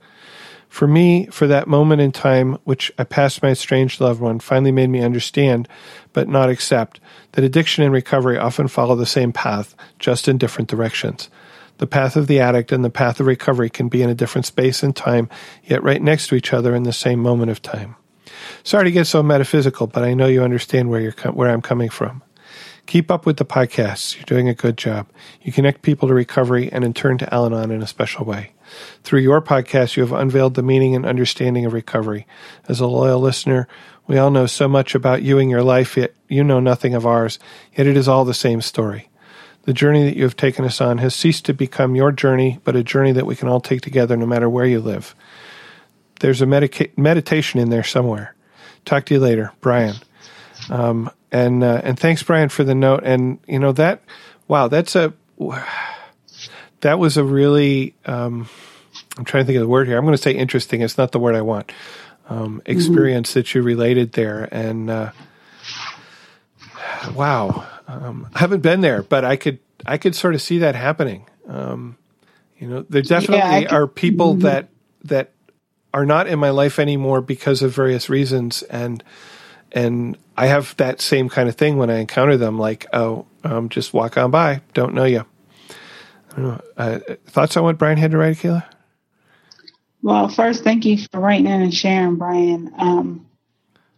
For 0.74 0.88
me, 0.88 1.26
for 1.26 1.46
that 1.46 1.68
moment 1.68 2.00
in 2.00 2.10
time 2.10 2.58
which 2.64 2.90
I 2.98 3.04
passed 3.04 3.44
my 3.44 3.50
estranged 3.50 4.00
loved 4.00 4.20
one 4.20 4.40
finally 4.40 4.72
made 4.72 4.90
me 4.90 5.04
understand, 5.04 5.68
but 6.12 6.26
not 6.28 6.50
accept, 6.50 6.98
that 7.30 7.44
addiction 7.44 7.84
and 7.84 7.92
recovery 7.92 8.38
often 8.38 8.66
follow 8.66 8.96
the 8.96 9.06
same 9.06 9.32
path, 9.32 9.76
just 10.00 10.26
in 10.26 10.36
different 10.36 10.68
directions. 10.68 11.30
The 11.78 11.86
path 11.86 12.16
of 12.16 12.26
the 12.26 12.40
addict 12.40 12.72
and 12.72 12.84
the 12.84 12.90
path 12.90 13.20
of 13.20 13.28
recovery 13.28 13.70
can 13.70 13.88
be 13.88 14.02
in 14.02 14.10
a 14.10 14.16
different 14.16 14.46
space 14.46 14.82
and 14.82 14.96
time, 14.96 15.28
yet 15.62 15.84
right 15.84 16.02
next 16.02 16.26
to 16.26 16.34
each 16.34 16.52
other 16.52 16.74
in 16.74 16.82
the 16.82 16.92
same 16.92 17.20
moment 17.20 17.52
of 17.52 17.62
time. 17.62 17.94
Sorry 18.64 18.86
to 18.86 18.90
get 18.90 19.06
so 19.06 19.22
metaphysical, 19.22 19.86
but 19.86 20.02
I 20.02 20.12
know 20.12 20.26
you 20.26 20.42
understand 20.42 20.90
where 20.90 21.00
you're 21.00 21.32
where 21.34 21.50
I'm 21.50 21.62
coming 21.62 21.88
from. 21.88 22.20
Keep 22.86 23.12
up 23.12 23.26
with 23.26 23.36
the 23.36 23.44
podcasts. 23.44 24.16
You're 24.16 24.24
doing 24.24 24.48
a 24.48 24.54
good 24.54 24.76
job. 24.76 25.06
You 25.40 25.52
connect 25.52 25.82
people 25.82 26.08
to 26.08 26.14
recovery 26.14 26.68
and 26.72 26.82
in 26.82 26.94
turn 26.94 27.16
to 27.18 27.32
Al 27.32 27.46
Anon 27.46 27.70
in 27.70 27.80
a 27.80 27.86
special 27.86 28.24
way. 28.24 28.53
Through 29.02 29.20
your 29.20 29.40
podcast, 29.40 29.96
you 29.96 30.02
have 30.02 30.12
unveiled 30.12 30.54
the 30.54 30.62
meaning 30.62 30.94
and 30.94 31.06
understanding 31.06 31.64
of 31.64 31.72
recovery. 31.72 32.26
As 32.68 32.80
a 32.80 32.86
loyal 32.86 33.20
listener, 33.20 33.68
we 34.06 34.18
all 34.18 34.30
know 34.30 34.46
so 34.46 34.68
much 34.68 34.94
about 34.94 35.22
you 35.22 35.38
and 35.38 35.50
your 35.50 35.62
life, 35.62 35.96
yet 35.96 36.14
you 36.28 36.44
know 36.44 36.60
nothing 36.60 36.94
of 36.94 37.06
ours, 37.06 37.38
yet 37.76 37.86
it 37.86 37.96
is 37.96 38.08
all 38.08 38.24
the 38.24 38.34
same 38.34 38.60
story. 38.60 39.08
The 39.62 39.72
journey 39.72 40.04
that 40.04 40.16
you 40.16 40.24
have 40.24 40.36
taken 40.36 40.64
us 40.64 40.80
on 40.80 40.98
has 40.98 41.14
ceased 41.14 41.46
to 41.46 41.54
become 41.54 41.94
your 41.94 42.12
journey, 42.12 42.60
but 42.64 42.76
a 42.76 42.84
journey 42.84 43.12
that 43.12 43.26
we 43.26 43.36
can 43.36 43.48
all 43.48 43.60
take 43.60 43.80
together 43.80 44.16
no 44.16 44.26
matter 44.26 44.48
where 44.48 44.66
you 44.66 44.80
live. 44.80 45.14
There's 46.20 46.42
a 46.42 46.46
medica- 46.46 46.90
meditation 46.96 47.60
in 47.60 47.70
there 47.70 47.82
somewhere. 47.82 48.34
Talk 48.84 49.06
to 49.06 49.14
you 49.14 49.20
later, 49.20 49.52
Brian. 49.60 49.96
Um, 50.68 51.10
and 51.32 51.64
uh, 51.64 51.80
and 51.82 51.98
thanks, 51.98 52.22
Brian, 52.22 52.48
for 52.48 52.62
the 52.62 52.74
note. 52.74 53.02
And 53.04 53.38
you 53.46 53.58
know 53.58 53.72
that, 53.72 54.02
wow, 54.46 54.68
that's 54.68 54.94
a 54.96 55.14
that 56.84 56.98
was 56.98 57.16
a 57.16 57.24
really. 57.24 57.94
Um, 58.06 58.48
I'm 59.18 59.24
trying 59.24 59.42
to 59.42 59.46
think 59.46 59.56
of 59.56 59.62
the 59.62 59.68
word 59.68 59.88
here. 59.88 59.98
I'm 59.98 60.04
going 60.04 60.16
to 60.16 60.22
say 60.22 60.32
interesting. 60.32 60.82
It's 60.82 60.96
not 60.96 61.12
the 61.12 61.18
word 61.18 61.34
I 61.34 61.42
want. 61.42 61.72
Um, 62.28 62.60
mm-hmm. 62.60 62.70
experience 62.70 63.30
mm-hmm. 63.30 63.40
that 63.40 63.54
you 63.54 63.62
related 63.62 64.12
there, 64.12 64.48
and 64.50 64.88
uh, 64.88 65.10
wow, 67.14 67.66
um, 67.88 68.28
I 68.34 68.38
haven't 68.38 68.60
been 68.60 68.80
there, 68.80 69.02
but 69.02 69.24
I 69.24 69.36
could 69.36 69.58
I 69.84 69.98
could 69.98 70.14
sort 70.14 70.34
of 70.34 70.42
see 70.42 70.58
that 70.58 70.74
happening. 70.74 71.26
Um, 71.48 71.96
you 72.58 72.68
know, 72.68 72.86
there 72.88 73.02
definitely 73.02 73.64
yeah, 73.64 73.74
are 73.74 73.86
people 73.86 74.34
mm-hmm. 74.34 74.42
that 74.42 74.68
that 75.04 75.32
are 75.92 76.06
not 76.06 76.26
in 76.26 76.38
my 76.38 76.50
life 76.50 76.78
anymore 76.78 77.20
because 77.20 77.62
of 77.62 77.74
various 77.74 78.08
reasons, 78.08 78.62
and 78.62 79.02
and 79.72 80.16
I 80.36 80.46
have 80.46 80.76
that 80.76 81.00
same 81.00 81.28
kind 81.28 81.48
of 81.48 81.56
thing 81.56 81.76
when 81.76 81.90
I 81.90 81.98
encounter 81.98 82.36
them. 82.36 82.58
Like, 82.58 82.86
oh, 82.92 83.26
um, 83.42 83.68
just 83.68 83.92
walk 83.92 84.16
on 84.16 84.30
by, 84.30 84.62
don't 84.72 84.94
know 84.94 85.04
you. 85.04 85.26
Uh, 86.36 86.98
thoughts 87.26 87.56
on 87.56 87.64
what 87.64 87.78
Brian 87.78 87.98
had 87.98 88.10
to 88.10 88.18
write, 88.18 88.36
Kayla? 88.36 88.64
Well, 90.02 90.28
first, 90.28 90.64
thank 90.64 90.84
you 90.84 90.98
for 90.98 91.20
writing 91.20 91.46
in 91.46 91.62
and 91.62 91.72
sharing, 91.72 92.16
Brian. 92.16 92.72
Um, 92.76 93.26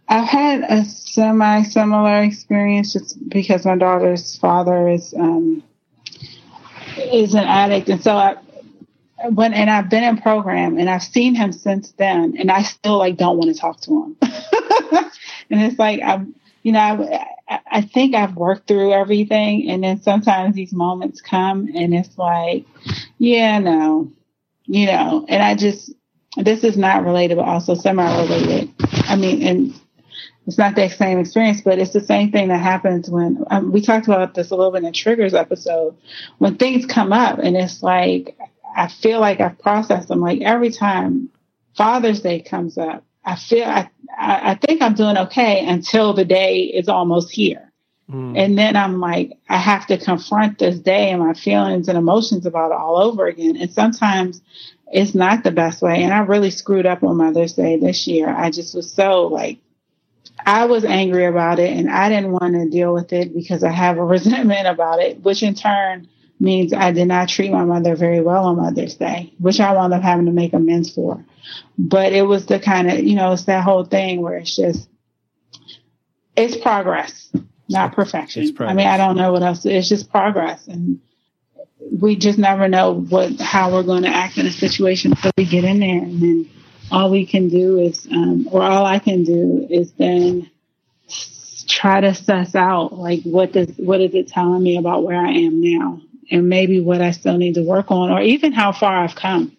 I've 0.08 0.28
had 0.28 0.62
a 0.68 0.84
semi 0.84 1.64
similar 1.64 2.22
experience 2.22 2.92
just 2.92 3.28
because 3.28 3.64
my 3.64 3.76
daughter's 3.76 4.36
father 4.36 4.88
is 4.88 5.12
um, 5.14 5.64
is 6.96 7.34
an 7.34 7.44
addict, 7.44 7.88
and 7.88 8.02
so 8.02 8.16
I 8.16 8.36
when 9.30 9.54
and 9.54 9.70
I've 9.70 9.88
been 9.88 10.04
in 10.04 10.18
program 10.18 10.78
and 10.78 10.88
I've 10.88 11.02
seen 11.02 11.34
him 11.34 11.52
since 11.52 11.92
then, 11.92 12.36
and 12.38 12.50
I 12.50 12.62
still 12.62 12.98
like 12.98 13.16
don't 13.16 13.38
want 13.38 13.54
to 13.54 13.60
talk 13.60 13.80
to 13.82 14.04
him. 14.04 14.16
and 15.50 15.62
it's 15.62 15.78
like 15.78 16.00
I'm, 16.02 16.34
you 16.62 16.72
know, 16.72 16.78
I, 16.80 17.26
I 17.48 17.82
think 17.82 18.14
I've 18.14 18.36
worked 18.36 18.66
through 18.66 18.92
everything, 18.92 19.70
and 19.70 19.84
then 19.84 20.02
sometimes 20.02 20.54
these 20.54 20.72
moments 20.72 21.20
come, 21.20 21.68
and 21.74 21.94
it's 21.94 22.18
like, 22.18 22.64
yeah, 23.18 23.58
no, 23.58 24.10
you 24.64 24.86
know, 24.86 25.24
and 25.28 25.42
I 25.42 25.54
just 25.54 25.92
this 26.36 26.64
is 26.64 26.76
not 26.76 27.04
related, 27.04 27.36
but 27.36 27.46
also 27.46 27.74
semi-related. 27.74 28.70
I 29.08 29.16
mean, 29.16 29.42
and 29.42 29.80
it's 30.46 30.58
not 30.58 30.74
the 30.74 30.88
same 30.88 31.18
experience, 31.18 31.60
but 31.62 31.78
it's 31.78 31.92
the 31.92 32.00
same 32.00 32.30
thing 32.30 32.48
that 32.48 32.58
happens 32.58 33.08
when 33.08 33.44
um, 33.50 33.72
we 33.72 33.80
talked 33.80 34.06
about 34.06 34.34
this 34.34 34.50
a 34.50 34.56
little 34.56 34.72
bit 34.72 34.78
in 34.78 34.84
the 34.84 34.92
triggers 34.92 35.34
episode. 35.34 35.96
When 36.38 36.56
things 36.56 36.86
come 36.86 37.12
up, 37.12 37.38
and 37.38 37.56
it's 37.56 37.82
like 37.82 38.36
I 38.76 38.88
feel 38.88 39.20
like 39.20 39.40
I've 39.40 39.58
processed 39.58 40.08
them. 40.08 40.20
Like 40.20 40.42
every 40.42 40.70
time 40.70 41.30
Father's 41.76 42.20
Day 42.20 42.40
comes 42.40 42.76
up, 42.76 43.04
I 43.26 43.34
feel 43.36 43.64
I 43.64 43.90
I 44.18 44.54
think 44.54 44.80
I'm 44.80 44.94
doing 44.94 45.18
okay 45.18 45.66
until 45.66 46.14
the 46.14 46.24
day 46.24 46.60
is 46.60 46.88
almost 46.88 47.30
here. 47.30 47.72
Mm. 48.10 48.38
And 48.38 48.56
then 48.56 48.76
I'm 48.76 49.00
like, 49.00 49.32
I 49.48 49.58
have 49.58 49.86
to 49.88 49.98
confront 49.98 50.58
this 50.58 50.78
day 50.78 51.10
and 51.10 51.20
my 51.20 51.34
feelings 51.34 51.88
and 51.88 51.98
emotions 51.98 52.46
about 52.46 52.70
it 52.70 52.78
all 52.78 52.98
over 52.98 53.26
again. 53.26 53.56
And 53.56 53.70
sometimes 53.70 54.40
it's 54.92 55.14
not 55.14 55.42
the 55.42 55.50
best 55.50 55.82
way. 55.82 56.02
And 56.02 56.14
I 56.14 56.20
really 56.20 56.50
screwed 56.50 56.86
up 56.86 57.02
on 57.02 57.16
Mother's 57.16 57.54
Day 57.54 57.76
this 57.78 58.06
year. 58.06 58.28
I 58.28 58.50
just 58.50 58.74
was 58.74 58.90
so 58.90 59.26
like, 59.26 59.58
I 60.44 60.66
was 60.66 60.84
angry 60.84 61.26
about 61.26 61.58
it 61.58 61.76
and 61.76 61.90
I 61.90 62.08
didn't 62.08 62.30
want 62.30 62.54
to 62.54 62.70
deal 62.70 62.94
with 62.94 63.12
it 63.12 63.34
because 63.34 63.64
I 63.64 63.72
have 63.72 63.98
a 63.98 64.04
resentment 64.04 64.68
about 64.68 65.00
it, 65.00 65.22
which 65.22 65.42
in 65.42 65.54
turn 65.54 66.08
means 66.38 66.72
I 66.72 66.92
did 66.92 67.08
not 67.08 67.28
treat 67.28 67.50
my 67.50 67.64
mother 67.64 67.96
very 67.96 68.20
well 68.20 68.44
on 68.46 68.56
Mother's 68.56 68.96
Day, 68.96 69.32
which 69.38 69.60
I 69.60 69.72
wound 69.72 69.94
up 69.94 70.02
having 70.02 70.26
to 70.26 70.32
make 70.32 70.52
amends 70.52 70.92
for. 70.92 71.24
But 71.78 72.12
it 72.12 72.22
was 72.22 72.46
the 72.46 72.58
kind 72.58 72.90
of, 72.90 72.98
you 73.00 73.14
know, 73.14 73.32
it's 73.32 73.44
that 73.44 73.64
whole 73.64 73.84
thing 73.84 74.20
where 74.20 74.36
it's 74.36 74.54
just, 74.54 74.88
it's 76.36 76.56
progress, 76.56 77.30
not 77.68 77.94
perfection. 77.94 78.54
Progress. 78.54 78.72
I 78.72 78.76
mean, 78.76 78.86
I 78.86 78.96
don't 78.96 79.16
know 79.16 79.32
what 79.32 79.42
else. 79.42 79.64
It's 79.64 79.88
just 79.88 80.10
progress. 80.10 80.66
And 80.66 81.00
we 82.00 82.16
just 82.16 82.38
never 82.38 82.68
know 82.68 82.92
what, 82.92 83.40
how 83.40 83.72
we're 83.72 83.82
going 83.82 84.02
to 84.02 84.08
act 84.08 84.38
in 84.38 84.46
a 84.46 84.52
situation 84.52 85.12
until 85.12 85.32
we 85.38 85.46
get 85.46 85.64
in 85.64 85.80
there. 85.80 86.02
And 86.02 86.20
then 86.20 86.50
all 86.90 87.10
we 87.10 87.26
can 87.26 87.48
do 87.48 87.78
is, 87.78 88.06
um, 88.10 88.48
or 88.50 88.62
all 88.62 88.84
I 88.84 88.98
can 88.98 89.24
do 89.24 89.66
is 89.70 89.92
then 89.92 90.50
try 91.66 92.00
to 92.00 92.14
suss 92.14 92.54
out 92.54 92.92
like 92.92 93.22
what 93.24 93.52
does 93.52 93.68
what 93.76 94.00
is 94.00 94.14
it 94.14 94.28
telling 94.28 94.62
me 94.62 94.76
about 94.76 95.02
where 95.04 95.18
I 95.18 95.32
am 95.32 95.60
now 95.60 96.00
and 96.30 96.48
maybe 96.48 96.80
what 96.80 97.00
I 97.00 97.10
still 97.10 97.38
need 97.38 97.54
to 97.54 97.62
work 97.62 97.90
on 97.90 98.10
or 98.10 98.20
even 98.20 98.52
how 98.52 98.72
far 98.72 99.04
I've 99.04 99.14
come 99.14 99.56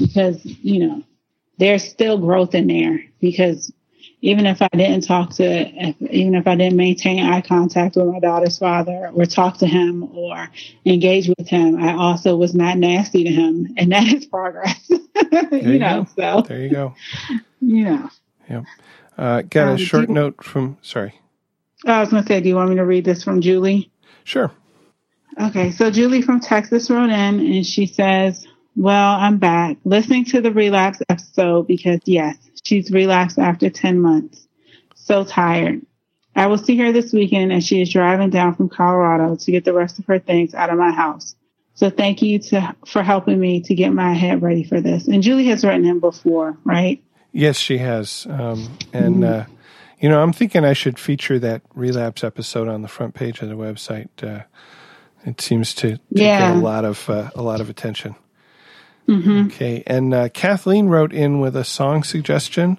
because 0.00 0.44
you 0.44 0.86
know 0.86 1.02
there's 1.58 1.84
still 1.84 2.18
growth 2.18 2.54
in 2.54 2.66
there 2.66 3.00
because 3.20 3.72
even 4.22 4.46
if 4.46 4.60
I 4.60 4.68
didn't 4.68 5.02
talk 5.02 5.34
to, 5.36 5.94
even 6.10 6.34
if 6.34 6.46
I 6.46 6.54
didn't 6.54 6.76
maintain 6.76 7.24
eye 7.24 7.40
contact 7.40 7.96
with 7.96 8.06
my 8.06 8.20
daughter's 8.20 8.58
father 8.58 9.10
or 9.14 9.24
talk 9.24 9.58
to 9.58 9.66
him 9.66 10.14
or 10.14 10.48
engage 10.84 11.28
with 11.28 11.48
him, 11.48 11.82
I 11.82 11.94
also 11.94 12.36
was 12.36 12.54
not 12.54 12.76
nasty 12.76 13.24
to 13.24 13.30
him. 13.30 13.68
And 13.78 13.92
that 13.92 14.12
is 14.12 14.26
progress. 14.26 14.78
you, 14.90 15.08
you, 15.52 15.78
know, 15.78 16.06
go. 16.16 16.42
so 16.42 16.42
there 16.42 16.60
you 16.60 16.70
go. 16.70 16.94
You 17.62 17.84
know. 17.84 18.10
Yeah. 18.48 18.62
Uh, 19.18 19.42
got 19.42 19.68
a 19.68 19.70
um, 19.72 19.76
short 19.76 20.08
you, 20.08 20.14
note 20.14 20.42
from, 20.42 20.78
sorry. 20.80 21.20
I 21.84 22.00
was 22.00 22.08
going 22.08 22.22
to 22.22 22.26
say, 22.26 22.40
do 22.40 22.48
you 22.48 22.56
want 22.56 22.70
me 22.70 22.76
to 22.76 22.86
read 22.86 23.04
this 23.04 23.22
from 23.22 23.42
Julie? 23.42 23.90
Sure. 24.24 24.50
Okay. 25.40 25.70
So 25.70 25.90
Julie 25.90 26.22
from 26.22 26.40
Texas 26.40 26.90
wrote 26.90 27.10
in 27.10 27.40
and 27.40 27.66
she 27.66 27.86
says, 27.86 28.46
well, 28.76 29.14
I'm 29.14 29.38
back 29.38 29.78
listening 29.84 30.24
to 30.26 30.40
the 30.40 30.52
relapse 30.52 31.00
episode 31.08 31.66
because 31.66 32.00
yes, 32.04 32.36
she's 32.62 32.90
relapsed 32.90 33.38
after 33.38 33.70
10 33.70 34.00
months. 34.00 34.46
So 34.94 35.24
tired. 35.24 35.82
I 36.36 36.46
will 36.46 36.58
see 36.58 36.76
her 36.76 36.92
this 36.92 37.12
weekend 37.12 37.52
as 37.52 37.66
she 37.66 37.82
is 37.82 37.90
driving 37.90 38.30
down 38.30 38.54
from 38.54 38.68
Colorado 38.68 39.34
to 39.34 39.50
get 39.50 39.64
the 39.64 39.72
rest 39.72 39.98
of 39.98 40.06
her 40.06 40.18
things 40.18 40.54
out 40.54 40.70
of 40.70 40.78
my 40.78 40.92
house. 40.92 41.34
So 41.74 41.90
thank 41.90 42.22
you 42.22 42.38
to, 42.38 42.76
for 42.86 43.02
helping 43.02 43.40
me 43.40 43.62
to 43.62 43.74
get 43.74 43.92
my 43.92 44.12
head 44.12 44.42
ready 44.42 44.62
for 44.62 44.80
this. 44.80 45.08
And 45.08 45.22
Julie 45.22 45.46
has 45.46 45.64
written 45.64 45.84
him 45.84 45.98
before, 45.98 46.56
right? 46.64 47.02
Yes, 47.32 47.56
she 47.56 47.78
has. 47.78 48.26
Um, 48.28 48.78
and, 48.92 49.16
mm-hmm. 49.16 49.50
uh, 49.50 49.56
you 49.98 50.08
know, 50.08 50.22
I'm 50.22 50.32
thinking 50.32 50.64
I 50.64 50.74
should 50.74 50.98
feature 50.98 51.38
that 51.38 51.62
relapse 51.74 52.22
episode 52.22 52.68
on 52.68 52.82
the 52.82 52.88
front 52.88 53.14
page 53.14 53.40
of 53.40 53.48
the 53.48 53.56
website. 53.56 54.08
Uh, 54.22 54.44
it 55.24 55.40
seems 55.40 55.74
to, 55.74 55.96
to 55.96 56.00
yeah. 56.10 56.52
get 56.52 56.56
a 56.56 56.60
lot 56.60 56.84
of 56.84 57.08
uh, 57.08 57.30
a 57.34 57.42
lot 57.42 57.60
of 57.60 57.70
attention. 57.70 58.14
Mm-hmm. 59.08 59.46
Okay. 59.46 59.82
And 59.86 60.14
uh, 60.14 60.28
Kathleen 60.28 60.86
wrote 60.86 61.12
in 61.12 61.40
with 61.40 61.56
a 61.56 61.64
song 61.64 62.04
suggestion. 62.04 62.78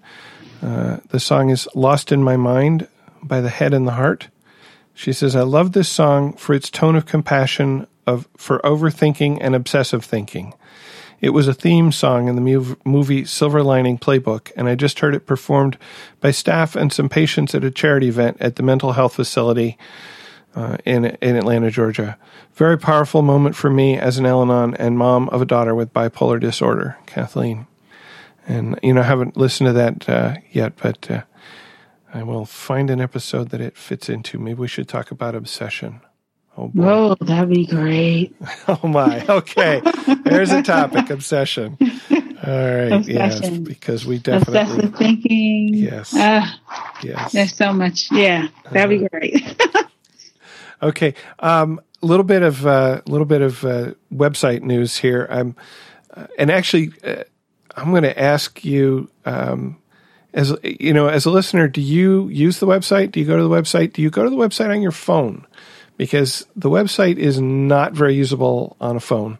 Uh, 0.61 0.97
the 1.09 1.19
song 1.19 1.49
is 1.49 1.68
Lost 1.76 2.11
in 2.11 2.23
My 2.23 2.38
Mind 2.38 2.88
by 3.22 3.41
The 3.41 3.49
Head 3.49 3.73
and 3.73 3.88
the 3.88 3.93
Heart. 3.93 4.30
She 4.93 5.13
says, 5.13 5.35
I 5.35 5.41
love 5.41 5.72
this 5.72 5.89
song 5.89 6.34
for 6.34 6.53
its 6.53 6.69
tone 6.69 6.95
of 6.95 7.05
compassion 7.05 7.88
of 8.07 8.27
for 8.38 8.59
overthinking 8.59 9.39
and 9.41 9.55
obsessive 9.55 10.05
thinking. 10.05 10.53
It 11.19 11.31
was 11.31 11.47
a 11.47 11.53
theme 11.53 11.91
song 11.91 12.27
in 12.27 12.35
the 12.35 12.76
movie 12.84 13.26
Silver 13.26 13.61
Lining 13.61 13.99
Playbook, 13.99 14.51
and 14.55 14.68
I 14.68 14.73
just 14.73 14.99
heard 14.99 15.13
it 15.13 15.27
performed 15.27 15.77
by 16.19 16.31
staff 16.31 16.76
and 16.76 16.91
some 16.91 17.09
patients 17.09 17.53
at 17.53 17.63
a 17.63 17.69
charity 17.69 18.07
event 18.07 18.38
at 18.39 18.55
the 18.55 18.63
mental 18.63 18.93
health 18.93 19.15
facility 19.15 19.77
uh, 20.56 20.78
in 20.86 21.06
in 21.06 21.36
Atlanta, 21.36 21.72
Georgia. 21.72 22.18
Very 22.53 22.78
powerful 22.78 23.22
moment 23.22 23.56
for 23.56 23.69
me 23.69 23.98
as 23.98 24.18
an 24.18 24.26
Al-Anon 24.26 24.76
and 24.76 24.98
mom 24.98 25.30
of 25.30 25.41
a 25.41 25.45
daughter 25.45 25.73
with 25.73 25.94
bipolar 25.94 26.40
disorder, 26.40 26.98
Kathleen. 27.06 27.68
And 28.48 28.80
you 28.84 28.94
know, 28.94 29.02
I 29.02 29.06
haven't 29.06 29.38
listened 29.38 29.68
to 29.68 29.73
that 29.73 30.10
uh, 30.10 30.36
yet, 30.52 30.73
but 30.82 31.10
uh, 31.10 31.22
I 32.14 32.23
will 32.23 32.45
find 32.45 32.90
an 32.90 32.99
episode 32.99 33.49
that 33.49 33.61
it 33.61 33.78
fits 33.78 34.10
into. 34.10 34.40
Maybe 34.40 34.60
we 34.60 34.68
should 34.68 34.90
talk 34.90 35.11
about 35.11 35.36
obsession. 35.36 36.02
Oh, 36.57 36.68
boy. 36.68 36.84
oh 36.86 37.15
that'd 37.22 37.49
be 37.49 37.65
great. 37.65 38.36
oh 38.68 38.80
my. 38.88 39.26
Okay, 39.28 39.82
there's 40.26 40.52
a 40.52 40.61
topic: 40.61 41.10
obsession. 41.10 41.78
All 42.44 42.49
right. 42.49 42.91
Obsession. 42.91 43.53
Yes, 43.53 43.57
because 43.60 44.06
we 44.06 44.18
definitely. 44.18 44.60
Obsessive 44.60 44.95
thinking. 44.98 45.69
Yes. 45.73 46.14
Uh, 46.14 46.45
Yes. 47.03 47.32
there's 47.32 47.56
so 47.56 47.72
much. 47.73 48.10
Yeah, 48.11 48.48
that'd 48.72 48.90
be 49.02 49.07
great. 49.07 49.64
Okay. 50.82 51.14
Um, 51.40 51.80
a 52.02 52.06
little 52.06 52.24
bit 52.24 52.41
of 52.41 52.66
a 52.66 53.03
little 53.06 53.26
bit 53.26 53.41
of 53.41 53.64
uh, 53.64 53.94
website 54.14 54.62
news 54.62 54.98
here. 54.98 55.28
I'm, 55.30 55.56
uh, 56.14 56.28
and 56.38 56.49
actually, 56.49 56.94
uh, 57.03 57.24
I'm 57.76 57.91
going 57.91 58.03
to 58.03 58.20
ask 58.20 58.66
you, 58.66 59.10
um, 59.26 59.78
as 60.34 60.56
you 60.64 60.94
know, 60.94 61.08
as 61.08 61.26
a 61.26 61.30
listener, 61.32 61.68
do 61.68 61.82
you 61.82 62.28
use 62.30 62.60
the 62.60 62.68
website? 62.68 63.12
Do 63.12 63.20
you 63.20 63.26
go 63.26 63.38
to 63.38 63.44
the 63.44 63.49
website? 63.49 63.94
Do 63.94 64.02
you 64.02 64.10
go 64.10 64.24
to 64.24 64.30
the 64.30 64.36
website 64.36 64.70
on 64.70 64.82
your 64.82 64.91
phone? 64.91 65.45
Because 65.98 66.45
the 66.56 66.70
website 66.70 67.18
is 67.18 67.40
not 67.40 67.94
very 67.94 68.16
usable 68.16 68.76
on 68.82 68.95
a 68.95 68.99
phone. 68.99 69.38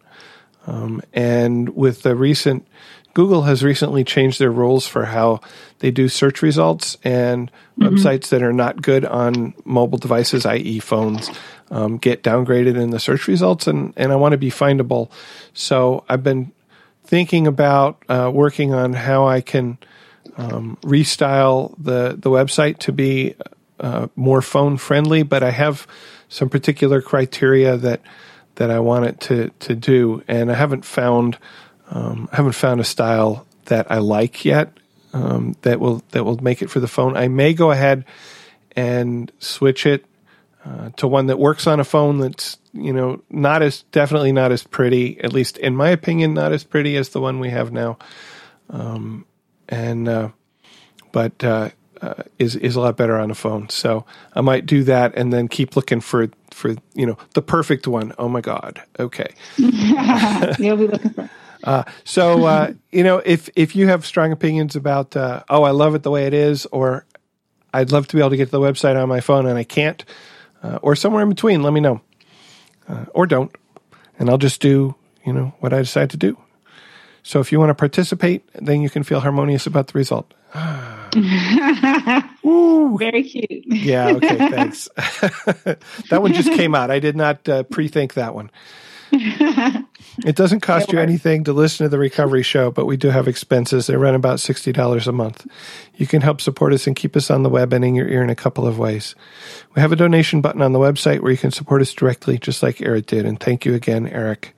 Um, 0.66 1.02
and 1.12 1.70
with 1.70 2.02
the 2.02 2.14
recent, 2.14 2.68
Google 3.14 3.42
has 3.42 3.62
recently 3.62 4.04
changed 4.04 4.38
their 4.38 4.50
rules 4.50 4.86
for 4.86 5.04
how 5.04 5.40
they 5.80 5.90
do 5.90 6.08
search 6.08 6.42
results, 6.42 6.96
and 7.04 7.50
websites 7.78 8.28
that 8.30 8.42
are 8.42 8.52
not 8.52 8.80
good 8.80 9.04
on 9.04 9.54
mobile 9.64 9.98
devices, 9.98 10.46
i.e., 10.46 10.78
phones, 10.78 11.30
um, 11.70 11.98
get 11.98 12.22
downgraded 12.22 12.80
in 12.80 12.90
the 12.90 13.00
search 13.00 13.28
results. 13.28 13.66
And, 13.66 13.92
and 13.96 14.12
I 14.12 14.16
want 14.16 14.32
to 14.32 14.38
be 14.38 14.50
findable. 14.50 15.10
So 15.52 16.04
I've 16.08 16.22
been 16.22 16.52
thinking 17.04 17.46
about 17.46 18.02
uh, 18.08 18.30
working 18.32 18.72
on 18.72 18.92
how 18.92 19.26
I 19.26 19.40
can 19.40 19.78
um, 20.36 20.78
restyle 20.82 21.74
the, 21.78 22.16
the 22.18 22.30
website 22.30 22.78
to 22.78 22.92
be 22.92 23.34
uh, 23.80 24.08
more 24.16 24.40
phone 24.40 24.76
friendly, 24.76 25.22
but 25.22 25.42
I 25.42 25.50
have 25.50 25.86
some 26.28 26.48
particular 26.48 27.02
criteria 27.02 27.76
that 27.76 28.00
that 28.56 28.70
I 28.70 28.80
want 28.80 29.06
it 29.06 29.20
to 29.20 29.50
to 29.60 29.74
do, 29.74 30.22
and 30.28 30.50
I 30.50 30.54
haven't 30.54 30.84
found 30.84 31.38
um, 31.92 32.28
I 32.32 32.36
haven't 32.36 32.52
found 32.52 32.80
a 32.80 32.84
style 32.84 33.46
that 33.66 33.90
I 33.90 33.98
like 33.98 34.44
yet 34.44 34.72
um, 35.12 35.56
that 35.62 35.78
will 35.78 36.02
that 36.12 36.24
will 36.24 36.38
make 36.38 36.62
it 36.62 36.70
for 36.70 36.80
the 36.80 36.88
phone. 36.88 37.16
I 37.16 37.28
may 37.28 37.52
go 37.52 37.70
ahead 37.70 38.04
and 38.74 39.30
switch 39.38 39.84
it 39.84 40.06
uh, 40.64 40.90
to 40.96 41.06
one 41.06 41.26
that 41.26 41.38
works 41.38 41.66
on 41.66 41.80
a 41.80 41.84
phone 41.84 42.18
that's 42.18 42.58
you 42.72 42.92
know 42.92 43.22
not 43.28 43.62
as 43.62 43.82
definitely 43.92 44.32
not 44.32 44.52
as 44.52 44.62
pretty, 44.62 45.20
at 45.20 45.32
least 45.32 45.58
in 45.58 45.76
my 45.76 45.90
opinion, 45.90 46.32
not 46.32 46.52
as 46.52 46.64
pretty 46.64 46.96
as 46.96 47.10
the 47.10 47.20
one 47.20 47.40
we 47.40 47.50
have 47.50 47.72
now. 47.72 47.98
Um, 48.70 49.26
and 49.68 50.08
uh, 50.08 50.30
but 51.12 51.44
uh, 51.44 51.70
uh, 52.00 52.22
is 52.38 52.56
is 52.56 52.74
a 52.74 52.80
lot 52.80 52.96
better 52.96 53.18
on 53.18 53.30
a 53.30 53.34
phone. 53.34 53.68
So 53.68 54.06
I 54.34 54.40
might 54.40 54.64
do 54.64 54.82
that 54.84 55.14
and 55.14 55.30
then 55.30 55.46
keep 55.46 55.76
looking 55.76 56.00
for 56.00 56.30
for 56.50 56.74
you 56.94 57.04
know 57.04 57.18
the 57.34 57.42
perfect 57.42 57.86
one. 57.86 58.14
Oh 58.18 58.28
my 58.28 58.40
god. 58.40 58.82
Okay. 58.98 59.34
You'll 59.56 60.78
be 60.78 60.86
looking 60.86 61.10
for. 61.10 61.30
So 62.04 62.44
uh, 62.44 62.72
you 62.90 63.04
know 63.04 63.18
if 63.18 63.48
if 63.56 63.76
you 63.76 63.88
have 63.88 64.06
strong 64.06 64.32
opinions 64.32 64.76
about 64.76 65.16
uh, 65.16 65.42
oh 65.48 65.62
I 65.62 65.70
love 65.70 65.94
it 65.94 66.02
the 66.02 66.10
way 66.10 66.26
it 66.26 66.34
is 66.34 66.66
or 66.66 67.06
I'd 67.74 67.92
love 67.92 68.06
to 68.08 68.16
be 68.16 68.20
able 68.20 68.30
to 68.30 68.36
get 68.36 68.46
to 68.46 68.50
the 68.50 68.60
website 68.60 69.00
on 69.00 69.08
my 69.08 69.20
phone 69.20 69.46
and 69.46 69.58
I 69.58 69.64
can't 69.64 70.04
uh, 70.62 70.78
or 70.82 70.94
somewhere 70.94 71.22
in 71.22 71.28
between, 71.28 71.62
let 71.62 71.72
me 71.72 71.80
know 71.80 72.00
uh, 72.88 73.06
or 73.14 73.26
don't, 73.26 73.54
and 74.18 74.30
I'll 74.30 74.38
just 74.38 74.60
do 74.60 74.94
you 75.24 75.32
know 75.32 75.54
what 75.60 75.72
I 75.72 75.78
decide 75.78 76.10
to 76.10 76.16
do. 76.16 76.36
So 77.22 77.40
if 77.40 77.52
you 77.52 77.60
want 77.60 77.70
to 77.70 77.74
participate, 77.74 78.42
then 78.54 78.82
you 78.82 78.90
can 78.90 79.04
feel 79.04 79.20
harmonious 79.20 79.66
about 79.66 79.88
the 79.88 79.98
result. 79.98 80.32
Very 82.98 83.22
cute. 83.22 83.64
Yeah. 83.66 84.08
Okay. 84.08 84.36
Thanks. 84.36 84.88
that 84.96 86.18
one 86.20 86.32
just 86.32 86.52
came 86.52 86.74
out. 86.74 86.90
I 86.90 86.98
did 86.98 87.16
not 87.16 87.48
uh, 87.48 87.62
pre-think 87.64 88.14
that 88.14 88.34
one. 88.34 88.50
It 90.26 90.36
doesn't 90.36 90.60
cost 90.60 90.92
you 90.92 90.98
anything 90.98 91.44
to 91.44 91.54
listen 91.54 91.84
to 91.84 91.88
the 91.88 91.98
recovery 91.98 92.42
show, 92.42 92.70
but 92.70 92.84
we 92.84 92.98
do 92.98 93.08
have 93.08 93.28
expenses. 93.28 93.86
They 93.86 93.96
run 93.96 94.14
about 94.14 94.38
$60 94.38 95.06
a 95.06 95.12
month. 95.12 95.46
You 95.94 96.06
can 96.06 96.20
help 96.20 96.42
support 96.42 96.74
us 96.74 96.86
and 96.86 96.94
keep 96.94 97.16
us 97.16 97.30
on 97.30 97.42
the 97.42 97.48
web 97.48 97.72
and 97.72 97.82
in 97.82 97.94
your 97.94 98.08
ear 98.08 98.22
in 98.22 98.28
a 98.28 98.34
couple 98.34 98.66
of 98.66 98.78
ways. 98.78 99.14
We 99.74 99.80
have 99.80 99.90
a 99.90 99.96
donation 99.96 100.42
button 100.42 100.60
on 100.60 100.72
the 100.72 100.78
website 100.78 101.20
where 101.20 101.32
you 101.32 101.38
can 101.38 101.50
support 101.50 101.80
us 101.80 101.94
directly, 101.94 102.36
just 102.36 102.62
like 102.62 102.82
Eric 102.82 103.06
did. 103.06 103.24
And 103.24 103.40
thank 103.40 103.64
you 103.64 103.74
again, 103.74 104.06
Eric. 104.06 104.54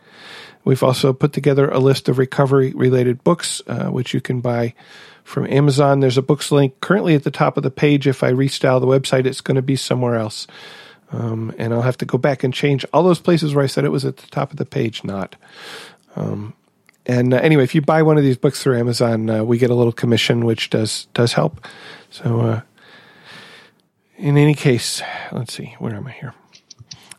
We've 0.64 0.82
also 0.82 1.12
put 1.12 1.32
together 1.32 1.68
a 1.68 1.78
list 1.78 2.08
of 2.08 2.18
recovery 2.18 2.72
related 2.74 3.22
books, 3.22 3.62
uh, 3.68 3.90
which 3.90 4.12
you 4.12 4.20
can 4.20 4.40
buy 4.40 4.74
from 5.22 5.46
Amazon. 5.46 6.00
There's 6.00 6.18
a 6.18 6.22
books 6.22 6.50
link 6.50 6.80
currently 6.80 7.14
at 7.14 7.22
the 7.22 7.30
top 7.30 7.56
of 7.56 7.62
the 7.62 7.70
page. 7.70 8.08
If 8.08 8.24
I 8.24 8.32
restyle 8.32 8.80
the 8.80 8.86
website, 8.86 9.24
it's 9.24 9.40
going 9.40 9.56
to 9.56 9.62
be 9.62 9.76
somewhere 9.76 10.16
else. 10.16 10.48
Um, 11.14 11.54
and 11.58 11.72
I'll 11.72 11.82
have 11.82 11.98
to 11.98 12.04
go 12.04 12.18
back 12.18 12.42
and 12.42 12.52
change 12.52 12.84
all 12.92 13.04
those 13.04 13.20
places 13.20 13.54
where 13.54 13.62
I 13.62 13.68
said 13.68 13.84
it 13.84 13.92
was 13.92 14.04
at 14.04 14.16
the 14.16 14.26
top 14.26 14.50
of 14.50 14.56
the 14.56 14.64
page, 14.64 15.04
not. 15.04 15.36
Um, 16.16 16.54
and 17.06 17.32
uh, 17.32 17.36
anyway, 17.36 17.62
if 17.62 17.74
you 17.74 17.82
buy 17.82 18.02
one 18.02 18.18
of 18.18 18.24
these 18.24 18.36
books 18.36 18.62
through 18.62 18.78
Amazon, 18.78 19.30
uh, 19.30 19.44
we 19.44 19.58
get 19.58 19.70
a 19.70 19.74
little 19.74 19.92
commission, 19.92 20.44
which 20.44 20.70
does 20.70 21.06
does 21.14 21.34
help. 21.34 21.64
So, 22.10 22.40
uh, 22.40 22.60
in 24.16 24.36
any 24.36 24.54
case, 24.54 25.02
let's 25.30 25.54
see, 25.54 25.76
where 25.78 25.94
am 25.94 26.06
I 26.06 26.12
here? 26.12 26.34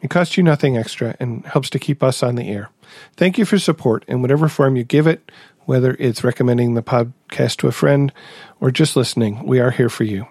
It 0.02 0.10
costs 0.10 0.38
you 0.38 0.44
nothing 0.44 0.78
extra 0.78 1.16
and 1.20 1.46
helps 1.46 1.70
to 1.72 1.80
keep 1.80 2.04
us 2.04 2.22
on 2.22 2.36
the 2.36 2.50
air. 2.50 2.70
Thank 3.16 3.38
you 3.38 3.46
for 3.46 3.58
support 3.58 4.04
in 4.08 4.22
whatever 4.22 4.48
form 4.50 4.76
you 4.76 4.84
give 4.84 5.08
it, 5.08 5.32
whether 5.66 5.96
it's 6.00 6.24
recommending 6.24 6.74
the 6.74 6.84
podcast 6.84 7.58
to 7.58 7.68
a 7.68 7.72
friend 7.72 8.12
or 8.60 8.72
just 8.72 8.96
listening. 8.96 9.46
We 9.46 9.60
are 9.60 9.72
here 9.72 9.90
for 9.90 10.04
you. 10.04 10.28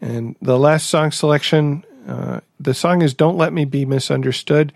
And 0.00 0.36
the 0.42 0.58
last 0.58 0.88
song 0.88 1.12
selection, 1.12 1.84
uh, 2.06 2.40
the 2.58 2.74
song 2.74 3.02
is 3.02 3.14
Don't 3.14 3.36
Let 3.36 3.52
Me 3.52 3.64
Be 3.64 3.84
Misunderstood. 3.84 4.72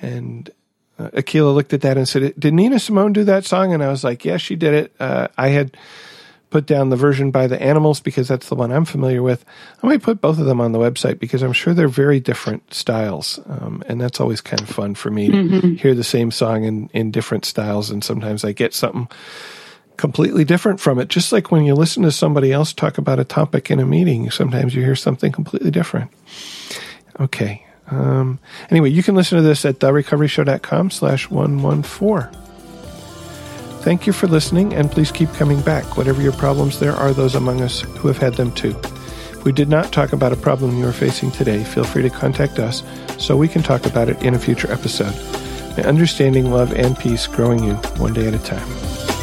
And 0.00 0.50
uh, 0.98 1.08
Akila 1.10 1.54
looked 1.54 1.72
at 1.72 1.82
that 1.82 1.96
and 1.96 2.08
said, 2.08 2.34
Did 2.38 2.54
Nina 2.54 2.78
Simone 2.78 3.12
do 3.12 3.24
that 3.24 3.44
song? 3.44 3.72
And 3.72 3.82
I 3.82 3.88
was 3.88 4.04
like, 4.04 4.24
Yes, 4.24 4.40
she 4.40 4.56
did 4.56 4.74
it. 4.74 4.94
Uh, 4.98 5.28
I 5.36 5.48
had 5.48 5.76
put 6.50 6.66
down 6.66 6.90
the 6.90 6.96
version 6.96 7.30
by 7.30 7.46
the 7.46 7.60
Animals 7.62 8.00
because 8.00 8.26
that's 8.28 8.48
the 8.48 8.56
one 8.56 8.72
I'm 8.72 8.84
familiar 8.84 9.22
with. 9.22 9.44
I 9.82 9.86
might 9.86 10.02
put 10.02 10.20
both 10.20 10.38
of 10.38 10.46
them 10.46 10.60
on 10.60 10.72
the 10.72 10.80
website 10.80 11.20
because 11.20 11.42
I'm 11.42 11.52
sure 11.52 11.72
they're 11.72 11.88
very 11.88 12.18
different 12.18 12.74
styles. 12.74 13.38
Um, 13.46 13.84
and 13.86 14.00
that's 14.00 14.20
always 14.20 14.40
kind 14.40 14.60
of 14.60 14.68
fun 14.68 14.96
for 14.96 15.10
me 15.10 15.30
to 15.30 15.74
hear 15.76 15.94
the 15.94 16.04
same 16.04 16.32
song 16.32 16.64
in, 16.64 16.90
in 16.92 17.12
different 17.12 17.44
styles. 17.44 17.90
And 17.90 18.02
sometimes 18.02 18.44
I 18.44 18.50
get 18.50 18.74
something 18.74 19.08
completely 20.00 20.44
different 20.44 20.80
from 20.80 20.98
it. 20.98 21.08
Just 21.08 21.30
like 21.30 21.52
when 21.52 21.64
you 21.64 21.74
listen 21.74 22.02
to 22.02 22.10
somebody 22.10 22.52
else 22.52 22.72
talk 22.72 22.98
about 22.98 23.20
a 23.20 23.24
topic 23.24 23.70
in 23.70 23.78
a 23.78 23.86
meeting, 23.86 24.30
sometimes 24.30 24.74
you 24.74 24.82
hear 24.82 24.96
something 24.96 25.30
completely 25.30 25.70
different. 25.70 26.10
Okay. 27.20 27.64
Um, 27.90 28.38
anyway, 28.70 28.90
you 28.90 29.02
can 29.02 29.14
listen 29.14 29.36
to 29.36 29.42
this 29.42 29.64
at 29.64 29.80
therecoveryshow.com 29.80 30.90
slash 30.90 31.28
114. 31.30 32.40
Thank 33.82 34.06
you 34.06 34.12
for 34.12 34.26
listening, 34.26 34.74
and 34.74 34.90
please 34.90 35.10
keep 35.10 35.32
coming 35.34 35.60
back. 35.62 35.96
Whatever 35.96 36.22
your 36.22 36.32
problems, 36.32 36.80
there 36.80 36.92
are 36.92 37.12
those 37.12 37.34
among 37.34 37.62
us 37.62 37.80
who 37.80 38.08
have 38.08 38.18
had 38.18 38.34
them 38.34 38.52
too. 38.52 38.76
If 38.80 39.44
we 39.44 39.52
did 39.52 39.68
not 39.68 39.92
talk 39.92 40.12
about 40.12 40.32
a 40.32 40.36
problem 40.36 40.78
you 40.78 40.86
are 40.86 40.92
facing 40.92 41.30
today, 41.30 41.64
feel 41.64 41.84
free 41.84 42.02
to 42.02 42.10
contact 42.10 42.58
us 42.58 42.82
so 43.18 43.36
we 43.36 43.48
can 43.48 43.62
talk 43.62 43.86
about 43.86 44.08
it 44.08 44.22
in 44.22 44.34
a 44.34 44.38
future 44.38 44.70
episode. 44.70 45.14
May 45.76 45.84
understanding, 45.84 46.50
love, 46.50 46.72
and 46.72 46.98
peace 46.98 47.26
growing 47.26 47.64
you 47.64 47.74
one 47.96 48.12
day 48.12 48.26
at 48.26 48.34
a 48.34 48.38
time. 48.38 49.19